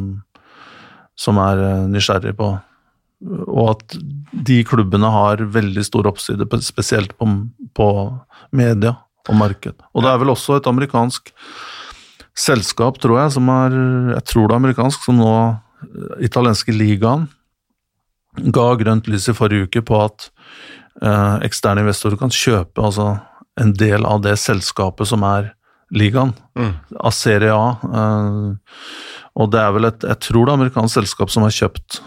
som 1.19 1.41
er 1.43 1.59
nysgjerrig 1.91 2.37
på 2.39 2.53
Og 3.25 3.71
at 3.73 3.97
de 4.47 4.59
klubbene 4.69 5.09
har 5.11 5.41
veldig 5.55 5.85
stor 5.87 6.09
oppside, 6.11 6.45
spesielt 6.61 7.15
på, 7.17 7.29
på 7.75 7.89
media 8.53 8.97
og 9.27 9.39
marked. 9.41 9.75
Og 9.95 10.05
det 10.05 10.11
er 10.13 10.21
vel 10.21 10.35
også 10.35 10.59
et 10.59 10.69
amerikansk 10.69 11.33
selskap, 12.37 12.99
tror 13.01 13.23
jeg, 13.23 13.33
som 13.39 13.49
er 13.49 13.73
Jeg 14.19 14.25
tror 14.29 14.47
det 14.49 14.55
er 14.55 14.61
amerikansk, 14.61 15.07
som 15.07 15.17
nå 15.17 15.33
eh, 15.49 16.27
Italienske 16.29 16.75
ligaen 16.75 17.29
ga 18.53 18.75
grønt 18.77 19.07
lys 19.09 19.31
i 19.31 19.35
forrige 19.37 19.65
uke 19.65 19.81
på 19.89 19.97
at 20.05 20.29
eh, 21.01 21.37
eksterne 21.49 21.81
investorer 21.81 22.19
kan 22.21 22.33
kjøpe 22.35 22.85
altså, 22.85 23.15
en 23.57 23.73
del 23.73 24.05
av 24.05 24.21
det 24.27 24.37
selskapet 24.43 25.09
som 25.09 25.25
er 25.25 25.55
ligaen, 25.95 26.35
Mm. 26.57 26.73
av 27.05 27.13
Serie 27.13 27.53
A. 27.53 27.77
Eh, 27.85 28.53
og 29.37 29.51
det 29.53 29.61
er 29.61 29.73
vel 29.77 29.85
et 29.85 30.05
Jeg 30.09 30.21
tror 30.25 30.47
det 30.47 30.53
er 30.53 30.57
amerikansk 30.61 30.95
selskap 30.95 31.31
som 31.33 31.45
har 31.45 31.53
kjøpt 31.53 32.01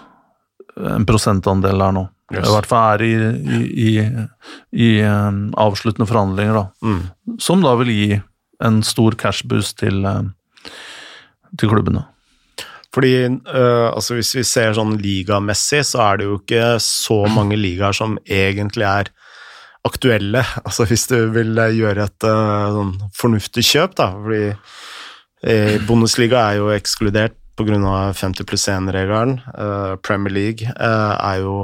en 0.79 1.05
prosentandel 1.07 1.81
der 1.83 1.95
nå. 1.95 2.05
Yes. 2.29 2.45
I 2.45 2.53
hvert 2.53 2.69
fall 2.69 2.99
er 2.99 3.03
i, 3.05 3.13
i, 3.57 3.59
i, 3.83 3.91
i 4.77 4.89
eh, 5.01 5.39
avsluttende 5.57 6.07
forhandlinger, 6.09 6.59
da. 6.59 6.65
Mm. 6.85 7.39
Som 7.41 7.65
da 7.65 7.73
vil 7.79 7.89
gi 7.93 8.19
en 8.65 8.81
stor 8.85 9.17
cashboost 9.17 9.79
til, 9.81 10.03
eh, 10.05 10.69
til 11.57 11.71
klubbene. 11.71 12.05
Fordi 12.93 13.13
øh, 13.25 13.87
altså 13.93 14.17
hvis 14.17 14.31
vi 14.35 14.43
ser 14.47 14.73
sånn 14.73 14.95
ligamessig, 15.01 15.83
så 15.85 16.01
er 16.07 16.19
det 16.19 16.29
jo 16.29 16.39
ikke 16.39 16.77
så 16.81 17.21
mange 17.29 17.57
ligaer 17.59 17.93
som 17.93 18.17
egentlig 18.25 18.87
er 18.89 19.11
aktuelle. 19.85 20.43
Altså 20.65 20.87
hvis 20.89 21.05
du 21.11 21.17
vil 21.35 21.53
øh, 21.57 21.75
gjøre 21.77 22.07
et 22.09 22.29
øh, 22.29 22.77
sånn 22.77 22.95
fornuftig 23.17 23.65
kjøp, 23.69 23.97
da. 23.99 24.09
Fordi 24.17 24.41
eh, 24.49 25.77
Bundesliga 25.85 26.47
er 26.47 26.63
jo 26.63 26.73
ekskludert 26.73 27.37
pga. 27.59 27.77
50 28.15 28.47
pluss 28.49 28.67
1-regelen. 28.71 29.35
Uh, 29.53 29.95
Premier 30.05 30.33
League 30.33 30.69
uh, 30.75 31.15
er 31.19 31.41
jo 31.43 31.55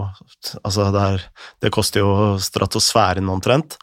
Altså, 0.64 0.90
det, 0.94 1.02
er, 1.02 1.24
det 1.64 1.72
koster 1.74 2.04
jo 2.04 2.36
stratosfæren 2.42 3.30
omtrent. 3.32 3.78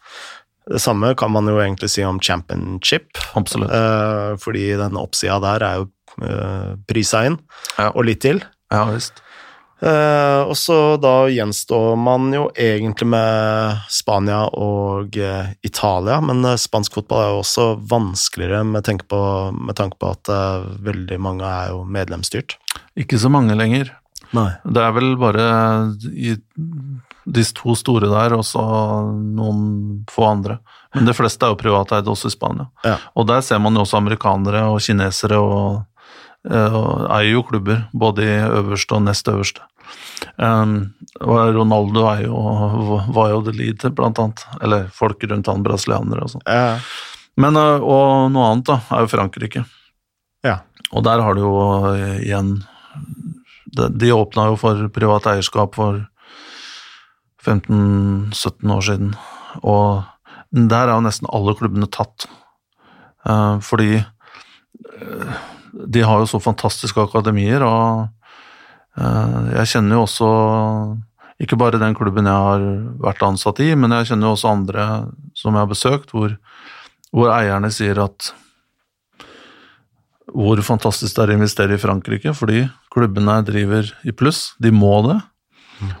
Det 0.69 0.79
samme 0.79 1.11
kan 1.19 1.31
man 1.33 1.49
jo 1.51 1.57
egentlig 1.59 1.89
si 1.91 2.05
om 2.07 2.21
championship. 2.23 3.17
Absolutt. 3.35 3.73
Uh, 3.73 4.37
fordi 4.39 4.69
den 4.79 4.95
oppsida 5.01 5.41
der 5.43 5.65
er 5.67 5.81
jo 5.81 5.89
prisa 6.87 7.23
inn, 7.25 7.39
Ja. 7.79 7.87
og 7.89 8.05
litt 8.05 8.19
til. 8.21 8.43
Ja 8.69 8.83
visst. 8.91 9.22
Eh, 9.81 10.41
og 10.47 10.53
så 10.57 10.95
da 11.01 11.25
gjenstår 11.33 11.95
man 11.99 12.29
jo 12.35 12.45
egentlig 12.55 13.07
med 13.11 13.81
Spania 13.91 14.45
og 14.47 15.17
uh, 15.17 15.49
Italia, 15.65 16.19
men 16.23 16.45
uh, 16.45 16.55
spansk 16.59 16.95
fotball 16.99 17.23
er 17.23 17.33
jo 17.33 17.41
også 17.41 17.65
vanskeligere 17.91 18.61
med, 18.69 18.87
på, 19.09 19.23
med 19.57 19.75
tanke 19.79 19.99
på 19.99 20.13
at 20.13 20.31
veldig 20.85 21.19
mange 21.19 21.49
er 21.49 21.73
jo 21.73 21.83
medlemsstyrt. 21.83 22.57
Ikke 22.99 23.19
så 23.19 23.31
mange 23.33 23.57
lenger. 23.59 23.91
Nei. 24.33 24.49
Det 24.63 24.81
er 24.81 24.93
vel 24.95 25.15
bare 25.19 25.47
i 26.09 26.37
de 27.23 27.43
to 27.55 27.75
store 27.77 28.09
der, 28.11 28.35
og 28.35 28.43
så 28.47 28.63
noen 29.13 30.03
få 30.11 30.25
andre. 30.27 30.57
Men 30.93 31.07
de 31.07 31.15
fleste 31.15 31.45
er 31.45 31.53
jo 31.53 31.59
privateide 31.59 32.11
også 32.11 32.29
i 32.29 32.35
Spania. 32.35 32.67
Ja. 32.85 32.97
Og 33.17 33.27
der 33.29 33.43
ser 33.45 33.61
man 33.63 33.75
jo 33.77 33.85
også 33.85 33.99
amerikanere 33.99 34.65
og 34.71 34.81
kinesere 34.83 35.39
og, 35.39 35.83
og 36.43 37.05
eier 37.07 37.37
jo 37.37 37.43
klubber, 37.47 37.85
både 37.95 38.25
i 38.25 38.33
øverste 38.43 38.97
og 38.97 39.05
nest 39.05 39.29
øverste. 39.31 39.63
Um, 40.37 40.93
og 41.21 41.55
Ronaldo 41.55 42.05
er 42.09 42.23
jo, 42.25 42.37
var 43.13 43.31
jo 43.33 43.41
the 43.45 43.53
lead, 43.55 43.83
blant 43.95 44.19
annet. 44.19 44.43
Eller 44.63 44.87
folk 44.93 45.23
rundt 45.29 45.49
han, 45.49 45.65
brasilianere 45.65 46.25
og 46.25 46.33
sånn. 46.33 46.45
Ja. 46.47 46.77
Men, 47.39 47.57
øh, 47.57 47.81
og 47.81 48.31
noe 48.33 48.51
annet 48.51 48.69
da, 48.69 48.79
er 48.93 49.05
jo 49.05 49.11
Frankrike. 49.13 49.63
Ja. 50.45 50.59
Og 50.93 51.05
der 51.05 51.23
har 51.23 51.35
du 51.35 51.43
jo 51.45 51.55
øh, 51.93 52.19
igjen 52.21 52.59
De, 53.73 53.87
de 53.89 54.11
åpna 54.13 54.51
jo 54.51 54.57
for 54.61 54.83
privat 54.93 55.25
eierskap 55.31 55.73
for 55.79 56.03
15-17 57.41 58.69
år 58.69 58.83
siden, 58.85 59.15
og 59.65 60.03
der 60.53 60.85
er 60.85 60.93
jo 60.93 61.01
nesten 61.01 61.27
alle 61.33 61.55
klubbene 61.57 61.89
tatt. 61.89 62.27
Uh, 63.25 63.57
fordi 63.65 63.97
eh, 63.97 65.41
de 65.73 66.03
har 66.05 66.21
jo 66.21 66.29
så 66.29 66.41
fantastiske 66.43 67.01
akademier, 67.01 67.65
og 67.65 68.07
eh, 68.99 69.49
jeg 69.59 69.73
kjenner 69.75 69.97
jo 69.97 70.05
også 70.05 70.29
ikke 71.43 71.57
bare 71.59 71.81
den 71.81 71.95
klubben 71.97 72.29
jeg 72.29 72.45
har 72.47 72.63
vært 73.03 73.25
ansatt 73.25 73.59
i, 73.63 73.73
men 73.75 73.91
jeg 73.97 74.11
kjenner 74.11 74.29
jo 74.29 74.37
også 74.37 74.53
andre 74.53 74.87
som 75.37 75.55
jeg 75.55 75.65
har 75.65 75.71
besøkt, 75.71 76.13
hvor, 76.13 76.37
hvor 77.11 77.33
eierne 77.33 77.71
sier 77.73 77.99
at 78.03 78.31
hvor 80.33 80.57
fantastisk 80.65 81.13
det 81.15 81.25
er 81.25 81.33
å 81.33 81.37
investere 81.37 81.75
i 81.75 81.81
Frankrike, 81.81 82.33
fordi 82.37 82.63
klubbene 82.93 83.35
driver 83.45 83.89
i 84.07 84.13
pluss. 84.15 84.53
De 84.61 84.71
må 84.73 84.95
det. 85.05 85.19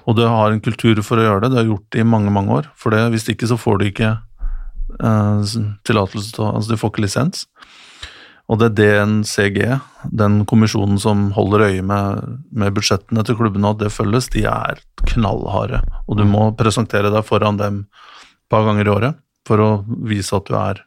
Og 0.07 0.15
det 0.17 0.29
har 0.29 0.53
en 0.53 0.61
kultur 0.63 1.01
for 1.05 1.19
å 1.19 1.25
gjøre 1.25 1.43
det. 1.43 1.51
Det 1.53 1.59
har 1.61 1.69
gjort 1.69 1.89
det 1.93 2.01
i 2.01 2.07
mange 2.07 2.31
mange 2.33 2.55
år. 2.61 2.69
For 2.79 2.93
det, 2.93 3.03
hvis 3.13 3.27
ikke 3.29 3.49
så 3.49 3.57
får 3.59 3.81
de 3.81 3.89
ikke 3.91 4.11
eh, 4.13 5.53
tillatelse 5.85 6.33
til 6.33 6.45
å 6.45 6.51
Altså, 6.55 6.71
de 6.71 6.79
får 6.79 6.93
ikke 6.93 7.05
lisens. 7.05 7.45
Og 8.53 8.59
det 8.61 8.67
er 8.69 8.75
DNCG, 8.77 9.59
den 10.13 10.43
kommisjonen 10.45 10.99
som 11.01 11.31
holder 11.33 11.65
øye 11.71 11.83
med, 11.89 12.37
med 12.53 12.75
budsjettene 12.75 13.23
til 13.25 13.39
klubbene, 13.39 13.71
at 13.73 13.79
det 13.81 13.89
følges, 13.95 14.29
de 14.35 14.43
er 14.45 14.81
knallharde. 15.09 15.79
Og 16.05 16.19
du 16.19 16.25
må 16.29 16.51
presentere 16.59 17.09
deg 17.09 17.25
foran 17.25 17.57
dem 17.57 17.79
et 17.87 18.53
par 18.53 18.67
ganger 18.67 18.85
i 18.85 18.93
året 18.93 19.21
for 19.47 19.63
å 19.63 19.69
vise 20.05 20.35
at 20.37 20.45
du 20.45 20.53
er 20.59 20.83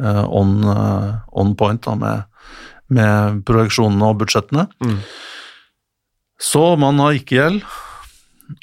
uh, 0.00 0.24
on, 0.24 0.56
uh, 0.64 1.20
on 1.36 1.52
point 1.58 1.84
da, 1.84 1.98
med, 2.00 2.56
med 2.88 3.42
projeksjonene 3.48 4.08
og 4.08 4.22
budsjettene. 4.22 4.64
Mm. 4.80 4.96
Så 6.40 6.64
man 6.80 7.02
har 7.04 7.18
ikke 7.18 7.36
gjeld, 7.36 7.60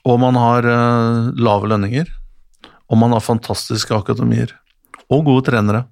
og 0.09 0.17
man 0.25 0.41
har 0.41 0.65
uh, 0.65 1.29
lave 1.37 1.69
lønninger, 1.69 2.09
og 2.89 2.97
man 2.97 3.13
har 3.13 3.21
fantastiske 3.21 3.93
akademier 3.93 4.55
og 5.13 5.27
gode 5.29 5.45
trenere. 5.51 5.85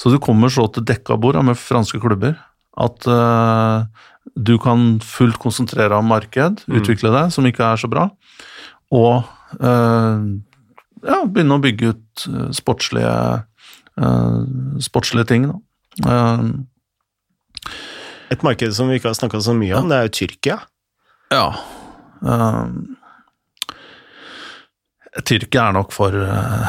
Så 0.00 0.10
du 0.12 0.18
kommer 0.22 0.48
så 0.52 0.64
til 0.72 0.84
dekka 0.88 1.16
bord 1.20 1.38
med 1.44 1.58
franske 1.60 2.00
klubber 2.02 2.36
at 2.80 3.06
uh, 3.06 3.84
du 4.38 4.54
kan 4.62 4.96
fullt 5.04 5.36
konsentrere 5.42 5.90
deg 5.92 5.98
om 5.98 6.08
marked, 6.08 6.62
Mm. 6.68 6.78
utvikle 6.80 7.10
deg, 7.12 7.32
som 7.34 7.44
ikke 7.46 7.64
er 7.66 7.76
så 7.76 7.88
bra, 7.90 8.06
og 8.94 9.24
uh, 9.60 10.22
ja, 11.04 11.18
begynne 11.26 11.58
å 11.58 11.62
bygge 11.62 11.90
ut 11.92 12.24
eh, 12.30 12.50
sportslige, 12.54 13.12
uh, 13.98 14.40
sportslige 14.80 15.26
ting. 15.26 15.48
Et 18.32 18.42
marked 18.46 18.72
som 18.72 18.88
vi 18.88 18.96
ikke 19.00 19.10
har 19.10 19.18
snakka 19.18 19.40
så 19.42 19.52
mye 19.58 19.74
om, 19.76 19.90
det 19.90 19.98
er 19.98 20.06
jo 20.06 20.14
Tyrkia. 20.20 20.58
Ja. 21.34 21.48
Tyrkia 25.26 25.66
er 25.68 25.74
nok 25.76 25.92
for 25.92 26.14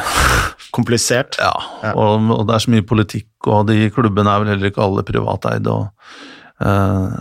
Komplisert. 0.74 1.38
Ja. 1.38 1.54
Og, 1.94 2.30
og 2.34 2.46
det 2.48 2.56
er 2.56 2.64
så 2.64 2.72
mye 2.74 2.86
politikk, 2.86 3.30
og 3.46 3.68
de 3.70 3.90
klubbene 3.94 4.30
er 4.32 4.42
vel 4.42 4.54
heller 4.54 4.72
ikke 4.72 4.82
alle 4.84 5.04
privateide, 5.06 5.70
og 5.70 6.64
eh, 6.64 7.14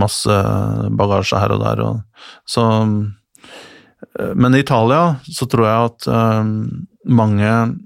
masse 0.00 0.38
bagasje 0.96 1.40
her 1.42 1.54
og 1.56 1.64
der. 1.64 1.82
Og, 1.84 2.24
så, 2.48 2.64
eh, 4.16 4.32
men 4.34 4.56
i 4.56 4.62
Italia 4.64 5.16
så 5.28 5.48
tror 5.50 5.68
jeg 5.68 5.90
at 5.90 6.10
eh, 6.14 6.42
mange 7.10 7.52
eh, 7.52 7.76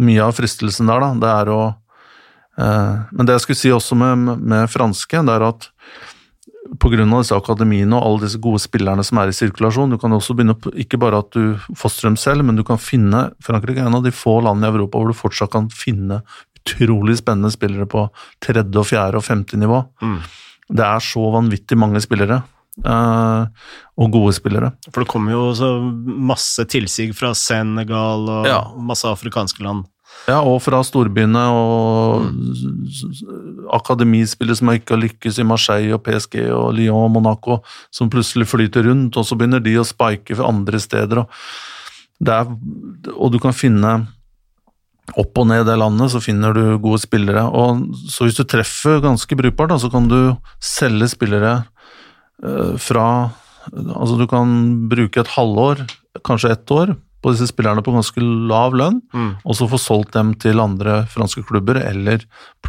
Mye 0.00 0.24
av 0.24 0.34
fristelsen 0.34 0.88
der, 0.88 1.02
da, 1.02 1.10
det 1.20 1.30
er 1.30 1.50
å 1.52 1.60
eh, 1.68 2.94
Men 3.12 3.28
det 3.28 3.36
jeg 3.36 3.44
skulle 3.44 3.60
si 3.60 3.72
også 3.74 3.98
med, 4.00 4.30
med 4.40 4.72
franske, 4.72 5.22
det 5.26 5.36
er 5.36 5.46
at 5.52 5.68
pga. 6.80 7.04
disse 7.04 7.36
akademiene 7.36 7.96
og 7.96 8.04
alle 8.06 8.24
disse 8.26 8.40
gode 8.40 8.60
spillerne 8.62 9.04
som 9.04 9.18
er 9.18 9.28
i 9.28 9.36
sirkulasjon, 9.36 9.90
du 9.90 9.98
kan 9.98 10.12
også 10.12 10.34
begynne 10.36 10.56
på, 10.58 10.72
ikke 10.76 10.98
bare 10.98 11.18
at 11.24 11.30
du 11.32 11.56
fostrer 11.76 12.10
dem 12.10 12.16
selv, 12.16 12.44
men 12.44 12.56
du 12.56 12.64
kan 12.64 12.78
finne 12.78 13.32
Frankrike 13.42 13.80
er 13.80 13.86
en 13.86 14.00
av 14.00 14.04
de 14.04 14.10
få 14.14 14.40
landene 14.44 14.70
i 14.70 14.74
Europa 14.74 14.98
hvor 14.98 15.12
du 15.12 15.18
fortsatt 15.18 15.52
kan 15.52 15.68
finne 15.72 16.22
utrolig 16.64 17.18
spennende 17.20 17.52
spillere 17.52 17.86
på 17.86 18.08
tredje, 18.40 18.78
og 18.80 18.86
fjerde 18.88 19.20
og 19.20 19.24
femte 19.24 19.56
nivå. 19.60 19.84
Mm. 20.02 20.18
Det 20.74 20.84
er 20.84 21.04
så 21.04 21.30
vanvittig 21.34 21.78
mange 21.78 22.00
spillere, 22.00 22.42
Uh, 22.82 23.46
og 24.02 24.10
gode 24.10 24.32
spillere. 24.34 24.72
For 24.90 25.04
det 25.04 25.06
kommer 25.12 25.30
jo 25.30 25.42
masse 26.26 26.64
tilsig 26.66 27.12
fra 27.14 27.30
Senegal 27.38 28.26
og 28.26 28.46
Ja. 28.48 28.64
masse 28.74 29.06
afrikanske 29.06 29.62
land. 29.62 29.84
Ja, 30.24 30.38
og 30.40 30.62
fra 30.64 30.78
storbyene 30.86 31.42
og 31.52 32.30
mm. 32.32 33.68
akademispillere 33.76 34.56
som 34.56 34.72
ikke 34.72 34.94
har 34.94 35.02
lykkes 35.02 35.40
i 35.42 35.44
Marseille 35.44 35.92
og 35.96 36.00
PSG 36.06 36.38
og 36.48 36.70
Lyon 36.78 37.10
og 37.10 37.12
Monaco, 37.18 37.58
som 37.92 38.08
plutselig 38.12 38.48
flyter 38.48 38.88
rundt, 38.88 39.18
og 39.20 39.28
så 39.28 39.36
begynner 39.36 39.60
de 39.64 39.76
å 39.80 39.84
spike 39.84 40.38
for 40.38 40.48
andre 40.48 40.80
steder. 40.80 41.24
og 41.24 41.28
er, 42.24 42.48
og 43.12 43.34
du 43.34 43.40
kan 43.42 43.52
finne 43.56 43.98
opp 45.20 45.36
og 45.36 45.48
ned 45.50 45.64
i 45.64 45.68
det 45.68 45.76
landet, 45.76 46.12
så 46.12 46.22
finner 46.24 46.56
du 46.56 46.78
gode 46.80 47.02
spillere. 47.02 47.44
Og 47.52 47.84
så 48.08 48.24
hvis 48.24 48.38
du 48.38 48.46
treffer 48.48 49.02
ganske 49.04 49.36
brukbart, 49.36 49.74
da, 49.74 49.80
så 49.82 49.92
kan 49.92 50.08
du 50.08 50.34
selge 50.62 51.10
spillere 51.12 51.58
uh, 52.44 52.76
fra 52.80 53.08
Altså 53.64 54.18
du 54.20 54.26
kan 54.28 54.50
bruke 54.90 55.22
et 55.22 55.30
halvår, 55.38 55.78
kanskje 56.20 56.50
ett 56.52 56.72
år, 56.74 56.90
på 57.24 57.32
disse 57.32 57.48
spillerne 57.48 57.80
på 57.84 57.94
ganske 57.94 58.20
lav 58.20 58.74
lønn, 58.76 59.00
mm. 59.14 59.30
og 59.48 59.56
så 59.56 59.68
få 59.70 59.80
solgt 59.80 60.12
dem 60.16 60.34
til 60.40 60.60
andre 60.60 61.00
franske 61.08 61.44
klubber, 61.48 61.80
eller 61.80 62.26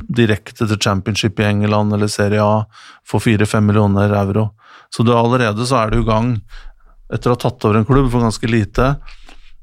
direkte 0.08 0.64
til 0.64 0.80
championship 0.80 1.42
i 1.44 1.50
England 1.50 1.96
eller 1.96 2.12
Serie 2.12 2.44
A 2.44 2.64
for 3.08 3.24
fire-fem 3.24 3.68
millioner 3.68 4.16
euro. 4.16 4.50
Så 4.96 5.04
du 5.04 5.12
allerede 5.12 5.68
så 5.68 5.82
er 5.82 5.92
du 5.92 6.00
i 6.00 6.08
gang, 6.08 6.38
etter 7.12 7.32
å 7.32 7.36
ha 7.36 7.44
tatt 7.44 7.68
over 7.68 7.82
en 7.82 7.88
klubb 7.88 8.08
for 8.14 8.24
ganske 8.24 8.50
lite, 8.50 8.96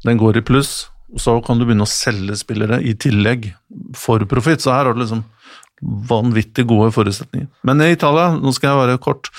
den 0.05 0.21
går 0.21 0.43
i 0.43 0.45
pluss, 0.45 0.91
så 1.17 1.39
kan 1.45 1.59
du 1.59 1.65
begynne 1.67 1.87
å 1.87 1.91
selge 1.91 2.37
spillere 2.41 2.81
i 2.85 2.95
tillegg 2.99 3.51
for 3.97 4.23
profitt. 4.29 4.63
Så 4.65 4.73
her 4.73 4.89
har 4.89 4.97
du 4.97 5.03
liksom 5.03 5.25
vanvittig 6.09 6.67
gode 6.69 6.93
forutsetninger. 6.95 7.49
Men 7.67 7.83
i 7.85 7.93
Italia, 7.95 8.33
nå 8.37 8.53
skal 8.55 8.71
jeg 8.71 8.83
være 8.85 9.03
kort 9.03 9.33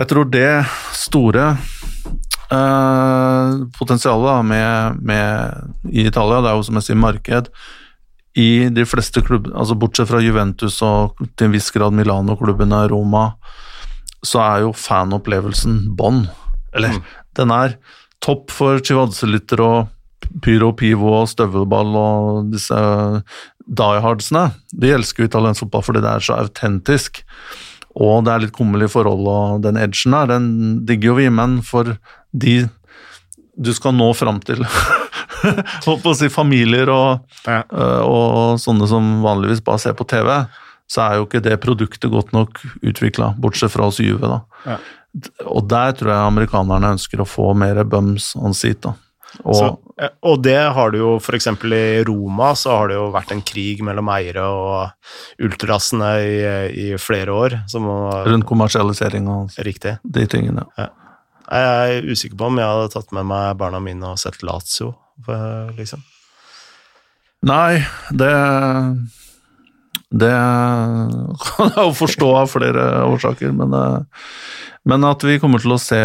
Jeg 0.00 0.08
tror 0.08 0.28
det 0.32 0.64
store 0.96 1.54
eh, 2.54 3.52
potensialet 3.78 4.46
med, 4.46 5.02
med, 5.02 5.70
i 5.90 6.06
Italia, 6.06 6.40
det 6.42 6.50
er 6.50 6.58
jo 6.58 6.66
som 6.66 6.80
jeg 6.80 6.90
sier 6.90 7.00
marked 7.00 7.52
i 8.38 8.68
de 8.70 8.84
fleste 8.86 9.22
klubber, 9.26 9.52
altså 9.58 9.74
bortsett 9.78 10.10
fra 10.10 10.20
Juventus 10.22 10.78
og 10.86 11.18
til 11.34 11.48
en 11.48 11.54
viss 11.54 11.70
grad 11.74 11.94
Milano-klubbene, 11.96 12.84
Roma, 12.92 13.32
så 14.22 14.42
er 14.44 14.66
jo 14.66 14.74
fanopplevelsen 14.76 15.88
bånn. 15.98 16.26
Eller, 16.76 17.00
mm. 17.00 17.08
den 17.40 17.54
er 17.54 17.74
topp 18.22 18.52
for 18.54 18.78
chivadze-lyttere 18.84 19.66
og 19.66 20.30
Pyro 20.44 20.70
Pivo 20.78 21.14
og 21.22 21.30
støvelball 21.32 21.96
og 21.98 22.52
disse 22.52 22.78
diehardsene. 23.66 24.50
De 24.70 24.92
elsker 24.94 25.24
jo 25.24 25.30
italiensk 25.30 25.64
fotball 25.64 25.86
fordi 25.88 26.04
det 26.04 26.12
er 26.12 26.26
så 26.26 26.38
autentisk. 26.38 27.24
Og 27.98 28.22
det 28.24 28.32
er 28.32 28.44
litt 28.44 28.54
kummerlige 28.54 28.92
forhold, 28.92 29.26
og 29.26 29.62
den 29.64 29.80
edgen 29.80 30.14
der, 30.14 30.28
den 30.30 30.50
digger 30.86 31.10
jo 31.10 31.16
vi, 31.18 31.26
men 31.34 31.58
for 31.66 31.96
de 32.32 32.62
du 33.60 33.72
skal 33.76 33.92
nå 33.92 34.06
fram 34.16 34.38
til 34.44 34.62
Holdt 35.86 36.02
på 36.04 36.12
å 36.12 36.16
si 36.16 36.30
familier 36.32 36.90
og, 36.92 37.26
ja. 37.44 37.62
uh, 37.72 38.02
og 38.04 38.60
sånne 38.60 38.88
som 38.88 39.20
vanligvis 39.24 39.62
bare 39.64 39.80
ser 39.80 39.94
på 39.96 40.04
TV, 40.08 40.28
så 40.90 41.04
er 41.04 41.16
jo 41.16 41.26
ikke 41.26 41.40
det 41.44 41.56
produktet 41.62 42.12
godt 42.12 42.34
nok 42.36 42.60
utvikla, 42.84 43.32
bortsett 43.40 43.72
fra 43.72 43.88
oss 43.88 44.02
Juve, 44.04 44.28
da. 44.28 44.40
Ja. 44.66 44.76
Og 45.48 45.64
der 45.70 45.94
tror 45.96 46.12
jeg 46.12 46.32
amerikanerne 46.32 46.92
ønsker 46.96 47.22
å 47.22 47.28
få 47.28 47.54
mer 47.56 47.80
bums 47.88 48.34
on 48.36 48.52
seat, 48.56 48.82
da. 48.84 48.92
Og, 49.44 49.54
så, 49.54 49.66
og, 50.26 50.40
det 50.42 50.58
har 50.74 50.90
du 50.92 50.98
jo 50.98 51.10
f.eks. 51.20 51.46
i 51.70 52.02
Roma, 52.04 52.50
så 52.58 52.74
har 52.74 52.90
det 52.90 52.96
jo 52.98 53.10
vært 53.14 53.32
en 53.32 53.42
krig 53.46 53.80
mellom 53.86 54.10
eiere 54.12 54.44
og 54.44 55.44
ultrasene 55.46 56.10
i, 56.26 56.38
i 56.74 56.86
flere 57.00 57.36
år. 57.36 57.60
Som, 57.70 57.86
Rundt 58.26 58.48
kommersialisering 58.48 59.30
og 59.30 59.54
riktig. 59.64 59.96
de 60.02 60.26
tingene. 60.30 60.66
Ja. 60.76 60.90
Jeg 61.50 61.96
er 61.98 62.06
usikker 62.06 62.38
på 62.38 62.48
om 62.50 62.60
jeg 62.60 62.70
hadde 62.70 62.92
tatt 62.92 63.14
med 63.16 63.26
meg 63.26 63.58
barna 63.58 63.80
mine 63.82 64.12
og 64.12 64.20
sett 64.22 64.44
Lazio, 64.46 64.94
liksom. 65.76 66.04
Nei, 67.48 67.80
det 68.12 68.34
Det 70.10 70.30
kan 70.30 71.70
jeg 71.70 71.84
jo 71.86 71.92
forstå 71.96 72.28
av 72.42 72.50
flere 72.52 72.86
årsaker, 73.06 73.54
men 73.56 73.74
men 74.88 75.04
at 75.04 75.24
vi 75.26 75.36
kommer 75.40 75.60
til 75.60 75.74
å 75.74 75.80
se 75.80 75.98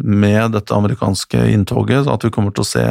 med 0.00 0.54
dette 0.54 0.74
amerikanske 0.74 1.42
inntoget, 1.52 2.08
at 2.08 2.24
vi 2.24 2.32
kommer 2.32 2.54
til 2.56 2.64
å 2.64 2.68
se 2.70 2.84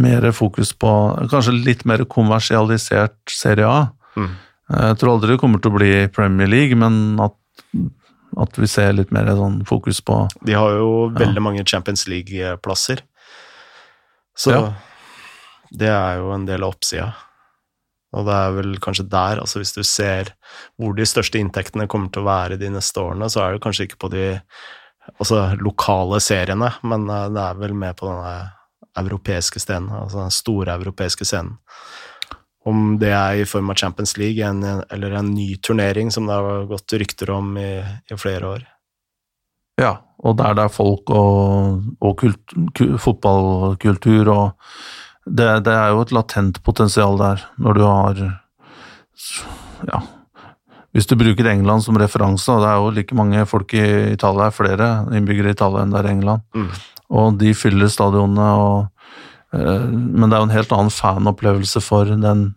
mer 0.00 0.24
fokus 0.32 0.72
på 0.72 0.92
kanskje 1.30 1.56
litt 1.58 1.84
mer 1.88 2.06
kommersialisert 2.08 3.18
Serie 3.28 3.68
A. 3.68 3.80
Mm. 4.16 4.30
Jeg 4.70 4.98
tror 5.00 5.16
aldri 5.16 5.34
det 5.34 5.40
kommer 5.42 5.60
til 5.60 5.72
å 5.72 5.76
bli 5.76 5.92
Premier 6.14 6.48
League, 6.50 6.78
men 6.78 7.20
at, 7.20 7.36
at 8.38 8.58
vi 8.58 8.68
ser 8.70 8.92
litt 8.94 9.10
mer 9.14 9.30
sånn 9.34 9.60
fokus 9.68 9.98
på 10.06 10.22
De 10.46 10.54
har 10.54 10.76
jo 10.78 11.08
veldig 11.16 11.40
ja. 11.40 11.44
mange 11.44 11.64
Champions 11.66 12.06
League-plasser, 12.10 13.02
så 14.38 14.54
ja. 14.54 14.62
det 15.70 15.90
er 15.90 16.20
jo 16.22 16.30
en 16.34 16.46
del 16.48 16.64
av 16.64 16.76
oppsida. 16.76 17.10
Og 18.16 18.26
det 18.26 18.34
er 18.34 18.54
vel 18.56 18.72
kanskje 18.82 19.06
der, 19.10 19.38
altså 19.42 19.60
hvis 19.60 19.74
du 19.76 19.82
ser 19.86 20.32
hvor 20.80 20.96
de 20.98 21.06
største 21.06 21.38
inntektene 21.38 21.86
kommer 21.90 22.10
til 22.10 22.24
å 22.24 22.30
være 22.30 22.58
de 22.58 22.70
neste 22.74 23.02
årene, 23.02 23.28
så 23.30 23.44
er 23.44 23.54
det 23.54 23.62
kanskje 23.62 23.86
ikke 23.86 24.00
på 24.02 24.10
de 24.14 24.24
altså, 25.16 25.44
lokale 25.62 26.18
seriene, 26.22 26.72
men 26.82 27.06
eh, 27.10 27.28
det 27.34 27.44
er 27.44 27.60
vel 27.60 27.76
med 27.78 27.98
på 28.00 28.10
denne 28.10 28.34
europeiske 28.98 29.62
scenen, 29.62 29.92
altså 29.94 30.24
den 30.24 30.34
store 30.34 30.74
europeiske 30.80 31.26
scenen. 31.28 31.60
Om 32.68 32.98
det 33.00 33.12
er 33.16 33.40
i 33.40 33.46
form 33.48 33.70
av 33.72 33.78
Champions 33.80 34.18
League 34.20 34.44
en, 34.44 34.60
eller 34.92 35.16
en 35.16 35.32
ny 35.32 35.54
turnering, 35.64 36.10
som 36.12 36.26
det 36.28 36.36
har 36.36 36.68
gått 36.68 36.92
rykter 37.00 37.32
om 37.32 37.54
i, 37.56 37.80
i 37.80 38.18
flere 38.20 38.54
år. 38.56 38.66
Ja, 39.80 39.94
og 40.20 40.36
der 40.36 40.56
det 40.58 40.66
er 40.66 40.74
folk 40.74 41.10
og, 41.14 41.80
og 42.04 42.16
kult, 42.20 42.56
fotballkultur 43.00 44.28
og 44.28 44.72
det, 45.24 45.46
det, 45.64 45.72
er 45.72 45.92
jo 45.92 46.02
et 46.04 46.12
latent 46.12 46.60
potensial 46.66 47.16
der, 47.20 47.44
når 47.60 47.76
du 47.76 47.84
har 47.86 48.22
Ja, 49.88 50.00
hvis 50.92 51.06
du 51.06 51.14
bruker 51.16 51.46
England 51.46 51.84
som 51.84 51.98
referanse, 52.00 52.50
og 52.52 52.64
det 52.64 52.70
er 52.70 52.78
jo 52.80 52.94
like 52.96 53.16
mange 53.16 53.44
folk 53.48 53.72
i 53.78 53.84
Italia, 54.10 54.50
flere 54.52 54.88
innbyggere 55.14 55.52
i 55.52 55.56
Italia 55.56 55.84
enn 55.84 55.92
det 55.94 56.00
er 56.00 56.08
England, 56.10 56.42
mm. 56.56 56.70
og 57.20 57.38
de 57.40 57.52
fyller 57.54 57.92
stadionene 57.92 58.48
og 58.58 58.99
Men 59.52 60.28
det 60.28 60.36
er 60.36 60.42
jo 60.42 60.48
en 60.48 60.54
helt 60.54 60.72
annen 60.76 60.94
fanopplevelse 60.94 61.82
for 61.82 62.06
den 62.06 62.50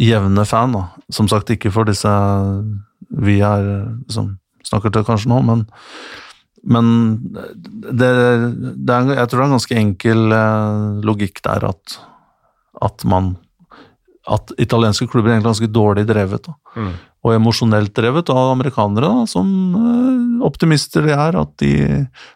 jevne 0.00 0.44
fan, 0.48 0.74
da. 0.74 0.88
Som 1.14 1.28
sagt, 1.30 1.52
ikke 1.54 1.70
for 1.74 1.86
disse 1.86 2.10
vi 3.14 3.38
er 3.44 3.68
som 4.10 4.34
snakker 4.66 4.90
til 4.90 5.06
kanskje 5.06 5.30
nå, 5.30 5.40
men 5.46 5.66
men 6.64 6.86
det, 7.36 8.08
det 8.08 8.94
er, 8.94 9.10
jeg 9.18 9.28
tror 9.28 9.36
det 9.36 9.42
er 9.42 9.48
en 9.50 9.56
ganske 9.58 9.76
enkel 9.76 10.32
eh, 10.32 11.02
logikk 11.04 11.42
der 11.44 11.66
at, 11.68 11.96
at 12.80 13.04
man 13.04 13.34
at 14.24 14.54
italienske 14.56 15.06
klubber 15.12 15.28
er 15.28 15.36
egentlig 15.36 15.50
ganske 15.50 15.72
dårlig 15.72 16.06
drevet. 16.08 16.48
Mm. 16.72 16.94
Og 17.24 17.34
emosjonelt 17.34 17.92
drevet 17.96 18.32
av 18.32 18.54
amerikanere, 18.54 19.10
da, 19.10 19.26
som 19.28 19.50
eh, 19.76 20.46
optimister 20.48 21.04
de 21.04 21.12
er. 21.12 21.36
At 21.36 21.52
de 21.60 21.74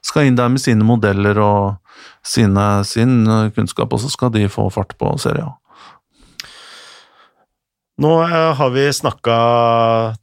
skal 0.04 0.28
inn 0.28 0.36
der 0.36 0.52
med 0.52 0.60
sine 0.60 0.84
modeller 0.84 1.40
og 1.40 1.87
sine, 2.28 2.66
sin 2.84 3.22
kunnskap, 3.56 3.92
og 3.92 4.02
så 4.02 4.12
skal 4.12 4.32
de 4.34 4.44
få 4.52 4.68
fart 4.74 4.92
på 5.00 5.14
serien. 5.22 5.54
Nå 7.98 8.12
eh, 8.22 8.50
har 8.54 8.74
vi 8.74 8.84
snakka 8.94 9.38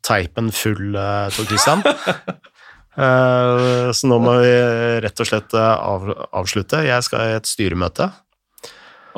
teipen 0.06 0.52
full, 0.56 0.94
Tor 0.96 1.50
Christian. 1.50 1.84
Eh, 2.96 3.90
så 3.92 4.08
nå 4.08 4.20
må 4.24 4.38
vi 4.40 4.52
rett 5.04 5.20
og 5.20 5.28
slett 5.28 5.56
eh, 5.58 5.74
av, 5.76 6.08
avslutte. 6.36 6.84
Jeg 6.88 7.04
skal 7.04 7.28
i 7.28 7.38
et 7.40 7.50
styremøte. 7.50 8.08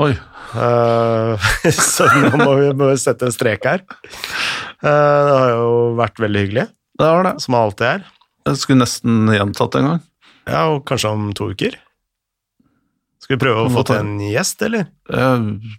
Oi. 0.01 0.13
Eh, 0.57 1.49
så 1.77 2.07
nå 2.09 2.31
må 2.41 2.55
vi, 2.57 2.71
må 2.77 2.89
sette 2.97 3.29
en 3.29 3.35
strek 3.35 3.69
her. 3.69 3.85
det 4.81 4.89
har 4.89 5.53
jo 5.53 5.97
vært 5.99 6.21
veldig 6.23 6.45
hyggelig. 6.45 6.67
Det 6.97 7.09
har 7.11 7.29
det. 7.29 7.35
Som 7.43 7.53
det 7.53 7.63
alltid 7.67 7.89
er. 7.91 8.07
Jeg 8.47 8.63
skulle 8.63 8.81
nesten 8.81 9.33
gjentatt 9.35 9.77
en 9.77 9.91
gang. 9.91 10.05
Ja, 10.47 10.63
og 10.71 10.85
kanskje 10.87 11.13
om 11.13 11.29
to 11.37 11.51
uker. 11.51 11.75
Skal 13.27 13.35
vi 13.35 13.43
prøve 13.43 13.65
å 13.65 13.71
få 13.73 13.81
til 13.83 13.97
en 13.99 14.21
gjest, 14.23 14.61
eller? 14.63 14.85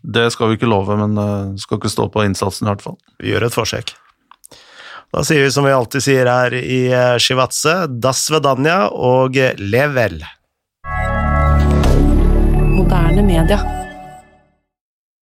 Det 0.04 0.26
skal 0.34 0.50
vi 0.50 0.58
ikke 0.58 0.68
love, 0.68 0.98
men 1.00 1.16
det 1.16 1.62
skal 1.62 1.80
ikke 1.80 1.88
stå 1.88 2.04
på 2.12 2.26
innsatsen 2.28 2.68
i 2.68 2.70
hvert 2.74 2.84
fall. 2.84 2.98
Vi 3.16 3.32
gjør 3.32 3.46
et 3.48 3.56
forsøk. 3.56 3.94
Da 5.16 5.22
sier 5.24 5.40
vi 5.40 5.48
som 5.54 5.64
vi 5.64 5.72
alltid 5.72 6.04
sier 6.04 6.28
her 6.28 6.52
i 6.52 6.82
eh, 6.92 7.16
Shivatse, 7.16 7.86
das 7.88 8.26
vedanja 8.28 8.90
og 8.92 9.40
level. 9.64 10.20
Moderne 12.76 13.24
media. 13.24 13.87